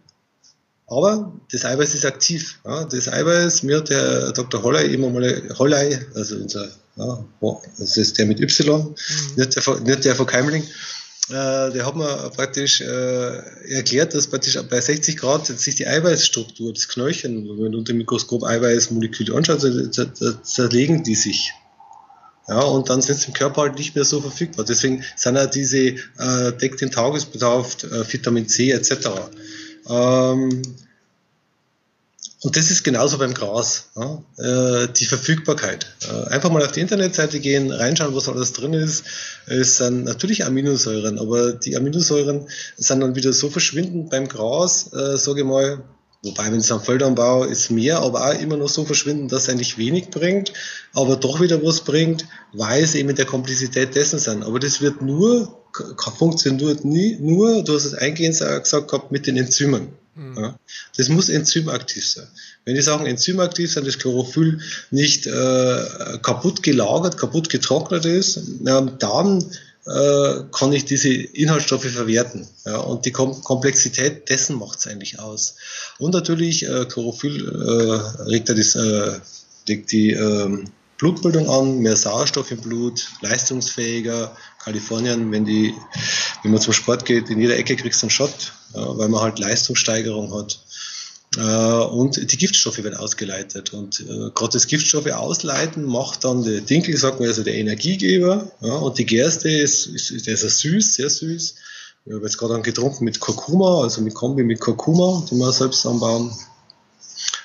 aber 0.86 1.32
das 1.50 1.64
Eiweiß 1.64 1.92
ist 1.96 2.06
aktiv. 2.06 2.60
Ja, 2.64 2.84
das 2.84 3.08
Eiweiß, 3.08 3.64
mir 3.64 3.78
hat 3.78 3.90
der 3.90 4.30
Dr. 4.30 4.62
Holley 4.62 4.94
immer 4.94 5.10
mal, 5.10 5.42
Holley, 5.58 5.98
also 6.14 6.36
unser, 6.36 6.68
ja, 6.94 7.24
das 7.78 7.96
ist 7.96 8.16
der 8.18 8.26
mit 8.26 8.38
Y, 8.38 8.78
mhm. 8.78 8.94
nicht, 9.34 9.56
der, 9.56 9.80
nicht 9.80 10.04
der 10.04 10.14
von 10.14 10.26
Keimling, 10.26 10.62
äh, 11.30 11.72
der 11.72 11.86
hat 11.86 11.96
mir 11.96 12.30
praktisch 12.34 12.80
äh, 12.80 13.74
erklärt, 13.74 14.14
dass 14.14 14.26
praktisch 14.26 14.58
bei 14.68 14.80
60 14.80 15.16
Grad 15.16 15.46
sich 15.46 15.74
die 15.74 15.86
Eiweißstruktur, 15.86 16.72
das 16.72 16.88
Knöllchen, 16.88 17.48
wenn 17.48 17.56
man 17.56 17.74
unter 17.74 17.92
dem 17.92 17.98
Mikroskop 17.98 18.44
Eiweißmoleküle 18.44 19.34
anschaut, 19.34 19.60
zerlegen 20.44 21.04
die 21.04 21.14
sich. 21.14 21.52
Ja, 22.48 22.62
und 22.62 22.88
dann 22.90 23.00
sind 23.00 23.20
sie 23.20 23.28
im 23.28 23.32
Körper 23.32 23.62
halt 23.62 23.78
nicht 23.78 23.94
mehr 23.94 24.04
so 24.04 24.20
verfügbar. 24.20 24.64
Deswegen 24.64 25.04
sind 25.14 25.36
ja 25.36 25.46
diese 25.46 25.78
äh, 25.78 26.52
deckt 26.60 26.80
den 26.80 26.90
Tagesbedarf, 26.90 27.84
äh, 27.84 28.12
Vitamin 28.12 28.48
C 28.48 28.72
etc. 28.72 29.08
Ähm, 29.88 30.62
und 32.42 32.56
das 32.56 32.70
ist 32.70 32.84
genauso 32.84 33.18
beim 33.18 33.34
Gras. 33.34 33.90
Ja? 33.96 34.22
Äh, 34.38 34.88
die 34.92 35.04
Verfügbarkeit. 35.04 35.86
Äh, 36.08 36.28
einfach 36.28 36.50
mal 36.50 36.64
auf 36.64 36.72
die 36.72 36.80
Internetseite 36.80 37.38
gehen, 37.38 37.70
reinschauen, 37.70 38.14
was 38.14 38.28
alles 38.28 38.52
drin 38.54 38.72
ist. 38.72 39.04
Es 39.46 39.76
sind 39.76 40.04
natürlich 40.04 40.46
Aminosäuren, 40.46 41.18
aber 41.18 41.52
die 41.52 41.76
Aminosäuren 41.76 42.48
sind 42.76 43.00
dann 43.00 43.14
wieder 43.14 43.32
so 43.34 43.50
verschwindend 43.50 44.10
beim 44.10 44.28
Gras, 44.28 44.90
äh, 44.92 45.18
sage 45.18 45.40
ich 45.40 45.46
mal, 45.46 45.82
Wobei, 46.22 46.52
wenn 46.52 46.58
es 46.58 46.70
am 46.70 46.82
Feldanbau 46.82 47.44
ist 47.44 47.70
mehr, 47.70 48.00
aber 48.00 48.26
auch 48.26 48.38
immer 48.38 48.58
noch 48.58 48.68
so 48.68 48.84
verschwinden, 48.84 49.28
dass 49.28 49.44
es 49.44 49.48
eigentlich 49.48 49.78
wenig 49.78 50.10
bringt, 50.10 50.52
aber 50.92 51.16
doch 51.16 51.40
wieder 51.40 51.64
was 51.64 51.80
bringt, 51.80 52.26
weil 52.52 52.84
es 52.84 52.94
eben 52.94 53.08
in 53.08 53.16
der 53.16 53.24
Komplexität 53.24 53.94
dessen 53.94 54.18
sind. 54.18 54.42
Aber 54.42 54.58
das 54.58 54.82
wird 54.82 55.00
nur, 55.00 55.62
funktioniert 56.18 56.84
nie, 56.84 57.16
nur, 57.18 57.64
du 57.64 57.74
hast 57.74 57.86
es 57.86 57.94
eingehend 57.94 58.38
gesagt 58.38 58.90
gehabt, 58.90 59.10
mit 59.10 59.26
den 59.26 59.38
Enzymen. 59.38 59.94
Mhm. 60.14 60.36
Ja, 60.36 60.58
das 60.96 61.08
muss 61.08 61.28
enzymaktiv 61.28 62.06
sein. 62.06 62.26
Wenn 62.64 62.74
die 62.74 62.82
Sachen 62.82 63.06
enzymaktiv 63.06 63.72
sind, 63.72 63.86
das 63.86 63.98
Chlorophyll 63.98 64.60
nicht 64.90 65.26
äh, 65.26 66.18
kaputt 66.22 66.62
gelagert, 66.62 67.16
kaputt 67.16 67.48
getrocknet 67.48 68.04
ist, 68.04 68.36
äh, 68.36 68.86
dann 68.98 69.44
äh, 69.86 70.44
kann 70.52 70.72
ich 70.72 70.84
diese 70.84 71.08
Inhaltsstoffe 71.08 71.86
verwerten. 71.86 72.46
Ja, 72.66 72.78
und 72.78 73.06
die 73.06 73.12
Kom 73.12 73.42
Komplexität 73.42 74.28
dessen 74.28 74.56
macht 74.58 74.78
es 74.78 74.86
eigentlich 74.86 75.18
aus. 75.18 75.56
Und 75.98 76.12
natürlich, 76.12 76.68
äh, 76.68 76.84
Chlorophyll 76.84 77.48
äh, 77.48 78.22
regt 78.24 78.48
ja 78.48 78.54
das, 78.54 78.74
äh, 78.74 79.20
regt 79.68 79.92
die 79.92 80.12
ähm, 80.12 80.70
Blutbildung 81.00 81.48
an, 81.48 81.78
mehr 81.78 81.96
Sauerstoff 81.96 82.50
im 82.50 82.60
Blut, 82.60 83.08
leistungsfähiger. 83.22 84.36
Kalifornien, 84.62 85.32
wenn 85.32 85.46
die, 85.46 85.74
wenn 86.42 86.52
man 86.52 86.60
zum 86.60 86.74
Sport 86.74 87.06
geht, 87.06 87.30
in 87.30 87.40
jeder 87.40 87.56
Ecke 87.56 87.74
kriegst 87.74 88.02
du 88.02 88.06
einen 88.06 88.10
Shot, 88.10 88.52
ja, 88.74 88.98
weil 88.98 89.08
man 89.08 89.22
halt 89.22 89.38
Leistungssteigerung 89.38 90.34
hat. 90.34 90.60
Äh, 91.38 91.40
und 91.40 92.30
die 92.30 92.36
Giftstoffe 92.36 92.82
werden 92.82 92.96
ausgeleitet. 92.96 93.72
Und 93.72 94.00
äh, 94.00 94.30
gerade 94.34 94.52
das 94.52 94.66
Giftstoffe 94.66 95.06
ausleiten 95.06 95.84
macht 95.84 96.24
dann 96.24 96.44
der 96.44 96.60
Dinkel, 96.60 96.94
sagt 96.98 97.18
man, 97.18 97.28
also 97.28 97.44
der 97.44 97.54
Energiegeber. 97.54 98.50
Und 98.60 98.98
die 98.98 99.06
Gerste 99.06 99.48
ist, 99.48 99.86
ist, 99.86 100.10
ist, 100.10 100.26
ist 100.28 100.58
süß, 100.58 100.94
sehr 100.94 101.08
süß. 101.08 101.54
Ich 102.04 102.12
habe 102.12 102.24
jetzt 102.24 102.36
gerade 102.36 102.60
getrunken 102.60 103.04
mit 103.04 103.20
Kurkuma, 103.20 103.82
also 103.82 104.02
mit 104.02 104.14
Kombi 104.14 104.42
mit 104.42 104.60
Kurkuma, 104.60 105.24
die 105.30 105.36
wir 105.36 105.52
selbst 105.52 105.86
anbauen. 105.86 106.30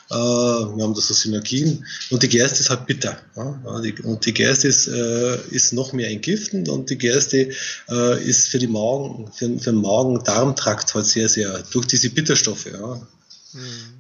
Äh, 0.10 0.16
wir 0.16 0.84
haben 0.84 0.94
da 0.94 1.02
so 1.02 1.14
Synergien. 1.14 1.86
Und 2.10 2.24
die 2.24 2.30
Gerste 2.30 2.60
ist 2.62 2.70
halt 2.70 2.86
bitter. 2.86 3.18
Ja? 3.36 3.62
Und 4.04 4.26
die 4.26 4.34
Gerste 4.34 4.68
ist, 4.68 4.88
äh, 4.88 5.38
ist 5.50 5.74
noch 5.74 5.94
mehr 5.94 6.10
entgiftend 6.10 6.70
und 6.70 6.90
die 6.90 6.98
Gerste 6.98 7.50
äh, 7.90 8.24
ist 8.24 8.50
für, 8.50 8.60
die 8.60 8.68
Magen, 8.68 9.32
für, 9.34 9.58
für 9.60 9.72
den 9.72 9.82
Magen-Darm-Trakt 9.82 10.94
halt 10.94 11.06
sehr, 11.06 11.30
sehr 11.30 11.64
durch 11.72 11.88
diese 11.88 12.10
Bitterstoffe. 12.10 12.66
Ja? 12.66 13.08
Mhm. 13.54 13.96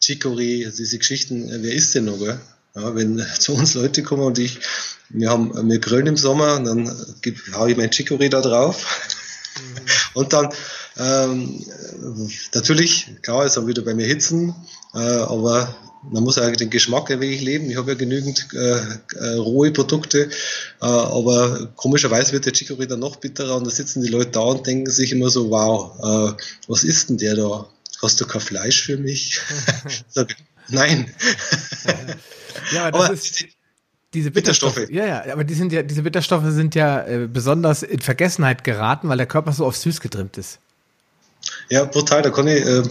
Chicory, 0.00 0.68
diese 0.76 0.98
Geschichten, 0.98 1.48
wer 1.62 1.72
ist 1.72 1.94
denn 1.94 2.06
noch? 2.06 2.18
Gell? 2.18 2.40
Ja, 2.74 2.94
wenn 2.94 3.24
zu 3.38 3.54
uns 3.54 3.74
Leute 3.74 4.02
kommen 4.02 4.22
und 4.22 4.38
ich, 4.38 4.58
wir 5.10 5.30
haben, 5.30 5.68
wir 5.68 5.78
grillen 5.78 6.06
im 6.06 6.16
Sommer, 6.16 6.60
dann 6.60 6.90
haue 7.54 7.70
ich 7.70 7.76
mein 7.76 7.90
Chicory 7.90 8.28
da 8.30 8.40
drauf. 8.40 8.84
Mhm. 9.56 9.82
Und 10.14 10.32
dann, 10.32 10.48
ähm, 10.98 11.64
natürlich, 12.54 13.10
klar, 13.22 13.44
ist 13.46 13.58
auch 13.58 13.66
wieder 13.66 13.82
bei 13.82 13.94
mir 13.94 14.06
Hitzen, 14.06 14.54
äh, 14.94 14.98
aber 14.98 15.74
man 16.10 16.24
muss 16.24 16.38
eigentlich 16.38 16.58
den 16.58 16.70
Geschmack 16.70 17.10
ja 17.10 17.20
wirklich 17.20 17.42
leben. 17.42 17.70
Ich 17.70 17.76
habe 17.76 17.92
ja 17.92 17.96
genügend 17.96 18.48
äh, 18.54 18.80
äh, 19.16 19.34
rohe 19.34 19.70
Produkte, 19.70 20.24
äh, 20.24 20.28
aber 20.80 21.72
komischerweise 21.76 22.32
wird 22.32 22.46
der 22.46 22.52
Chicory 22.52 22.86
dann 22.86 23.00
noch 23.00 23.16
bitterer 23.16 23.56
und 23.56 23.66
da 23.66 23.70
sitzen 23.70 24.02
die 24.02 24.10
Leute 24.10 24.32
da 24.32 24.40
und 24.40 24.66
denken 24.66 24.90
sich 24.90 25.12
immer 25.12 25.30
so, 25.30 25.50
wow, 25.50 26.32
äh, 26.32 26.42
was 26.68 26.84
ist 26.84 27.08
denn 27.08 27.18
der 27.18 27.36
da? 27.36 27.68
Hast 28.00 28.20
du 28.20 28.26
kein 28.26 28.40
Fleisch 28.40 28.82
für 28.82 28.96
mich? 28.96 29.40
Nein. 30.68 31.12
ja, 32.72 32.86
aber 32.86 32.98
das 32.98 33.04
aber 33.06 33.14
ist 33.14 33.44
diese 34.12 34.30
Bitterstoffe. 34.30 34.74
Bitterstoffe. 34.74 34.94
Ja, 34.94 35.06
ja, 35.26 35.32
aber 35.32 35.44
die 35.44 35.54
sind 35.54 35.72
ja, 35.72 35.82
diese 35.82 36.02
Bitterstoffe 36.02 36.44
sind 36.48 36.74
ja 36.74 37.06
äh, 37.06 37.28
besonders 37.28 37.82
in 37.82 38.00
Vergessenheit 38.00 38.64
geraten, 38.64 39.08
weil 39.08 39.16
der 39.16 39.26
Körper 39.26 39.52
so 39.52 39.64
auf 39.64 39.76
süß 39.76 40.00
getrimmt 40.00 40.36
ist. 40.36 40.58
Ja, 41.72 41.86
brutal. 41.86 42.20
Da 42.20 42.28
kann 42.28 42.48
ich, 42.48 42.60
äh, 42.60 42.82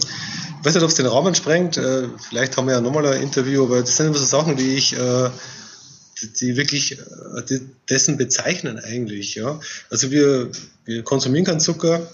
weiß 0.64 0.74
nicht, 0.74 0.82
ob 0.82 0.88
es 0.88 0.96
den 0.96 1.06
Rahmen 1.06 1.36
sprengt. 1.36 1.76
Äh, 1.76 2.08
vielleicht 2.28 2.56
haben 2.56 2.66
wir 2.66 2.74
ja 2.74 2.80
nochmal 2.80 3.06
ein 3.06 3.22
Interview, 3.22 3.62
aber 3.62 3.80
das 3.80 3.96
sind 3.96 4.08
immer 4.08 4.18
so 4.18 4.24
Sachen, 4.24 4.56
die 4.56 4.74
ich, 4.74 4.98
äh, 4.98 5.30
die, 6.20 6.32
die 6.32 6.56
wirklich 6.56 6.98
äh, 6.98 7.42
die, 7.48 7.60
dessen 7.88 8.16
bezeichnen 8.16 8.80
eigentlich. 8.80 9.36
Ja, 9.36 9.60
also 9.88 10.10
wir, 10.10 10.50
wir 10.84 11.04
konsumieren 11.04 11.44
keinen 11.44 11.60
Zucker 11.60 12.10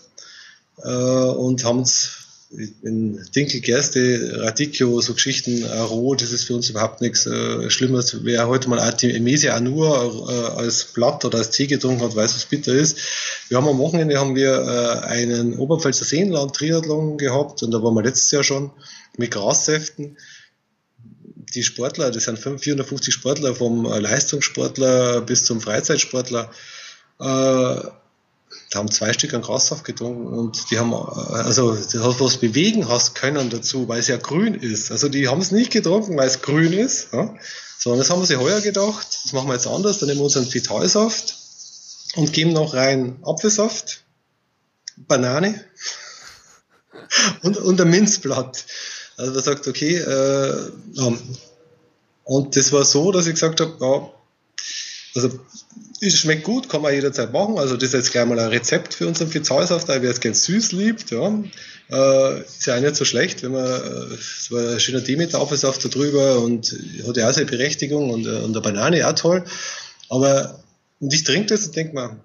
äh, 0.83 0.91
und 0.91 1.65
haben 1.65 1.79
uns 1.79 2.18
in 2.51 3.23
Dinkel, 3.35 3.61
Gerste, 3.61 4.41
Radicchio, 4.41 5.01
so 5.03 5.13
Geschichten, 5.13 5.65
äh, 5.65 5.79
roh, 5.81 6.15
das 6.15 6.33
ist 6.33 6.45
für 6.45 6.55
uns 6.55 6.71
überhaupt 6.71 7.03
nichts 7.03 7.27
äh, 7.27 7.69
Schlimmes. 7.69 8.25
Wer 8.25 8.49
heute 8.49 8.71
mal 8.71 8.81
Artemisia 8.81 9.61
nur 9.61 10.29
äh, 10.29 10.59
als 10.59 10.85
Blatt 10.85 11.25
oder 11.27 11.39
als 11.39 11.51
Tee 11.51 11.67
getrunken 11.67 12.03
hat, 12.03 12.17
weiß, 12.17 12.35
was 12.35 12.47
bitter 12.47 12.73
ist. 12.73 12.99
Wir 13.49 13.59
haben 13.59 13.69
am 13.69 13.79
Wochenende 13.79 14.19
haben 14.19 14.35
wir 14.35 14.53
äh, 14.53 15.07
einen 15.07 15.59
Oberpfälzer 15.59 16.07
Seenland 16.07 16.57
Triathlon 16.57 17.19
gehabt 17.19 17.63
und 17.63 17.71
da 17.71 17.83
waren 17.83 17.95
wir 17.95 18.03
letztes 18.03 18.31
Jahr 18.31 18.45
schon 18.45 18.71
mit 19.19 19.31
Grassäften. 19.31 20.17
Die 21.55 21.63
Sportler, 21.63 22.11
das 22.11 22.25
sind 22.25 22.39
450 22.39 23.13
Sportler, 23.13 23.55
vom 23.55 23.85
Leistungssportler 23.85 25.21
bis 25.21 25.45
zum 25.45 25.61
Freizeitsportler, 25.61 26.51
äh, 27.21 27.81
da 28.71 28.79
haben 28.79 28.91
zwei 28.91 29.13
Stück 29.13 29.33
an 29.35 29.43
Grassaft 29.43 29.85
getrunken 29.85 30.27
und 30.27 30.71
die 30.71 30.79
haben, 30.79 30.95
also 30.95 31.75
das 31.75 31.95
hat 31.95 32.21
was 32.21 32.37
bewegen 32.37 32.89
hast 32.89 33.15
können 33.15 33.51
dazu, 33.51 33.89
weil 33.89 34.01
es 34.01 34.09
ja 34.09 34.17
grün 34.19 34.55
ist. 34.55 34.91
Also 34.91 35.09
die 35.09 35.29
haben 35.29 35.41
es 35.41 35.51
nicht 35.51 35.71
getrunken, 35.71 36.17
weil 36.17 36.29
es 36.29 36.43
grün 36.43 36.73
ist, 36.73 37.13
ja. 37.13 37.35
sondern 37.79 38.01
das 38.01 38.11
haben 38.11 38.25
sich 38.25 38.37
heuer 38.37 38.61
gedacht, 38.61 39.07
das 39.25 39.33
machen 39.33 39.49
wir 39.49 39.55
jetzt 39.55 39.67
anders, 39.67 39.99
dann 39.99 40.09
nehmen 40.09 40.21
wir 40.21 40.25
unseren 40.25 40.53
Vitalsaft 40.53 41.37
und 42.17 42.33
geben 42.33 42.53
noch 42.53 42.75
rein 42.75 43.19
Apfelsaft, 43.23 44.05
Banane 44.97 45.65
und, 47.43 47.57
und 47.57 47.81
ein 47.81 47.91
Minzblatt. 47.91 48.67
Also 49.17 49.33
man 49.33 49.43
sagt, 49.43 49.67
okay, 49.67 49.97
äh, 49.97 50.71
und 52.25 52.57
das 52.57 52.73
war 52.73 52.85
so, 52.85 53.11
dass 53.13 53.27
ich 53.27 53.35
gesagt 53.35 53.61
habe, 53.61 53.77
ja, 53.81 54.11
also 55.15 55.39
es 56.01 56.19
schmeckt 56.19 56.45
gut, 56.45 56.69
kann 56.69 56.83
man 56.83 56.95
jederzeit 56.95 57.33
machen. 57.33 57.59
Also 57.59 57.77
das 57.77 57.89
ist 57.89 57.95
jetzt 57.95 58.13
gleich 58.13 58.27
mal 58.27 58.39
ein 58.39 58.49
Rezept 58.49 58.95
für 58.95 59.07
unseren 59.07 59.33
Vitalsaft, 59.33 59.89
wer 59.89 60.03
es 60.03 60.21
gern 60.21 60.35
süß 60.35 60.73
liebt. 60.73 61.11
Ja. 61.11 61.29
Äh, 61.91 62.41
ist 62.43 62.67
ja 62.67 62.77
auch 62.77 62.81
nicht 62.81 62.97
so 62.97 63.05
schlecht, 63.05 63.43
wenn 63.43 63.53
man 63.53 63.65
äh, 63.65 64.17
so 64.41 64.57
ein 64.57 64.79
schöner 64.79 65.01
Demeter-Apfelsaft 65.01 65.85
da 65.85 65.89
drüber 65.89 66.41
und 66.41 66.77
hat 67.07 67.17
ja 67.17 67.29
auch 67.29 67.33
seine 67.33 67.47
Berechtigung 67.47 68.11
und, 68.11 68.27
äh, 68.27 68.41
und 68.41 68.53
eine 68.53 68.61
Banane 68.61 69.09
auch 69.09 69.15
toll. 69.15 69.45
Aber 70.09 70.63
und 71.01 71.13
ich 71.13 71.25
trinke 71.25 71.47
das 71.47 71.67
und 71.67 71.77
denke 71.77 71.95
mir, 71.95 72.17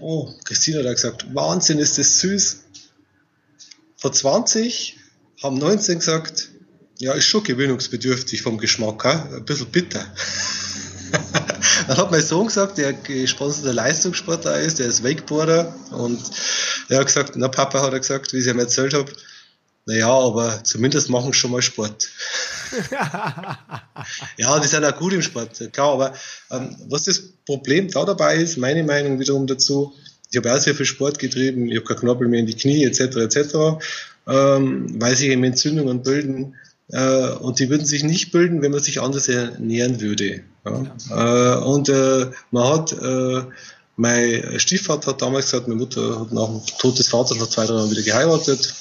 oh, 0.00 0.32
Christina 0.44 0.78
hat 0.78 0.96
gesagt, 0.96 1.34
Wahnsinn, 1.34 1.78
ist 1.78 1.98
das 1.98 2.20
süß. 2.20 2.64
Vor 3.96 4.12
20 4.12 4.96
haben 5.42 5.58
19 5.58 5.98
gesagt, 5.98 6.50
ja, 6.98 7.12
ist 7.12 7.26
schon 7.26 7.44
gewöhnungsbedürftig 7.44 8.42
vom 8.42 8.58
Geschmack, 8.58 9.04
ein 9.06 9.44
bisschen 9.44 9.70
bitter. 9.70 10.04
Dann 11.88 11.96
hat 11.96 12.10
mein 12.10 12.22
Sohn 12.22 12.46
gesagt, 12.46 12.78
der 12.78 12.92
gesponserter 12.92 13.72
Leistungssportler 13.72 14.60
ist, 14.60 14.78
der 14.78 14.86
ist 14.86 15.04
Wakeboarder 15.04 15.74
und 15.92 16.20
er 16.88 16.98
hat 16.98 17.06
gesagt, 17.06 17.32
na 17.36 17.48
Papa 17.48 17.82
hat 17.82 17.92
er 17.92 18.00
gesagt, 18.00 18.32
wie 18.32 18.38
ich 18.38 18.46
ihm 18.46 18.58
erzählt 18.58 18.94
habe, 18.94 19.10
naja, 19.86 20.10
aber 20.10 20.64
zumindest 20.64 21.10
machen 21.10 21.32
sie 21.32 21.38
schon 21.38 21.52
mal 21.52 21.62
Sport. 21.62 22.08
ja, 24.36 24.58
die 24.58 24.66
sind 24.66 24.84
auch 24.84 24.96
gut 24.96 25.12
im 25.12 25.22
Sport, 25.22 25.72
klar, 25.72 25.92
aber 25.92 26.14
ähm, 26.50 26.76
was 26.88 27.04
das 27.04 27.22
Problem 27.46 27.88
da 27.90 28.04
dabei 28.04 28.36
ist, 28.36 28.56
meine 28.56 28.82
Meinung 28.82 29.20
wiederum 29.20 29.46
dazu, 29.46 29.94
ich 30.30 30.36
habe 30.36 30.52
auch 30.52 30.58
sehr 30.58 30.74
viel 30.74 30.86
Sport 30.86 31.18
getrieben, 31.20 31.68
ich 31.70 31.76
habe 31.76 31.86
kein 31.86 31.98
Knorpel 31.98 32.26
mehr 32.26 32.40
in 32.40 32.46
die 32.46 32.56
Knie 32.56 32.84
etc. 32.84 33.16
etc., 33.16 33.54
ähm, 34.28 35.00
weil 35.00 35.14
sich 35.14 35.28
eben 35.28 35.44
Entzündungen 35.44 36.02
bilden 36.02 36.56
äh, 36.88 37.30
und 37.30 37.58
die 37.58 37.68
würden 37.68 37.86
sich 37.86 38.04
nicht 38.04 38.32
bilden, 38.32 38.62
wenn 38.62 38.72
man 38.72 38.82
sich 38.82 39.00
anders 39.00 39.28
ernähren 39.28 40.00
würde. 40.00 40.42
Ja. 40.64 41.56
Äh, 41.56 41.64
und 41.64 41.88
äh, 41.88 42.30
man 42.50 42.64
hat, 42.64 42.92
äh, 42.92 43.42
mein 43.96 44.60
Stiefvater 44.60 45.12
hat 45.12 45.22
damals 45.22 45.46
gesagt, 45.46 45.68
meine 45.68 45.80
Mutter 45.80 46.20
hat 46.20 46.32
nach 46.32 46.46
dem 46.46 46.60
Tod 46.78 46.98
des 46.98 47.08
Vaters 47.08 47.38
nach 47.38 47.48
zwei, 47.48 47.66
drei 47.66 47.74
Jahren 47.74 47.90
wieder 47.90 48.02
geheiratet. 48.02 48.74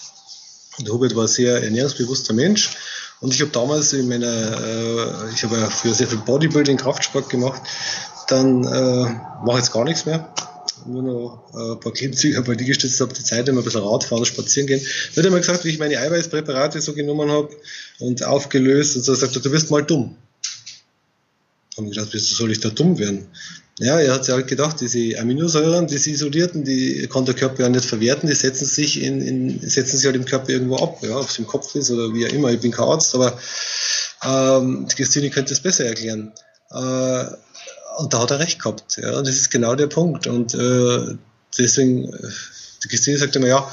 Und 0.78 0.90
Hubert 0.90 1.16
war 1.16 1.24
ein 1.24 1.30
sehr 1.30 1.64
ernährungsbewusster 1.64 2.34
Mensch. 2.34 2.76
Und 3.22 3.34
ich 3.34 3.42
habe 3.42 3.52
damals 3.52 3.94
in 3.94 4.10
meiner, 4.10 4.28
äh, 4.28 5.34
ich 5.34 5.44
habe 5.44 5.58
ja 5.58 5.70
für 5.70 5.94
sehr 5.94 6.08
viel 6.08 6.18
Bodybuilding, 6.20 6.78
Kraftsport 6.78 7.30
gemacht. 7.30 7.62
Dann 8.28 8.62
mache 8.62 9.60
jetzt 9.60 9.72
gar 9.72 9.84
nichts 9.84 10.08
mehr 10.08 10.28
nur 10.86 11.04
noch 11.04 11.54
äh, 11.54 11.74
ein 11.74 11.80
paar 11.80 11.94
Klimmzüge, 11.94 12.38
ein 12.38 12.44
paar 12.44 12.56
Liegestütze 12.56 13.04
habe, 13.04 13.14
die 13.14 13.24
Zeit 13.24 13.48
immer 13.48 13.62
ein 13.62 13.64
bisschen 13.64 13.82
Radfahren, 13.82 14.26
spazieren 14.26 14.68
gehen. 14.68 14.82
Da 15.14 15.20
hat 15.20 15.26
er 15.26 15.32
mir 15.32 15.40
gesagt, 15.40 15.66
wie 15.66 15.70
ich 15.70 15.80
meine 15.80 15.98
Eiweißpräparate 16.00 16.82
so 16.82 16.94
genommen 16.94 17.32
habe 17.32 17.50
und 18.00 18.24
aufgelöst 18.24 18.96
und 18.96 19.04
so 19.04 19.14
sagt 19.16 19.36
er, 19.36 19.42
du 19.42 19.52
wirst 19.52 19.72
mal 19.72 19.84
dumm. 19.84 20.16
Da 21.72 21.78
habe 21.78 21.88
ich 21.88 21.96
gedacht, 21.96 22.14
wieso 22.14 22.36
soll 22.36 22.52
ich 22.52 22.60
da 22.60 22.70
dumm 22.70 23.00
werden? 23.00 23.28
Ja, 23.80 24.00
er 24.00 24.14
hat 24.14 24.24
sich 24.24 24.34
halt 24.34 24.48
gedacht, 24.48 24.80
diese 24.80 25.20
Aminosäuren, 25.20 25.88
diese 25.88 26.10
isolierten, 26.10 26.64
die 26.64 27.08
kann 27.12 27.26
der 27.26 27.36
Körper 27.36 27.64
ja 27.64 27.70
nicht 27.70 27.84
verwerten, 27.84 28.30
die 28.30 28.36
setzen 28.36 28.66
sich 28.66 29.04
in, 29.04 29.22
in 29.22 29.60
setzen 29.60 29.98
sich 29.98 30.06
halt 30.06 30.16
im 30.16 30.24
Körper 30.24 30.50
irgendwo 30.50 30.78
ab, 30.78 31.00
ja, 31.02 31.18
ob 31.18 31.28
es 31.28 31.38
im 31.40 31.46
Kopf 31.46 31.76
ist 31.76 31.92
oder 31.92 32.14
wie 32.14 32.26
auch 32.26 32.32
immer. 32.32 32.52
Ich 32.52 32.62
bin 32.62 32.72
kein 32.72 32.86
Arzt, 32.86 33.14
aber 33.14 33.38
ähm, 34.24 34.88
die 34.90 34.96
Christine 34.96 35.30
könnte 35.30 35.52
es 35.52 35.60
besser 35.60 35.86
erklären. 35.86 36.32
Äh, 36.72 37.26
und 37.98 38.14
da 38.14 38.22
hat 38.22 38.32
er 38.32 38.40
recht 38.40 38.60
gehabt. 38.62 38.98
Ja, 38.98 39.22
das 39.22 39.36
ist 39.36 39.52
genau 39.52 39.76
der 39.76 39.88
Punkt. 39.88 40.28
Und 40.28 40.54
äh, 40.54 41.16
deswegen, 41.58 42.12
die 42.84 42.88
Christine 42.88 43.18
sagt 43.18 43.36
immer, 43.36 43.48
ja, 43.48 43.72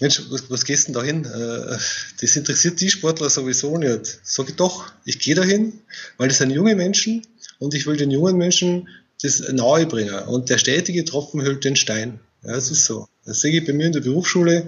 Mensch, 0.00 0.20
was, 0.30 0.50
was 0.50 0.64
gehst 0.64 0.88
denn 0.88 0.94
da 0.94 1.02
hin? 1.02 1.24
Äh, 1.24 1.76
das 2.20 2.36
interessiert 2.36 2.80
die 2.80 2.90
Sportler 2.90 3.30
sowieso 3.30 3.78
nicht. 3.78 4.20
Sag 4.24 4.48
ich 4.48 4.56
doch, 4.56 4.92
ich 5.04 5.18
gehe 5.18 5.34
dahin, 5.34 5.80
weil 6.18 6.28
das 6.28 6.38
sind 6.38 6.50
junge 6.50 6.74
Menschen 6.74 7.26
und 7.58 7.74
ich 7.74 7.86
will 7.86 7.96
den 7.96 8.10
jungen 8.10 8.36
Menschen 8.36 8.88
das 9.22 9.40
nahe 9.52 9.86
bringen. 9.86 10.18
Und 10.24 10.50
der 10.50 10.58
stetige 10.58 11.04
Tropfen 11.04 11.42
hüllt 11.42 11.64
den 11.64 11.76
Stein. 11.76 12.18
Ja, 12.42 12.52
das 12.54 12.70
ist 12.70 12.84
so. 12.84 13.06
Das 13.24 13.40
sehe 13.40 13.52
ich 13.52 13.64
bei 13.64 13.72
mir 13.72 13.86
in 13.86 13.92
der 13.92 14.00
Berufsschule. 14.00 14.66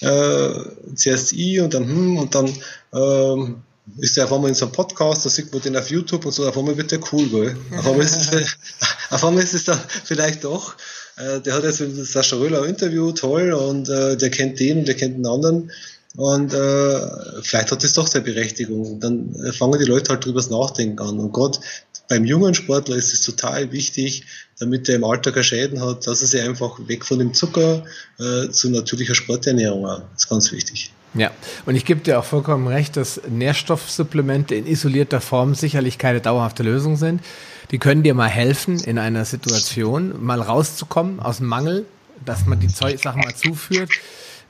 Äh, 0.00 0.50
zuerst 0.96 1.32
ich 1.32 1.60
und 1.60 1.72
dann 1.72 1.86
hm 1.86 2.16
und 2.18 2.34
dann 2.34 2.52
ähm, 2.92 3.62
ist 3.98 4.16
der 4.16 4.24
auf 4.24 4.32
einmal 4.32 4.50
in 4.50 4.54
so 4.54 4.66
einem 4.66 4.72
Podcast, 4.72 5.24
da 5.26 5.30
sieht 5.30 5.52
man 5.52 5.62
den 5.62 5.76
auf 5.76 5.90
YouTube 5.90 6.24
und 6.24 6.32
so, 6.32 6.46
auf 6.46 6.56
einmal 6.56 6.76
wird 6.76 6.92
der 6.92 7.00
cool, 7.12 7.28
gell? 7.28 7.56
Auf 7.76 7.86
einmal 7.86 8.04
ist 8.04 8.32
es, 8.32 8.56
auf 9.10 9.24
einmal 9.24 9.42
ist 9.42 9.54
es 9.54 9.64
dann 9.64 9.80
vielleicht 10.04 10.44
doch, 10.44 10.76
äh, 11.16 11.40
der 11.40 11.54
hat 11.54 11.64
jetzt 11.64 11.80
mit 11.80 11.94
Sascha 12.06 12.36
Röhler 12.36 12.62
ein 12.62 12.70
Interview, 12.70 13.12
toll, 13.12 13.52
und 13.52 13.88
äh, 13.88 14.16
der 14.16 14.30
kennt 14.30 14.60
den 14.60 14.78
und 14.78 14.88
der 14.88 14.96
kennt 14.96 15.16
den 15.16 15.26
anderen. 15.26 15.70
Und 16.16 16.52
äh, 16.52 17.42
vielleicht 17.42 17.72
hat 17.72 17.82
das 17.82 17.94
doch 17.94 18.06
seine 18.06 18.24
Berechtigung. 18.24 19.00
Dann 19.00 19.34
äh, 19.36 19.52
fangen 19.52 19.78
die 19.78 19.86
Leute 19.86 20.10
halt 20.10 20.24
drüber 20.24 20.44
Nachdenken 20.50 20.98
an. 21.00 21.18
Und 21.18 21.32
Gott, 21.32 21.60
beim 22.08 22.26
jungen 22.26 22.54
Sportler 22.54 22.96
ist 22.96 23.14
es 23.14 23.22
total 23.22 23.72
wichtig, 23.72 24.24
damit 24.58 24.88
er 24.88 24.96
im 24.96 25.04
Alltag 25.04 25.34
keine 25.34 25.44
Schäden 25.44 25.80
hat, 25.80 26.06
dass 26.06 26.20
er 26.20 26.26
sich 26.26 26.42
einfach 26.42 26.78
weg 26.86 27.06
von 27.06 27.18
dem 27.18 27.32
Zucker 27.32 27.84
äh, 28.18 28.50
zu 28.50 28.68
natürlicher 28.68 29.14
Sporternährung 29.14 29.86
hat. 29.88 30.04
Das 30.12 30.24
ist 30.24 30.28
ganz 30.28 30.52
wichtig. 30.52 30.92
Ja, 31.14 31.30
und 31.66 31.74
ich 31.74 31.84
gebe 31.84 32.00
dir 32.00 32.18
auch 32.18 32.24
vollkommen 32.24 32.66
recht, 32.66 32.96
dass 32.96 33.20
Nährstoffsupplemente 33.28 34.54
in 34.54 34.66
isolierter 34.66 35.20
Form 35.20 35.54
sicherlich 35.54 35.98
keine 35.98 36.20
dauerhafte 36.20 36.62
Lösung 36.62 36.96
sind. 36.96 37.22
Die 37.70 37.78
können 37.78 38.02
dir 38.02 38.14
mal 38.14 38.28
helfen, 38.28 38.80
in 38.80 38.98
einer 38.98 39.24
Situation 39.24 40.24
mal 40.24 40.40
rauszukommen 40.40 41.20
aus 41.20 41.38
dem 41.38 41.46
Mangel, 41.46 41.86
dass 42.24 42.46
man 42.46 42.60
die 42.60 42.68
Sachen 42.68 43.22
mal 43.22 43.34
zuführt. 43.34 43.90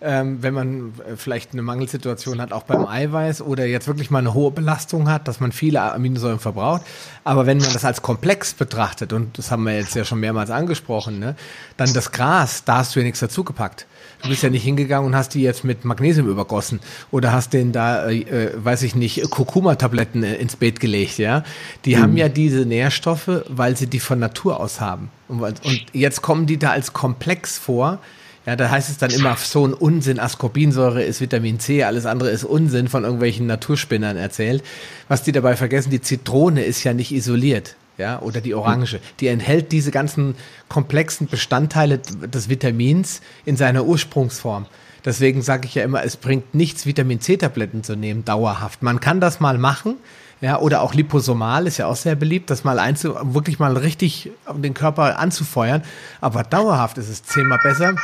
Ähm, 0.04 0.42
wenn 0.42 0.52
man 0.52 0.92
äh, 1.06 1.16
vielleicht 1.16 1.52
eine 1.52 1.62
Mangelsituation 1.62 2.40
hat, 2.40 2.52
auch 2.52 2.64
beim 2.64 2.86
Eiweiß 2.86 3.42
oder 3.42 3.66
jetzt 3.66 3.86
wirklich 3.86 4.10
mal 4.10 4.18
eine 4.18 4.34
hohe 4.34 4.50
Belastung 4.50 5.08
hat, 5.08 5.28
dass 5.28 5.38
man 5.38 5.52
viele 5.52 5.80
Aminosäuren 5.80 6.40
verbraucht. 6.40 6.82
Aber 7.24 7.46
wenn 7.46 7.58
man 7.58 7.72
das 7.72 7.84
als 7.84 8.02
komplex 8.02 8.52
betrachtet, 8.54 9.12
und 9.12 9.38
das 9.38 9.50
haben 9.50 9.64
wir 9.64 9.76
jetzt 9.76 9.94
ja 9.94 10.04
schon 10.04 10.18
mehrmals 10.20 10.50
angesprochen, 10.50 11.18
ne, 11.18 11.36
dann 11.76 11.92
das 11.92 12.10
Gras, 12.10 12.64
da 12.64 12.78
hast 12.78 12.94
du 12.94 13.00
ja 13.00 13.04
nichts 13.04 13.20
dazugepackt. 13.20 13.86
Du 14.22 14.28
bist 14.28 14.42
ja 14.42 14.50
nicht 14.50 14.62
hingegangen 14.62 15.06
und 15.06 15.16
hast 15.16 15.34
die 15.34 15.42
jetzt 15.42 15.64
mit 15.64 15.84
Magnesium 15.84 16.28
übergossen 16.28 16.80
oder 17.10 17.32
hast 17.32 17.52
den 17.52 17.72
da, 17.72 18.08
äh, 18.08 18.20
äh 18.20 18.52
weiß 18.56 18.82
ich 18.82 18.94
nicht, 18.94 19.30
Kurkuma-Tabletten 19.30 20.22
äh, 20.22 20.36
ins 20.36 20.56
Bett 20.56 20.80
gelegt, 20.80 21.18
ja. 21.18 21.42
Die 21.84 21.96
mhm. 21.96 22.02
haben 22.02 22.16
ja 22.16 22.28
diese 22.28 22.64
Nährstoffe, 22.64 23.42
weil 23.48 23.76
sie 23.76 23.88
die 23.88 24.00
von 24.00 24.18
Natur 24.18 24.60
aus 24.60 24.80
haben. 24.80 25.10
Und, 25.28 25.42
und 25.42 25.86
jetzt 25.92 26.22
kommen 26.22 26.46
die 26.46 26.58
da 26.58 26.70
als 26.70 26.92
komplex 26.92 27.58
vor. 27.58 27.98
Ja, 28.44 28.56
da 28.56 28.70
heißt 28.70 28.90
es 28.90 28.98
dann 28.98 29.10
immer 29.10 29.36
so 29.36 29.66
ein 29.66 29.72
Unsinn, 29.72 30.18
Ascorbinsäure 30.18 31.02
ist 31.02 31.20
Vitamin 31.20 31.60
C, 31.60 31.84
alles 31.84 32.06
andere 32.06 32.30
ist 32.30 32.42
Unsinn 32.42 32.88
von 32.88 33.04
irgendwelchen 33.04 33.46
Naturspinnern 33.46 34.16
erzählt. 34.16 34.64
Was 35.06 35.22
die 35.22 35.30
dabei 35.30 35.54
vergessen, 35.54 35.90
die 35.90 36.00
Zitrone 36.00 36.64
ist 36.64 36.82
ja 36.82 36.92
nicht 36.92 37.12
isoliert 37.12 37.76
ja, 37.98 38.20
oder 38.20 38.40
die 38.40 38.54
Orange, 38.54 38.98
die 39.20 39.28
enthält 39.28 39.70
diese 39.70 39.92
ganzen 39.92 40.34
komplexen 40.68 41.28
Bestandteile 41.28 41.98
des 41.98 42.48
Vitamins 42.48 43.20
in 43.44 43.56
seiner 43.56 43.84
Ursprungsform. 43.84 44.66
Deswegen 45.04 45.42
sage 45.42 45.66
ich 45.66 45.74
ja 45.74 45.84
immer, 45.84 46.04
es 46.04 46.16
bringt 46.16 46.54
nichts, 46.54 46.86
Vitamin 46.86 47.20
C-Tabletten 47.20 47.84
zu 47.84 47.96
nehmen, 47.96 48.24
dauerhaft. 48.24 48.82
Man 48.82 49.00
kann 49.00 49.20
das 49.20 49.40
mal 49.40 49.58
machen, 49.58 49.96
ja, 50.40 50.58
oder 50.58 50.82
auch 50.82 50.94
liposomal 50.94 51.68
ist 51.68 51.78
ja 51.78 51.86
auch 51.86 51.96
sehr 51.96 52.16
beliebt, 52.16 52.50
das 52.50 52.64
mal 52.64 52.80
einzu, 52.80 53.14
wirklich 53.22 53.60
mal 53.60 53.76
richtig 53.76 54.32
den 54.52 54.74
Körper 54.74 55.18
anzufeuern. 55.20 55.82
Aber 56.20 56.42
dauerhaft 56.42 56.98
ist 56.98 57.08
es 57.08 57.22
zehnmal 57.22 57.60
besser, 57.62 57.94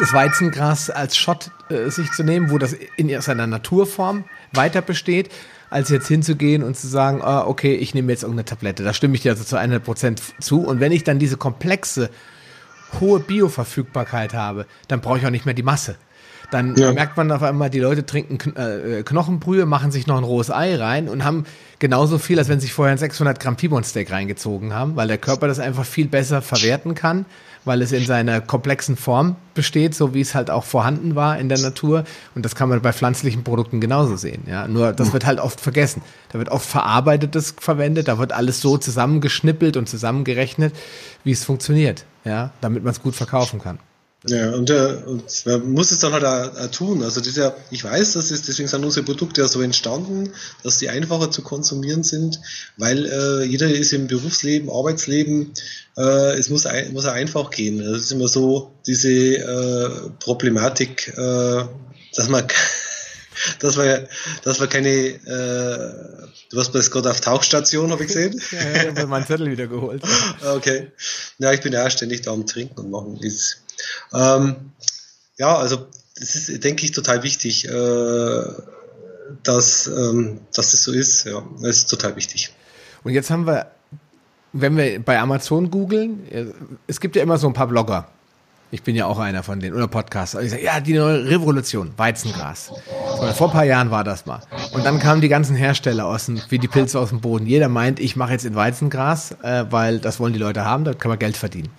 das 0.00 0.12
Weizengras 0.12 0.90
als 0.90 1.16
Shot 1.16 1.50
äh, 1.68 1.90
sich 1.90 2.10
zu 2.12 2.22
nehmen, 2.22 2.50
wo 2.50 2.58
das 2.58 2.74
in 2.96 3.20
seiner 3.20 3.46
Naturform 3.46 4.24
weiter 4.52 4.82
besteht 4.82 5.30
als 5.68 5.88
jetzt 5.88 6.06
hinzugehen 6.06 6.62
und 6.62 6.76
zu 6.76 6.86
sagen, 6.86 7.22
ah, 7.22 7.44
okay, 7.44 7.74
ich 7.74 7.92
nehme 7.92 8.12
jetzt 8.12 8.22
irgendeine 8.22 8.44
Tablette. 8.44 8.84
Da 8.84 8.92
stimme 8.92 9.16
ich 9.16 9.22
dir 9.22 9.32
also 9.32 9.42
zu 9.42 9.56
100 9.56 9.82
Prozent 9.82 10.22
zu. 10.38 10.60
Und 10.60 10.78
wenn 10.78 10.92
ich 10.92 11.02
dann 11.02 11.18
diese 11.18 11.36
komplexe, 11.36 12.10
hohe 13.00 13.18
Bioverfügbarkeit 13.18 14.32
habe, 14.32 14.66
dann 14.86 15.00
brauche 15.00 15.18
ich 15.18 15.26
auch 15.26 15.30
nicht 15.30 15.44
mehr 15.44 15.54
die 15.54 15.64
Masse. 15.64 15.96
dann 16.52 16.76
ja. 16.76 16.92
merkt 16.92 17.16
man 17.16 17.32
auf 17.32 17.42
einmal, 17.42 17.68
die 17.68 17.80
Leute 17.80 18.06
trinken 18.06 18.54
äh, 18.54 19.02
Knochenbrühe, 19.02 19.66
machen 19.66 19.90
sich 19.90 20.06
noch 20.06 20.16
ein 20.16 20.22
rohes 20.22 20.52
Ei 20.52 20.76
rein 20.76 21.08
und 21.08 21.24
haben 21.24 21.44
genauso 21.80 22.18
viel, 22.18 22.38
als 22.38 22.48
wenn 22.48 22.60
sie 22.60 22.66
sich 22.66 22.74
vorher 22.74 22.92
ein 22.92 22.98
600 22.98 23.40
Gramm 23.40 23.56
T-Bone 23.56 23.84
Steak 23.84 24.12
reingezogen 24.12 24.72
haben, 24.72 24.94
weil 24.94 25.08
der 25.08 25.18
Körper 25.18 25.48
das 25.48 25.58
einfach 25.58 25.84
viel 25.84 26.06
besser 26.06 26.42
verwerten 26.42 26.94
kann 26.94 27.26
weil 27.66 27.82
es 27.82 27.92
in 27.92 28.06
seiner 28.06 28.40
komplexen 28.40 28.96
Form 28.96 29.36
besteht, 29.54 29.94
so 29.94 30.14
wie 30.14 30.20
es 30.20 30.34
halt 30.34 30.50
auch 30.50 30.64
vorhanden 30.64 31.14
war 31.14 31.38
in 31.38 31.48
der 31.48 31.58
Natur. 31.58 32.04
Und 32.34 32.44
das 32.44 32.54
kann 32.54 32.68
man 32.68 32.80
bei 32.80 32.92
pflanzlichen 32.92 33.44
Produkten 33.44 33.80
genauso 33.80 34.16
sehen. 34.16 34.44
Ja, 34.46 34.68
nur 34.68 34.92
das 34.92 35.12
wird 35.12 35.26
halt 35.26 35.40
oft 35.40 35.60
vergessen. 35.60 36.00
Da 36.32 36.38
wird 36.38 36.48
oft 36.48 36.66
verarbeitetes 36.66 37.54
verwendet, 37.58 38.08
da 38.08 38.18
wird 38.18 38.32
alles 38.32 38.60
so 38.60 38.78
zusammengeschnippelt 38.78 39.76
und 39.76 39.88
zusammengerechnet, 39.88 40.74
wie 41.24 41.32
es 41.32 41.44
funktioniert. 41.44 42.04
Ja, 42.24 42.50
damit 42.60 42.84
man 42.84 42.92
es 42.92 43.02
gut 43.02 43.14
verkaufen 43.14 43.60
kann. 43.60 43.78
Ja, 44.28 44.50
und, 44.52 44.70
äh, 44.70 45.02
und 45.06 45.46
man 45.46 45.72
muss 45.72 45.92
es 45.92 46.00
dann 46.00 46.12
halt 46.12 46.24
auch, 46.24 46.58
auch 46.58 46.70
tun. 46.70 47.02
Also 47.02 47.20
dieser, 47.20 47.56
ich 47.70 47.84
weiß, 47.84 48.14
dass 48.14 48.30
es, 48.30 48.42
deswegen 48.42 48.68
sind 48.68 48.84
unsere 48.84 49.04
Produkte 49.04 49.40
ja 49.42 49.48
so 49.48 49.60
entstanden, 49.60 50.32
dass 50.62 50.78
die 50.78 50.88
einfacher 50.88 51.30
zu 51.30 51.42
konsumieren 51.42 52.02
sind, 52.02 52.40
weil 52.76 53.06
äh, 53.06 53.44
jeder 53.44 53.68
ist 53.68 53.92
im 53.92 54.08
Berufsleben, 54.08 54.68
Arbeitsleben, 54.70 55.52
äh, 55.96 56.38
es 56.38 56.48
muss, 56.48 56.66
ein, 56.66 56.92
muss 56.92 57.06
einfach 57.06 57.50
gehen. 57.50 57.78
Das 57.78 58.02
ist 58.02 58.12
immer 58.12 58.28
so 58.28 58.72
diese 58.86 59.10
äh, 59.10 59.90
Problematik, 60.18 61.08
äh, 61.16 61.64
dass 62.14 62.28
man 62.28 62.46
dass 63.60 63.76
wir, 63.76 64.08
dass 64.42 64.60
wir 64.60 64.66
keine, 64.66 64.88
äh, 64.88 66.28
du 66.50 66.56
warst 66.56 66.72
bis 66.72 66.90
gerade 66.90 67.10
auf 67.10 67.20
Tauchstation, 67.20 67.90
habe 67.90 68.02
ich 68.02 68.08
gesehen. 68.08 68.40
ja, 68.50 68.58
ja, 68.58 68.82
ich 68.82 68.88
habe 68.88 69.06
meinen 69.06 69.26
Zettel 69.26 69.50
wieder 69.50 69.66
geholt. 69.66 70.02
okay. 70.54 70.90
Ja, 71.38 71.52
ich 71.52 71.60
bin 71.60 71.72
ja 71.72 71.86
auch 71.86 71.90
ständig 71.90 72.22
da 72.22 72.32
am 72.32 72.46
Trinken 72.46 72.80
und 72.80 72.90
machen. 72.90 73.16
Ist, 73.20 73.62
ähm, 74.12 74.56
ja, 75.38 75.56
also 75.56 75.86
das 76.18 76.34
ist, 76.34 76.64
denke 76.64 76.84
ich, 76.84 76.92
total 76.92 77.22
wichtig, 77.22 77.68
äh, 77.68 78.42
dass, 79.42 79.86
ähm, 79.86 80.40
dass 80.54 80.70
das 80.70 80.82
so 80.82 80.92
ist. 80.92 81.24
Ja, 81.24 81.42
das 81.60 81.78
ist 81.78 81.86
total 81.88 82.16
wichtig. 82.16 82.52
Und 83.04 83.12
jetzt 83.12 83.30
haben 83.30 83.46
wir, 83.46 83.70
wenn 84.52 84.76
wir 84.76 85.00
bei 85.00 85.18
Amazon 85.18 85.70
googeln, 85.70 86.26
äh, 86.30 86.46
es 86.86 87.00
gibt 87.00 87.16
ja 87.16 87.22
immer 87.22 87.38
so 87.38 87.46
ein 87.46 87.52
paar 87.52 87.66
Blogger. 87.66 88.08
Ich 88.72 88.82
bin 88.82 88.96
ja 88.96 89.06
auch 89.06 89.20
einer 89.20 89.44
von 89.44 89.60
denen, 89.60 89.76
oder 89.76 89.86
Podcaster. 89.86 90.42
Ich 90.42 90.50
sage, 90.50 90.64
ja, 90.64 90.80
die 90.80 90.94
neue 90.94 91.30
Revolution, 91.30 91.92
Weizengras. 91.96 92.72
Vor 93.36 93.48
ein 93.48 93.52
paar 93.52 93.64
Jahren 93.64 93.92
war 93.92 94.02
das 94.02 94.26
mal. 94.26 94.40
Und 94.72 94.84
dann 94.84 94.98
kamen 94.98 95.20
die 95.20 95.28
ganzen 95.28 95.54
Hersteller 95.54 96.06
aus 96.06 96.26
dem, 96.26 96.40
wie 96.48 96.58
die 96.58 96.66
Pilze 96.66 96.98
aus 96.98 97.10
dem 97.10 97.20
Boden. 97.20 97.46
Jeder 97.46 97.68
meint, 97.68 98.00
ich 98.00 98.16
mache 98.16 98.32
jetzt 98.32 98.44
in 98.44 98.56
Weizengras, 98.56 99.36
äh, 99.42 99.66
weil 99.70 100.00
das 100.00 100.18
wollen 100.18 100.32
die 100.32 100.40
Leute 100.40 100.64
haben, 100.64 100.84
da 100.84 100.94
kann 100.94 101.10
man 101.10 101.18
Geld 101.18 101.36
verdienen. 101.36 101.70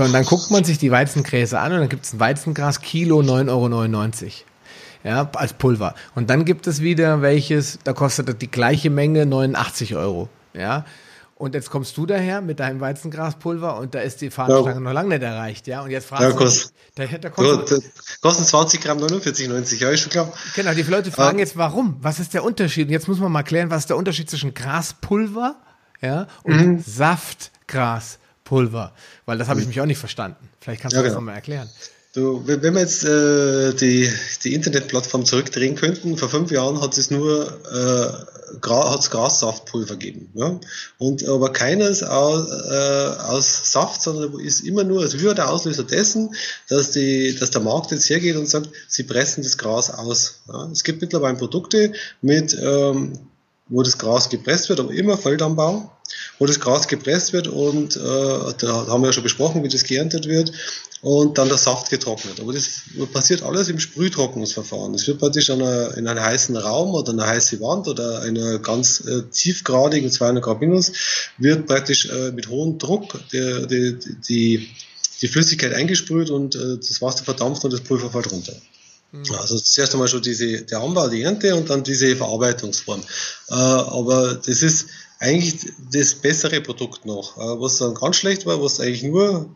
So, 0.00 0.06
und 0.06 0.14
dann 0.14 0.24
guckt 0.24 0.50
man 0.50 0.64
sich 0.64 0.78
die 0.78 0.90
Weizengräser 0.90 1.60
an 1.60 1.72
und 1.72 1.80
dann 1.80 1.88
gibt 1.90 2.06
es 2.06 2.14
ein 2.14 2.20
Weizengras, 2.20 2.80
Kilo 2.80 3.20
9,99 3.20 3.50
Euro. 3.50 4.32
Ja, 5.04 5.30
als 5.34 5.52
Pulver. 5.52 5.94
Und 6.14 6.30
dann 6.30 6.46
gibt 6.46 6.66
es 6.66 6.80
wieder 6.80 7.20
welches, 7.20 7.78
da 7.84 7.92
kostet 7.92 8.40
die 8.40 8.50
gleiche 8.50 8.88
Menge 8.88 9.26
89 9.26 9.96
Euro. 9.96 10.30
Ja. 10.54 10.86
Und 11.34 11.54
jetzt 11.54 11.68
kommst 11.68 11.98
du 11.98 12.06
daher 12.06 12.40
mit 12.40 12.60
deinem 12.60 12.80
Weizengraspulver 12.80 13.76
und 13.78 13.94
da 13.94 14.00
ist 14.00 14.22
die 14.22 14.30
Fahnenstange 14.30 14.76
ja. 14.76 14.80
noch 14.80 14.92
lange 14.94 15.10
nicht 15.10 15.22
erreicht, 15.22 15.66
ja? 15.66 15.82
Und 15.82 15.90
jetzt 15.90 16.06
fragst 16.06 16.30
ja, 16.30 16.32
kost, 16.32 16.72
du, 16.94 17.06
da, 17.06 17.18
da 17.18 17.28
kosten, 17.28 17.82
kosten 18.22 18.44
20 18.44 18.80
Gramm 18.80 18.98
49,90, 19.00 19.82
ja, 19.82 19.90
ist 19.90 20.00
schon 20.00 20.12
klar. 20.12 20.32
Genau, 20.54 20.72
die 20.72 20.82
Leute 20.82 21.10
fragen 21.10 21.36
ah. 21.36 21.40
jetzt, 21.40 21.58
warum? 21.58 21.98
Was 22.00 22.20
ist 22.20 22.32
der 22.32 22.42
Unterschied? 22.42 22.86
Und 22.86 22.92
jetzt 22.92 23.06
muss 23.06 23.18
man 23.18 23.30
mal 23.30 23.42
klären, 23.42 23.68
was 23.68 23.80
ist 23.80 23.90
der 23.90 23.98
Unterschied 23.98 24.30
zwischen 24.30 24.54
Graspulver, 24.54 25.56
ja, 26.00 26.26
und 26.42 26.56
mhm. 26.56 26.82
Saftgraspulver? 28.50 28.92
Weil 29.26 29.38
das 29.38 29.48
habe 29.48 29.60
ich 29.60 29.66
mich 29.66 29.80
auch 29.80 29.86
nicht 29.86 29.98
verstanden. 29.98 30.48
Vielleicht 30.60 30.82
kannst 30.82 30.94
du 30.94 30.98
ja, 30.98 31.02
das 31.02 31.12
genau. 31.12 31.20
nochmal 31.20 31.36
erklären. 31.36 31.68
Du, 32.12 32.42
wenn 32.44 32.74
wir 32.74 32.80
jetzt 32.80 33.04
äh, 33.04 33.72
die, 33.72 34.10
die 34.42 34.54
Internetplattform 34.54 35.24
zurückdrehen 35.24 35.76
könnten, 35.76 36.16
vor 36.16 36.28
fünf 36.28 36.50
Jahren 36.50 36.80
hat 36.80 36.98
es 36.98 37.12
nur 37.12 37.46
äh, 37.70 38.56
Gra 38.60 38.90
hat's 38.90 39.10
Grassaftpulver 39.10 39.94
gegeben. 39.94 40.28
Ja? 40.34 40.58
Und 40.98 41.24
aber 41.28 41.52
keines 41.52 42.02
aus, 42.02 42.50
äh, 42.50 43.22
aus 43.22 43.70
Saft, 43.70 44.02
sondern 44.02 44.40
ist 44.40 44.62
immer 44.62 44.82
nur, 44.82 45.02
also 45.02 45.20
wie 45.20 45.34
der 45.34 45.48
Auslöser 45.48 45.84
dessen, 45.84 46.34
dass, 46.68 46.90
die, 46.90 47.36
dass 47.38 47.52
der 47.52 47.60
Markt 47.60 47.92
jetzt 47.92 48.10
hergeht 48.10 48.34
und 48.34 48.48
sagt, 48.48 48.70
sie 48.88 49.04
pressen 49.04 49.44
das 49.44 49.56
Gras 49.56 49.88
aus. 49.90 50.40
Ja? 50.48 50.68
Es 50.72 50.82
gibt 50.82 51.00
mittlerweile 51.02 51.36
Produkte 51.36 51.92
mit 52.22 52.58
ähm, 52.60 53.20
wo 53.70 53.82
das 53.82 53.96
Gras 53.96 54.28
gepresst 54.28 54.68
wird, 54.68 54.80
aber 54.80 54.92
immer 54.92 55.16
Feldanbau, 55.16 55.90
wo 56.38 56.46
das 56.46 56.60
Gras 56.60 56.88
gepresst 56.88 57.32
wird 57.32 57.48
und 57.48 57.96
äh, 57.96 58.00
da 58.58 58.86
haben 58.88 59.02
wir 59.02 59.08
ja 59.08 59.12
schon 59.12 59.22
besprochen, 59.22 59.62
wie 59.62 59.68
das 59.68 59.84
geerntet 59.84 60.26
wird 60.26 60.52
und 61.02 61.38
dann 61.38 61.48
der 61.48 61.58
Saft 61.58 61.90
getrocknet. 61.90 62.40
Aber 62.40 62.52
das 62.52 62.82
passiert 63.12 63.42
alles 63.42 63.68
im 63.68 63.78
Sprühtrocknungsverfahren. 63.78 64.94
Es 64.94 65.06
wird 65.06 65.18
praktisch 65.18 65.48
in, 65.48 65.62
einer, 65.62 65.96
in 65.96 66.06
einem 66.06 66.22
heißen 66.22 66.56
Raum 66.56 66.94
oder 66.94 67.12
einer 67.12 67.26
heißen 67.26 67.60
Wand 67.60 67.88
oder 67.88 68.20
einer 68.20 68.58
ganz 68.58 69.00
äh, 69.00 69.22
tiefgradigen 69.30 70.10
200 70.10 70.42
Grad 70.44 70.60
minus 70.60 70.92
wird 71.38 71.66
praktisch 71.66 72.06
äh, 72.06 72.32
mit 72.32 72.48
hohem 72.48 72.78
Druck 72.78 73.18
die, 73.32 73.66
die, 73.66 73.98
die, 74.28 74.68
die 75.22 75.28
Flüssigkeit 75.28 75.72
eingesprüht 75.72 76.30
und 76.30 76.54
äh, 76.54 76.76
das 76.76 77.00
Wasser 77.00 77.24
verdampft 77.24 77.64
und 77.64 77.72
das 77.72 77.80
Pulver 77.80 78.10
fällt 78.10 78.30
runter. 78.30 78.54
Also 79.12 79.58
zuerst 79.58 79.92
einmal 79.92 80.08
schon 80.08 80.22
diese, 80.22 80.62
der 80.62 80.80
Anbau, 80.80 81.08
die 81.08 81.22
Ernte 81.22 81.54
und 81.56 81.68
dann 81.68 81.82
diese 81.82 82.14
Verarbeitungsform. 82.16 83.00
Äh, 83.48 83.54
aber 83.54 84.34
das 84.34 84.62
ist 84.62 84.86
eigentlich 85.18 85.72
das 85.92 86.14
bessere 86.14 86.60
Produkt 86.60 87.06
noch. 87.06 87.36
Äh, 87.36 87.60
was 87.60 87.78
dann 87.78 87.94
ganz 87.94 88.16
schlecht 88.16 88.46
war, 88.46 88.62
was 88.62 88.80
eigentlich 88.80 89.02
nur 89.02 89.50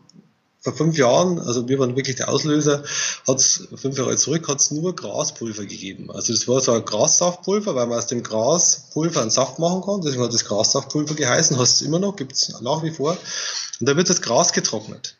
vor 0.65 0.73
fünf 0.73 0.97
Jahren, 0.97 1.37
also 1.39 1.69
wir 1.69 1.77
waren 1.77 1.95
wirklich 1.95 2.15
der 2.15 2.27
Auslöser, 2.27 2.83
hat 3.27 3.37
es 3.37 3.67
fünf 3.75 3.99
Jahre 3.99 4.17
zurück, 4.17 4.47
hat 4.47 4.59
es 4.59 4.71
nur 4.71 4.95
Graspulver 4.95 5.63
gegeben. 5.63 6.09
Also 6.11 6.33
das 6.33 6.47
war 6.47 6.59
so 6.59 6.71
ein 6.71 6.83
Grassaftpulver, 6.83 7.75
weil 7.75 7.85
man 7.85 7.99
aus 7.99 8.07
dem 8.07 8.23
Graspulver 8.23 9.21
einen 9.21 9.29
Saft 9.29 9.59
machen 9.59 9.83
kann. 9.83 10.01
Deswegen 10.01 10.23
hat 10.23 10.33
das 10.33 10.45
Grassaftpulver 10.45 11.13
geheißen, 11.13 11.59
hast 11.59 11.75
es 11.75 11.81
immer 11.83 11.99
noch, 11.99 12.15
gibt 12.15 12.33
es 12.33 12.59
nach 12.61 12.81
wie 12.81 12.89
vor. 12.89 13.15
Und 13.79 13.87
da 13.87 13.95
wird 13.95 14.09
das 14.09 14.23
Gras 14.23 14.53
getrocknet. 14.53 15.17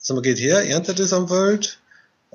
Also 0.00 0.14
man 0.14 0.24
geht 0.24 0.40
her, 0.40 0.68
erntet 0.68 0.98
es 0.98 1.12
am 1.12 1.28
Feld, 1.28 1.78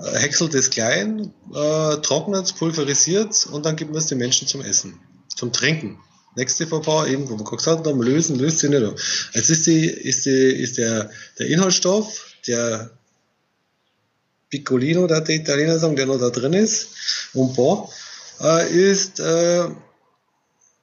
häckselt 0.01 0.53
es 0.53 0.69
klein, 0.69 1.33
äh, 1.53 1.97
trocknet, 1.97 2.55
pulverisiert 2.57 3.47
und 3.51 3.65
dann 3.65 3.75
gibt 3.75 3.91
man 3.91 3.99
es 3.99 4.07
den 4.07 4.17
Menschen 4.17 4.47
zum 4.47 4.61
Essen, 4.61 4.99
zum 5.35 5.51
Trinken. 5.51 5.99
Nächste 6.35 6.67
Verfahren, 6.67 7.11
eben, 7.11 7.29
wo 7.29 7.37
wir 7.37 7.57
gesagt 7.57 7.85
haben, 7.85 8.01
lösen, 8.01 8.37
löst 8.37 8.59
sie 8.59 8.69
nicht. 8.69 8.83
Jetzt 9.33 9.49
ist, 9.49 9.67
die, 9.67 9.87
ist, 9.87 10.25
die, 10.25 10.31
ist 10.31 10.77
der, 10.77 11.09
der 11.37 11.47
Inhaltsstoff, 11.47 12.33
der 12.47 12.91
Piccolino, 14.49 15.07
der 15.07 15.21
die 15.21 15.35
Italiener 15.35 15.79
sagen, 15.79 15.95
der 15.95 16.05
noch 16.05 16.19
da 16.19 16.29
drin 16.29 16.53
ist, 16.53 16.89
und 17.33 17.55
boah, 17.55 17.89
äh, 18.41 18.71
ist 18.71 19.19
äh, 19.19 19.67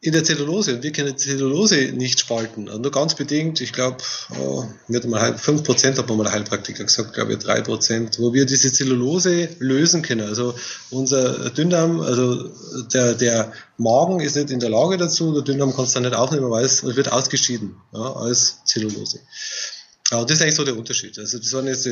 in 0.06 0.12
der 0.12 0.24
Zellulose. 0.24 0.76
Und 0.76 0.82
wir 0.82 0.92
können 0.92 1.16
Zellulose 1.16 1.92
nicht 1.92 2.20
spalten. 2.20 2.68
Und 2.68 2.82
nur 2.82 2.90
ganz 2.90 3.14
bedingt, 3.14 3.60
ich 3.60 3.72
glaube, 3.72 3.98
oh, 4.40 4.64
mal 4.88 5.34
5% 5.34 5.98
hat 5.98 6.08
man 6.08 6.18
mal 6.18 6.30
Heilpraktiker 6.30 6.84
gesagt, 6.84 7.14
glaube 7.14 7.34
ich 7.34 7.38
3%, 7.38 8.20
wo 8.20 8.32
wir 8.32 8.46
diese 8.46 8.72
Zellulose 8.72 9.48
lösen 9.58 10.02
können. 10.02 10.26
Also 10.26 10.54
unser 10.90 11.50
Dünndarm, 11.50 12.00
also 12.00 12.50
der, 12.92 13.14
der 13.14 13.52
Magen 13.78 14.20
ist 14.20 14.36
nicht 14.36 14.50
in 14.50 14.60
der 14.60 14.70
Lage 14.70 14.96
dazu, 14.96 15.32
der 15.32 15.42
Dünndarm 15.42 15.74
kann 15.74 15.84
es 15.84 15.92
dann 15.92 16.04
nicht 16.04 16.14
aufnehmen, 16.14 16.50
weil 16.50 16.64
es 16.64 16.84
wird 16.84 17.12
ausgeschieden 17.12 17.76
ja, 17.92 18.12
als 18.14 18.64
Zellulose. 18.64 19.20
Aber 20.10 20.24
das 20.24 20.36
ist 20.36 20.42
eigentlich 20.42 20.54
so 20.54 20.64
der 20.64 20.76
Unterschied. 20.76 21.18
Also 21.18 21.38
das 21.38 21.52
waren 21.52 21.66
jetzt 21.66 21.88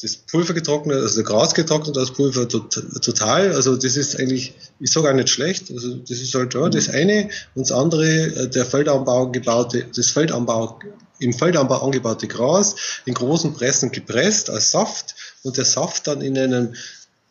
das 0.00 0.16
Pulver 0.16 0.54
getrocknet, 0.54 1.02
also 1.02 1.22
Gras 1.24 1.52
getrocknet, 1.52 1.96
das 1.96 2.12
Pulver 2.12 2.46
total. 2.48 3.52
Also 3.52 3.76
das 3.76 3.96
ist 3.96 4.20
eigentlich, 4.20 4.54
ich 4.78 4.92
sage 4.92 5.10
auch 5.10 5.14
nicht 5.14 5.30
schlecht. 5.30 5.70
Also 5.72 5.96
das 5.96 6.20
ist 6.20 6.32
halt 6.34 6.54
ja, 6.54 6.68
das 6.68 6.88
eine 6.88 7.28
und 7.54 7.68
das 7.68 7.72
andere, 7.72 8.06
äh, 8.06 8.48
der 8.48 8.66
Feldanbau 8.66 9.32
gebaute, 9.32 9.86
das 9.94 10.10
Feldanbau, 10.10 10.78
im 11.18 11.32
Feldanbau 11.32 11.82
angebaute 11.82 12.28
Gras 12.28 12.76
in 13.04 13.14
großen 13.14 13.54
Pressen 13.54 13.90
gepresst 13.90 14.48
als 14.48 14.70
Saft 14.70 15.16
und 15.42 15.56
der 15.56 15.64
Saft 15.64 16.06
dann 16.06 16.20
in 16.20 16.38
einem 16.38 16.74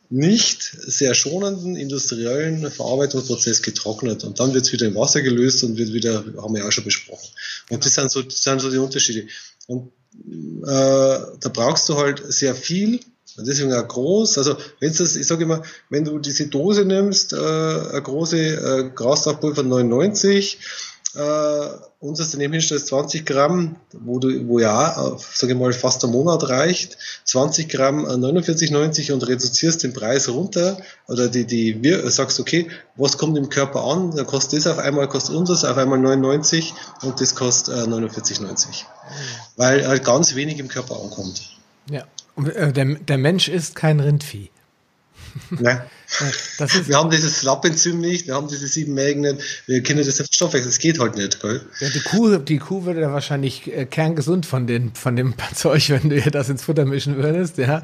nicht 0.09 0.63
sehr 0.63 1.13
schonenden 1.15 1.75
industriellen 1.75 2.69
Verarbeitungsprozess 2.69 3.61
getrocknet 3.61 4.23
und 4.23 4.39
dann 4.39 4.53
wird 4.53 4.65
es 4.65 4.73
wieder 4.73 4.87
in 4.87 4.95
Wasser 4.95 5.21
gelöst 5.21 5.63
und 5.63 5.77
wird 5.77 5.93
wieder, 5.93 6.25
haben 6.37 6.53
wir 6.53 6.61
ja 6.61 6.67
auch 6.67 6.71
schon 6.71 6.83
besprochen. 6.83 7.29
Und 7.69 7.85
das 7.85 7.95
sind 7.95 8.11
so, 8.11 8.21
das 8.21 8.43
sind 8.43 8.61
so 8.61 8.69
die 8.69 8.77
Unterschiede. 8.77 9.27
Und 9.67 9.91
da 10.65 11.49
brauchst 11.53 11.89
du 11.89 11.97
halt 11.97 12.23
sehr 12.27 12.55
viel, 12.55 12.99
deswegen 13.37 13.73
auch 13.73 13.87
groß. 13.87 14.37
Also 14.37 14.57
wenn 14.79 14.93
das, 14.93 15.15
ich 15.15 15.27
sage 15.27 15.43
immer, 15.43 15.63
wenn 15.89 16.05
du 16.05 16.19
diese 16.19 16.47
Dose 16.47 16.85
nimmst, 16.85 17.33
äh, 17.33 17.37
eine 17.37 18.01
große 18.01 18.37
äh, 18.37 18.89
Grassaftpulver 18.95 19.63
99, 19.63 20.59
äh, 21.15 21.67
uns 21.99 22.19
ist 22.19 22.33
daneben 22.33 22.53
hinstellst 22.53 22.87
20 22.87 23.25
Gramm, 23.25 23.77
wo 23.93 24.19
du, 24.19 24.47
wo 24.47 24.59
ja, 24.59 25.17
sage 25.33 25.53
ich 25.53 25.59
mal, 25.59 25.73
fast 25.73 26.03
ein 26.03 26.11
Monat 26.11 26.49
reicht, 26.49 26.97
20 27.25 27.69
Gramm 27.69 28.05
49,90 28.05 29.11
und 29.13 29.27
reduzierst 29.27 29.83
den 29.83 29.93
Preis 29.93 30.29
runter 30.29 30.77
oder 31.07 31.27
die, 31.27 31.45
die, 31.45 31.81
wir 31.81 32.09
sagst, 32.11 32.39
okay, 32.39 32.69
was 32.95 33.17
kommt 33.17 33.37
im 33.37 33.49
Körper 33.49 33.83
an? 33.85 34.15
Dann 34.15 34.25
kostet 34.25 34.59
das 34.59 34.67
auf 34.67 34.77
einmal, 34.77 35.07
kostet 35.07 35.35
uns 35.35 35.49
das 35.49 35.65
auf 35.65 35.77
einmal 35.77 35.99
99 35.99 36.73
und 37.01 37.19
das 37.21 37.35
kostet 37.35 37.75
äh, 37.75 37.81
49,90. 37.81 38.83
Weil 39.55 39.87
halt 39.87 40.03
ganz 40.03 40.35
wenig 40.35 40.59
im 40.59 40.67
Körper 40.67 41.01
ankommt. 41.01 41.55
Ja. 41.89 42.03
Äh, 42.43 42.73
der, 42.73 42.95
der 42.95 43.17
Mensch 43.17 43.47
ist 43.47 43.75
kein 43.75 43.99
Rindvieh. 43.99 44.49
Nein. 45.49 45.81
wir 46.85 46.97
haben 46.97 47.09
dieses 47.09 47.43
Lappenzym 47.43 47.99
nicht, 47.99 48.27
wir 48.27 48.35
haben 48.35 48.47
diese 48.47 48.67
sieben 48.67 48.93
Mägen 48.93 49.21
nicht, 49.21 49.63
wir 49.65 49.81
kennen 49.83 50.05
das 50.05 50.23
Stoffwechsel, 50.31 50.69
das 50.69 50.79
geht 50.79 50.99
halt 50.99 51.15
nicht. 51.15 51.41
Gell? 51.41 51.61
Ja, 51.79 51.89
die, 51.89 51.99
Kuh, 51.99 52.37
die 52.37 52.57
Kuh 52.59 52.85
würde 52.85 53.01
ja 53.01 53.11
wahrscheinlich 53.11 53.71
äh, 53.71 53.85
kerngesund 53.85 54.45
von, 54.45 54.67
den, 54.67 54.93
von 54.93 55.15
dem 55.15 55.33
Zeug, 55.55 55.89
wenn 55.89 56.09
du 56.09 56.17
ihr 56.17 56.31
das 56.31 56.49
ins 56.49 56.63
Futter 56.63 56.85
mischen 56.85 57.17
würdest. 57.17 57.57
Ja, 57.57 57.83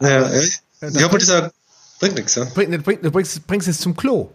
ja, 0.00 0.32
ja. 0.32 1.08
das 1.08 1.50
bringt 1.98 2.14
nichts. 2.16 2.34
Ja? 2.34 2.44
Bringt, 2.44 2.84
bringt, 2.84 3.04
du 3.04 3.10
bringst, 3.10 3.46
bringst 3.46 3.68
es 3.68 3.78
zum 3.78 3.96
Klo. 3.96 4.30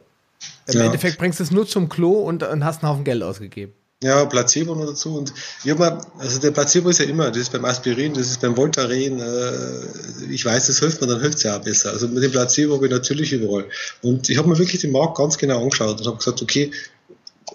Im 0.68 0.80
ja. 0.80 0.86
Endeffekt 0.86 1.18
bringst 1.18 1.40
du 1.40 1.44
es 1.44 1.52
nur 1.52 1.68
zum 1.68 1.90
Klo 1.90 2.22
und, 2.22 2.44
und 2.44 2.64
hast 2.64 2.84
einen 2.84 2.91
Haufen 2.91 3.03
Geld 3.03 3.23
ausgegeben. 3.23 3.73
Ja, 4.06 4.23
Placebo 4.26 4.76
noch 4.76 4.86
dazu. 4.86 5.18
Und 5.18 5.34
ich 5.64 5.76
mal, 5.76 5.99
also 6.19 6.40
der 6.40 6.52
Placebo 6.52 6.90
ist 6.90 6.99
ja 6.99 7.06
immer, 7.06 7.30
das 7.30 7.40
ist 7.40 7.52
beim 7.52 7.65
Aspirin, 7.65 8.14
das 8.14 8.30
ist 8.30 8.40
beim 8.40 8.56
Voltaren, 8.56 9.19
äh, 9.19 10.32
ich 10.32 10.45
weiß, 10.45 10.68
das 10.68 10.77
hilft 10.77 11.02
mir, 11.02 11.07
dann 11.07 11.22
hilft 11.22 11.38
es 11.38 11.44
ja 11.44 11.57
auch 11.57 11.61
besser. 11.64 11.90
Also 11.90 12.07
mit 12.07 12.22
dem 12.22 12.32
Placebo 12.32 12.76
habe 12.76 12.86
ich 12.86 12.91
natürlich 12.91 13.34
überall. 13.34 13.65
Und 14.03 14.30
ich 14.30 14.38
habe 14.38 14.48
mir 14.48 14.60
wirklich 14.60 14.80
den 14.80 14.91
Markt 14.91 15.18
ganz 15.18 15.40
genau 15.40 15.60
angeschaut 15.64 15.99
und 15.99 16.06
habe 16.06 16.18
gesagt, 16.18 16.40
okay, 16.44 16.72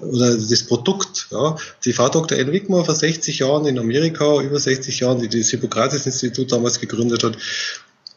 oder 0.00 0.36
das 0.36 0.64
Produkt, 0.64 1.28
ja, 1.30 1.54
die 1.84 1.92
Frau 1.92 2.08
Dr. 2.08 2.36
Enrique 2.36 2.66
vor 2.66 2.96
60 2.96 3.38
Jahren 3.38 3.66
in 3.66 3.78
Amerika, 3.78 4.40
über 4.40 4.58
60 4.58 4.98
Jahren, 4.98 5.20
die 5.20 5.28
das 5.28 5.50
Hippokrates-Institut 5.50 6.50
damals 6.50 6.80
gegründet 6.80 7.22
hat, 7.22 7.36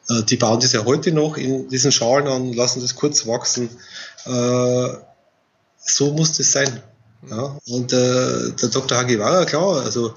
äh, 0.10 0.24
die 0.24 0.38
bauen 0.38 0.60
das 0.60 0.74
ja 0.74 0.86
heute 0.86 1.12
noch 1.12 1.38
in 1.38 1.70
diesen 1.70 1.92
Schalen 1.92 2.28
an, 2.28 2.54
lassen 2.54 2.82
das 2.82 2.96
kurz 2.96 3.28
wachsen. 3.28 3.70
Äh, 4.26 4.88
so 5.78 6.14
muss 6.14 6.36
das 6.36 6.52
sein. 6.52 6.82
Ja, 7.30 7.58
und 7.68 7.94
äh, 7.94 8.52
der 8.52 8.70
Dr. 8.70 8.98
Hagiwara, 8.98 9.46
klar, 9.46 9.84
also 9.84 10.14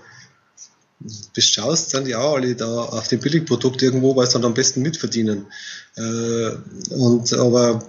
bis 1.34 1.44
schaust, 1.46 1.90
sind 1.90 2.12
auch 2.14 2.34
alle 2.36 2.54
da 2.54 2.66
auf 2.66 3.08
dem 3.08 3.20
Billigprodukt 3.20 3.82
irgendwo, 3.82 4.16
weil 4.16 4.26
sie 4.26 4.34
dann 4.34 4.44
am 4.44 4.54
besten 4.54 4.82
mitverdienen. 4.82 5.46
Äh, 5.96 6.50
und 6.90 7.32
aber 7.34 7.82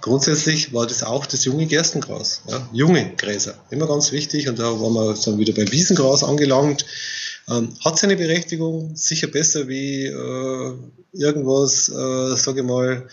grundsätzlich 0.00 0.72
war 0.72 0.86
das 0.86 1.02
auch 1.02 1.26
das 1.26 1.44
junge 1.44 1.66
Gerstengras, 1.66 2.42
ja, 2.48 2.68
junge 2.72 3.14
Gräser, 3.16 3.54
immer 3.70 3.86
ganz 3.86 4.12
wichtig. 4.12 4.48
Und 4.48 4.58
da 4.58 4.64
waren 4.64 4.94
wir 4.94 5.14
dann 5.14 5.38
wieder 5.38 5.52
beim 5.52 5.70
Wiesengras 5.70 6.22
angelangt. 6.22 6.84
Ähm, 7.48 7.74
hat 7.84 7.98
seine 7.98 8.16
Berechtigung, 8.16 8.94
sicher 8.94 9.26
besser 9.26 9.66
wie 9.66 10.04
äh, 10.04 10.72
irgendwas, 11.12 11.88
äh, 11.88 12.36
sage 12.36 12.60
ich 12.60 12.66
mal, 12.66 13.08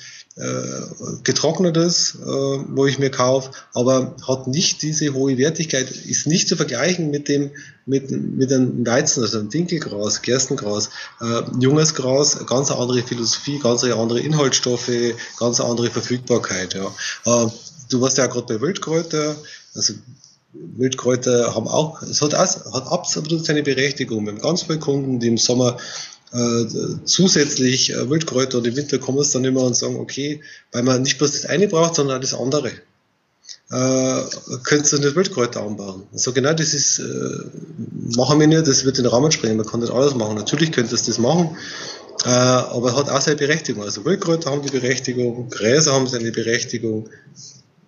getrocknetes, 1.23 2.15
äh, 2.22 2.26
wo 2.26 2.85
ich 2.85 2.99
mir 2.99 3.09
kaufe, 3.09 3.51
aber 3.73 4.15
hat 4.27 4.47
nicht 4.47 4.84
diese 4.84 5.14
hohe 5.14 5.38
Wertigkeit, 5.38 5.89
ist 5.89 6.27
nicht 6.27 6.47
zu 6.47 6.55
vergleichen 6.55 7.09
mit 7.09 7.27
dem 7.27 7.51
mit, 7.88 8.11
mit 8.11 8.51
einem 8.51 8.85
Weizen, 8.85 9.23
also 9.23 9.39
einem 9.39 9.49
Dinkelgras, 9.49 10.22
Gerstengras, 10.22 10.89
äh, 11.22 11.41
junges 11.59 11.95
Gras, 11.95 12.45
ganz 12.45 12.69
andere 12.69 13.01
Philosophie, 13.01 13.59
ganz 13.59 13.84
andere 13.84 14.19
Inhaltsstoffe, 14.19 14.91
ganz 15.39 15.59
andere 15.59 15.89
Verfügbarkeit. 15.89 16.76
Ja. 16.76 16.85
Äh, 17.26 17.49
du 17.89 18.01
warst 18.01 18.18
ja 18.18 18.27
gerade 18.27 18.53
bei 18.53 18.61
Wildkräuter, 18.61 19.38
also 19.73 19.93
Wildkräuter 20.53 21.55
haben 21.55 21.68
auch, 21.68 22.01
es 22.01 22.22
hat, 22.22 22.35
auch, 22.35 22.73
hat 22.73 22.88
absolut 22.91 23.45
seine 23.45 23.64
Berechtigung. 23.64 24.26
Wir 24.26 24.34
haben 24.34 24.41
ganz 24.41 24.64
viele 24.64 24.80
Kunden, 24.80 25.19
die 25.19 25.27
im 25.27 25.38
Sommer 25.38 25.77
äh, 26.34 26.66
zusätzlich 27.06 27.94
äh, 27.94 28.10
Wildkräuter 28.10 28.58
und 28.58 28.68
im 28.68 28.76
Winter 28.76 28.99
kommen 28.99 29.20
es 29.20 29.32
dann 29.32 29.45
immer 29.45 29.64
und 29.64 29.76
sagen, 29.76 29.98
okay, 29.98 30.41
weil 30.72 30.84
man 30.84 31.02
nicht 31.02 31.18
bloß 31.18 31.32
das 31.32 31.45
eine 31.45 31.68
braucht, 31.68 31.95
sondern 31.95 32.18
auch 32.18 32.22
das 32.22 32.34
andere. 32.34 32.72
Äh, 33.70 34.24
könntest 34.64 34.94
du 34.94 34.98
nicht 34.98 35.16
Wildkräuter 35.16 35.62
anbauen? 35.62 36.04
So 36.14 36.34
genau 36.34 36.54
das 36.54 36.74
ist, 36.74 36.99
äh, 36.99 37.04
machen 38.16 38.40
wir 38.40 38.48
nicht, 38.48 38.68
das 38.68 38.86
wird 38.86 38.98
den 38.98 39.06
Rahmen 39.06 39.32
sprengen, 39.32 39.58
man 39.58 39.66
kann 39.66 39.80
nicht 39.80 39.91
alles 39.91 40.16
machen. 40.16 40.36
Natürlich 40.36 40.72
könntest 40.72 41.08
du 41.08 41.12
das 41.12 41.20
machen, 41.20 41.58
äh, 42.26 42.30
aber 42.30 42.95
hat 42.95 43.10
auch 43.10 43.22
seine 43.22 43.38
Berechtigung. 43.38 43.84
Also 43.84 44.06
Wildkräuter 44.06 44.52
haben 44.52 44.62
die 44.62 44.72
Berechtigung, 44.72 45.49
Gräser 45.49 45.94
haben 45.94 46.08
seine 46.08 46.32
Berechtigung, 46.32 47.10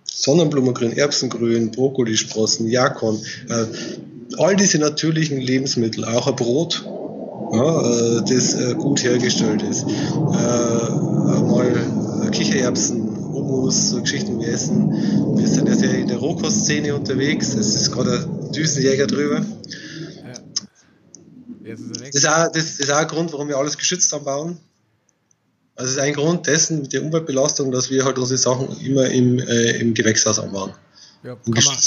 Sonnenblumengrün, 0.06 0.98
Erbsengrün, 0.98 1.72
Brokkolisprossen, 1.72 2.68
Jakon, 2.68 3.22
äh, 3.50 3.66
all 4.38 4.56
diese 4.56 4.80
natürlichen 4.80 5.40
Lebensmittel, 5.40 6.04
auch 6.04 6.28
ein 6.28 6.36
Brot, 6.36 6.86
ja, 7.52 7.82
äh, 7.82 8.22
das 8.22 8.54
äh, 8.54 8.76
gut 8.76 9.04
hergestellt 9.04 9.62
ist. 9.64 9.84
Äh, 9.84 10.90
mal 11.42 12.30
Kichererbsen, 12.32 13.32
Hummus, 13.32 13.90
so 13.90 14.02
Geschichten 14.02 14.40
wir 14.40 14.50
essen. 14.50 15.38
Wir 15.38 15.48
sind 15.48 15.68
ja 15.68 15.76
sehr 15.76 15.98
in 15.98 16.08
der 16.08 16.18
Rohkostszene 16.18 16.94
unterwegs. 16.96 17.54
Es 17.54 17.76
ist 17.76 17.92
gerade 17.92 18.28
ein 18.28 18.52
Düsenjäger 18.52 19.08
drüber. 19.08 19.46
Das 21.64 22.16
ist, 22.16 22.28
auch, 22.28 22.52
das 22.52 22.80
ist 22.80 22.92
auch 22.92 22.98
ein 22.98 23.08
Grund, 23.08 23.32
warum 23.32 23.48
wir 23.48 23.58
alles 23.58 23.78
geschützt 23.78 24.14
anbauen. 24.14 24.58
Also 25.76 25.92
es 25.92 25.98
ist 25.98 26.02
ein 26.02 26.14
Grund 26.14 26.48
dessen, 26.48 26.82
mit 26.82 26.94
der 26.94 27.04
Umweltbelastung, 27.04 27.72
dass 27.72 27.90
wir 27.90 28.04
halt 28.06 28.18
unsere 28.18 28.38
Sachen 28.38 28.68
immer 28.82 29.06
im, 29.06 29.40
äh, 29.40 29.78
im 29.78 29.94
Gewächshaus 29.94 30.40
anbauen. 30.40 30.74
Ja, 31.22 31.36
kann, 31.36 31.64
man, 31.66 31.78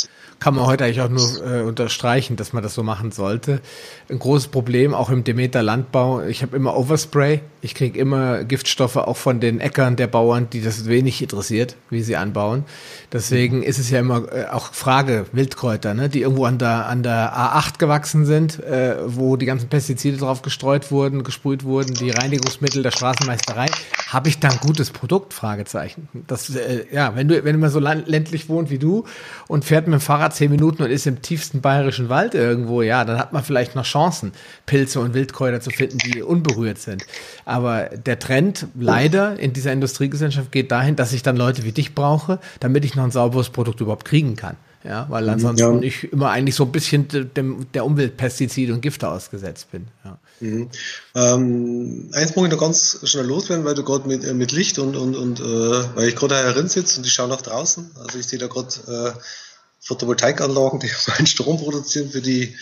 kann 0.41 0.55
man 0.55 0.67
heute 0.67 0.85
eigentlich 0.85 1.01
auch 1.01 1.09
nur 1.09 1.47
äh, 1.47 1.63
unterstreichen, 1.63 2.37
dass 2.37 2.53
man 2.53 2.63
das 2.63 2.75
so 2.75 2.83
machen 2.83 3.13
sollte. 3.13 3.63
Ein 4.11 4.19
großes 4.19 4.49
Problem 4.49 4.93
auch 4.93 5.09
im 5.09 5.25
Demeter 5.25 5.63
Landbau. 5.63 6.21
Ich 6.23 6.43
habe 6.43 6.55
immer 6.55 6.77
Overspray. 6.77 7.41
Ich 7.63 7.75
kriege 7.75 7.99
immer 7.99 8.45
Giftstoffe 8.45 8.97
auch 8.97 9.17
von 9.17 9.41
den 9.41 9.59
Äckern 9.59 9.97
der 9.97 10.07
Bauern, 10.07 10.51
die 10.51 10.61
das 10.61 10.85
wenig 10.85 11.23
interessiert, 11.23 11.77
wie 11.89 12.03
sie 12.03 12.17
anbauen. 12.17 12.65
Deswegen 13.11 13.59
mhm. 13.59 13.63
ist 13.63 13.79
es 13.79 13.89
ja 13.89 14.01
immer 14.01 14.31
äh, 14.31 14.49
auch 14.49 14.75
Frage 14.75 15.25
Wildkräuter, 15.33 15.95
ne, 15.95 16.11
die 16.11 16.21
irgendwo 16.21 16.45
an 16.45 16.59
der 16.59 16.87
an 16.87 17.03
der 17.03 17.35
A8 17.35 17.79
gewachsen 17.79 18.27
sind, 18.27 18.63
äh, 18.63 18.97
wo 19.07 19.37
die 19.37 19.47
ganzen 19.47 19.71
Pestizide 19.71 20.19
drauf 20.19 20.43
gestreut 20.43 20.91
wurden, 20.91 21.25
gesprüht 21.25 21.65
wurden, 21.65 21.95
die 21.95 22.11
Reinigungsmittel 22.11 22.83
der 22.83 22.91
Straßenmeisterei. 22.91 23.71
Habe 24.09 24.29
ich 24.29 24.41
da 24.41 24.51
ein 24.51 24.59
gutes 24.59 24.91
Produkt? 24.91 25.33
Fragezeichen. 25.33 26.09
Das 26.27 26.55
äh, 26.55 26.85
ja, 26.93 27.17
wenn 27.17 27.29
du 27.29 27.43
wenn 27.45 27.59
man 27.59 27.71
so 27.71 27.79
ländlich 27.79 28.51
wohnt 28.51 28.69
wie 28.69 28.79
du 28.79 29.05
und 29.49 29.65
fährt 29.65 29.87
mit 29.87 29.95
dem 29.95 30.01
Fahrrad 30.01 30.35
zehn 30.35 30.51
Minuten 30.51 30.83
und 30.83 30.91
ist 30.91 31.07
im 31.07 31.23
tiefsten 31.23 31.61
bayerischen 31.61 32.09
Wald 32.09 32.35
irgendwo, 32.35 32.83
ja, 32.83 33.05
dann 33.05 33.19
hat 33.19 33.33
man 33.33 33.43
vielleicht 33.43 33.75
noch 33.75 33.85
Chancen, 33.85 34.33
Pilze 34.67 35.01
und 35.01 35.15
Wildkräuter 35.15 35.61
zu 35.61 35.71
finden, 35.71 35.99
die 35.99 36.23
unberührt 36.23 36.79
sind. 36.79 37.05
Aber 37.45 37.85
der 37.85 38.19
Trend 38.19 38.67
leider 38.79 39.39
in 39.39 39.53
dieser 39.53 39.73
Industriegesellschaft 39.73 40.53
geht 40.53 40.71
dahin, 40.71 40.97
dass 40.97 41.13
ich 41.13 41.23
dann 41.23 41.37
Leute 41.37 41.65
wie 41.65 41.73
dich 41.73 41.95
brauche, 41.95 42.39
damit 42.61 42.85
ich 42.85 42.95
noch 42.95 43.05
ein 43.05 43.11
sauberes 43.11 43.51
Produkt 43.51 43.81
überhaupt 43.81 44.05
kriegen 44.05 44.37
kann. 44.37 44.57
Ja, 44.85 45.07
weil 45.09 45.29
ansonsten 45.29 45.83
ja. 45.83 45.89
ich 45.89 46.13
immer 46.13 46.31
eigentlich 46.31 46.57
so 46.57 46.65
ein 46.65 46.73
bisschen 46.73 47.07
dem, 47.37 47.71
der 47.73 47.85
Umweltpestizide 47.85 48.73
und 48.73 48.81
Gifte 48.81 49.09
ausgesetzt 49.09 49.71
bin. 49.71 49.87
Ja. 50.05 50.19
Mhm. 50.41 50.71
Ähm, 51.15 52.11
eins 52.13 52.35
muss 52.35 52.47
ich 52.47 52.53
noch 52.53 52.59
ganz 52.59 52.99
schnell 53.05 53.27
loswerden, 53.27 53.65
weil 53.65 53.77
du 53.77 53.85
gerade 53.85 54.09
mit, 54.09 54.25
äh, 54.25 54.35
mit 54.35 54.51
Licht 54.51 54.81
und, 54.81 54.97
und, 54.97 55.15
und 55.15 55.39
äh, 55.39 55.45
weil 55.95 56.09
ich 56.09 56.17
gerade 56.17 56.35
herin 56.35 56.69
sitze 56.69 56.99
und 56.99 57.07
ich 57.07 57.13
schaue 57.13 57.29
nach 57.29 57.43
draußen. 57.43 57.93
Also 57.97 58.19
ich 58.19 58.27
sehe 58.27 58.41
da 58.41 58.49
gerade 58.49 59.15
äh, 59.17 59.21
Photovoltaikanlagen, 59.81 60.81
die 60.81 60.91
meinen 61.09 61.27
Strom 61.27 61.59
produzieren 61.59 62.11
für 62.11 62.23
die, 62.23 62.57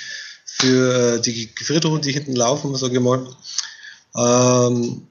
für 0.45 1.17
äh, 1.17 1.21
die 1.21 1.55
Gefriertruhen, 1.55 2.03
die 2.03 2.13
hinten 2.13 2.37
laufen, 2.37 2.75
sage 2.77 2.95
ich 2.95 3.01
mal. 3.01 3.27
Ähm, 4.15 5.07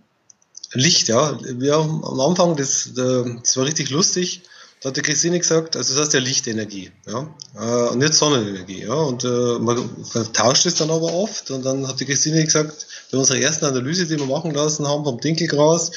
Licht, 0.73 1.07
ja. 1.07 1.39
Wir 1.41 1.75
haben 1.75 2.05
am 2.05 2.19
Anfang, 2.19 2.55
das, 2.55 2.91
das 2.93 3.57
war 3.57 3.65
richtig 3.65 3.89
lustig, 3.89 4.43
da 4.81 4.89
hat 4.89 4.97
die 4.97 5.01
Christine 5.01 5.39
gesagt, 5.39 5.75
also 5.75 5.93
das 5.93 6.05
heißt 6.05 6.13
ja 6.13 6.19
Lichtenergie, 6.21 6.91
ja, 7.05 7.35
äh, 7.55 7.89
und 7.89 7.99
nicht 7.99 8.13
Sonnenenergie, 8.13 8.83
ja, 8.83 8.93
und 8.93 9.23
äh, 9.23 9.59
man 9.59 10.05
vertauscht 10.05 10.65
es 10.65 10.75
dann 10.75 10.89
aber 10.89 11.13
oft 11.13 11.51
und 11.51 11.65
dann 11.65 11.87
hat 11.87 11.99
die 11.99 12.05
Christine 12.05 12.43
gesagt, 12.43 12.87
bei 13.11 13.17
unserer 13.17 13.39
ersten 13.39 13.65
Analyse, 13.65 14.07
die 14.07 14.17
wir 14.17 14.25
machen 14.25 14.51
lassen 14.51 14.87
haben 14.87 15.03
vom 15.03 15.19
Dinkelgras, 15.19 15.91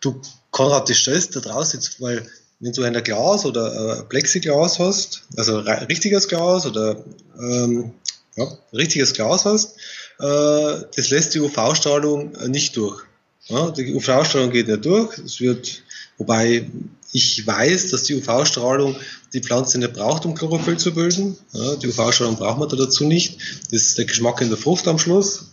du 0.00 0.20
Konrad, 0.52 0.88
das 0.88 0.98
stellst 0.98 1.34
da 1.34 1.40
draußen 1.40 1.80
jetzt, 1.80 2.00
weil 2.00 2.26
wenn 2.60 2.72
du 2.72 2.82
ein 2.82 3.02
Glas 3.02 3.44
oder 3.44 4.00
äh, 4.00 4.02
Plexiglas 4.04 4.78
hast, 4.78 5.22
also 5.36 5.58
richtiges 5.60 6.28
Glas 6.28 6.66
oder 6.66 7.02
ähm, 7.40 7.92
ja, 8.36 8.46
richtiges 8.72 9.14
Glas 9.14 9.44
hast, 9.44 9.76
äh, 10.20 10.84
das 10.94 11.10
lässt 11.10 11.34
die 11.34 11.40
UV-Strahlung 11.40 12.32
nicht 12.48 12.76
durch. 12.76 13.02
Ja, 13.46 13.70
die 13.70 13.94
UV-Strahlung 13.94 14.50
geht 14.50 14.68
nicht 14.68 14.84
durch. 14.84 15.16
Es 15.18 15.40
wird, 15.40 15.82
wobei 16.18 16.68
ich 17.12 17.46
weiß, 17.46 17.90
dass 17.90 18.04
die 18.04 18.14
UV-Strahlung 18.16 18.96
die 19.32 19.40
Pflanze 19.40 19.78
nicht 19.78 19.92
braucht, 19.92 20.24
um 20.24 20.34
Chlorophyll 20.34 20.76
zu 20.76 20.94
bilden. 20.94 21.36
Ja, 21.52 21.76
die 21.76 21.88
UV-Strahlung 21.88 22.36
braucht 22.36 22.58
man 22.58 22.68
da 22.68 22.76
dazu 22.76 23.04
nicht. 23.04 23.38
Das 23.70 23.82
ist 23.82 23.98
der 23.98 24.04
Geschmack 24.04 24.40
in 24.40 24.48
der 24.48 24.58
Frucht 24.58 24.86
am 24.88 24.98
Schluss. 24.98 25.46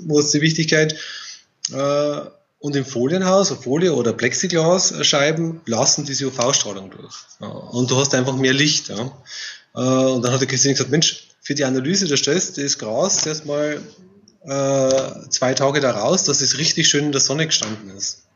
Wo 0.00 0.18
ist 0.18 0.34
die 0.34 0.40
Wichtigkeit? 0.40 0.96
Äh, 1.72 2.20
und 2.60 2.74
im 2.74 2.84
Folienhaus, 2.84 3.50
Folie 3.50 3.94
oder 3.94 4.12
Plexiglasscheiben 4.12 5.60
lassen 5.66 6.04
diese 6.04 6.26
UV-Strahlung 6.26 6.90
durch. 6.90 7.14
Und 7.72 7.90
du 7.90 7.96
hast 7.96 8.14
einfach 8.14 8.36
mehr 8.36 8.54
Licht. 8.54 8.90
Äh, 8.90 8.94
und 8.94 10.22
dann 10.22 10.32
hat 10.32 10.40
der 10.40 10.48
Christine 10.48 10.74
gesagt, 10.74 10.90
Mensch, 10.90 11.28
für 11.40 11.54
die 11.54 11.64
Analyse, 11.64 12.14
stellst 12.16 12.56
du 12.56 12.62
das 12.62 12.78
Gras 12.78 13.24
erstmal 13.24 13.80
äh, 14.44 15.28
zwei 15.30 15.54
Tage 15.54 15.80
da 15.80 15.92
raus, 15.92 16.24
dass 16.24 16.40
es 16.40 16.58
richtig 16.58 16.88
schön 16.88 17.06
in 17.06 17.12
der 17.12 17.20
Sonne 17.20 17.46
gestanden 17.46 17.90
ist. 17.96 18.27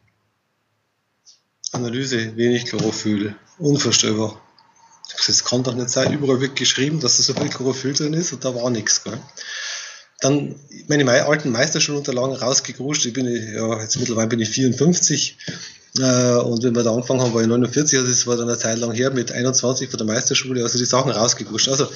Analyse, 1.73 2.37
wenig 2.37 2.67
Chlorophyll, 2.67 3.35
unvorstellbar. 3.59 4.41
Das 5.27 5.45
kann 5.45 5.63
doch 5.63 5.75
nicht 5.75 5.91
sein, 5.91 6.13
überall 6.13 6.41
wird 6.41 6.57
geschrieben, 6.57 7.01
dass 7.01 7.17
da 7.17 7.23
so 7.23 7.35
viel 7.35 7.49
Chlorophyll 7.49 7.93
drin 7.93 8.15
ist 8.15 8.33
und 8.33 8.45
da 8.45 8.55
war 8.55 8.71
nichts. 8.71 9.05
Gell? 9.05 9.19
Dann 10.21 10.55
meine 10.87 11.27
alten 11.27 11.51
Meisterschulunterlagen 11.51 12.37
rausgegruscht. 12.37 13.07
Ich 13.07 13.13
bin 13.13 13.27
ja 13.27 13.81
jetzt 13.81 13.99
mittlerweile 13.99 14.29
bin 14.29 14.41
ich 14.41 14.51
54. 14.51 15.37
Äh, 15.99 16.37
und 16.37 16.63
wenn 16.63 16.75
wir 16.75 16.85
da 16.85 16.93
angefangen 16.93 17.21
haben, 17.21 17.35
war 17.35 17.43
ich 17.43 17.49
49, 17.49 17.99
also 17.99 18.11
das 18.11 18.27
war 18.27 18.37
dann 18.37 18.49
eine 18.49 18.57
Zeit 18.57 18.79
lang 18.79 18.93
her 18.93 19.11
mit 19.11 19.33
21 19.33 19.91
von 19.91 19.99
der 19.99 20.07
Meisterschule, 20.07 20.63
also 20.63 20.79
die 20.79 20.85
Sachen 20.85 21.11
rausgeguscht. 21.11 21.69
Also, 21.69 21.89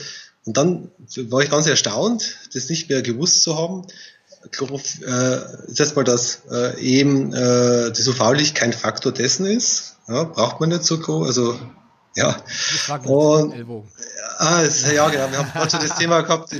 und 0.45 0.57
dann 0.57 0.91
war 1.29 1.43
ich 1.43 1.51
ganz 1.51 1.67
erstaunt, 1.67 2.37
das 2.53 2.69
nicht 2.69 2.89
mehr 2.89 3.03
gewusst 3.03 3.43
zu 3.43 3.57
haben. 3.57 3.87
Chloroph 4.51 5.01
äh, 5.03 5.39
das 5.69 5.95
mal, 5.95 6.05
dass 6.05 6.43
äh, 6.51 6.81
eben 6.81 7.33
äh, 7.33 7.93
die 7.93 8.09
UV-Licht 8.09 8.55
kein 8.55 8.73
Faktor 8.73 9.13
dessen 9.13 9.47
ist. 9.47 9.97
Ja, 10.09 10.25
braucht 10.25 10.61
man 10.61 10.69
nicht 10.69 10.85
so 10.85 10.99
groß. 10.99 11.27
Also 11.29 11.59
ja. 12.17 12.37
Und, 13.05 13.55
ah, 14.39 14.63
es, 14.63 14.91
ja, 14.91 15.09
genau. 15.09 15.31
Wir 15.31 15.39
haben 15.39 15.53
gerade 15.53 15.71
schon 15.71 15.81
das 15.81 15.99
Thema 15.99 16.23
gehabt. 16.23 16.55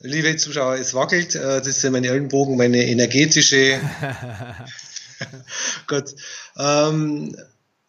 Liebe 0.00 0.34
Zuschauer, 0.36 0.76
es 0.76 0.94
wackelt. 0.94 1.34
Äh, 1.34 1.58
das 1.58 1.68
ist 1.68 1.90
mein 1.90 2.04
Ellenbogen, 2.04 2.56
meine 2.56 2.86
energetische. 2.86 3.80
Gut. 5.86 6.14
Ähm, 6.56 7.36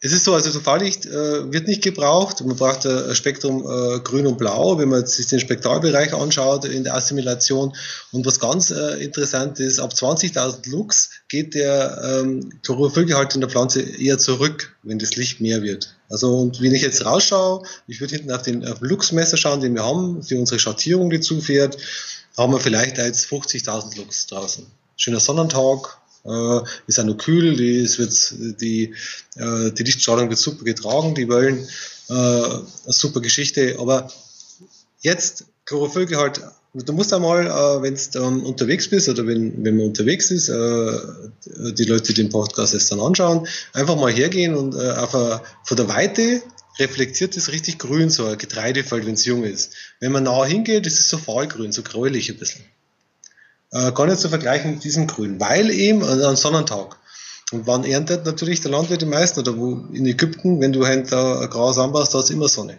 es 0.04 0.12
ist 0.12 0.24
so, 0.24 0.34
also 0.34 0.50
so 0.50 0.60
Fahrlicht 0.60 1.06
äh, 1.06 1.50
wird 1.50 1.66
nicht 1.66 1.82
gebraucht. 1.82 2.44
Man 2.44 2.56
braucht 2.56 2.84
ein 2.84 3.14
Spektrum 3.14 3.62
äh, 3.62 4.00
grün 4.00 4.26
und 4.26 4.36
blau, 4.36 4.76
wenn 4.76 4.90
man 4.90 5.06
sich 5.06 5.28
den 5.28 5.40
Spektralbereich 5.40 6.12
anschaut 6.12 6.66
in 6.66 6.84
der 6.84 6.94
Assimilation. 6.94 7.74
Und 8.12 8.26
was 8.26 8.38
ganz 8.38 8.70
äh, 8.70 9.02
interessant 9.02 9.60
ist, 9.60 9.78
ab 9.78 9.94
20.000 9.94 10.68
Lux 10.68 11.08
geht 11.28 11.54
der 11.54 12.20
ähm, 12.22 12.52
Chlorophyllgehalt 12.62 13.34
in 13.34 13.40
der 13.40 13.48
Pflanze 13.48 13.80
eher 13.80 14.18
zurück, 14.18 14.76
wenn 14.82 14.98
das 14.98 15.16
Licht 15.16 15.40
mehr 15.40 15.62
wird. 15.62 15.96
Also 16.10 16.36
und 16.36 16.60
wenn 16.60 16.74
ich 16.74 16.82
jetzt 16.82 17.06
rausschaue, 17.06 17.62
ich 17.86 18.02
würde 18.02 18.16
hinten 18.16 18.30
auf 18.30 18.42
den 18.42 18.62
auf 18.68 18.82
Luxmesser 18.82 19.38
schauen, 19.38 19.62
den 19.62 19.74
wir 19.74 19.84
haben, 19.84 20.22
für 20.22 20.38
unsere 20.38 20.58
Schattierung, 20.58 21.08
die 21.08 21.20
zufährt, 21.20 21.78
haben 22.36 22.52
wir 22.52 22.60
vielleicht 22.60 22.98
als 22.98 23.26
50.000 23.26 23.96
Lux 23.96 24.26
draußen. 24.26 24.66
Schöner 24.96 25.20
Sonnentag, 25.20 25.96
äh, 26.24 26.60
ist 26.86 26.98
auch 26.98 27.04
noch 27.04 27.18
kühl, 27.18 27.56
die, 27.56 27.80
es 27.80 27.98
wird, 27.98 28.60
die, 28.60 28.94
äh, 29.36 29.70
die 29.70 29.82
Lichtstrahlung 29.82 30.28
wird 30.28 30.38
super 30.38 30.64
getragen, 30.64 31.14
die 31.14 31.28
Wellen, 31.28 31.66
äh, 32.08 32.12
eine 32.12 32.66
super 32.86 33.20
Geschichte, 33.20 33.76
aber 33.78 34.10
jetzt 35.00 35.46
Chlorophyllgehalt, 35.66 36.40
du 36.74 36.92
musst 36.92 37.12
einmal, 37.12 37.46
äh, 37.46 37.82
wenn 37.82 37.94
du 37.94 38.18
ähm, 38.18 38.44
unterwegs 38.44 38.88
bist 38.88 39.08
oder 39.08 39.26
wenn, 39.26 39.64
wenn 39.64 39.76
man 39.76 39.86
unterwegs 39.86 40.30
ist, 40.30 40.48
äh, 40.48 40.98
die 41.72 41.84
Leute, 41.84 42.12
die 42.12 42.22
den 42.22 42.30
Podcast 42.30 42.74
jetzt 42.74 42.90
dann 42.90 43.00
anschauen, 43.00 43.46
einfach 43.72 43.96
mal 43.96 44.12
hergehen 44.12 44.54
und 44.54 44.74
äh, 44.74 44.78
a, 44.78 45.42
von 45.64 45.76
der 45.76 45.88
Weite 45.88 46.42
reflektiert 46.78 47.36
es 47.36 47.52
richtig 47.52 47.78
grün, 47.78 48.10
so 48.10 48.26
ein 48.26 48.36
Getreidefeld, 48.36 49.06
wenn 49.06 49.14
es 49.14 49.24
jung 49.24 49.44
ist. 49.44 49.74
Wenn 50.00 50.12
man 50.12 50.24
nah 50.24 50.44
hingeht, 50.44 50.86
ist 50.86 50.98
es 50.98 51.08
so 51.08 51.18
fahlgrün, 51.18 51.70
so 51.70 51.82
gräulich 51.82 52.30
ein 52.30 52.38
bisschen 52.38 52.64
äh, 53.74 53.92
gar 53.92 54.06
nicht 54.06 54.20
zu 54.20 54.28
vergleichen 54.28 54.70
mit 54.72 54.84
diesem 54.84 55.06
Grün, 55.06 55.38
weil 55.40 55.70
eben 55.70 56.02
an 56.02 56.36
Sonnentag. 56.36 56.96
Und 57.52 57.66
wann 57.66 57.84
erntet 57.84 58.24
natürlich 58.24 58.62
der 58.62 58.70
Landwirt 58.70 59.02
die 59.02 59.06
meisten? 59.06 59.40
Oder 59.40 59.56
wo 59.56 59.86
in 59.92 60.06
Ägypten, 60.06 60.60
wenn 60.60 60.72
du 60.72 60.82
ein 60.84 61.04
Gras 61.04 61.76
anbaust, 61.76 62.14
da 62.14 62.20
ist 62.20 62.30
immer 62.30 62.48
Sonne. 62.48 62.78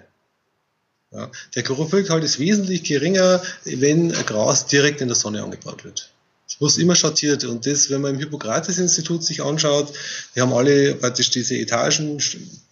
Ja. 1.11 1.29
Der 1.53 1.63
Chlorophyllgehalt 1.63 2.23
ist 2.23 2.39
wesentlich 2.39 2.83
geringer, 2.83 3.41
wenn 3.63 4.11
Gras 4.11 4.65
direkt 4.65 5.01
in 5.01 5.07
der 5.07 5.15
Sonne 5.15 5.43
angebaut 5.43 5.85
wird. 5.85 6.11
Es 6.47 6.59
muss 6.59 6.77
immer 6.77 6.95
schattiert. 6.95 7.43
Und 7.43 7.65
das, 7.65 7.89
wenn 7.89 8.01
man 8.01 8.15
im 8.15 8.19
Hippokrates-Institut 8.19 9.23
sich 9.23 9.43
anschaut, 9.43 9.93
die 10.35 10.41
haben 10.41 10.53
alle 10.53 10.95
praktisch 10.95 11.29
diese 11.29 11.57
Etagen, 11.57 12.21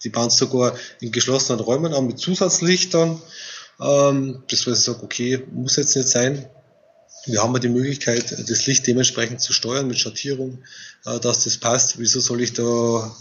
die 0.02 0.08
bauen 0.08 0.28
es 0.28 0.36
sogar 0.36 0.76
in 1.00 1.12
geschlossenen 1.12 1.60
Räumen 1.60 1.92
an 1.92 2.06
mit 2.06 2.18
Zusatzlichtern. 2.18 3.20
Ähm, 3.80 4.42
das, 4.50 4.66
was 4.66 4.78
ich 4.78 4.84
sage, 4.84 5.02
okay, 5.02 5.42
muss 5.52 5.76
jetzt 5.76 5.96
nicht 5.96 6.08
sein. 6.08 6.46
Wir 7.26 7.42
haben 7.42 7.54
ja 7.54 7.60
die 7.60 7.68
Möglichkeit, 7.68 8.32
das 8.48 8.66
Licht 8.66 8.86
dementsprechend 8.86 9.40
zu 9.40 9.52
steuern 9.52 9.86
mit 9.86 9.98
Schattierung, 9.98 10.58
äh, 11.06 11.18
dass 11.20 11.44
das 11.44 11.56
passt. 11.58 11.98
Wieso 11.98 12.20
soll 12.20 12.42
ich 12.42 12.52
da 12.52 13.16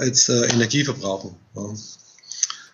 äh, 0.00 0.06
jetzt 0.06 0.28
äh, 0.28 0.46
Energie 0.46 0.84
verbrauchen? 0.84 1.34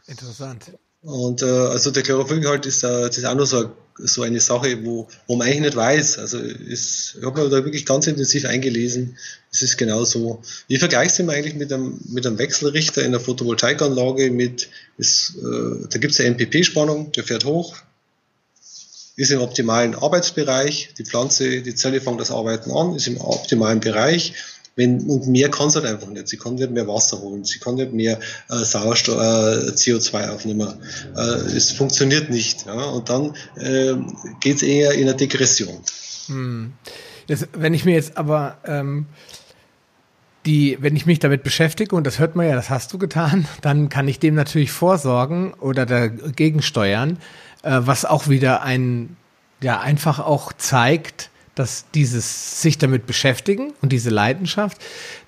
Interessant. 0.06 0.72
Und 1.02 1.42
äh, 1.42 1.46
also 1.46 1.90
der 1.90 2.02
Chlorophyllgehalt 2.02 2.66
ist, 2.66 2.84
äh, 2.84 3.06
das 3.06 3.16
ist 3.16 3.24
auch 3.24 3.34
nur 3.34 3.46
so, 3.46 3.72
so 3.96 4.22
eine 4.22 4.40
Sache, 4.40 4.84
wo, 4.84 5.08
wo 5.26 5.36
man 5.36 5.46
eigentlich 5.46 5.60
nicht 5.60 5.76
weiß. 5.76 6.18
Also 6.18 6.38
ist, 6.38 7.16
ich 7.18 7.24
habe 7.24 7.42
mir 7.42 7.48
da 7.48 7.64
wirklich 7.64 7.86
ganz 7.86 8.06
intensiv 8.06 8.44
eingelesen. 8.44 9.16
Es 9.50 9.62
ist 9.62 9.78
genau 9.78 10.04
so. 10.04 10.42
Ich 10.68 10.78
vergleiche 10.78 11.10
es 11.10 11.18
immer 11.18 11.32
eigentlich 11.32 11.54
mit 11.54 11.72
einem, 11.72 11.98
mit 12.08 12.26
einem 12.26 12.38
Wechselrichter 12.38 13.02
in 13.02 13.12
der 13.12 13.20
Photovoltaikanlage 13.20 14.30
mit, 14.30 14.68
ist, 14.98 15.36
äh, 15.38 15.86
da 15.88 15.98
gibt 15.98 16.12
es 16.12 16.20
eine 16.20 16.36
NPP-Spannung, 16.36 17.12
der 17.12 17.24
fährt 17.24 17.46
hoch, 17.46 17.76
ist 19.20 19.30
im 19.30 19.42
optimalen 19.42 19.94
Arbeitsbereich. 19.94 20.94
Die 20.96 21.04
Pflanze, 21.04 21.60
die 21.60 21.74
Zelle 21.74 22.00
fängt 22.00 22.20
das 22.20 22.30
Arbeiten 22.30 22.70
an, 22.70 22.94
ist 22.94 23.06
im 23.06 23.20
optimalen 23.20 23.80
Bereich. 23.80 24.32
Wenn, 24.76 25.00
und 25.10 25.26
mehr 25.26 25.50
kann 25.50 25.68
sie 25.68 25.80
halt 25.80 25.92
einfach 25.92 26.08
nicht. 26.08 26.28
Sie 26.28 26.38
kann 26.38 26.54
nicht 26.54 26.70
mehr 26.70 26.88
Wasser 26.88 27.20
holen, 27.20 27.44
sie 27.44 27.58
kann 27.58 27.74
nicht 27.74 27.92
mehr 27.92 28.18
äh, 28.48 28.64
Sauerstoff, 28.64 29.18
äh, 29.18 29.72
CO2 29.72 30.30
aufnehmen. 30.30 30.72
Äh, 31.14 31.20
es 31.54 31.70
funktioniert 31.72 32.30
nicht. 32.30 32.64
Ja? 32.64 32.84
Und 32.84 33.10
dann 33.10 33.34
äh, 33.56 33.94
geht 34.40 34.56
es 34.56 34.62
eher 34.62 34.92
in 34.92 35.02
eine 35.02 35.16
Degression. 35.16 35.80
Hm. 36.26 36.72
Das, 37.26 37.46
wenn 37.52 37.74
ich 37.74 37.84
mir 37.84 37.94
jetzt 37.94 38.16
aber 38.16 38.56
ähm, 38.64 39.04
die, 40.46 40.78
wenn 40.80 40.96
ich 40.96 41.04
mich 41.04 41.18
damit 41.18 41.42
beschäftige, 41.42 41.94
und 41.94 42.06
das 42.06 42.18
hört 42.18 42.36
man 42.36 42.48
ja, 42.48 42.54
das 42.54 42.70
hast 42.70 42.90
du 42.94 42.98
getan, 42.98 43.46
dann 43.60 43.90
kann 43.90 44.08
ich 44.08 44.18
dem 44.18 44.34
natürlich 44.34 44.72
vorsorgen 44.72 45.52
oder 45.54 45.84
dagegen 45.84 46.62
steuern, 46.62 47.18
was 47.62 48.04
auch 48.04 48.28
wieder 48.28 48.62
ein, 48.62 49.16
ja, 49.62 49.80
einfach 49.80 50.18
auch 50.18 50.52
zeigt, 50.52 51.30
dass 51.54 51.84
dieses 51.94 52.62
sich 52.62 52.78
damit 52.78 53.06
beschäftigen 53.06 53.72
und 53.82 53.92
diese 53.92 54.10
Leidenschaft 54.10 54.78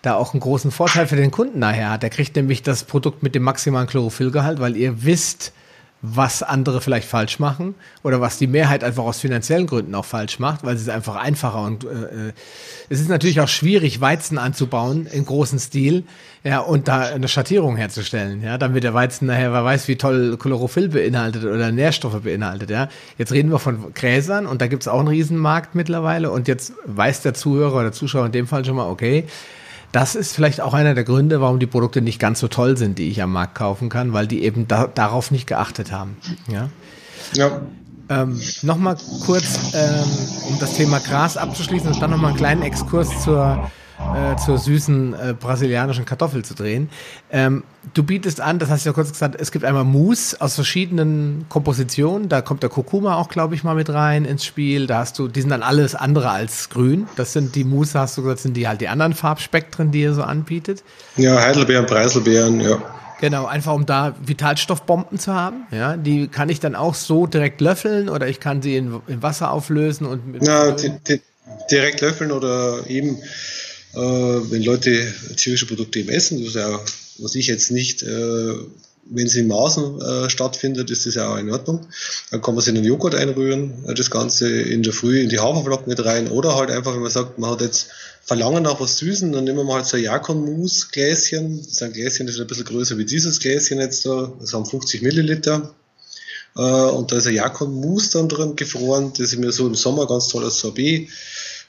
da 0.00 0.14
auch 0.14 0.32
einen 0.32 0.40
großen 0.40 0.70
Vorteil 0.70 1.06
für 1.06 1.16
den 1.16 1.30
Kunden 1.30 1.58
nachher 1.58 1.90
hat. 1.90 2.02
Der 2.02 2.10
kriegt 2.10 2.36
nämlich 2.36 2.62
das 2.62 2.84
Produkt 2.84 3.22
mit 3.22 3.34
dem 3.34 3.42
maximalen 3.42 3.86
Chlorophyllgehalt, 3.86 4.60
weil 4.60 4.76
ihr 4.76 5.04
wisst, 5.04 5.52
was 6.04 6.42
andere 6.42 6.80
vielleicht 6.80 7.08
falsch 7.08 7.38
machen 7.38 7.76
oder 8.02 8.20
was 8.20 8.36
die 8.36 8.48
Mehrheit 8.48 8.82
einfach 8.82 9.04
aus 9.04 9.20
finanziellen 9.20 9.68
Gründen 9.68 9.94
auch 9.94 10.04
falsch 10.04 10.40
macht, 10.40 10.64
weil 10.64 10.74
es 10.74 10.82
ist 10.82 10.90
einfach 10.90 11.14
einfacher 11.14 11.62
und 11.62 11.84
äh, 11.84 11.88
äh, 11.88 12.32
es 12.90 13.00
ist 13.00 13.08
natürlich 13.08 13.40
auch 13.40 13.48
schwierig, 13.48 14.00
Weizen 14.00 14.36
anzubauen 14.36 15.06
im 15.06 15.24
großen 15.24 15.60
Stil, 15.60 16.02
ja, 16.42 16.58
und 16.58 16.88
da 16.88 17.02
eine 17.02 17.28
Schattierung 17.28 17.76
herzustellen, 17.76 18.42
ja, 18.42 18.58
damit 18.58 18.82
der 18.82 18.94
Weizen 18.94 19.26
nachher, 19.26 19.52
wer 19.52 19.64
weiß, 19.64 19.86
wie 19.86 19.94
toll 19.94 20.36
Chlorophyll 20.38 20.88
beinhaltet 20.88 21.44
oder 21.44 21.70
Nährstoffe 21.70 22.20
beinhaltet, 22.22 22.70
ja. 22.70 22.88
Jetzt 23.16 23.30
reden 23.30 23.52
wir 23.52 23.60
von 23.60 23.94
Gräsern 23.94 24.46
und 24.46 24.60
da 24.60 24.66
gibt 24.66 24.82
es 24.82 24.88
auch 24.88 24.98
einen 24.98 25.08
Riesenmarkt 25.08 25.76
mittlerweile 25.76 26.32
und 26.32 26.48
jetzt 26.48 26.72
weiß 26.84 27.22
der 27.22 27.34
Zuhörer 27.34 27.76
oder 27.76 27.92
Zuschauer 27.92 28.26
in 28.26 28.32
dem 28.32 28.48
Fall 28.48 28.64
schon 28.64 28.74
mal, 28.74 28.88
okay, 28.88 29.24
das 29.92 30.14
ist 30.14 30.34
vielleicht 30.34 30.60
auch 30.60 30.74
einer 30.74 30.94
der 30.94 31.04
Gründe, 31.04 31.40
warum 31.40 31.58
die 31.58 31.66
Produkte 31.66 32.00
nicht 32.00 32.18
ganz 32.18 32.40
so 32.40 32.48
toll 32.48 32.76
sind, 32.76 32.98
die 32.98 33.08
ich 33.10 33.22
am 33.22 33.32
Markt 33.32 33.54
kaufen 33.54 33.90
kann, 33.90 34.12
weil 34.12 34.26
die 34.26 34.42
eben 34.42 34.66
da, 34.66 34.86
darauf 34.86 35.30
nicht 35.30 35.46
geachtet 35.46 35.92
haben. 35.92 36.16
Ja. 36.48 36.70
ja. 37.34 37.60
Ähm, 38.08 38.40
nochmal 38.62 38.96
kurz, 39.24 39.74
ähm, 39.74 40.04
um 40.48 40.58
das 40.58 40.74
Thema 40.74 40.98
Gras 40.98 41.36
abzuschließen 41.36 41.92
und 41.92 42.02
dann 42.02 42.10
nochmal 42.10 42.30
einen 42.30 42.38
kleinen 42.38 42.62
Exkurs 42.62 43.22
zur 43.22 43.70
äh, 44.14 44.36
zur 44.36 44.58
süßen 44.58 45.14
äh, 45.14 45.34
brasilianischen 45.38 46.04
Kartoffel 46.04 46.44
zu 46.44 46.54
drehen. 46.54 46.88
Ähm, 47.30 47.64
du 47.94 48.02
bietest 48.02 48.40
an, 48.40 48.58
das 48.58 48.70
hast 48.70 48.84
du 48.84 48.90
ja 48.90 48.92
kurz 48.92 49.12
gesagt, 49.12 49.36
es 49.38 49.52
gibt 49.52 49.64
einmal 49.64 49.84
Mousse 49.84 50.40
aus 50.40 50.54
verschiedenen 50.54 51.46
Kompositionen. 51.48 52.28
Da 52.28 52.42
kommt 52.42 52.62
der 52.62 52.70
Kurkuma 52.70 53.16
auch, 53.16 53.28
glaube 53.28 53.54
ich, 53.54 53.64
mal 53.64 53.74
mit 53.74 53.90
rein 53.90 54.24
ins 54.24 54.44
Spiel. 54.44 54.86
Da 54.86 54.98
hast 54.98 55.18
du, 55.18 55.28
die 55.28 55.40
sind 55.40 55.50
dann 55.50 55.62
alles 55.62 55.94
andere 55.94 56.30
als 56.30 56.68
grün. 56.68 57.08
Das 57.16 57.32
sind 57.32 57.54
die 57.54 57.64
Mousse, 57.64 57.98
hast 57.98 58.16
du 58.18 58.22
gesagt, 58.22 58.40
sind 58.40 58.56
die 58.56 58.68
halt 58.68 58.80
die 58.80 58.88
anderen 58.88 59.14
Farbspektren, 59.14 59.90
die 59.90 60.02
ihr 60.02 60.14
so 60.14 60.22
anbietet. 60.22 60.82
Ja, 61.16 61.40
Heidelbeeren, 61.40 61.86
Preiselbeeren, 61.86 62.60
ja. 62.60 62.82
Genau, 63.20 63.46
einfach 63.46 63.72
um 63.74 63.86
da 63.86 64.16
Vitalstoffbomben 64.26 65.18
zu 65.20 65.32
haben. 65.32 65.62
Ja, 65.70 65.96
die 65.96 66.26
kann 66.26 66.48
ich 66.48 66.58
dann 66.58 66.74
auch 66.74 66.96
so 66.96 67.28
direkt 67.28 67.60
löffeln 67.60 68.08
oder 68.08 68.26
ich 68.26 68.40
kann 68.40 68.62
sie 68.62 68.76
in, 68.76 69.00
in 69.06 69.22
Wasser 69.22 69.52
auflösen 69.52 70.06
und. 70.08 70.42
Die, 70.42 70.90
die, 71.06 71.20
direkt 71.70 72.00
löffeln 72.00 72.32
oder 72.32 72.86
eben 72.88 73.18
äh, 73.94 73.98
wenn 73.98 74.62
Leute 74.62 75.12
tierische 75.36 75.66
Produkte 75.66 75.98
eben 75.98 76.08
essen, 76.08 76.44
was, 76.46 76.54
ja, 76.54 76.80
was 77.18 77.34
ich 77.34 77.46
jetzt 77.46 77.70
nicht, 77.70 78.02
äh, 78.02 78.54
wenn 79.04 79.28
sie 79.28 79.40
in 79.40 79.48
Maßen 79.48 80.00
äh, 80.00 80.30
stattfindet, 80.30 80.90
ist 80.90 81.04
das 81.06 81.16
ja 81.16 81.32
auch 81.32 81.36
in 81.36 81.50
Ordnung. 81.50 81.86
Dann 82.30 82.40
kann 82.40 82.54
man 82.54 82.62
es 82.62 82.68
in 82.68 82.76
den 82.76 82.84
Joghurt 82.84 83.14
einrühren, 83.14 83.84
das 83.94 84.10
Ganze 84.10 84.48
in 84.48 84.82
der 84.82 84.92
Früh 84.92 85.20
in 85.20 85.28
die 85.28 85.40
Haferflocken 85.40 85.88
mit 85.88 86.02
rein 86.04 86.28
oder 86.28 86.54
halt 86.54 86.70
einfach, 86.70 86.94
wenn 86.94 87.02
man 87.02 87.10
sagt, 87.10 87.38
man 87.38 87.50
hat 87.50 87.60
jetzt 87.60 87.88
Verlangen 88.22 88.62
nach 88.62 88.80
was 88.80 88.98
Süßen, 88.98 89.32
dann 89.32 89.44
nehmen 89.44 89.66
wir 89.66 89.74
halt 89.74 89.86
so 89.86 89.96
ein 89.96 90.04
Jakon-Mousse-Gläschen. 90.04 91.58
Das 91.58 91.66
ist 91.66 91.82
ein 91.82 91.92
Gläschen, 91.92 92.26
das 92.26 92.36
ist 92.36 92.40
ein 92.40 92.46
bisschen 92.46 92.64
größer 92.64 92.96
wie 92.96 93.04
dieses 93.04 93.40
Gläschen 93.40 93.80
jetzt 93.80 94.06
da. 94.06 94.32
Das 94.40 94.54
haben 94.54 94.64
50 94.64 95.02
Milliliter. 95.02 95.74
und 96.54 97.10
da 97.10 97.16
ist 97.16 97.26
ein 97.26 97.34
Jakon-Mousse 97.34 98.18
dann 98.18 98.28
drin 98.28 98.54
gefroren. 98.54 99.12
Das 99.18 99.32
ist 99.32 99.38
mir 99.38 99.50
so 99.50 99.66
im 99.66 99.74
Sommer 99.74 100.06
ganz 100.06 100.28
toll 100.28 100.44
als 100.44 100.60
Sorbet 100.60 101.08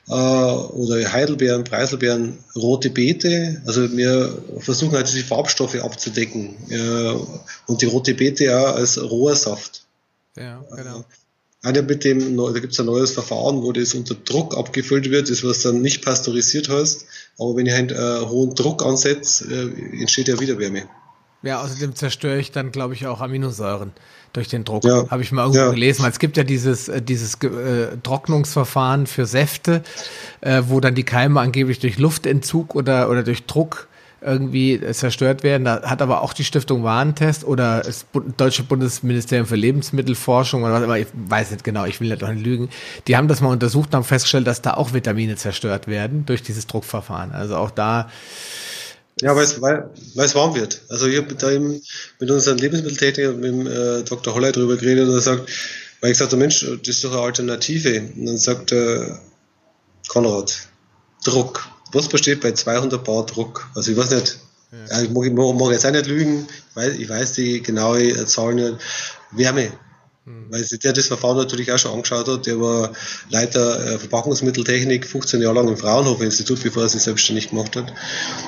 äh, 0.07 0.13
oder 0.13 1.11
Heidelbeeren, 1.11 1.63
Preiselbeeren, 1.63 2.37
rote 2.55 2.89
Beete. 2.89 3.61
Also 3.65 3.95
wir 3.95 4.37
versuchen 4.59 4.95
halt 4.95 5.11
diese 5.11 5.23
Farbstoffe 5.23 5.75
abzudecken 5.75 6.55
äh, 6.69 7.13
und 7.67 7.81
die 7.81 7.85
rote 7.85 8.13
Beete 8.13 8.45
ja 8.45 8.71
als 8.73 9.01
roher 9.01 9.35
Saft. 9.35 9.85
Ja, 10.37 10.63
genau. 10.75 11.05
Einer 11.61 11.81
mit 11.81 12.03
dem, 12.03 12.35
da 12.35 12.59
gibt 12.59 12.73
es 12.73 12.79
ein 12.79 12.87
neues 12.87 13.11
Verfahren, 13.11 13.63
wo 13.63 13.71
das 13.71 13.93
unter 13.93 14.15
Druck 14.15 14.57
abgefüllt 14.57 15.09
wird, 15.09 15.29
das 15.29 15.45
was 15.45 15.61
dann 15.61 15.81
nicht 15.81 16.03
pasteurisiert 16.03 16.67
heißt. 16.67 17.05
Aber 17.39 17.55
wenn 17.55 17.65
ich 17.65 17.73
einen 17.73 17.89
äh, 17.89 18.25
hohen 18.25 18.53
Druck 18.53 18.85
ansetze, 18.85 19.45
äh, 19.49 20.01
entsteht 20.01 20.27
ja 20.27 20.39
wieder 20.41 20.59
Wärme. 20.59 20.83
Ja, 21.43 21.61
außerdem 21.61 21.93
zerstöre 21.95 22.39
ich 22.39 22.51
dann, 22.51 22.71
glaube 22.71 22.93
ich, 22.93 23.05
auch 23.05 23.21
Aminosäuren 23.21 23.91
durch 24.31 24.47
den 24.47 24.63
Druck. 24.63 24.83
Ja. 24.83 25.09
Habe 25.09 25.21
ich 25.21 25.31
mal 25.31 25.43
irgendwo 25.43 25.59
ja. 25.59 25.71
gelesen. 25.71 26.03
Weil 26.03 26.11
es 26.11 26.19
gibt 26.19 26.37
ja 26.37 26.43
dieses, 26.43 26.87
äh, 26.87 27.01
dieses 27.01 27.35
äh, 27.35 27.97
Trocknungsverfahren 28.01 29.07
für 29.07 29.25
Säfte, 29.25 29.83
äh, 30.41 30.63
wo 30.67 30.79
dann 30.79 30.95
die 30.95 31.03
Keime 31.03 31.39
angeblich 31.39 31.79
durch 31.79 31.99
Luftentzug 31.99 32.75
oder, 32.75 33.09
oder 33.09 33.23
durch 33.23 33.45
Druck 33.45 33.87
irgendwie 34.21 34.79
zerstört 34.93 35.43
werden. 35.43 35.65
Da 35.65 35.81
hat 35.83 36.01
aber 36.01 36.21
auch 36.21 36.31
die 36.31 36.45
Stiftung 36.45 36.83
Warentest 36.83 37.43
oder 37.43 37.81
das 37.81 38.05
Deutsche 38.37 38.63
Bundesministerium 38.63 39.45
für 39.45 39.57
Lebensmittelforschung 39.57 40.63
oder 40.63 40.73
was 40.73 40.83
immer, 40.83 40.97
ich 40.97 41.07
weiß 41.13 41.51
nicht 41.51 41.65
genau, 41.65 41.83
ich 41.83 41.99
will 41.99 42.07
nicht 42.07 42.21
lügen, 42.21 42.69
die 43.07 43.17
haben 43.17 43.27
das 43.27 43.41
mal 43.41 43.49
untersucht 43.49 43.89
und 43.89 43.95
haben 43.95 44.03
festgestellt, 44.05 44.47
dass 44.47 44.61
da 44.61 44.75
auch 44.75 44.93
Vitamine 44.93 45.35
zerstört 45.35 45.87
werden 45.87 46.25
durch 46.25 46.41
dieses 46.41 46.67
Druckverfahren. 46.67 47.33
Also 47.33 47.57
auch 47.57 47.69
da 47.69 48.07
ja, 49.21 49.35
weil 49.35 49.43
es, 49.43 49.61
weil, 49.61 49.89
weil 50.15 50.25
es 50.25 50.35
warm 50.35 50.55
wird. 50.55 50.81
Also 50.89 51.07
ich 51.07 51.17
habe 51.17 51.35
da 51.35 51.51
eben 51.51 51.81
mit 52.19 52.31
unseren 52.31 52.57
Lebensmitteltechnikern, 52.57 53.39
mit 53.39 53.51
dem 53.51 53.67
äh, 53.67 54.03
Dr. 54.03 54.33
Holler 54.33 54.51
drüber 54.51 54.75
geredet 54.77 55.07
und 55.07 55.15
er 55.15 55.21
sagt, 55.21 55.49
weil 56.01 56.11
ich 56.11 56.17
sagte, 56.17 56.35
Mensch, 56.35 56.61
das 56.61 56.87
ist 56.87 57.03
doch 57.03 57.11
eine 57.11 57.21
Alternative. 57.21 58.01
Und 58.17 58.25
dann 58.25 58.37
sagt 58.37 58.71
äh, 58.71 59.07
Konrad, 60.07 60.67
Druck 61.23 61.73
was 61.93 62.09
besteht 62.09 62.41
bei 62.41 62.51
200 62.51 63.03
Bar 63.03 63.25
Druck? 63.25 63.69
Also 63.75 63.91
ich 63.91 63.97
weiß 63.97 64.11
nicht, 64.11 64.39
ja. 64.89 65.01
ich 65.01 65.09
mag, 65.11 65.31
mag, 65.33 65.71
jetzt 65.71 65.85
auch 65.85 65.91
nicht 65.91 66.07
lügen, 66.07 66.47
weil 66.73 66.99
ich 66.99 67.07
weiß 67.07 67.33
die 67.33 67.61
genaue 67.61 68.25
Zahl 68.25 68.55
nicht. 68.55 68.75
Wärme. 69.31 69.71
Hm. 70.25 70.47
Weil 70.49 70.63
der 70.65 70.93
das 70.93 71.07
Verfahren 71.07 71.37
natürlich 71.37 71.71
auch 71.71 71.77
schon 71.77 71.91
angeschaut 71.91 72.27
hat, 72.27 72.45
der 72.45 72.59
war 72.59 72.93
Leiter 73.29 73.85
äh, 73.85 73.99
Verpackungsmitteltechnik 73.99 75.05
15 75.05 75.41
Jahre 75.41 75.55
lang 75.55 75.67
im 75.67 75.77
Fraunhofer-Institut, 75.77 76.63
bevor 76.63 76.83
er 76.83 76.89
sich 76.89 77.01
selbstständig 77.01 77.49
gemacht 77.49 77.75
hat. 77.75 77.93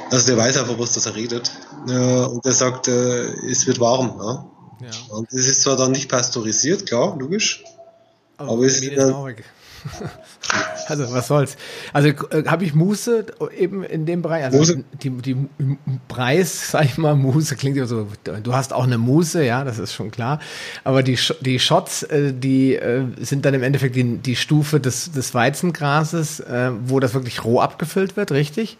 Also 0.10 0.27
der 0.27 0.38
weiß 0.38 0.57
einfach, 0.57 0.80
was 0.80 0.93
das 0.93 1.06
er 1.06 1.15
redet. 1.15 1.52
und 1.85 2.45
der 2.45 2.53
sagt, 2.53 2.88
äh, 2.88 3.26
es 3.49 3.68
wird 3.68 3.80
warm. 3.80 4.15
Ja? 4.19 4.52
Ja. 4.81 5.15
Und 5.15 5.31
es 5.31 5.47
ist 5.47 5.61
zwar 5.61 5.77
dann 5.77 5.91
nicht 5.91 6.10
pasteurisiert, 6.10 6.85
klar, 6.85 7.15
logisch. 7.18 7.64
Aber, 8.38 8.52
aber 8.52 8.64
es 8.64 8.81
ist 8.81 8.97
dann, 8.97 9.35
also 10.88 11.12
was 11.12 11.28
soll's. 11.28 11.57
Also 11.94 12.10
äh, 12.10 12.45
habe 12.45 12.64
ich 12.64 12.74
Muße 12.74 13.26
eben 13.57 13.84
in 13.84 14.06
dem 14.06 14.22
Bereich. 14.22 14.45
Also 14.45 14.57
Muse? 14.57 14.84
die, 15.02 15.10
die 15.10 15.38
Preis, 16.07 16.72
sag 16.72 16.86
ich 16.86 16.98
mal, 16.98 17.16
Muße 17.16 17.56
klingt 17.56 17.78
ja 17.78 17.86
so. 17.86 18.07
Du 18.44 18.53
hast 18.53 18.74
auch 18.74 18.84
eine 18.84 18.98
Muße, 18.98 19.44
ja, 19.44 19.64
das 19.64 19.80
ist 19.80 19.94
schon 19.94 20.12
klar. 20.12 20.40
Aber 20.84 21.03
die 21.03 21.18
die 21.41 21.60
Shots, 21.60 22.03
äh, 22.03 22.34
die 22.34 22.76
äh, 22.76 23.06
sind 23.22 23.45
dann 23.45 23.53
im 23.53 23.64
Endeffekt 23.64 23.95
die, 23.95 24.18
die 24.18 24.36
Stufe 24.36 24.80
des 24.80 25.12
des 25.12 25.34
Weizengrases, 25.34 26.40
äh, 26.40 26.72
wo 26.86 26.99
das 26.99 27.14
wirklich 27.14 27.44
roh 27.44 27.60
abgefüllt 27.60 28.18
wird, 28.18 28.32
richtig? 28.32 28.78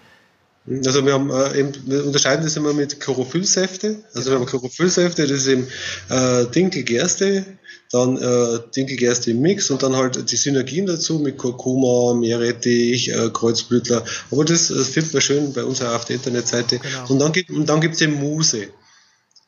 Also 0.68 1.06
wir 1.06 1.14
haben 1.14 1.30
äh, 1.30 1.60
eben, 1.60 1.73
wir 1.86 2.06
unterscheiden 2.06 2.44
das 2.44 2.57
immer 2.57 2.73
mit 2.73 2.99
Chlorophyllsäfte. 2.99 3.99
Also 4.14 4.30
genau. 4.30 4.32
wir 4.32 4.40
haben 4.40 4.45
Chlorophyllsäfte, 4.48 5.27
das 5.27 5.32
ist 5.32 5.48
eben 5.48 5.68
äh, 6.10 6.45
Dinkelgerste, 6.45 7.45
dann 7.91 8.17
äh, 8.17 8.59
Dinkelgerste 8.75 9.31
im 9.31 9.41
Mix 9.41 9.69
und 9.69 9.83
dann 9.83 9.95
halt 9.95 10.31
die 10.31 10.35
Synergien 10.35 10.85
dazu 10.85 11.19
mit 11.19 11.37
Kurkuma, 11.37 12.13
Meerrettich, 12.13 13.09
äh, 13.09 13.29
Kreuzblütler. 13.31 14.03
Aber 14.31 14.45
das, 14.45 14.67
das 14.67 14.89
findet 14.89 15.13
man 15.13 15.21
schön 15.21 15.53
bei 15.53 15.63
uns 15.63 15.81
auf 15.81 16.05
der 16.05 16.17
Internetseite. 16.17 16.79
Genau. 16.79 17.09
Und 17.09 17.19
dann 17.19 17.31
gibt 17.31 17.49
und 17.51 17.67
dann 17.67 17.81
gibt's 17.81 18.01
eben 18.01 18.15
Muse. 18.15 18.67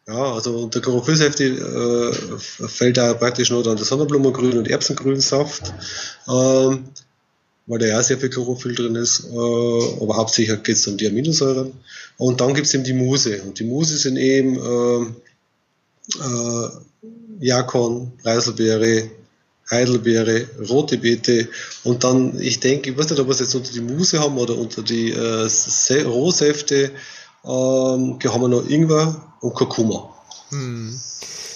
Ja, 0.07 0.33
also 0.33 0.57
unter 0.57 0.79
Chlorophyllsäfte 0.79 1.43
äh, 1.43 2.67
fällt 2.67 2.95
da 2.95 3.13
praktisch 3.13 3.49
nur 3.49 3.63
dann 3.63 3.75
der 3.75 3.85
Sonnenblumengrün 3.85 4.57
und 4.57 4.69
Erbsengrünsaft. 4.69 5.73
Ähm, 6.29 6.85
weil 7.67 7.79
da 7.79 7.85
ja 7.85 8.01
sehr 8.01 8.17
viel 8.17 8.29
Chlorophyll 8.29 8.73
drin 8.73 8.95
ist, 8.95 9.25
äh, 9.25 9.35
aber 9.35 10.15
hauptsächlich 10.15 10.63
geht 10.63 10.77
es 10.77 10.87
um 10.87 10.95
die 10.95 11.07
Aminosäuren. 11.07 11.73
Und 12.17 12.39
dann 12.39 12.53
gibt 12.53 12.67
es 12.67 12.73
eben 12.73 12.85
die 12.85 12.93
Muse. 12.93 13.41
Und 13.43 13.59
die 13.59 13.65
Muse 13.65 13.97
sind 13.97 14.15
eben 14.15 14.55
äh, 14.55 15.01
äh, 16.23 16.69
Jakon, 17.39 18.11
Preiselbeere, 18.23 19.09
Heidelbeere, 19.69 20.47
rote 20.69 20.97
Beete 20.97 21.47
und 21.83 22.03
dann, 22.03 22.39
ich 22.39 22.59
denke, 22.59 22.91
ich 22.91 22.97
weiß 22.97 23.09
nicht, 23.09 23.19
ob 23.19 23.27
wir 23.27 23.33
es 23.33 23.39
jetzt 23.39 23.55
unter 23.55 23.71
die 23.71 23.81
Muse 23.81 24.19
haben 24.19 24.37
oder 24.37 24.57
unter 24.57 24.81
die 24.81 25.11
äh, 25.11 26.01
Rohsäfte, 26.03 26.91
ähm, 27.43 28.19
haben 28.23 28.41
wir 28.41 28.47
noch 28.47 28.69
Ingwer 28.69 29.21
und 29.41 29.53
Kurkuma. 29.53 30.09
Hm. 30.49 30.97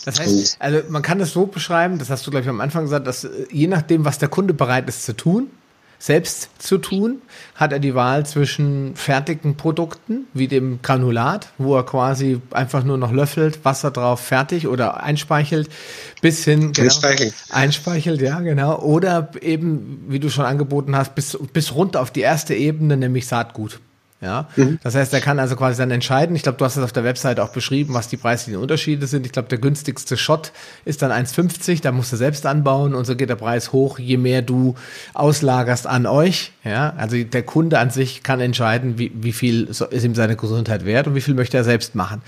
Das 0.03 0.19
heißt, 0.19 0.57
also 0.59 0.79
man 0.89 1.01
kann 1.01 1.19
das 1.19 1.31
so 1.31 1.45
beschreiben, 1.45 1.99
das 1.99 2.09
hast 2.09 2.25
du 2.25 2.31
gleich 2.31 2.47
am 2.47 2.59
Anfang 2.59 2.83
gesagt, 2.83 3.07
dass 3.07 3.23
äh, 3.23 3.45
je 3.51 3.67
nachdem, 3.67 4.03
was 4.03 4.17
der 4.17 4.29
Kunde 4.29 4.53
bereit 4.53 4.89
ist 4.89 5.03
zu 5.03 5.15
tun, 5.15 5.49
selbst 6.01 6.49
zu 6.57 6.79
tun, 6.79 7.21
hat 7.53 7.71
er 7.71 7.77
die 7.77 7.93
Wahl 7.93 8.25
zwischen 8.25 8.95
fertigen 8.95 9.55
Produkten, 9.55 10.25
wie 10.33 10.47
dem 10.47 10.81
Granulat, 10.81 11.49
wo 11.59 11.75
er 11.75 11.83
quasi 11.83 12.41
einfach 12.49 12.83
nur 12.83 12.97
noch 12.97 13.11
löffelt, 13.11 13.63
Wasser 13.63 13.91
drauf, 13.91 14.19
fertig 14.19 14.67
oder 14.67 15.03
einspeichelt, 15.03 15.69
bis 16.19 16.43
hin 16.43 16.71
genau, 16.71 16.85
einspeichelt. 16.85 17.33
einspeichelt, 17.51 18.19
ja 18.19 18.39
genau, 18.39 18.79
oder 18.79 19.29
eben, 19.41 20.05
wie 20.07 20.19
du 20.19 20.31
schon 20.31 20.45
angeboten 20.45 20.95
hast, 20.95 21.13
bis, 21.13 21.37
bis 21.53 21.75
runter 21.75 22.01
auf 22.01 22.09
die 22.09 22.21
erste 22.21 22.55
Ebene, 22.55 22.97
nämlich 22.97 23.27
Saatgut. 23.27 23.79
Ja, 24.21 24.47
mhm. 24.55 24.77
das 24.83 24.93
heißt, 24.93 25.11
er 25.15 25.19
kann 25.19 25.39
also 25.39 25.55
quasi 25.55 25.79
dann 25.79 25.89
entscheiden. 25.89 26.35
Ich 26.35 26.43
glaube, 26.43 26.59
du 26.59 26.63
hast 26.63 26.77
es 26.77 26.83
auf 26.83 26.93
der 26.93 27.03
Webseite 27.03 27.43
auch 27.43 27.49
beschrieben, 27.49 27.95
was 27.95 28.07
die 28.07 28.17
preislichen 28.17 28.61
Unterschiede 28.61 29.07
sind. 29.07 29.25
Ich 29.25 29.31
glaube, 29.31 29.49
der 29.49 29.57
günstigste 29.57 30.15
Shot 30.15 30.51
ist 30.85 31.01
dann 31.01 31.11
1,50, 31.11 31.81
da 31.81 31.91
musst 31.91 32.13
du 32.13 32.17
selbst 32.17 32.45
anbauen 32.45 32.93
und 32.93 33.05
so 33.05 33.15
geht 33.15 33.29
der 33.29 33.35
Preis 33.35 33.73
hoch, 33.73 33.97
je 33.97 34.17
mehr 34.17 34.43
du 34.43 34.75
auslagerst 35.15 35.87
an 35.87 36.05
euch. 36.05 36.51
Ja, 36.63 36.93
also 36.97 37.21
der 37.23 37.43
Kunde 37.43 37.79
an 37.79 37.89
sich 37.89 38.21
kann 38.21 38.39
entscheiden, 38.39 38.99
wie, 38.99 39.11
wie 39.15 39.33
viel 39.33 39.63
ist 39.63 40.03
ihm 40.03 40.13
seine 40.13 40.35
Gesundheit 40.35 40.85
wert 40.85 41.07
und 41.07 41.15
wie 41.15 41.21
viel 41.21 41.33
möchte 41.33 41.57
er 41.57 41.63
selbst 41.63 41.95
machen. 41.95 42.21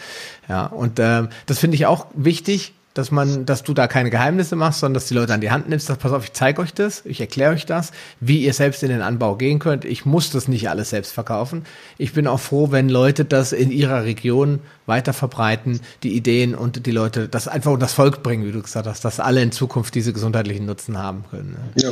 Ja, 0.49 0.65
und 0.65 0.97
äh, 0.97 1.27
das 1.45 1.59
finde 1.59 1.75
ich 1.75 1.85
auch 1.85 2.07
wichtig 2.15 2.73
dass 2.93 3.11
man, 3.11 3.45
dass 3.45 3.63
du 3.63 3.73
da 3.73 3.87
keine 3.87 4.09
Geheimnisse 4.09 4.55
machst, 4.55 4.79
sondern 4.79 4.95
dass 4.95 5.07
die 5.07 5.13
Leute 5.13 5.33
an 5.33 5.41
die 5.41 5.51
Hand 5.51 5.69
nimmst, 5.69 5.89
dass, 5.89 5.97
pass 5.97 6.11
auf, 6.11 6.25
ich 6.25 6.33
zeige 6.33 6.61
euch 6.61 6.73
das, 6.73 7.03
ich 7.05 7.19
erkläre 7.19 7.53
euch 7.53 7.65
das, 7.65 7.91
wie 8.19 8.43
ihr 8.43 8.53
selbst 8.53 8.83
in 8.83 8.89
den 8.89 9.01
Anbau 9.01 9.35
gehen 9.35 9.59
könnt. 9.59 9.85
Ich 9.85 10.05
muss 10.05 10.29
das 10.29 10.47
nicht 10.47 10.69
alles 10.69 10.91
selbst 10.91 11.11
verkaufen. 11.11 11.65
Ich 11.97 12.13
bin 12.13 12.27
auch 12.27 12.39
froh, 12.39 12.71
wenn 12.71 12.89
Leute 12.89 13.25
das 13.25 13.51
in 13.51 13.71
ihrer 13.71 14.03
Region 14.03 14.59
weiter 14.85 15.13
verbreiten, 15.13 15.79
die 16.03 16.15
Ideen 16.15 16.55
und 16.55 16.85
die 16.85 16.91
Leute 16.91 17.27
das 17.27 17.47
einfach 17.47 17.71
unter 17.71 17.85
das 17.85 17.93
Volk 17.93 18.21
bringen, 18.21 18.45
wie 18.45 18.51
du 18.51 18.61
gesagt 18.61 18.87
hast, 18.87 19.03
dass 19.05 19.19
alle 19.19 19.41
in 19.41 19.51
Zukunft 19.51 19.95
diese 19.95 20.13
gesundheitlichen 20.13 20.65
Nutzen 20.65 20.97
haben 20.97 21.25
können. 21.29 21.57
Ja. 21.75 21.91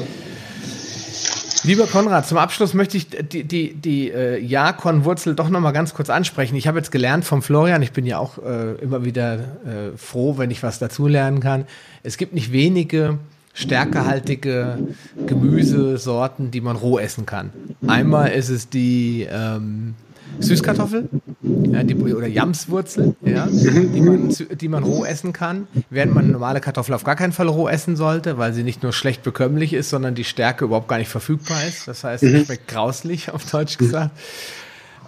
Lieber 1.63 1.85
Konrad, 1.85 2.27
zum 2.27 2.39
Abschluss 2.39 2.73
möchte 2.73 2.97
ich 2.97 3.07
die, 3.09 3.43
die, 3.43 3.75
die 3.75 4.09
äh, 4.09 4.39
Jakon-Wurzel 4.39 5.35
doch 5.35 5.49
nochmal 5.49 5.73
ganz 5.73 5.93
kurz 5.93 6.09
ansprechen. 6.09 6.55
Ich 6.55 6.67
habe 6.67 6.79
jetzt 6.79 6.91
gelernt 6.91 7.23
vom 7.23 7.43
Florian, 7.43 7.83
ich 7.83 7.91
bin 7.91 8.07
ja 8.07 8.17
auch 8.17 8.39
äh, 8.39 8.73
immer 8.81 9.05
wieder 9.05 9.33
äh, 9.35 9.95
froh, 9.95 10.39
wenn 10.39 10.49
ich 10.49 10.63
was 10.63 10.79
dazulernen 10.79 11.39
kann. 11.39 11.65
Es 12.01 12.17
gibt 12.17 12.33
nicht 12.33 12.51
wenige 12.51 13.19
stärkehaltige 13.53 14.79
Gemüsesorten, 15.27 16.49
die 16.49 16.61
man 16.61 16.77
roh 16.77 16.97
essen 16.97 17.27
kann. 17.27 17.51
Einmal 17.85 18.31
ist 18.31 18.49
es 18.49 18.69
die 18.69 19.27
ähm, 19.29 19.93
Süßkartoffel 20.39 21.09
ja, 21.43 21.83
die, 21.83 21.95
oder 21.95 22.27
Jamswurzel, 22.27 23.15
ja, 23.21 23.47
die, 23.47 24.01
man, 24.01 24.35
die 24.51 24.67
man 24.67 24.83
roh 24.83 25.05
essen 25.05 25.33
kann, 25.33 25.67
während 25.89 26.13
man 26.13 26.31
normale 26.31 26.61
Kartoffel 26.61 26.93
auf 26.95 27.03
gar 27.03 27.15
keinen 27.15 27.33
Fall 27.33 27.47
roh 27.47 27.67
essen 27.67 27.95
sollte, 27.95 28.37
weil 28.37 28.53
sie 28.53 28.63
nicht 28.63 28.83
nur 28.83 28.93
schlecht 28.93 29.23
bekömmlich 29.23 29.73
ist, 29.73 29.89
sondern 29.89 30.15
die 30.15 30.23
Stärke 30.23 30.65
überhaupt 30.65 30.87
gar 30.87 30.97
nicht 30.97 31.09
verfügbar 31.09 31.63
ist. 31.65 31.87
Das 31.87 32.03
heißt, 32.03 32.23
es 32.23 32.33
mhm. 32.33 32.45
schmeckt 32.45 32.67
grauslich, 32.67 33.31
auf 33.31 33.49
Deutsch 33.49 33.77
gesagt. 33.77 34.11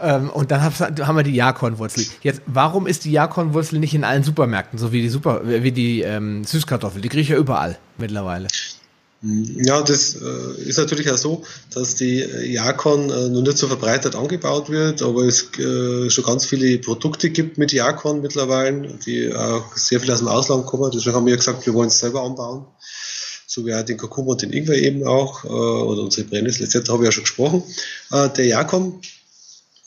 Ähm, 0.01 0.29
und 0.29 0.51
dann 0.51 0.61
haben 0.61 1.15
wir 1.15 1.23
die 1.23 1.35
Jakornwurzel. 1.35 2.05
Jetzt, 2.21 2.41
warum 2.45 2.87
ist 2.87 3.05
die 3.05 3.11
Jakornwurzel 3.11 3.79
nicht 3.79 3.93
in 3.93 4.03
allen 4.03 4.23
Supermärkten, 4.23 4.79
so 4.79 4.91
wie 4.91 5.01
die 5.01 5.09
Super, 5.09 5.41
wie 5.45 5.71
die 5.71 6.01
ähm, 6.01 6.43
Süßkartoffel? 6.43 7.01
Die 7.01 7.09
kriege 7.09 7.21
ich 7.21 7.29
ja 7.29 7.37
überall 7.37 7.77
mittlerweile. 7.97 8.47
Ja, 9.25 9.81
das 9.81 10.15
äh, 10.15 10.61
ist 10.63 10.77
natürlich 10.77 11.09
auch 11.09 11.17
so, 11.17 11.43
dass 11.73 11.95
die 11.95 12.19
Jakon 12.19 13.09
äh, 13.09 13.29
noch 13.29 13.41
nicht 13.41 13.57
so 13.57 13.67
verbreitet 13.67 14.15
angebaut 14.15 14.69
wird, 14.69 15.01
aber 15.01 15.23
es 15.23 15.47
äh, 15.57 16.09
schon 16.09 16.25
ganz 16.25 16.45
viele 16.45 16.77
Produkte 16.79 17.29
gibt 17.29 17.57
mit 17.57 17.71
Jakon 17.71 18.21
mittlerweile, 18.21 18.89
die 19.05 19.33
auch 19.33 19.77
sehr 19.77 20.01
viel 20.01 20.11
aus 20.11 20.19
dem 20.19 20.27
Ausland 20.27 20.65
kommen. 20.65 20.91
Deswegen 20.93 21.15
haben 21.15 21.25
wir 21.25 21.37
gesagt, 21.37 21.65
wir 21.65 21.73
wollen 21.73 21.87
es 21.87 21.99
selber 21.99 22.21
anbauen. 22.21 22.65
So 23.47 23.65
wie 23.65 23.73
auch 23.73 23.83
den 23.83 23.95
Kurkuma 23.95 24.33
und 24.33 24.41
den 24.41 24.51
Ingwer 24.51 24.75
eben 24.75 25.07
auch, 25.07 25.45
äh, 25.45 25.47
oder 25.47 26.01
unsere 26.01 26.27
Brennnessel 26.27 26.65
etc. 26.65 26.89
habe 26.89 27.03
ich 27.03 27.07
ja 27.07 27.11
schon 27.13 27.23
gesprochen. 27.23 27.63
Äh, 28.11 28.27
der 28.27 28.45
Jakon 28.47 28.99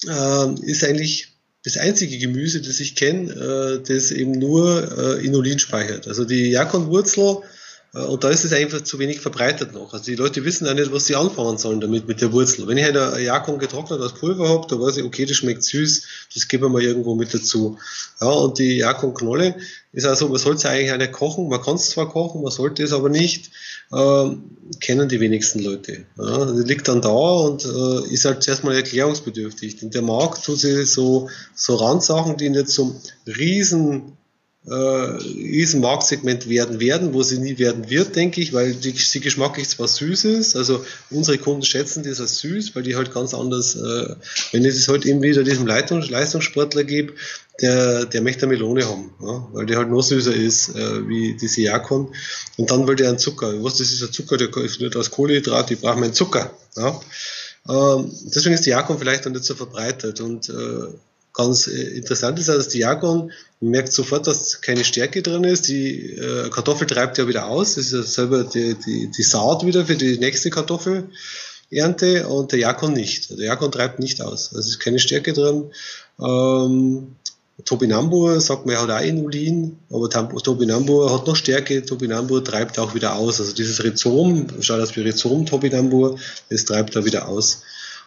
äh, 0.08 0.60
ist 0.62 0.82
eigentlich 0.82 1.28
das 1.62 1.76
einzige 1.76 2.16
Gemüse, 2.16 2.62
das 2.62 2.80
ich 2.80 2.94
kenne, 2.94 3.32
äh, 3.32 3.86
das 3.86 4.12
eben 4.12 4.32
nur 4.32 5.18
äh, 5.18 5.26
Inulin 5.26 5.58
speichert. 5.58 6.08
Also 6.08 6.24
die 6.24 6.48
Jakonwurzel 6.52 7.42
Äh, 7.42 7.55
und 8.04 8.24
da 8.24 8.30
ist 8.30 8.44
es 8.44 8.52
einfach 8.52 8.82
zu 8.82 8.98
wenig 8.98 9.20
verbreitet 9.20 9.72
noch. 9.72 9.92
Also 9.92 10.04
die 10.04 10.16
Leute 10.16 10.44
wissen 10.44 10.68
auch 10.68 10.74
nicht, 10.74 10.92
was 10.92 11.06
sie 11.06 11.16
anfangen 11.16 11.56
sollen 11.56 11.80
damit, 11.80 12.06
mit 12.06 12.20
der 12.20 12.32
Wurzel. 12.32 12.66
Wenn 12.66 12.76
ich 12.76 12.84
eine 12.84 13.18
Jakon 13.20 13.58
getrocknet 13.58 14.00
als 14.00 14.12
Pulver 14.12 14.48
habe, 14.48 14.66
da 14.68 14.78
weiß 14.78 14.98
ich, 14.98 15.04
okay, 15.04 15.24
das 15.24 15.36
schmeckt 15.36 15.62
süß, 15.62 16.02
das 16.34 16.48
geben 16.48 16.64
wir 16.64 16.68
mal 16.68 16.82
irgendwo 16.82 17.14
mit 17.14 17.32
dazu. 17.32 17.78
Ja, 18.20 18.28
und 18.28 18.58
die 18.58 18.78
Jakon-Knolle 18.78 19.56
ist 19.92 20.04
also, 20.04 20.28
man 20.28 20.38
sollte 20.38 20.58
es 20.58 20.66
eigentlich 20.66 20.92
auch 20.92 20.98
nicht 20.98 21.12
kochen, 21.12 21.48
man 21.48 21.62
kann 21.62 21.76
es 21.76 21.90
zwar 21.90 22.08
kochen, 22.08 22.42
man 22.42 22.52
sollte 22.52 22.82
es 22.82 22.92
aber 22.92 23.08
nicht, 23.08 23.50
äh, 23.92 24.30
kennen 24.80 25.08
die 25.08 25.20
wenigsten 25.20 25.60
Leute. 25.60 26.04
Ja, 26.18 26.52
die 26.52 26.64
liegt 26.64 26.88
dann 26.88 27.00
da 27.00 27.08
und 27.08 27.64
äh, 27.64 28.12
ist 28.12 28.26
halt 28.26 28.42
zuerst 28.42 28.62
mal 28.62 28.74
erklärungsbedürftig. 28.74 29.82
Und 29.82 29.94
der 29.94 30.02
Markt 30.02 30.44
tut 30.44 30.58
sich 30.58 30.90
so, 30.90 31.30
so 31.54 31.76
Randsachen, 31.76 32.36
die 32.36 32.50
nicht 32.50 32.68
zum 32.68 33.00
riesen 33.26 34.18
äh, 34.68 34.74
riesen 34.74 35.80
Marktsegment 35.80 36.48
werden 36.48 36.80
werden, 36.80 37.14
wo 37.14 37.22
sie 37.22 37.38
nie 37.38 37.58
werden 37.58 37.88
wird, 37.88 38.16
denke 38.16 38.40
ich, 38.40 38.52
weil 38.52 38.74
die, 38.74 38.90
sie 38.90 39.20
geschmacklich 39.20 39.68
zwar 39.68 39.86
süß 39.86 40.24
ist, 40.24 40.56
also 40.56 40.84
unsere 41.10 41.38
Kunden 41.38 41.62
schätzen 41.62 42.02
das 42.02 42.20
als 42.20 42.38
süß, 42.38 42.74
weil 42.74 42.82
die 42.82 42.96
halt 42.96 43.14
ganz 43.14 43.32
anders, 43.32 43.76
äh, 43.76 44.14
wenn 44.52 44.64
es 44.64 44.88
halt 44.88 45.06
eben 45.06 45.22
wieder 45.22 45.44
diesem 45.44 45.66
Leitungs 45.66 46.10
Leistungssportler 46.10 46.84
gebe, 46.84 47.14
der, 47.60 48.06
der 48.06 48.22
möchte 48.22 48.46
eine 48.46 48.54
Melone 48.54 48.86
haben, 48.86 49.14
ja, 49.22 49.48
weil 49.52 49.66
die 49.66 49.76
halt 49.76 49.88
noch 49.88 50.02
süßer 50.02 50.34
ist 50.34 50.74
äh, 50.74 51.08
wie 51.08 51.36
diese 51.36 51.62
Jakon. 51.62 52.12
Und 52.56 52.70
dann 52.70 52.86
will 52.86 52.96
der 52.96 53.08
einen 53.08 53.18
Zucker. 53.18 53.62
Was 53.62 53.78
das 53.78 53.92
ist 53.92 54.02
ein 54.02 54.12
Zucker, 54.12 54.36
der 54.36 54.54
ist 54.58 54.80
nicht 54.80 54.96
aus 54.96 55.10
Kohlenhydrat, 55.10 55.70
die 55.70 55.76
brauchen 55.76 56.04
einen 56.04 56.12
Zucker. 56.12 56.50
Ja. 56.76 57.00
Ähm, 57.68 58.12
deswegen 58.24 58.54
ist 58.54 58.66
die 58.66 58.70
Jakon 58.70 58.98
vielleicht 58.98 59.24
noch 59.24 59.32
nicht 59.32 59.44
so 59.44 59.54
verbreitet. 59.54 60.20
Und 60.20 60.48
äh, 60.50 60.88
ganz 61.36 61.66
äh, 61.66 61.82
interessant 61.96 62.38
ist, 62.38 62.48
dass 62.48 62.68
die 62.68 62.84
man 62.84 63.30
merkt 63.60 63.92
sofort, 63.92 64.26
dass 64.26 64.60
keine 64.60 64.84
Stärke 64.84 65.22
drin 65.22 65.44
ist. 65.44 65.68
Die 65.68 66.12
äh, 66.12 66.50
Kartoffel 66.50 66.86
treibt 66.86 67.18
ja 67.18 67.28
wieder 67.28 67.46
aus. 67.46 67.74
Das 67.74 67.86
ist 67.86 67.92
ja 67.92 68.02
selber 68.02 68.44
die, 68.44 68.74
die, 68.74 69.10
die 69.10 69.22
Saat 69.22 69.64
wieder 69.64 69.86
für 69.86 69.96
die 69.96 70.18
nächste 70.18 70.50
Kartoffelernte 70.50 72.26
und 72.28 72.52
der 72.52 72.58
Jakon 72.58 72.94
nicht. 72.94 73.30
Der 73.38 73.46
Jakon 73.46 73.70
treibt 73.70 73.98
nicht 73.98 74.20
aus. 74.22 74.54
Also 74.54 74.68
ist 74.68 74.80
keine 74.80 74.98
Stärke 74.98 75.32
drin. 75.32 75.70
Ähm, 76.20 77.16
Topinambur 77.64 78.40
sagt 78.40 78.66
man, 78.66 78.74
er 78.74 78.82
hat 78.82 78.90
auch 78.90 79.00
Inulin, 79.00 79.78
aber 79.90 80.10
Topinambur 80.10 81.12
hat 81.12 81.26
noch 81.26 81.36
Stärke. 81.36 81.84
Topinambur 81.84 82.44
treibt 82.44 82.78
auch 82.78 82.94
wieder 82.94 83.16
aus. 83.16 83.40
Also 83.40 83.52
dieses 83.52 83.82
Rhizom, 83.82 84.46
schaut 84.60 84.80
aus 84.80 84.96
wie 84.96 85.00
Rhizom 85.00 85.46
Topinambur, 85.46 86.18
das 86.50 86.64
treibt 86.64 86.96
da 86.96 87.04
wieder 87.04 87.28
aus. 87.28 87.62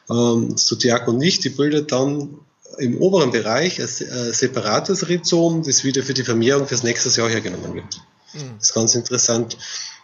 Ähm, 0.10 0.50
das 0.50 0.76
Jakon 0.84 1.18
nicht. 1.18 1.44
Die 1.44 1.50
bildet 1.50 1.92
dann 1.92 2.40
im 2.78 2.98
oberen 3.02 3.32
Bereich 3.32 3.80
ein 3.80 3.86
äh, 3.86 4.34
separates 4.34 5.10
Rhizom, 5.10 5.64
das 5.64 5.84
wieder 5.84 6.04
für 6.04 6.14
die 6.14 6.24
Vermehrung 6.24 6.68
fürs 6.68 6.84
nächste 6.84 7.10
Jahr 7.20 7.30
hergenommen 7.30 7.74
wird. 7.74 8.02
Mhm. 8.34 8.58
Das 8.58 8.70
ist 8.70 8.74
ganz 8.74 8.96
interessant. 8.96 9.58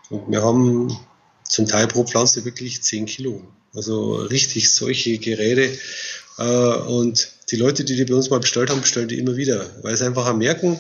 Und 0.10 0.32
wir 0.32 0.42
haben 0.44 0.98
zum 1.48 1.68
Teil 1.68 1.88
pro 1.88 2.04
Pflanze 2.04 2.46
wirklich 2.46 2.82
10 2.82 3.06
Kilo. 3.06 3.42
Also 3.74 4.16
richtig 4.16 4.72
solche 4.72 5.18
Geräte. 5.18 5.78
Äh, 6.38 6.44
und 6.44 7.30
die 7.52 7.58
Leute, 7.58 7.84
die 7.84 7.96
die 7.96 8.06
bei 8.06 8.16
uns 8.16 8.30
mal 8.30 8.40
bestellt 8.40 8.70
haben, 8.70 8.82
bestellen 8.82 9.08
die 9.08 9.20
immer 9.20 9.36
wieder, 9.36 9.70
weil 9.82 9.96
sie 9.96 10.06
einfach 10.06 10.34
merken, 10.36 10.80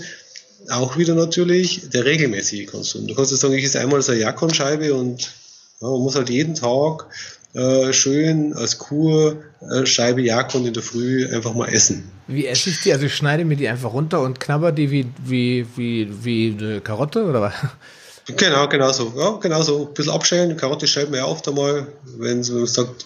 auch 0.69 0.97
wieder 0.97 1.13
natürlich 1.13 1.89
der 1.89 2.05
regelmäßige 2.05 2.65
Konsum. 2.65 3.07
Du 3.07 3.13
kannst 3.13 3.31
ja 3.31 3.37
sagen, 3.37 3.53
ich 3.53 3.65
esse 3.65 3.79
einmal 3.79 4.01
so 4.01 4.11
eine 4.11 4.21
Jakonscheibe 4.21 4.93
und 4.93 5.31
ja, 5.81 5.89
man 5.89 6.01
muss 6.01 6.15
halt 6.15 6.29
jeden 6.29 6.55
Tag 6.55 7.07
äh, 7.55 7.93
schön 7.93 8.53
als 8.53 8.77
Kur 8.77 9.37
äh, 9.71 9.85
Scheibe 9.85 10.21
Jakon 10.21 10.65
in 10.65 10.73
der 10.73 10.83
Früh 10.83 11.27
einfach 11.33 11.53
mal 11.53 11.69
essen. 11.69 12.11
Wie 12.27 12.45
esse 12.45 12.69
ich 12.69 12.81
die? 12.81 12.91
Also 12.91 13.05
ich 13.05 13.15
schneide 13.15 13.45
mir 13.45 13.55
die 13.55 13.67
einfach 13.67 13.93
runter 13.93 14.21
und 14.21 14.39
knabber 14.39 14.71
die 14.71 14.91
wie, 14.91 15.05
wie, 15.23 15.65
wie, 15.75 16.09
wie 16.23 16.57
eine 16.59 16.81
Karotte 16.81 17.23
oder 17.23 17.41
was? 17.41 17.53
Genau, 18.37 18.67
genau 18.67 18.91
so. 18.91 19.13
Ja, 19.15 19.37
genau 19.37 19.61
so. 19.61 19.87
Ein 19.87 19.93
bisschen 19.93 20.13
abschälen. 20.13 20.57
Karotte 20.57 20.87
schält 20.87 21.11
man 21.11 21.19
ja 21.19 21.25
oft 21.27 21.47
einmal, 21.47 21.87
wenn 22.17 22.39
man 22.39 22.65
sagt, 22.65 23.05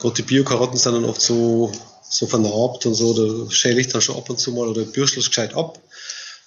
gerade 0.00 0.14
die 0.14 0.22
Bio-Karotten 0.22 0.76
sind 0.76 0.94
dann 0.94 1.04
oft 1.04 1.20
so, 1.20 1.70
so 2.02 2.26
vernarbt 2.26 2.84
und 2.84 2.94
so, 2.94 3.14
da 3.14 3.50
schäle 3.50 3.80
ich 3.80 3.88
dann 3.88 4.00
schon 4.00 4.16
ab 4.16 4.28
und 4.28 4.38
zu 4.40 4.52
mal 4.52 4.66
oder 4.66 4.82
bürstel 4.82 5.20
es 5.20 5.28
gescheit 5.28 5.54
ab. 5.54 5.78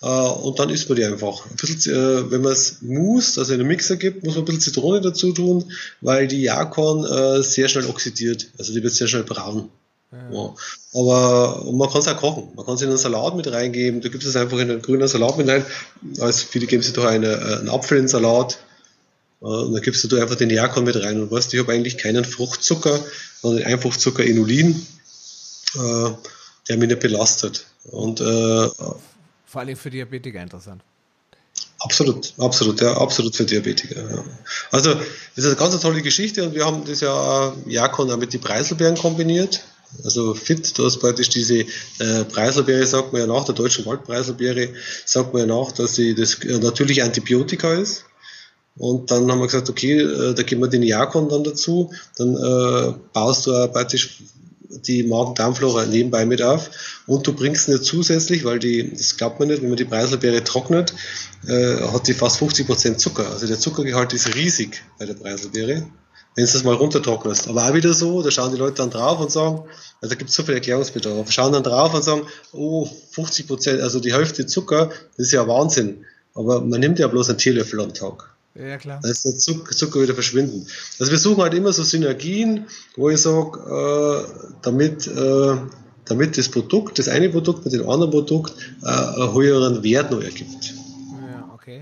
Äh, 0.01 0.07
und 0.07 0.59
dann 0.59 0.69
isst 0.69 0.88
man 0.89 0.95
die 0.95 1.03
einfach. 1.03 1.45
Ein 1.45 1.55
bisschen, 1.55 1.93
äh, 1.93 2.31
wenn 2.31 2.41
man 2.41 2.53
es 2.53 2.81
muss, 2.81 3.38
also 3.38 3.53
in 3.53 3.59
den 3.59 3.67
Mixer 3.67 3.97
gibt, 3.97 4.23
muss 4.23 4.35
man 4.35 4.43
ein 4.43 4.45
bisschen 4.45 4.61
Zitrone 4.61 5.01
dazu 5.01 5.34
tun, 5.34 5.71
weil 6.01 6.27
die 6.27 6.41
Jakorn 6.41 7.03
äh, 7.05 7.43
sehr 7.43 7.67
schnell 7.67 7.85
oxidiert. 7.85 8.47
Also 8.57 8.73
die 8.73 8.81
wird 8.81 8.93
sehr 8.93 9.07
schnell 9.07 9.23
braun. 9.23 9.69
Ja. 10.11 10.31
Ja. 10.31 10.55
Aber 10.93 11.71
man 11.71 11.89
kann 11.89 12.01
es 12.01 12.07
auch 12.07 12.17
kochen. 12.17 12.49
Man 12.55 12.65
kann 12.65 12.76
es 12.76 12.81
in 12.81 12.89
einen 12.89 12.97
Salat 12.97 13.35
mit 13.35 13.51
reingeben. 13.51 14.01
Du 14.01 14.09
gibst 14.09 14.27
es 14.27 14.35
einfach 14.35 14.57
in 14.57 14.71
einen 14.71 14.81
grünen 14.81 15.07
Salat 15.07 15.38
mit 15.38 15.47
rein. 15.47 15.65
Also 16.19 16.45
viele 16.49 16.65
geben 16.65 16.81
sich 16.81 16.93
doch 16.93 17.05
eine, 17.05 17.38
einen 17.59 17.69
Apfel 17.69 17.97
in 17.97 18.05
den 18.05 18.09
Salat. 18.09 18.57
Und 19.39 19.73
dann 19.73 19.81
gibst 19.81 20.09
du 20.11 20.19
einfach 20.19 20.35
den 20.35 20.49
Jakon 20.49 20.84
mit 20.84 20.97
rein 20.97 21.21
und 21.21 21.31
weißt, 21.31 21.53
ich 21.53 21.59
habe 21.61 21.71
eigentlich 21.71 21.97
keinen 21.97 22.26
Fruchtzucker, 22.26 22.99
sondern 23.41 23.63
einfach 23.63 23.95
Zucker 23.95 24.23
Inulin, 24.23 24.85
der 25.76 26.77
mich 26.77 26.89
nicht 26.89 26.99
belastet. 26.99 27.65
Und 27.85 28.19
äh, 28.19 28.67
vor 29.49 29.61
allem 29.61 29.76
für 29.76 29.89
Diabetiker 29.89 30.41
interessant. 30.41 30.81
Absolut, 31.80 32.34
absolut, 32.38 32.81
ja, 32.81 32.95
absolut 32.97 33.35
für 33.35 33.45
Diabetiker. 33.45 34.01
Ja. 34.01 34.23
Also, 34.71 34.93
das 34.93 35.05
ist 35.35 35.45
eine 35.45 35.55
ganz 35.55 35.80
tolle 35.80 36.01
Geschichte 36.01 36.43
und 36.43 36.53
wir 36.53 36.65
haben 36.65 36.84
das 36.85 37.01
ja 37.01 37.53
Jakon 37.65 38.11
auch 38.11 38.17
mit 38.17 38.34
den 38.34 38.41
Preiselbeeren 38.41 38.97
kombiniert. 38.97 39.61
Also 40.03 40.35
fit, 40.35 40.77
du 40.77 40.85
hast 40.85 40.99
praktisch 40.99 41.30
diese 41.30 41.61
äh, 41.99 42.23
Preiselbeere, 42.26 42.85
sagt 42.85 43.11
man 43.11 43.21
ja 43.21 43.27
nach, 43.27 43.43
der 43.45 43.55
deutschen 43.55 43.85
Waldpreiselbeere, 43.88 44.69
sagt 45.05 45.34
man 45.34 45.47
ja 45.47 45.55
nach, 45.55 45.71
dass 45.71 45.95
sie 45.95 46.13
das 46.13 46.35
äh, 46.43 46.59
natürliche 46.59 47.03
Antibiotika 47.03 47.73
ist. 47.73 48.05
Und 48.77 49.09
dann 49.09 49.30
haben 49.31 49.39
wir 49.39 49.47
gesagt, 49.47 49.69
okay, 49.69 49.99
äh, 49.99 50.34
da 50.35 50.43
geben 50.43 50.61
wir 50.61 50.67
den 50.67 50.84
Jakon 50.84 51.27
dann 51.27 51.43
dazu. 51.43 51.91
Dann 52.17 52.35
äh, 52.35 52.93
baust 53.13 53.47
du 53.47 53.67
praktisch 53.69 54.21
die 54.69 55.03
Magen-Darm-Flora 55.03 55.85
nebenbei 55.85 56.25
mit 56.25 56.41
auf 56.41 56.69
und 57.07 57.25
du 57.25 57.33
bringst 57.33 57.67
nicht 57.69 57.83
zusätzlich, 57.83 58.45
weil 58.45 58.59
die, 58.59 58.93
das 58.93 59.17
glaubt 59.17 59.39
man 59.39 59.49
nicht, 59.49 59.61
wenn 59.61 59.69
man 59.69 59.77
die 59.77 59.85
Preiselbeere 59.85 60.43
trocknet, 60.43 60.93
äh, 61.47 61.81
hat 61.81 62.07
die 62.07 62.13
fast 62.13 62.37
50 62.37 62.67
Prozent 62.67 62.99
Zucker. 62.99 63.29
Also 63.31 63.47
der 63.47 63.59
Zuckergehalt 63.59 64.13
ist 64.13 64.35
riesig 64.35 64.83
bei 64.99 65.05
der 65.05 65.15
Preiselbeere, 65.15 65.87
wenn 66.35 66.45
du 66.45 66.51
das 66.51 66.63
mal 66.63 66.75
runtertrocknest. 66.75 67.47
Aber 67.47 67.67
auch 67.67 67.73
wieder 67.73 67.93
so, 67.93 68.21
da 68.21 68.29
schauen 68.29 68.51
die 68.51 68.59
Leute 68.59 68.75
dann 68.75 68.91
drauf 68.91 69.19
und 69.19 69.31
sagen, 69.31 69.63
also 70.01 70.13
da 70.13 70.15
gibt 70.15 70.29
es 70.29 70.35
so 70.35 70.43
viel 70.43 70.55
Erklärungsbedarf, 70.55 71.31
schauen 71.31 71.53
dann 71.53 71.63
drauf 71.63 71.93
und 71.93 72.03
sagen, 72.03 72.21
oh, 72.51 72.87
50%, 73.15 73.47
Prozent, 73.47 73.81
also 73.81 73.99
die 73.99 74.13
Hälfte 74.13 74.45
Zucker, 74.45 74.89
das 75.17 75.27
ist 75.27 75.33
ja 75.33 75.47
Wahnsinn. 75.47 76.05
Aber 76.35 76.61
man 76.61 76.79
nimmt 76.79 76.99
ja 76.99 77.07
bloß 77.07 77.29
einen 77.29 77.39
Teelöffel 77.39 77.81
am 77.81 77.93
Tag. 77.93 78.29
Ja, 78.60 78.77
klar. 78.77 78.99
Da 79.02 79.10
ist 79.10 79.23
der 79.23 79.38
Zucker, 79.38 80.02
wieder 80.02 80.14
verschwinden. 80.14 80.68
Also 80.99 81.11
wir 81.11 81.19
suchen 81.19 81.41
halt 81.41 81.53
immer 81.53 81.72
so 81.72 81.84
Synergien, 81.84 82.68
wo 82.98 83.10
ich 83.10 83.22
sage, 83.22 83.57
äh, 83.57 84.53
damit, 84.61 85.07
äh, 85.07 85.56
damit 86.03 86.38
das 86.38 86.49
Produkt, 86.49 86.99
das 86.99 87.07
eine 87.07 87.30
Produkt 87.30 87.64
mit 87.64 87.73
dem 87.73 87.90
anderen 87.90 88.11
Produkt 88.11 88.53
äh, 88.84 88.88
einen 88.88 89.34
höheren 89.34 89.81
Wert 89.84 90.11
noch 90.11 90.22
ergibt. 90.22 90.73
Ja, 91.22 91.49
okay. 91.53 91.81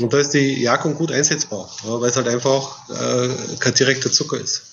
Und 0.00 0.12
da 0.12 0.18
ist 0.18 0.30
die 0.30 0.62
Jakon 0.62 0.96
gut 0.96 1.12
einsetzbar, 1.12 1.70
weil 1.84 2.10
es 2.10 2.16
halt 2.16 2.26
einfach 2.26 2.88
äh, 2.90 3.28
kein 3.60 3.74
direkter 3.74 4.10
Zucker 4.10 4.40
ist. 4.40 4.69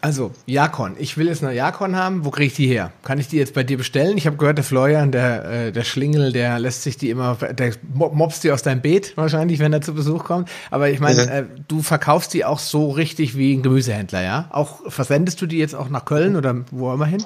Also, 0.00 0.30
Jakon. 0.46 0.94
Ich 0.98 1.16
will 1.16 1.26
jetzt 1.26 1.42
eine 1.42 1.54
Jakon 1.54 1.96
haben. 1.96 2.24
Wo 2.24 2.30
kriege 2.30 2.46
ich 2.46 2.54
die 2.54 2.66
her? 2.68 2.92
Kann 3.02 3.18
ich 3.18 3.28
die 3.28 3.38
jetzt 3.38 3.54
bei 3.54 3.64
dir 3.64 3.76
bestellen? 3.76 4.16
Ich 4.16 4.26
habe 4.26 4.36
gehört, 4.36 4.58
der 4.58 4.64
Florian, 4.64 5.10
der, 5.10 5.44
äh, 5.44 5.72
der 5.72 5.84
Schlingel, 5.84 6.32
der 6.32 6.58
lässt 6.58 6.82
sich 6.82 6.96
die 6.96 7.10
immer, 7.10 7.34
der 7.34 7.72
mobst 7.92 8.44
die 8.44 8.52
aus 8.52 8.62
deinem 8.62 8.82
Beet 8.82 9.16
wahrscheinlich, 9.16 9.58
wenn 9.58 9.72
er 9.72 9.80
zu 9.80 9.94
Besuch 9.94 10.24
kommt. 10.24 10.48
Aber 10.70 10.90
ich 10.90 11.00
meine, 11.00 11.30
äh, 11.30 11.44
du 11.66 11.82
verkaufst 11.82 12.34
die 12.34 12.44
auch 12.44 12.58
so 12.58 12.90
richtig 12.90 13.36
wie 13.36 13.54
ein 13.54 13.62
Gemüsehändler, 13.62 14.22
ja? 14.22 14.48
Auch 14.52 14.90
versendest 14.90 15.40
du 15.40 15.46
die 15.46 15.58
jetzt 15.58 15.74
auch 15.74 15.88
nach 15.88 16.04
Köln 16.04 16.36
oder 16.36 16.54
wo 16.70 16.92
immer 16.92 17.06
hin? 17.06 17.24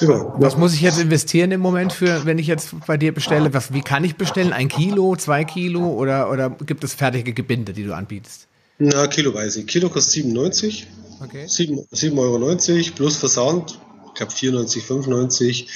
Ja, 0.00 0.34
Was 0.38 0.56
muss 0.56 0.74
ich 0.74 0.82
jetzt 0.82 1.00
investieren 1.00 1.50
im 1.52 1.60
Moment 1.60 1.92
für, 1.92 2.26
wenn 2.26 2.38
ich 2.38 2.46
jetzt 2.46 2.74
bei 2.86 2.98
dir 2.98 3.12
bestelle? 3.14 3.54
Was, 3.54 3.72
wie 3.72 3.80
kann 3.80 4.04
ich 4.04 4.16
bestellen? 4.16 4.52
Ein 4.52 4.68
Kilo, 4.68 5.16
zwei 5.16 5.44
Kilo 5.44 5.88
oder, 5.88 6.30
oder 6.30 6.50
gibt 6.50 6.84
es 6.84 6.94
fertige 6.94 7.32
Gebinde, 7.32 7.72
die 7.72 7.84
du 7.84 7.94
anbietest? 7.94 8.46
Na, 8.78 9.06
kiloweise. 9.06 9.64
Kilo 9.64 9.88
kostet 9.88 10.12
97. 10.12 10.86
Okay. 11.20 11.44
7,90 11.44 12.18
Euro 12.18 12.94
plus 12.94 13.16
Versand, 13.16 13.78
ich 14.06 14.14
glaube 14.14 14.32
94, 14.32 14.84
95. 14.84 15.68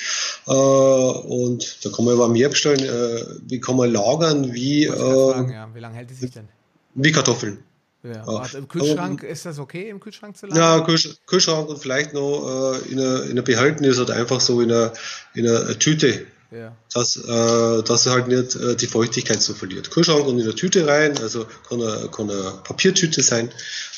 Äh, 0.47 0.53
und 0.53 1.85
da 1.85 1.91
kann 1.91 2.05
man 2.05 2.15
aber 2.15 2.29
mehr 2.29 2.49
bestellen. 2.49 2.81
Äh, 2.81 3.25
wie 3.49 3.61
kann 3.61 3.77
man 3.77 3.93
lagern? 3.93 4.53
Wie, 4.53 4.85
äh, 4.85 4.93
fragen, 4.93 5.53
ja. 5.53 5.69
wie 5.75 5.81
lange 5.81 5.97
hält 5.97 6.11
die 6.11 6.15
sich 6.15 6.31
denn? 6.31 6.49
Wie 6.95 7.13
Kartoffeln. 7.13 7.63
Ja. 8.03 8.25
ja. 8.27 8.47
Im 8.57 8.67
Kühlschrank 8.67 9.23
ist 9.23 9.45
das 9.45 9.59
okay, 9.59 9.91
im 9.91 10.01
Kühlschrank 10.01 10.37
zu 10.37 10.47
lagern? 10.47 10.63
Ja, 10.63 10.81
Kühl 10.81 10.99
Kühlschrank 11.27 11.69
und 11.69 11.79
vielleicht 11.79 12.15
noch 12.15 12.79
äh, 12.83 12.91
in, 12.91 12.99
einer, 12.99 13.25
in 13.25 13.31
einer 13.33 13.43
Behältnis 13.43 13.99
oder 13.99 14.17
einfach 14.17 14.41
so 14.41 14.61
in 14.61 14.73
einer, 14.73 14.93
in 15.35 15.47
einer 15.47 15.79
Tüte 15.79 16.27
ja. 16.51 16.77
dass, 16.93 17.17
äh, 17.17 17.83
dass 17.83 18.07
er 18.07 18.13
halt 18.13 18.29
nicht 18.29 18.57
äh, 18.57 18.77
die 18.77 18.87
Feuchtigkeit 18.87 19.43
so 19.43 19.55
verliert. 19.55 19.91
Kühlschrank 19.91 20.27
und 20.27 20.39
in 20.39 20.45
der 20.45 20.55
Tüte 20.55 20.87
rein, 20.87 21.17
also 21.19 21.47
kann 21.69 21.83
eine, 21.83 22.09
kann 22.09 22.31
eine 22.31 22.55
Papiertüte 22.65 23.23
sein 23.23 23.51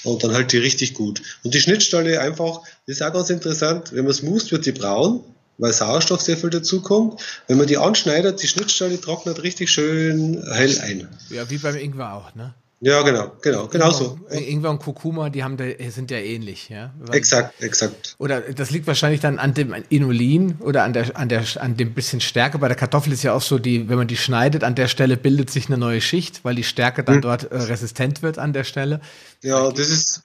und 0.04 0.22
dann 0.22 0.32
halt 0.32 0.52
die 0.52 0.58
richtig 0.58 0.94
gut. 0.94 1.22
Und 1.44 1.54
die 1.54 1.60
Schnittstelle 1.60 2.20
einfach, 2.20 2.60
das 2.86 2.96
ist 2.96 3.02
auch 3.02 3.12
ganz 3.12 3.30
interessant, 3.30 3.92
wenn 3.92 4.04
man 4.04 4.10
es 4.12 4.22
must, 4.22 4.52
wird 4.52 4.66
die 4.66 4.72
braun, 4.72 5.24
weil 5.58 5.72
Sauerstoff 5.72 6.20
sehr 6.20 6.36
viel 6.36 6.50
dazukommt. 6.50 7.20
Wenn 7.46 7.58
man 7.58 7.66
die 7.66 7.78
anschneidet, 7.78 8.42
die 8.42 8.48
Schnittstelle 8.48 9.00
trocknet 9.00 9.42
richtig 9.42 9.70
schön 9.70 10.42
hell 10.52 10.78
ein. 10.80 11.08
Ja, 11.30 11.48
wie 11.50 11.58
beim 11.58 11.76
Ingwer 11.76 12.14
auch, 12.14 12.34
ne? 12.34 12.54
Ja, 12.84 13.02
genau, 13.02 13.30
genau, 13.40 13.68
genau 13.68 13.92
so. 13.92 14.18
Ingwer 14.28 14.70
und 14.70 14.80
Kurkuma, 14.80 15.30
die 15.30 15.44
haben, 15.44 15.56
sind 15.90 16.10
ja 16.10 16.18
ähnlich, 16.18 16.68
ja. 16.68 16.92
Exakt, 17.12 17.62
exakt. 17.62 18.16
Oder 18.18 18.40
das 18.40 18.72
liegt 18.72 18.88
wahrscheinlich 18.88 19.20
dann 19.20 19.38
an 19.38 19.54
dem 19.54 19.72
Inulin 19.88 20.56
oder 20.58 20.82
an 20.82 20.92
der, 20.92 21.16
an 21.16 21.28
der, 21.28 21.44
an 21.60 21.76
dem 21.76 21.94
bisschen 21.94 22.20
Stärke. 22.20 22.58
Bei 22.58 22.66
der 22.66 22.76
Kartoffel 22.76 23.12
ist 23.12 23.22
ja 23.22 23.34
auch 23.34 23.40
so, 23.40 23.60
die, 23.60 23.88
wenn 23.88 23.98
man 23.98 24.08
die 24.08 24.16
schneidet, 24.16 24.64
an 24.64 24.74
der 24.74 24.88
Stelle 24.88 25.16
bildet 25.16 25.48
sich 25.48 25.68
eine 25.68 25.78
neue 25.78 26.00
Schicht, 26.00 26.44
weil 26.44 26.56
die 26.56 26.64
Stärke 26.64 27.04
dann 27.04 27.16
hm. 27.16 27.22
dort 27.22 27.44
äh, 27.44 27.56
resistent 27.56 28.20
wird 28.22 28.38
an 28.38 28.52
der 28.52 28.64
Stelle. 28.64 29.00
Ja, 29.42 29.70
das 29.70 29.88
ist, 29.88 30.22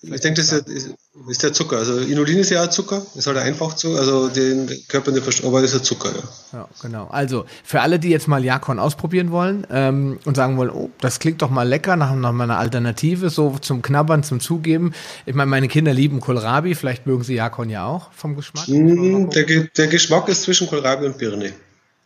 ich 0.00 0.20
denke, 0.20 0.40
das 0.40 0.52
ist, 0.52 0.94
ist, 1.28 1.42
der 1.42 1.52
Zucker. 1.52 1.78
Also 1.78 1.98
Inulin 1.98 2.38
ist 2.38 2.50
ja 2.50 2.70
Zucker, 2.70 3.04
ist 3.16 3.26
halt 3.26 3.36
einfach 3.36 3.74
zu, 3.74 3.96
also 3.96 4.28
den 4.28 4.68
Körper 4.86 5.10
nicht 5.10 5.24
versteht, 5.24 5.44
aber 5.44 5.60
das 5.60 5.72
ist 5.72 5.78
ja 5.78 5.82
Zucker, 5.82 6.10
ja. 6.10 6.58
Ja, 6.58 6.68
genau. 6.80 7.08
Also 7.08 7.46
für 7.64 7.80
alle, 7.80 7.98
die 7.98 8.10
jetzt 8.10 8.28
mal 8.28 8.44
Jakon 8.44 8.78
ausprobieren 8.78 9.32
wollen 9.32 9.66
ähm, 9.70 10.20
und 10.24 10.36
sagen 10.36 10.56
wollen, 10.56 10.70
oh, 10.70 10.90
das 11.00 11.18
klingt 11.18 11.42
doch 11.42 11.50
mal 11.50 11.66
lecker, 11.66 11.96
nach, 11.96 12.14
nach 12.14 12.30
einer 12.30 12.58
Alternative, 12.58 13.28
so 13.28 13.58
zum 13.60 13.82
Knabbern, 13.82 14.22
zum 14.22 14.38
Zugeben. 14.38 14.92
Ich 15.26 15.34
meine, 15.34 15.50
meine 15.50 15.66
Kinder 15.66 15.92
lieben 15.92 16.20
Kohlrabi, 16.20 16.76
vielleicht 16.76 17.06
mögen 17.06 17.24
sie 17.24 17.34
Jakon 17.34 17.68
ja 17.68 17.84
auch 17.84 18.12
vom 18.12 18.36
Geschmack. 18.36 18.68
Mm, 18.68 19.30
der, 19.30 19.44
der 19.44 19.86
Geschmack 19.88 20.28
ist 20.28 20.42
zwischen 20.42 20.68
Kohlrabi 20.68 21.06
und 21.06 21.18
Birne. 21.18 21.52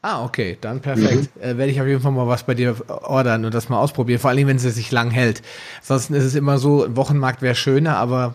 Ah, 0.04 0.24
okay, 0.24 0.58
dann 0.60 0.80
perfekt. 0.80 1.30
Mhm. 1.36 1.42
Äh, 1.42 1.56
Werde 1.56 1.70
ich 1.70 1.80
auf 1.80 1.86
jeden 1.86 2.00
Fall 2.00 2.10
mal 2.10 2.26
was 2.26 2.42
bei 2.42 2.54
dir 2.54 2.74
ordern 2.88 3.44
und 3.44 3.54
das 3.54 3.68
mal 3.68 3.78
ausprobieren. 3.78 4.18
Vor 4.18 4.30
allem, 4.30 4.48
wenn 4.48 4.56
es 4.56 4.62
sich 4.62 4.90
lang 4.90 5.12
hält. 5.12 5.42
Ansonsten 5.80 6.14
ist 6.14 6.24
es 6.24 6.34
immer 6.34 6.58
so, 6.58 6.84
ein 6.84 6.96
Wochenmarkt 6.96 7.40
wäre 7.40 7.54
schöner, 7.54 7.96
aber 7.98 8.34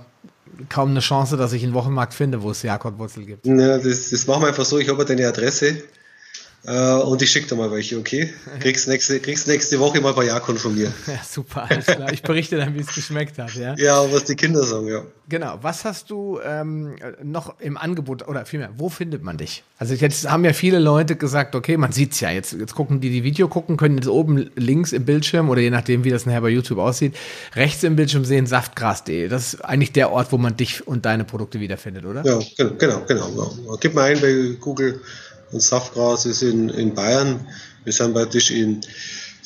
kaum 0.69 0.91
eine 0.91 1.01
Chance, 1.01 1.35
dass 1.35 1.51
ich 1.51 1.63
einen 1.63 1.73
Wochenmarkt 1.73 2.13
finde, 2.13 2.41
wo 2.41 2.51
es 2.51 2.63
Jakobwurzel 2.63 3.25
gibt. 3.25 3.45
Ja, 3.45 3.77
das, 3.77 4.09
das 4.09 4.27
machen 4.27 4.43
wir 4.43 4.47
einfach 4.47 4.65
so. 4.65 4.79
Ich 4.79 4.87
habe 4.87 5.03
deine 5.03 5.27
Adresse. 5.27 5.83
Äh, 6.65 6.95
und 7.01 7.21
ich 7.21 7.29
schicke 7.29 7.47
dir 7.47 7.55
mal 7.55 7.71
welche, 7.71 7.97
okay? 7.97 8.33
Kriegst 8.59 8.87
nächste, 8.87 9.19
kriegst 9.19 9.47
nächste 9.47 9.79
Woche 9.79 10.01
mal 10.01 10.09
ein 10.09 10.15
paar 10.15 10.23
Jakon 10.25 10.57
von 10.57 10.75
mir. 10.75 10.91
Ja, 11.07 11.21
super, 11.27 11.67
alles 11.69 11.85
klar. 11.85 12.11
Ich 12.11 12.21
berichte 12.21 12.57
dann, 12.57 12.75
wie 12.75 12.79
es 12.79 12.93
geschmeckt 12.93 13.37
hat, 13.37 13.55
ja? 13.55 13.75
Ja, 13.77 14.11
was 14.11 14.25
die 14.25 14.35
Kinder 14.35 14.63
sagen, 14.63 14.87
ja. 14.87 15.03
Genau. 15.29 15.59
Was 15.61 15.85
hast 15.85 16.09
du 16.09 16.39
ähm, 16.43 16.95
noch 17.23 17.59
im 17.59 17.77
Angebot, 17.77 18.27
oder 18.27 18.45
vielmehr, 18.45 18.69
wo 18.77 18.89
findet 18.89 19.23
man 19.23 19.37
dich? 19.37 19.63
Also 19.77 19.93
jetzt 19.93 20.29
haben 20.29 20.43
ja 20.45 20.53
viele 20.53 20.79
Leute 20.79 21.15
gesagt, 21.15 21.55
okay, 21.55 21.77
man 21.77 21.91
sieht's 21.91 22.19
ja, 22.19 22.31
jetzt, 22.31 22.53
jetzt 22.53 22.75
gucken 22.75 23.01
die, 23.01 23.09
die 23.09 23.23
Video 23.23 23.47
gucken, 23.47 23.77
können 23.77 23.97
jetzt 23.97 24.07
oben 24.07 24.49
links 24.55 24.93
im 24.93 25.05
Bildschirm 25.05 25.49
oder 25.49 25.61
je 25.61 25.69
nachdem, 25.69 26.03
wie 26.03 26.09
das 26.09 26.25
nachher 26.25 26.41
bei 26.41 26.49
YouTube 26.49 26.79
aussieht, 26.79 27.15
rechts 27.55 27.83
im 27.83 27.95
Bildschirm 27.95 28.25
sehen 28.25 28.45
saftgras.de. 28.45 29.27
Das 29.27 29.53
ist 29.53 29.61
eigentlich 29.61 29.91
der 29.91 30.11
Ort, 30.11 30.31
wo 30.31 30.37
man 30.37 30.57
dich 30.57 30.87
und 30.87 31.05
deine 31.05 31.23
Produkte 31.23 31.59
wiederfindet, 31.59 32.05
oder? 32.05 32.25
Ja, 32.25 32.39
genau, 32.57 32.75
genau, 32.77 33.01
genau. 33.05 33.77
Gib 33.79 33.93
mal 33.93 34.03
ein 34.11 34.19
bei 34.21 34.57
Google 34.59 35.01
und 35.51 35.61
Saftgras 35.61 36.25
ist 36.25 36.41
in, 36.41 36.69
in 36.69 36.93
Bayern. 36.93 37.47
Wir 37.83 37.93
sind 37.93 38.13
praktisch 38.13 38.51
in 38.51 38.81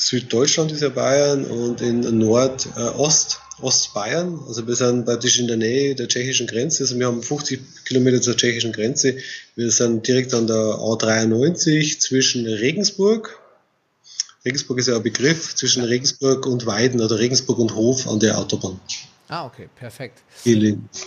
Süddeutschland 0.01 0.71
ist 0.71 0.81
ja 0.81 0.89
Bayern 0.89 1.45
und 1.45 1.79
in 1.81 2.17
Nordost, 2.17 2.67
äh, 2.75 3.61
Ostbayern. 3.61 4.39
Also 4.47 4.65
wir 4.65 4.75
sind 4.75 5.05
praktisch 5.05 5.37
in 5.37 5.47
der 5.47 5.57
Nähe 5.57 5.93
der 5.93 6.07
tschechischen 6.07 6.47
Grenze. 6.47 6.83
Also 6.83 6.97
wir 6.97 7.05
haben 7.05 7.21
50 7.21 7.85
Kilometer 7.85 8.19
zur 8.19 8.35
tschechischen 8.35 8.71
Grenze. 8.71 9.17
Wir 9.55 9.69
sind 9.69 10.07
direkt 10.07 10.33
an 10.33 10.47
der 10.47 10.55
A93 10.55 11.99
zwischen 11.99 12.47
Regensburg. 12.47 13.39
Regensburg 14.43 14.79
ist 14.79 14.87
ja 14.87 14.95
ein 14.95 15.03
Begriff 15.03 15.53
zwischen 15.53 15.83
Regensburg 15.83 16.47
und 16.47 16.65
Weiden 16.65 16.99
oder 16.99 17.19
Regensburg 17.19 17.59
und 17.59 17.75
Hof 17.75 18.07
an 18.07 18.19
der 18.19 18.39
Autobahn. 18.39 18.79
Ah, 19.31 19.45
okay, 19.45 19.69
perfekt. 19.77 20.23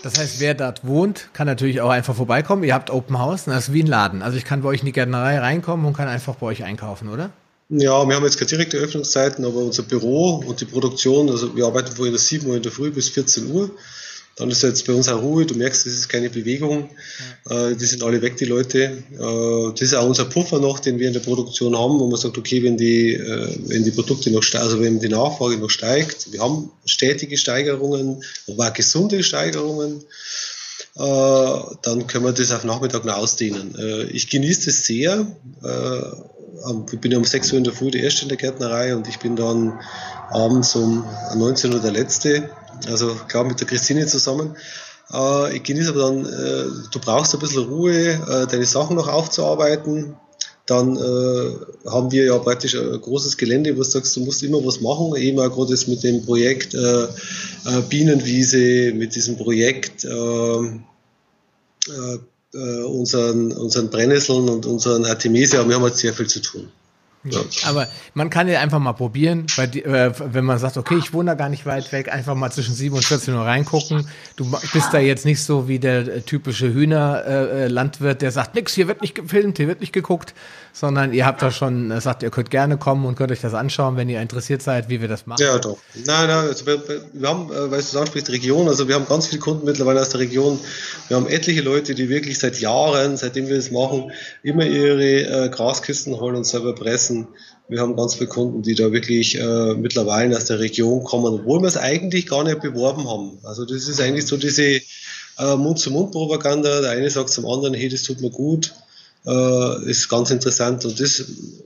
Das 0.03 0.19
heißt, 0.19 0.41
wer 0.41 0.55
dort 0.55 0.87
wohnt, 0.87 1.29
kann 1.35 1.47
natürlich 1.47 1.83
auch 1.83 1.91
einfach 1.91 2.15
vorbeikommen. 2.15 2.65
Ihr 2.65 2.73
habt 2.73 2.89
Open 2.89 3.19
House, 3.19 3.45
das 3.45 3.69
ist 3.69 3.75
wie 3.75 3.83
ein 3.83 3.87
Laden. 3.87 4.23
Also 4.23 4.39
ich 4.39 4.47
kann 4.47 4.63
bei 4.63 4.71
euch 4.71 4.81
in 4.81 4.87
die 4.87 4.93
Gärtnerei 4.93 5.39
reinkommen 5.39 5.85
und 5.85 5.95
kann 5.95 6.09
einfach 6.09 6.37
bei 6.37 6.47
euch 6.47 6.65
einkaufen, 6.65 7.11
oder? 7.11 7.29
Ja, 7.69 8.09
wir 8.09 8.17
haben 8.17 8.25
jetzt 8.25 8.39
keine 8.39 8.49
direkte 8.49 8.79
Öffnungszeiten, 8.79 9.45
aber 9.45 9.59
unser 9.59 9.83
Büro 9.83 10.37
und 10.37 10.59
die 10.59 10.65
Produktion, 10.65 11.29
also 11.29 11.55
wir 11.55 11.67
arbeiten 11.67 11.95
von 11.95 12.17
7 12.17 12.47
Uhr 12.47 12.57
in 12.57 12.63
der 12.63 12.73
Früh 12.73 12.91
bis 12.91 13.11
14 13.11 13.51
Uhr. 13.51 13.71
Dann 14.37 14.51
ist 14.51 14.63
jetzt 14.63 14.87
bei 14.87 14.93
uns 14.93 15.09
auch 15.09 15.23
Ruhe, 15.23 15.47
du 15.47 15.55
merkst, 15.55 15.87
es 15.87 15.95
ist 15.95 16.09
keine 16.09 16.29
Bewegung, 16.29 16.91
ja. 17.49 17.69
äh, 17.69 17.77
die 17.77 17.85
sind 17.85 18.03
alle 18.03 18.21
weg, 18.21 18.37
die 18.37 18.47
Leute. 18.47 18.79
Äh, 19.13 19.71
das 19.71 19.81
ist 19.81 19.95
auch 19.95 20.07
unser 20.07 20.25
Puffer 20.25 20.59
noch, 20.59 20.81
den 20.81 20.99
wir 20.99 21.07
in 21.07 21.13
der 21.13 21.21
Produktion 21.21 21.79
haben, 21.79 22.01
wo 22.01 22.09
man 22.09 22.19
sagt, 22.19 22.37
okay, 22.37 22.63
wenn 22.63 22.77
die, 22.77 23.15
äh, 23.15 23.57
wenn 23.67 23.85
die 23.85 23.93
Produkte 23.93 24.31
noch 24.31 24.43
steigen, 24.43 24.65
also 24.65 24.81
wenn 24.81 24.99
die 24.99 25.09
Nachfrage 25.09 25.57
noch 25.59 25.71
steigt, 25.71 26.33
wir 26.33 26.41
haben 26.41 26.71
stetige 26.85 27.37
Steigerungen, 27.37 28.25
aber 28.49 28.69
auch 28.69 28.73
gesunde 28.73 29.23
Steigerungen, 29.23 30.03
äh, 30.97 31.61
dann 31.83 32.07
können 32.07 32.25
wir 32.25 32.33
das 32.33 32.53
auf 32.53 32.65
Nachmittag 32.65 33.05
noch 33.05 33.17
ausdehnen. 33.17 33.75
Äh, 33.79 34.05
ich 34.05 34.31
genieße 34.31 34.67
das 34.67 34.85
sehr. 34.85 35.27
Äh, 35.63 36.01
ich 36.93 37.01
bin 37.01 37.15
um 37.15 37.25
6 37.25 37.53
Uhr 37.53 37.59
in 37.59 37.65
der 37.65 37.73
Früh 37.73 37.91
der 37.91 38.03
Erste 38.03 38.23
in 38.23 38.29
der 38.29 38.39
Gärtnerei 38.39 38.95
und 38.97 39.09
ich 39.09 39.19
bin 39.19 39.37
dann 39.37 39.79
abends 40.31 40.75
um 40.75 41.05
19 41.37 41.75
Uhr 41.75 41.81
der 41.81 41.93
Letzte 41.93 42.49
also 42.89 43.15
klar 43.29 43.45
mit 43.45 43.61
der 43.61 43.67
Christine 43.67 44.07
zusammen. 44.07 44.57
Äh, 45.13 45.57
ich 45.57 45.63
genieße 45.63 45.91
aber 45.91 46.01
dann, 46.01 46.25
äh, 46.25 46.65
du 46.91 46.99
brauchst 47.01 47.35
ein 47.35 47.41
bisschen 47.41 47.65
Ruhe, 47.65 47.93
äh, 47.93 48.47
deine 48.47 48.65
Sachen 48.67 48.97
noch 48.97 49.09
aufzuarbeiten. 49.09 50.17
Dann 50.67 50.97
äh, 50.97 51.91
haben 51.91 52.11
wir 52.11 52.25
ja 52.25 52.39
praktisch 52.39 52.75
ein 52.75 52.99
großes 53.01 53.37
Gelände, 53.37 53.75
wo 53.75 53.81
du 53.81 53.85
sagst, 53.85 54.17
du 54.17 54.21
musst 54.21 54.43
immer 54.43 54.65
was 54.65 54.81
machen. 54.81 55.15
Eben 55.17 55.39
auch 55.39 55.51
gerade 55.51 55.77
mit 55.89 56.03
dem 56.03 56.25
Projekt 56.25 56.73
äh, 56.75 57.07
Bienenwiese, 57.91 58.95
mit 58.95 59.15
diesem 59.15 59.37
Projekt 59.37 60.07
unseren, 62.55 63.53
unseren 63.53 63.91
Brennnesseln 63.91 64.49
und 64.49 64.65
unseren 64.65 65.05
Artemisia. 65.05 65.69
Wir 65.69 65.75
haben 65.75 65.83
halt 65.83 65.97
sehr 65.97 66.15
viel 66.15 66.29
zu 66.29 66.41
tun. 66.41 66.71
Ja. 67.25 67.41
Aber 67.67 67.89
man 68.13 68.29
kann 68.29 68.49
ja 68.49 68.61
einfach 68.61 68.79
mal 68.79 68.93
probieren, 68.93 69.47
weil 69.57 69.69
die, 69.69 69.83
äh, 69.85 70.13
wenn 70.19 70.45
man 70.45 70.59
sagt, 70.59 70.77
okay, 70.77 70.97
ich 70.99 71.13
wohne 71.13 71.31
da 71.31 71.35
gar 71.35 71.49
nicht 71.49 71.65
weit 71.65 71.91
weg, 71.93 72.13
einfach 72.13 72.35
mal 72.35 72.51
zwischen 72.51 72.75
7 72.75 72.95
und 72.95 73.05
14 73.05 73.35
Uhr 73.35 73.45
reingucken. 73.45 74.07
Du 74.37 74.51
bist 74.73 74.93
da 74.93 74.99
jetzt 74.99 75.25
nicht 75.25 75.43
so 75.43 75.67
wie 75.67 75.79
der 75.79 76.01
äh, 76.07 76.21
typische 76.21 76.73
Hühnerlandwirt, 76.73 78.17
äh, 78.17 78.19
der 78.19 78.31
sagt, 78.31 78.55
nix, 78.55 78.75
hier 78.75 78.89
wird 78.89 79.01
nicht 79.01 79.15
gefilmt, 79.15 79.57
hier 79.57 79.69
wird 79.69 79.81
nicht 79.81 79.93
geguckt, 79.93 80.35
sondern 80.75 81.13
ihr 81.13 81.25
habt 81.25 81.41
da 81.41 81.51
schon, 81.51 81.91
äh, 81.91 82.01
sagt, 82.01 82.23
ihr 82.23 82.31
könnt 82.31 82.51
gerne 82.51 82.77
kommen 82.77 83.07
und 83.07 83.15
könnt 83.17 83.31
euch 83.31 83.41
das 83.41 83.55
anschauen, 83.55 83.97
wenn 83.97 84.09
ihr 84.09 84.21
interessiert 84.21 84.61
seid, 84.61 84.89
wie 84.89 85.01
wir 85.01 85.09
das 85.09 85.27
machen. 85.27 85.41
Ja, 85.41 85.59
doch. 85.59 85.79
Nein, 85.95 86.27
nein, 86.27 86.31
also 86.31 86.67
wir, 86.67 86.83
wir 87.13 87.29
haben, 87.29 87.51
äh, 87.51 87.71
weil 87.71 87.81
du 87.81 87.99
ansprichst, 87.99 88.31
Region, 88.31 88.69
also 88.69 88.89
wir 88.89 88.97
haben 88.97 89.07
ganz 89.07 89.29
viele 89.29 89.41
Kunden 89.41 89.65
mittlerweile 89.65 90.01
aus 90.01 90.11
der 90.11 90.21
Region. 90.21 90.59
Wir 91.09 91.17
haben 91.17 91.29
etliche 91.29 91.63
Leute, 91.63 91.95
die 91.95 92.09
wirklich 92.09 92.39
seit 92.39 92.59
Jahren, 92.61 93.17
seitdem 93.17 93.47
wir 93.47 93.57
das 93.57 93.71
machen, 93.71 94.11
immer 94.43 94.67
ihre 94.67 95.05
äh, 95.05 95.49
Graskisten 95.49 96.19
holen 96.19 96.35
und 96.35 96.45
selber 96.45 96.75
pressen. 96.75 97.14
Wir 97.69 97.81
haben 97.81 97.97
ganz 97.97 98.15
viele 98.15 98.29
Kunden, 98.29 98.63
die 98.63 98.75
da 98.75 98.93
wirklich 98.93 99.39
äh, 99.39 99.75
mittlerweile 99.75 100.37
aus 100.37 100.45
der 100.45 100.59
Region 100.59 101.03
kommen, 101.05 101.41
obwohl 101.41 101.61
wir 101.61 101.69
es 101.69 101.77
eigentlich 101.77 102.27
gar 102.27 102.45
nicht 102.45 102.61
beworben 102.61 103.09
haben. 103.09 103.39
Also 103.43 103.65
das 103.65 103.89
ist 103.89 104.01
eigentlich 104.01 104.27
so 104.27 104.37
diese 104.37 104.81
äh, 105.39 105.57
Mund-zu-Mund-Propaganda. 105.57 106.83
Der 106.83 106.91
eine 106.91 107.11
sagt 107.11 107.31
zum 107.31 107.47
anderen, 107.47 107.75
hey, 107.75 107.89
das 107.89 108.03
tut 108.03 108.21
mir 108.21 108.31
gut 108.31 108.75
äh, 109.27 109.91
ist 109.91 110.09
ganz 110.09 110.31
interessant 110.31 110.85
und 110.85 111.01
das 111.01 111.25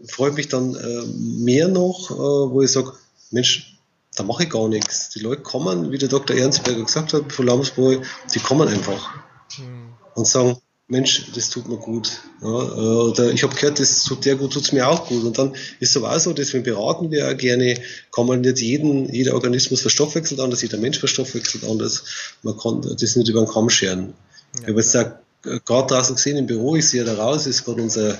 freut 0.08 0.34
mich 0.34 0.48
dann 0.48 0.74
äh, 0.74 1.02
mehr 1.16 1.68
noch, 1.68 2.10
äh, 2.10 2.14
wo 2.14 2.62
ich 2.62 2.70
sage, 2.70 2.92
Mensch, 3.30 3.76
da 4.16 4.22
mache 4.22 4.44
ich 4.44 4.50
gar 4.50 4.68
nichts. 4.68 5.10
Die 5.10 5.20
Leute 5.20 5.42
kommen, 5.42 5.90
wie 5.90 5.98
der 5.98 6.08
Dr. 6.08 6.36
Ernstberger 6.36 6.84
gesagt 6.84 7.12
hat, 7.12 7.32
von 7.32 7.46
Lamsbräu, 7.46 7.98
die 8.34 8.40
kommen 8.40 8.68
einfach 8.68 9.14
mhm. 9.58 9.92
und 10.14 10.26
sagen, 10.26 10.58
Mensch, 10.90 11.30
das 11.34 11.50
tut 11.50 11.68
mir 11.68 11.76
gut. 11.76 12.22
Ja, 12.40 12.48
äh, 12.48 13.10
oder 13.10 13.30
ich 13.30 13.42
habe 13.42 13.54
gehört, 13.54 13.78
das 13.78 14.04
tut 14.04 14.24
dir 14.24 14.36
gut, 14.36 14.54
tut 14.54 14.64
es 14.64 14.72
mir 14.72 14.88
auch 14.88 15.06
gut. 15.06 15.22
Und 15.22 15.36
dann 15.36 15.54
ist 15.80 15.90
es 15.90 15.96
aber 15.98 16.18
so, 16.18 16.32
deswegen 16.32 16.64
beraten 16.64 17.10
wir 17.10 17.28
auch 17.28 17.36
gerne, 17.36 17.78
kann 18.10 18.26
man 18.26 18.40
nicht 18.40 18.60
jeden, 18.60 19.12
jeder 19.12 19.34
Organismus 19.34 19.82
verstoffwechselt 19.82 20.40
anders, 20.40 20.62
jeder 20.62 20.78
Mensch 20.78 20.98
verstoffwechselt 20.98 21.64
anders. 21.64 22.04
Man 22.42 22.56
kann 22.56 22.80
das 22.80 23.16
nicht 23.16 23.28
über 23.28 23.44
den 23.44 23.52
Kamm 23.52 23.68
scheren. 23.68 24.14
Ja, 24.54 24.62
ich 24.62 24.68
habe 24.68 24.80
jetzt 24.80 24.96
auch 24.96 25.64
gerade 25.66 25.94
draußen 25.94 26.16
gesehen 26.16 26.38
im 26.38 26.46
Büro, 26.46 26.76
ich 26.76 26.88
sehe 26.88 27.04
da 27.04 27.14
raus, 27.14 27.46
ist 27.46 27.66
gerade 27.66 27.82
unser, 27.82 28.18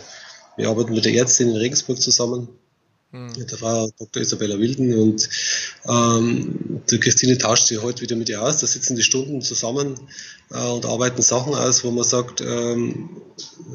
wir 0.57 0.69
arbeiten 0.69 0.93
mit 0.93 1.07
der 1.07 1.15
Ärztin 1.15 1.49
in 1.49 1.57
Regensburg 1.57 2.03
zusammen, 2.03 2.49
mhm. 3.13 3.33
mit 3.39 3.51
der 3.51 3.59
Frau 3.59 3.91
Dr. 3.99 4.23
Isabella 4.23 4.59
Wilden 4.59 4.95
und 4.99 5.29
ähm, 5.87 6.81
die 6.91 6.99
Christine 6.99 7.39
tauscht 7.39 7.69
sich 7.69 7.81
heute 7.83 8.03
wieder 8.03 8.17
mit 8.17 8.29
ihr 8.29 8.43
aus, 8.43 8.59
da 8.59 8.67
sitzen 8.67 8.97
die 8.97 9.03
Stunden 9.03 9.43
zusammen 9.43 9.95
äh, 10.51 10.69
und 10.69 10.87
arbeiten 10.87 11.23
Sachen 11.23 11.55
aus, 11.55 11.85
wo 11.85 11.91
man 11.91 12.05
sagt, 12.05 12.41
ähm, 12.41 13.11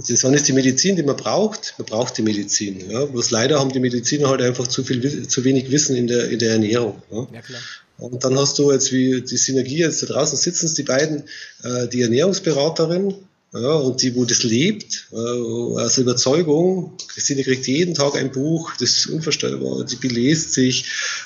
das 0.08 0.26
eine 0.26 0.36
ist 0.36 0.48
die 0.48 0.54
Medizin, 0.54 0.96
die 0.96 1.04
man 1.04 1.16
braucht, 1.16 1.76
man 1.78 1.86
braucht 1.86 2.18
die 2.18 2.22
Medizin. 2.22 2.90
Ja? 2.90 3.06
Bloß 3.06 3.32
leider 3.32 3.60
haben 3.60 3.72
die 3.72 3.80
Mediziner 3.80 4.30
halt 4.30 4.42
einfach 4.42 4.68
zu 4.68 4.84
viel, 4.84 5.28
zu 5.28 5.44
wenig 5.44 5.72
Wissen 5.72 5.96
in 5.96 6.08
der, 6.08 6.30
in 6.30 6.40
der 6.40 6.54
Ernährung. 6.54 7.02
Ja? 7.12 7.28
ja 7.34 7.42
klar. 7.42 7.62
Und 7.98 8.24
dann 8.24 8.38
hast 8.38 8.58
du 8.58 8.72
jetzt 8.72 8.92
wie 8.92 9.22
die 9.22 9.38
Synergie, 9.38 9.78
jetzt 9.78 10.02
da 10.02 10.08
draußen 10.08 10.38
sitzen 10.38 10.74
die 10.76 10.84
beiden, 10.84 11.24
äh, 11.64 11.88
die 11.88 12.02
Ernährungsberaterin, 12.02 13.14
ja, 13.54 13.74
und 13.74 14.02
die, 14.02 14.16
wo 14.16 14.26
das 14.26 14.42
lebt, 14.42 15.08
äh, 15.12 15.16
aus 15.16 16.00
Überzeugung, 16.00 16.98
Christine 17.08 17.44
kriegt 17.44 17.68
jeden 17.68 17.94
Tag 17.94 18.16
ein 18.16 18.32
Buch, 18.32 18.74
das 18.80 18.98
ist 18.98 19.08
unvorstellbar, 19.08 19.84
die 19.84 19.96
belest 19.96 20.54
sich, 20.54 20.86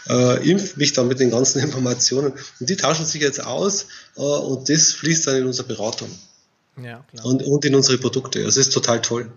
äh, 0.09 0.49
impft 0.49 0.75
mich 0.75 0.91
dann 0.91 1.07
mit 1.07 1.21
den 1.21 1.31
ganzen 1.31 1.59
Informationen 1.63 2.33
und 2.59 2.69
die 2.69 2.75
tauschen 2.75 3.05
sich 3.05 3.21
jetzt 3.21 3.43
aus 3.43 3.87
äh, 4.17 4.21
und 4.21 4.67
das 4.67 4.91
fließt 4.91 5.27
dann 5.27 5.37
in 5.37 5.45
unsere 5.45 5.67
Beratung. 5.67 6.09
Ja, 6.83 7.05
klar. 7.09 7.25
Und, 7.25 7.43
und 7.43 7.63
in 7.65 7.73
unsere 7.73 7.97
Produkte. 7.97 8.39
Also, 8.39 8.59
das 8.59 8.67
ist 8.67 8.73
total 8.73 9.01
toll. 9.01 9.31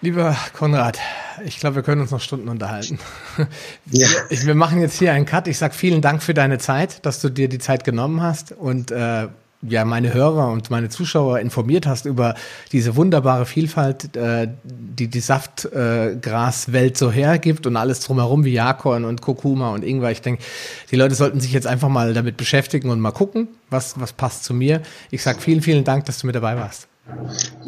Lieber 0.00 0.34
Konrad, 0.54 0.98
ich 1.44 1.58
glaube, 1.58 1.76
wir 1.76 1.82
können 1.82 2.00
uns 2.00 2.10
noch 2.10 2.22
Stunden 2.22 2.48
unterhalten. 2.48 2.98
Ja. 3.90 4.08
Ich, 4.28 4.46
wir 4.46 4.54
machen 4.54 4.80
jetzt 4.80 4.98
hier 4.98 5.12
einen 5.12 5.26
Cut. 5.26 5.48
Ich 5.48 5.58
sage 5.58 5.74
vielen 5.74 6.00
Dank 6.00 6.22
für 6.22 6.34
deine 6.34 6.58
Zeit, 6.58 7.04
dass 7.04 7.20
du 7.20 7.28
dir 7.28 7.48
die 7.48 7.58
Zeit 7.58 7.84
genommen 7.84 8.22
hast 8.22 8.52
und 8.52 8.90
äh, 8.90 9.28
ja 9.62 9.84
meine 9.84 10.14
Hörer 10.14 10.48
und 10.48 10.70
meine 10.70 10.88
Zuschauer 10.88 11.40
informiert 11.40 11.86
hast 11.86 12.06
über 12.06 12.34
diese 12.72 12.96
wunderbare 12.96 13.46
Vielfalt, 13.46 14.16
äh, 14.16 14.48
die 14.64 15.08
die 15.08 15.20
Saftgraswelt 15.20 16.94
äh, 16.94 16.98
so 16.98 17.10
hergibt 17.10 17.66
und 17.66 17.76
alles 17.76 18.00
drumherum 18.00 18.44
wie 18.44 18.52
Jakorn 18.52 19.04
und 19.04 19.20
Kurkuma 19.20 19.70
und 19.70 19.84
Ingwer. 19.84 20.10
Ich 20.10 20.22
denke, 20.22 20.42
die 20.90 20.96
Leute 20.96 21.14
sollten 21.14 21.40
sich 21.40 21.52
jetzt 21.52 21.66
einfach 21.66 21.88
mal 21.88 22.14
damit 22.14 22.36
beschäftigen 22.36 22.90
und 22.90 23.00
mal 23.00 23.12
gucken, 23.12 23.48
was, 23.68 24.00
was 24.00 24.12
passt 24.12 24.44
zu 24.44 24.54
mir. 24.54 24.80
Ich 25.10 25.22
sage 25.22 25.40
vielen, 25.40 25.62
vielen 25.62 25.84
Dank, 25.84 26.06
dass 26.06 26.18
du 26.18 26.26
mit 26.26 26.36
dabei 26.36 26.56
warst. 26.56 26.88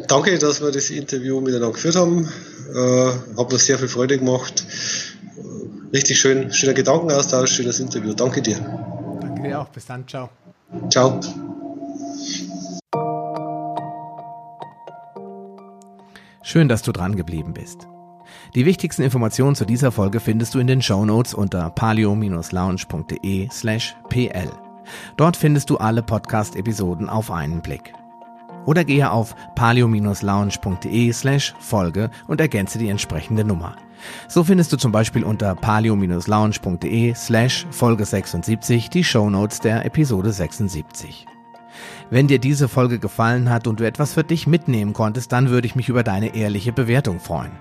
Danke, 0.07 0.37
dass 0.39 0.61
wir 0.61 0.71
das 0.71 0.89
Interview 0.89 1.41
miteinander 1.41 1.73
geführt 1.73 1.95
haben. 1.95 2.29
Äh, 2.73 3.37
hat 3.37 3.51
mir 3.51 3.59
sehr 3.59 3.77
viel 3.77 3.87
Freude 3.87 4.17
gemacht. 4.17 4.65
Richtig 5.93 6.19
schön, 6.19 6.51
schöner 6.51 6.73
Gedankenaustausch, 6.73 7.51
schönes 7.51 7.79
Interview. 7.79 8.13
Danke 8.13 8.41
dir. 8.41 8.57
Danke 9.21 9.43
dir 9.43 9.59
auch. 9.59 9.69
Bis 9.69 9.85
dann. 9.85 10.07
Ciao. 10.07 10.29
Ciao. 10.89 11.19
Schön, 16.45 16.67
dass 16.67 16.81
du 16.81 16.91
dran 16.91 17.15
geblieben 17.15 17.53
bist. 17.53 17.87
Die 18.53 18.65
wichtigsten 18.65 19.01
Informationen 19.01 19.55
zu 19.55 19.65
dieser 19.65 19.93
Folge 19.93 20.19
findest 20.19 20.53
du 20.53 20.59
in 20.59 20.67
den 20.67 20.81
Show 20.81 21.05
Notes 21.05 21.33
unter 21.33 21.69
palio-lounge.de 21.69 23.49
slash 23.49 23.95
pl. 24.09 24.51
Dort 25.15 25.37
findest 25.37 25.69
du 25.69 25.77
alle 25.77 26.03
Podcast-Episoden 26.03 27.07
auf 27.07 27.31
einen 27.31 27.61
Blick. 27.61 27.93
Oder 28.65 28.83
gehe 28.83 29.09
auf 29.09 29.35
palio-lounge.de 29.55 31.13
slash 31.13 31.53
Folge 31.59 32.09
und 32.27 32.41
ergänze 32.41 32.77
die 32.77 32.89
entsprechende 32.89 33.45
Nummer. 33.45 33.77
So 34.27 34.43
findest 34.43 34.73
du 34.73 34.77
zum 34.77 34.91
Beispiel 34.91 35.23
unter 35.23 35.55
palio-lounge.de 35.55 37.13
slash 37.15 37.65
Folge 37.71 38.03
76 38.03 38.89
die 38.89 39.03
Show 39.05 39.29
Notes 39.29 39.61
der 39.61 39.85
Episode 39.85 40.33
76. 40.33 41.25
Wenn 42.09 42.27
dir 42.27 42.39
diese 42.39 42.67
Folge 42.67 42.99
gefallen 42.99 43.49
hat 43.49 43.67
und 43.67 43.79
du 43.79 43.85
etwas 43.85 44.13
für 44.13 44.23
dich 44.23 44.47
mitnehmen 44.47 44.93
konntest, 44.93 45.31
dann 45.31 45.49
würde 45.49 45.67
ich 45.67 45.75
mich 45.75 45.89
über 45.89 46.03
deine 46.03 46.35
ehrliche 46.35 46.73
Bewertung 46.73 47.19
freuen. 47.19 47.51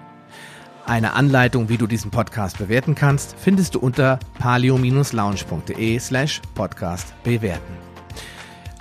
Eine 0.85 1.13
Anleitung, 1.15 1.69
wie 1.69 1.79
du 1.79 1.87
diesen 1.87 2.11
Podcast 2.11 2.59
bewerten 2.59 2.95
kannst, 2.95 3.37
findest 3.39 3.75
du 3.75 3.79
unter 3.79 4.19
palio-lounge.de 4.41 5.99
slash 6.01 6.43
podcast 6.55 7.15
bewerten. 7.23 7.93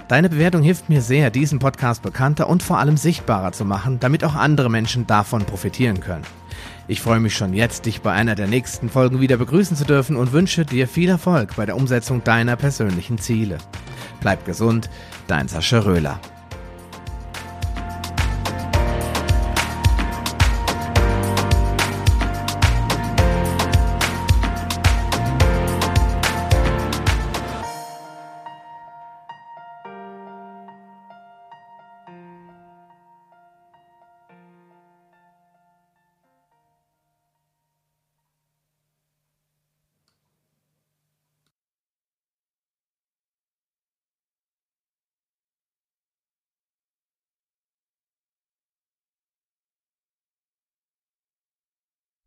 Deine 0.08 0.28
Bewertung 0.28 0.62
hilft 0.62 0.90
mir 0.90 1.02
sehr, 1.02 1.30
diesen 1.30 1.60
Podcast 1.60 2.02
bekannter 2.02 2.50
und 2.50 2.64
vor 2.64 2.80
allem 2.80 2.98
sichtbarer 2.98 3.54
zu 3.54 3.64
machen, 3.64 4.00
damit 4.00 4.26
auch 4.26 4.36
andere 4.36 4.70
Menschen 4.70 5.08
davon 5.08 5.46
profitieren 5.46 6.02
können. 6.02 6.26
Ich 6.88 7.00
freue 7.00 7.22
mich 7.22 7.34
schon 7.34 7.54
jetzt, 7.54 7.86
dich 7.86 8.02
bei 8.02 8.12
einer 8.12 8.36
der 8.36 8.48
nächsten 8.48 8.90
Folgen 8.90 9.22
wieder 9.22 9.38
begrüßen 9.38 9.78
zu 9.78 9.86
dürfen 9.86 10.18
und 10.18 10.34
wünsche 10.34 10.66
dir 10.66 10.90
viel 10.90 11.08
Erfolg 11.08 11.56
bei 11.56 11.66
der 11.66 11.78
Umsetzung 11.78 12.24
deiner 12.24 12.58
persönlichen 12.58 13.20
Ziele. 13.20 13.60
Bleib 14.20 14.44
gesund, 14.46 14.90
dein 15.28 15.48
Sascha 15.48 15.80
Röhler. 15.80 16.20